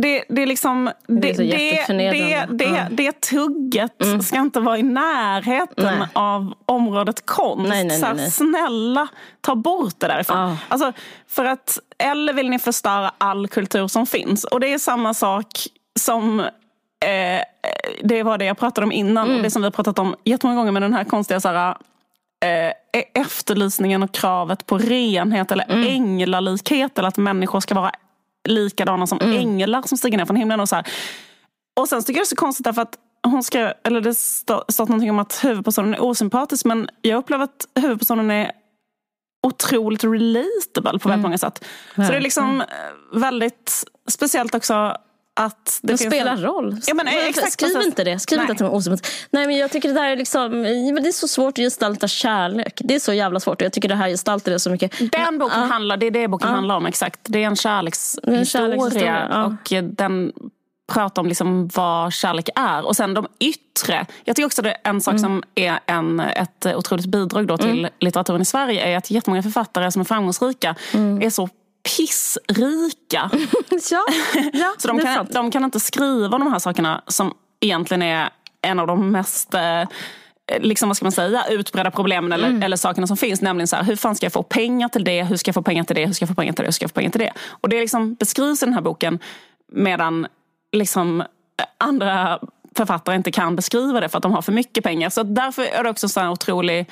det, 0.01 0.25
det, 0.29 0.43
är 0.43 0.47
liksom, 0.47 0.91
det, 1.07 1.33
det, 1.33 1.87
det, 1.89 2.47
det, 2.51 2.89
det, 2.91 3.21
tugget 3.21 4.03
mm. 4.03 4.23
ska 4.23 4.39
inte 4.39 4.61
vara 4.61 4.79
i 4.79 4.83
närheten 4.83 5.99
nej. 5.99 6.09
av 6.13 6.55
området 6.67 7.27
konst. 7.27 7.69
Nej, 7.69 7.85
nej, 7.85 8.01
nej. 8.15 8.31
snälla, 8.31 9.09
ta 9.41 9.55
bort 9.55 9.95
det 9.99 10.07
därifrån. 10.07 10.37
Ah. 10.37 10.57
Alltså, 10.69 10.93
för 11.29 11.45
att, 11.45 11.79
eller 11.99 12.33
vill 12.33 12.51
ni 12.51 12.59
förstöra 12.59 13.13
all 13.19 13.49
kultur 13.49 13.89
som 13.89 14.07
finns? 14.07 14.45
Och 14.45 14.61
det 14.61 14.73
är 14.73 14.79
samma 14.79 15.15
sak 15.15 15.47
som 15.99 16.41
eh, 16.41 17.43
det 18.03 18.23
var 18.23 18.39
det 18.39 18.45
jag 18.45 18.59
pratade 18.59 18.85
om 18.85 18.93
innan 18.93 19.25
mm. 19.25 19.37
och 19.37 19.43
det 19.43 19.51
som 19.51 19.63
vi 19.63 19.67
har 19.67 19.73
pratat 19.73 19.99
om 19.99 20.15
jättemånga 20.25 20.57
gånger 20.57 20.73
med 20.73 20.83
den 20.83 20.95
här 20.95 21.05
konstiga 21.05 21.41
så 21.41 21.49
här, 21.49 21.77
eh, 22.45 22.73
efterlysningen 23.15 24.03
och 24.03 24.13
kravet 24.13 24.67
på 24.67 24.79
renhet 24.79 25.53
eller 25.53 25.65
mm. 25.71 25.87
änglalikhet 25.87 26.99
eller 26.99 27.09
att 27.09 27.17
människor 27.17 27.61
ska 27.61 27.75
vara 27.75 27.93
likadana 28.49 29.07
som 29.07 29.19
mm. 29.21 29.37
änglar 29.37 29.83
som 29.83 29.99
stiger 29.99 30.19
ner 30.19 30.25
från 30.25 30.37
himlen. 30.37 30.61
Och 30.61 30.69
så 30.69 30.77
här. 30.77 30.87
Och 31.81 31.89
sen 31.89 32.03
tycker 32.03 32.13
jag 32.13 32.23
det 32.23 32.27
är 32.27 32.29
så 32.29 32.37
konstigt 32.37 32.65
därför 32.65 32.83
att 32.83 32.99
hon 33.27 33.43
skrev, 33.43 33.73
eller 33.85 34.01
det 34.01 34.15
stod 34.15 34.89
någonting 34.89 35.11
om 35.11 35.19
att 35.19 35.45
huvudpersonen 35.45 35.95
är 35.95 36.03
osympatisk 36.03 36.65
men 36.65 36.89
jag 37.03 37.19
upplever 37.19 37.45
att 37.45 37.67
huvudpersonen 37.81 38.31
är 38.31 38.53
otroligt 39.47 40.05
relatable 40.05 40.75
på 40.75 40.91
väldigt 40.91 41.05
mm. 41.05 41.23
många 41.23 41.39
sätt. 41.39 41.65
Så 41.95 42.03
det 42.03 42.17
är 42.17 42.21
liksom 42.21 42.63
väldigt 43.13 43.85
speciellt 44.09 44.55
också 44.55 44.97
att 45.41 45.81
det, 45.83 45.93
det 45.93 45.99
spelar 45.99 46.33
en... 46.33 46.43
roll. 46.43 46.77
Ja, 46.87 46.95
men, 46.95 47.09
exakt, 47.09 47.53
Skriv 47.53 47.67
alltså, 47.67 47.89
inte 47.89 48.05
det. 48.05 48.19
Skriv 48.19 48.37
nej. 48.37 48.45
inte 48.45 48.53
att 48.53 48.59
de 48.59 48.65
är 48.65 48.75
osympatiska. 48.75 49.27
Nej, 49.31 49.47
men 49.47 49.57
jag 49.57 49.71
tycker 49.71 49.89
det 49.89 49.95
där 49.95 50.09
är 50.09 50.17
liksom, 50.17 50.63
det 50.63 51.09
är 51.09 51.13
så 51.13 51.29
svårt 51.29 51.59
att 51.59 51.65
gestalta 51.65 52.09
kärlek. 52.09 52.81
Det 52.85 52.95
är 52.95 53.01
så 53.01 53.13
jävla 53.13 53.41
svårt. 53.41 53.63
Jag 53.63 53.73
tycker 53.73 53.89
det 53.89 53.95
här 53.95 54.09
gestaltar 54.09 54.53
det 54.53 54.59
så 54.59 54.71
mycket. 54.71 55.13
Den 55.13 55.39
boken 55.39 55.63
uh, 55.63 55.69
handlar, 55.69 55.97
det 55.97 56.07
är 56.07 56.11
det 56.11 56.29
boken 56.29 56.49
uh. 56.49 56.55
handlar 56.55 56.77
om 56.77 56.87
exakt. 56.87 57.21
Det 57.23 57.43
är 57.43 57.47
en 57.47 57.57
kärlekshistoria. 57.57 58.39
En 58.39 58.47
kärlekshistoria 58.47 59.29
uh. 59.29 59.45
Och 59.45 59.85
den 59.95 60.33
pratar 60.93 61.23
om 61.23 61.29
liksom 61.29 61.69
vad 61.75 62.13
kärlek 62.13 62.49
är. 62.55 62.87
Och 62.87 62.97
sen 62.97 63.15
de 63.15 63.27
yttre. 63.39 64.07
Jag 64.25 64.37
tycker 64.37 64.47
också 64.47 64.63
det 64.63 64.71
är 64.71 64.91
en 64.91 65.01
sak 65.01 65.13
mm. 65.13 65.23
som 65.23 65.43
är 65.55 65.81
en, 65.87 66.21
ett 66.21 66.67
otroligt 66.67 67.07
bidrag 67.07 67.47
då 67.47 67.59
till 67.59 67.79
mm. 67.79 67.91
litteraturen 68.01 68.43
i 68.43 68.45
Sverige 68.45 68.81
är 68.81 68.97
att 68.97 69.11
jättemånga 69.11 69.43
författare 69.43 69.93
som 69.93 70.01
är 70.01 70.05
framgångsrika 70.05 70.75
mm. 70.95 71.23
är 71.23 71.31
så 71.31 71.49
pissrika. 71.97 73.31
ja, 73.91 74.05
ja, 74.53 74.75
så 74.79 74.89
de 74.89 75.01
kan, 75.01 75.27
de 75.31 75.51
kan 75.51 75.65
inte 75.65 75.81
skriva 75.81 76.39
de 76.39 76.53
här 76.53 76.59
sakerna 76.59 77.03
som 77.07 77.35
egentligen 77.61 78.03
är 78.03 78.31
en 78.63 78.79
av 78.79 78.87
de 78.87 79.11
mest 79.11 79.55
eh, 79.55 79.85
liksom, 80.59 80.89
vad 80.89 80.97
ska 80.97 81.05
man 81.05 81.13
säga, 81.13 81.45
utbredda 81.51 81.91
problemen 81.91 82.33
eller, 82.33 82.49
mm. 82.49 82.63
eller 82.63 82.77
sakerna 82.77 83.07
som 83.07 83.17
finns. 83.17 83.41
Nämligen 83.41 83.69
så 83.69 83.77
här, 83.77 83.83
hur 83.83 83.97
fan 83.97 84.17
ska 84.17 84.27
jag 84.27 84.33
få 84.33 84.43
pengar 84.43 84.89
till 84.89 85.05
det? 85.05 85.25
Hur 85.25 85.37
ska 85.37 85.49
jag 85.49 85.55
få 85.55 85.63
pengar 85.63 85.85
till 85.85 85.97
det? 85.97 86.07
Hur 86.07 86.13
ska 86.13 86.23
jag 86.23 86.29
få 86.29 86.35
pengar 86.35 86.53
till 86.53 86.63
det? 86.63 86.67
Hur 86.67 86.73
ska 86.73 86.83
jag 86.83 86.91
få 86.91 86.95
pengar 86.95 87.11
till 87.11 87.21
det? 87.21 87.33
Och 87.51 87.69
det 87.69 87.81
liksom 87.81 88.15
beskrivs 88.15 88.63
i 88.63 88.67
den 88.67 88.75
här 88.75 88.81
boken 88.81 89.19
medan 89.73 90.27
liksom, 90.73 91.23
andra 91.79 92.39
författare 92.77 93.17
inte 93.17 93.33
kan 93.33 93.57
beskriva 93.57 94.01
det 94.01 94.09
för 94.09 94.19
att 94.19 94.23
de 94.23 94.33
har 94.33 94.43
för 94.43 94.53
mycket 94.53 94.85
pengar. 94.85 95.11
Så 95.11 95.23
därför 95.23 95.63
är 95.63 95.85
det 95.85 95.91
också 95.91 96.09
så 96.09 96.21
här 96.21 96.31
otrolig 96.31 96.91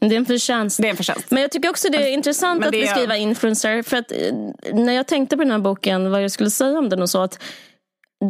det 0.00 0.14
är 0.14 0.16
en 0.16 0.26
förtjänst. 0.26 0.82
Det 0.82 0.88
är 0.88 0.90
en 0.90 0.96
förtjänst. 0.96 1.30
Men 1.30 1.42
jag 1.42 1.50
tycker 1.50 1.70
också 1.70 1.88
det 1.88 1.98
är 1.98 2.12
intressant 2.12 2.64
att 2.64 2.70
beskriva 2.70 3.16
är... 3.16 3.20
influencer. 3.20 3.82
För 3.82 3.96
att 3.96 4.12
eh, 4.12 4.34
när 4.72 4.92
jag 4.92 5.06
tänkte 5.06 5.36
på 5.36 5.42
den 5.42 5.52
här 5.52 5.58
boken, 5.58 6.10
vad 6.10 6.24
jag 6.24 6.30
skulle 6.30 6.50
säga 6.50 6.78
om 6.78 6.88
den 6.88 7.02
och 7.02 7.10
så. 7.10 7.22
att 7.22 7.42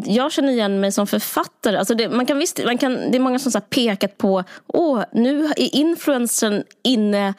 jag 0.04 0.32
känner 0.32 0.52
igen 0.52 0.80
mig 0.80 0.92
som 0.92 1.06
författare. 1.06 1.76
Alltså 1.76 1.94
det, 1.94 2.08
man 2.08 2.26
kan 2.26 2.38
visst, 2.38 2.64
man 2.64 2.78
kan, 2.78 3.10
det 3.10 3.18
är 3.18 3.20
många 3.20 3.38
som 3.38 3.52
har 3.54 3.60
pekat 3.60 4.18
på 4.18 4.44
åh, 4.66 5.02
nu 5.12 5.44
är 5.44 5.74
influencern 5.74 6.64
inne 6.84 7.34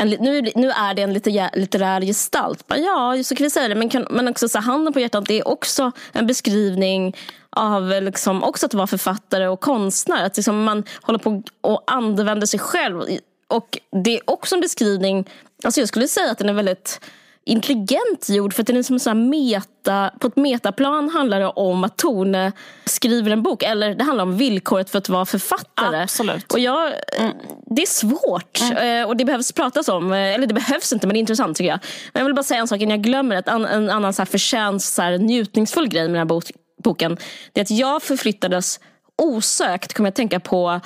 en, 0.00 0.08
nu, 0.08 0.50
nu 0.54 0.70
är 0.70 0.94
det 0.94 1.02
en 1.02 1.12
lite, 1.12 1.50
litterär 1.54 2.00
gestalt. 2.00 2.64
Ja, 2.68 3.22
så 3.24 3.34
kan 3.34 3.44
vi 3.44 3.50
säga 3.50 3.68
det. 3.68 3.74
Men, 3.74 3.88
kan, 3.88 4.06
men 4.10 4.28
också 4.28 4.48
så 4.48 4.58
handen 4.58 4.92
på 4.92 5.00
hjärtat, 5.00 5.26
det 5.26 5.38
är 5.38 5.48
också 5.48 5.92
en 6.12 6.26
beskrivning 6.26 7.16
av 7.50 8.02
liksom, 8.02 8.44
också 8.44 8.66
att 8.66 8.74
vara 8.74 8.86
författare 8.86 9.46
och 9.46 9.60
konstnär. 9.60 10.24
Att 10.24 10.36
liksom 10.36 10.64
man 10.64 10.84
håller 11.02 11.18
på 11.18 11.42
och 11.60 11.82
använder 11.86 12.46
sig 12.46 12.60
själv. 12.60 13.02
Och 13.48 13.78
det 14.04 14.16
är 14.16 14.30
också 14.30 14.54
en 14.54 14.60
beskrivning, 14.60 15.28
alltså 15.64 15.80
jag 15.80 15.88
skulle 15.88 16.08
säga 16.08 16.30
att 16.30 16.38
den 16.38 16.48
är 16.48 16.52
väldigt 16.52 17.00
intelligent 17.48 18.28
gjord 18.28 18.54
för 18.54 18.62
att 18.62 18.66
den 18.66 18.76
är 18.76 18.82
som 18.82 19.10
en 19.10 19.28
meta, 19.28 20.10
på 20.20 20.26
ett 20.26 20.36
metaplan 20.36 21.08
handlar 21.08 21.40
det 21.40 21.46
om 21.46 21.84
att 21.84 21.96
Tone 21.96 22.52
skriver 22.84 23.30
en 23.30 23.42
bok 23.42 23.62
eller 23.62 23.94
det 23.94 24.04
handlar 24.04 24.24
om 24.24 24.36
villkoret 24.36 24.90
för 24.90 24.98
att 24.98 25.08
vara 25.08 25.26
författare. 25.26 26.02
Absolut. 26.02 26.52
Och 26.52 26.58
jag, 26.58 26.92
mm. 27.18 27.32
Det 27.66 27.82
är 27.82 27.86
svårt 27.86 28.60
mm. 28.60 29.02
Eh, 29.02 29.08
och 29.08 29.16
det 29.16 29.24
behövs 29.24 29.52
pratas 29.52 29.88
om, 29.88 30.12
eh, 30.12 30.34
eller 30.34 30.46
det 30.46 30.54
behövs 30.54 30.92
inte 30.92 31.06
men 31.06 31.14
det 31.14 31.18
är 31.18 31.20
intressant 31.20 31.56
tycker 31.56 31.70
jag. 31.70 31.78
Men 32.12 32.20
jag 32.20 32.24
vill 32.24 32.34
bara 32.34 32.42
säga 32.42 32.60
en 32.60 32.68
sak 32.68 32.80
innan 32.80 32.96
jag 32.96 33.04
glömmer 33.04 33.42
det, 33.42 33.50
en 33.50 33.90
annan 33.90 34.12
så 34.12 34.22
här 34.22 34.26
förtjänst, 34.26 34.94
så 34.94 35.02
här, 35.02 35.18
njutningsfull 35.18 35.88
grej 35.88 36.02
med 36.08 36.20
den 36.20 36.28
här 36.28 36.40
boken. 36.82 37.16
Det 37.52 37.60
är 37.60 37.64
att 37.64 37.70
jag 37.70 38.02
förflyttades 38.02 38.80
osökt 39.16 39.94
kommer 39.94 40.06
jag 40.06 40.10
att 40.10 40.16
tänka 40.16 40.40
på 40.40 40.80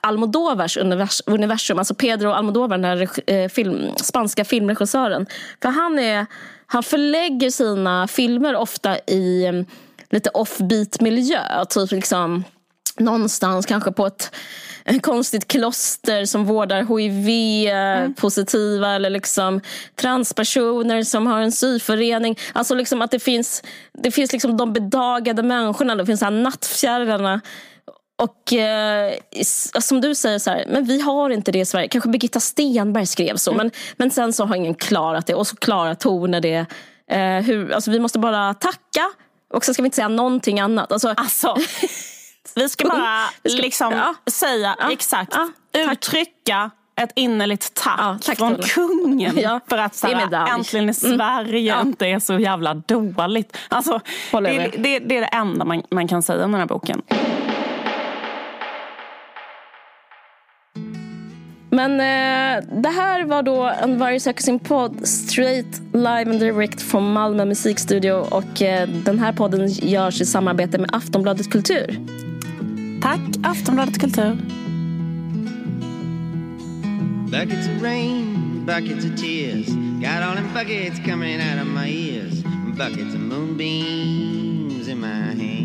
Almodovars 0.00 0.76
universum. 1.26 1.78
Alltså 1.78 1.94
Pedro 1.94 2.30
Almodovar, 2.30 2.78
den 2.78 2.84
här 2.84 3.08
eh, 3.26 3.48
film, 3.48 3.96
spanska 3.96 4.44
filmregissören. 4.44 5.26
För 5.62 5.68
han, 5.68 5.98
är, 5.98 6.26
han 6.66 6.82
förlägger 6.82 7.50
sina 7.50 8.08
filmer 8.08 8.56
ofta 8.56 8.98
i 8.98 9.46
mm, 9.46 9.66
lite 10.10 10.30
offbeat 10.30 11.00
miljö. 11.00 11.64
Typ 11.70 11.90
liksom 11.90 12.44
någonstans 12.98 13.66
kanske 13.66 13.92
på 13.92 14.06
ett 14.06 14.32
konstigt 15.02 15.48
kloster 15.48 16.24
som 16.24 16.44
vårdar 16.44 16.98
hiv-positiva 16.98 18.86
mm. 18.86 18.96
eller 18.96 19.10
liksom 19.10 19.60
transpersoner 19.96 21.02
som 21.02 21.26
har 21.26 21.40
en 21.40 21.52
syförening. 21.52 22.38
Alltså 22.52 22.74
liksom 22.74 23.02
att 23.02 23.10
det 23.10 23.18
finns, 23.18 23.62
det 23.92 24.10
finns 24.10 24.32
liksom 24.32 24.56
de 24.56 24.72
bedagade 24.72 25.42
människorna, 25.42 25.94
det 25.94 26.06
finns 26.06 26.22
nattfjärilarna 26.22 27.40
och 28.22 28.52
eh, 28.52 29.14
som 29.80 30.00
du 30.00 30.14
säger, 30.14 30.38
så 30.38 30.50
här, 30.50 30.64
men 30.68 30.84
vi 30.84 31.00
har 31.00 31.30
inte 31.30 31.52
det 31.52 31.58
i 31.58 31.64
Sverige. 31.64 31.88
Kanske 31.88 32.10
Birgitta 32.10 32.40
Stenberg 32.40 33.06
skrev 33.06 33.36
så. 33.36 33.50
Mm. 33.50 33.58
Men, 33.58 33.70
men 33.96 34.10
sen 34.10 34.32
så 34.32 34.44
har 34.44 34.56
ingen 34.56 34.74
klarat 34.74 35.26
det. 35.26 35.34
Och 35.34 35.46
så 35.46 35.56
klarar 35.56 35.94
Tone 35.94 36.40
det. 36.40 36.66
Eh, 37.10 37.44
hur, 37.44 37.72
alltså, 37.72 37.90
vi 37.90 38.00
måste 38.00 38.18
bara 38.18 38.54
tacka. 38.54 39.10
Och 39.54 39.64
så 39.64 39.74
ska 39.74 39.82
vi 39.82 39.86
inte 39.86 39.96
säga 39.96 40.08
någonting 40.08 40.60
annat. 40.60 40.92
Alltså, 40.92 41.14
alltså 41.16 41.56
vi 42.54 42.68
ska 42.68 42.88
bara 42.88 43.20
vi 43.42 43.50
ska, 43.50 43.62
liksom 43.62 43.92
ja. 43.92 44.14
säga 44.30 44.76
ja. 44.78 44.92
exakt. 44.92 45.34
Ja, 45.34 45.48
uttrycka 45.92 46.70
ett 47.00 47.12
innerligt 47.14 47.74
tack, 47.74 48.00
ja, 48.00 48.18
tack 48.22 48.38
från 48.38 48.56
kungen 48.56 49.38
ja, 49.38 49.60
för 49.68 49.78
att 49.78 49.94
så 49.94 50.06
här, 50.06 50.54
äntligen 50.54 50.90
i 50.90 50.94
mm. 51.04 51.18
Sverige 51.18 51.74
mm. 51.74 51.88
inte 51.88 52.06
är 52.06 52.18
så 52.18 52.38
jävla 52.38 52.74
dåligt. 52.74 53.56
Alltså, 53.68 54.00
det, 54.32 54.70
det, 54.78 54.98
det, 54.98 55.16
är 55.16 55.20
det 55.20 55.26
enda 55.26 55.64
man, 55.64 55.82
man 55.90 56.08
kan 56.08 56.22
säga 56.22 56.44
om 56.44 56.52
den 56.52 56.60
här 56.60 56.68
boken. 56.68 57.02
Men 61.74 61.92
eh, 61.92 62.64
det 62.82 62.88
här 62.88 63.24
var 63.24 63.42
då 63.42 63.72
En 63.82 63.98
varg 63.98 64.20
söker 64.20 64.42
sin 64.42 64.58
podd 64.58 65.08
straight 65.08 65.82
live 65.92 66.30
and 66.30 66.40
direct 66.40 66.82
från 66.82 67.12
Malmö 67.12 67.44
musikstudio. 67.44 68.12
Och 68.12 68.62
eh, 68.62 68.88
den 68.88 69.18
här 69.18 69.32
podden 69.32 69.68
görs 69.68 70.20
i 70.20 70.24
samarbete 70.24 70.78
med 70.78 70.90
Aftonbladet 70.92 71.50
Kultur. 71.50 72.00
Tack 73.02 73.20
Aftonbladet 73.42 74.00
Kultur. 74.00 74.38
Buckets 77.30 77.68
of 77.68 77.82
rain, 77.82 78.62
buckets 78.66 79.04
of 79.04 79.16
tears 79.16 79.66
Got 80.00 80.22
all 80.22 80.34
them 80.34 80.52
buckets 80.54 81.00
coming 81.06 81.40
out 81.40 81.58
of 81.62 81.66
my 81.66 81.88
ears 81.88 82.42
Buckets 82.76 83.14
of 83.14 83.20
moonbeams 83.20 84.88
in 84.88 85.00
my 85.00 85.06
hand 85.06 85.62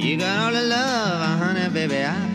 You 0.00 0.16
got 0.16 0.38
all 0.38 0.52
the 0.52 0.62
love, 0.62 1.38
honey, 1.38 1.68
baby, 1.68 2.04
I 2.04 2.33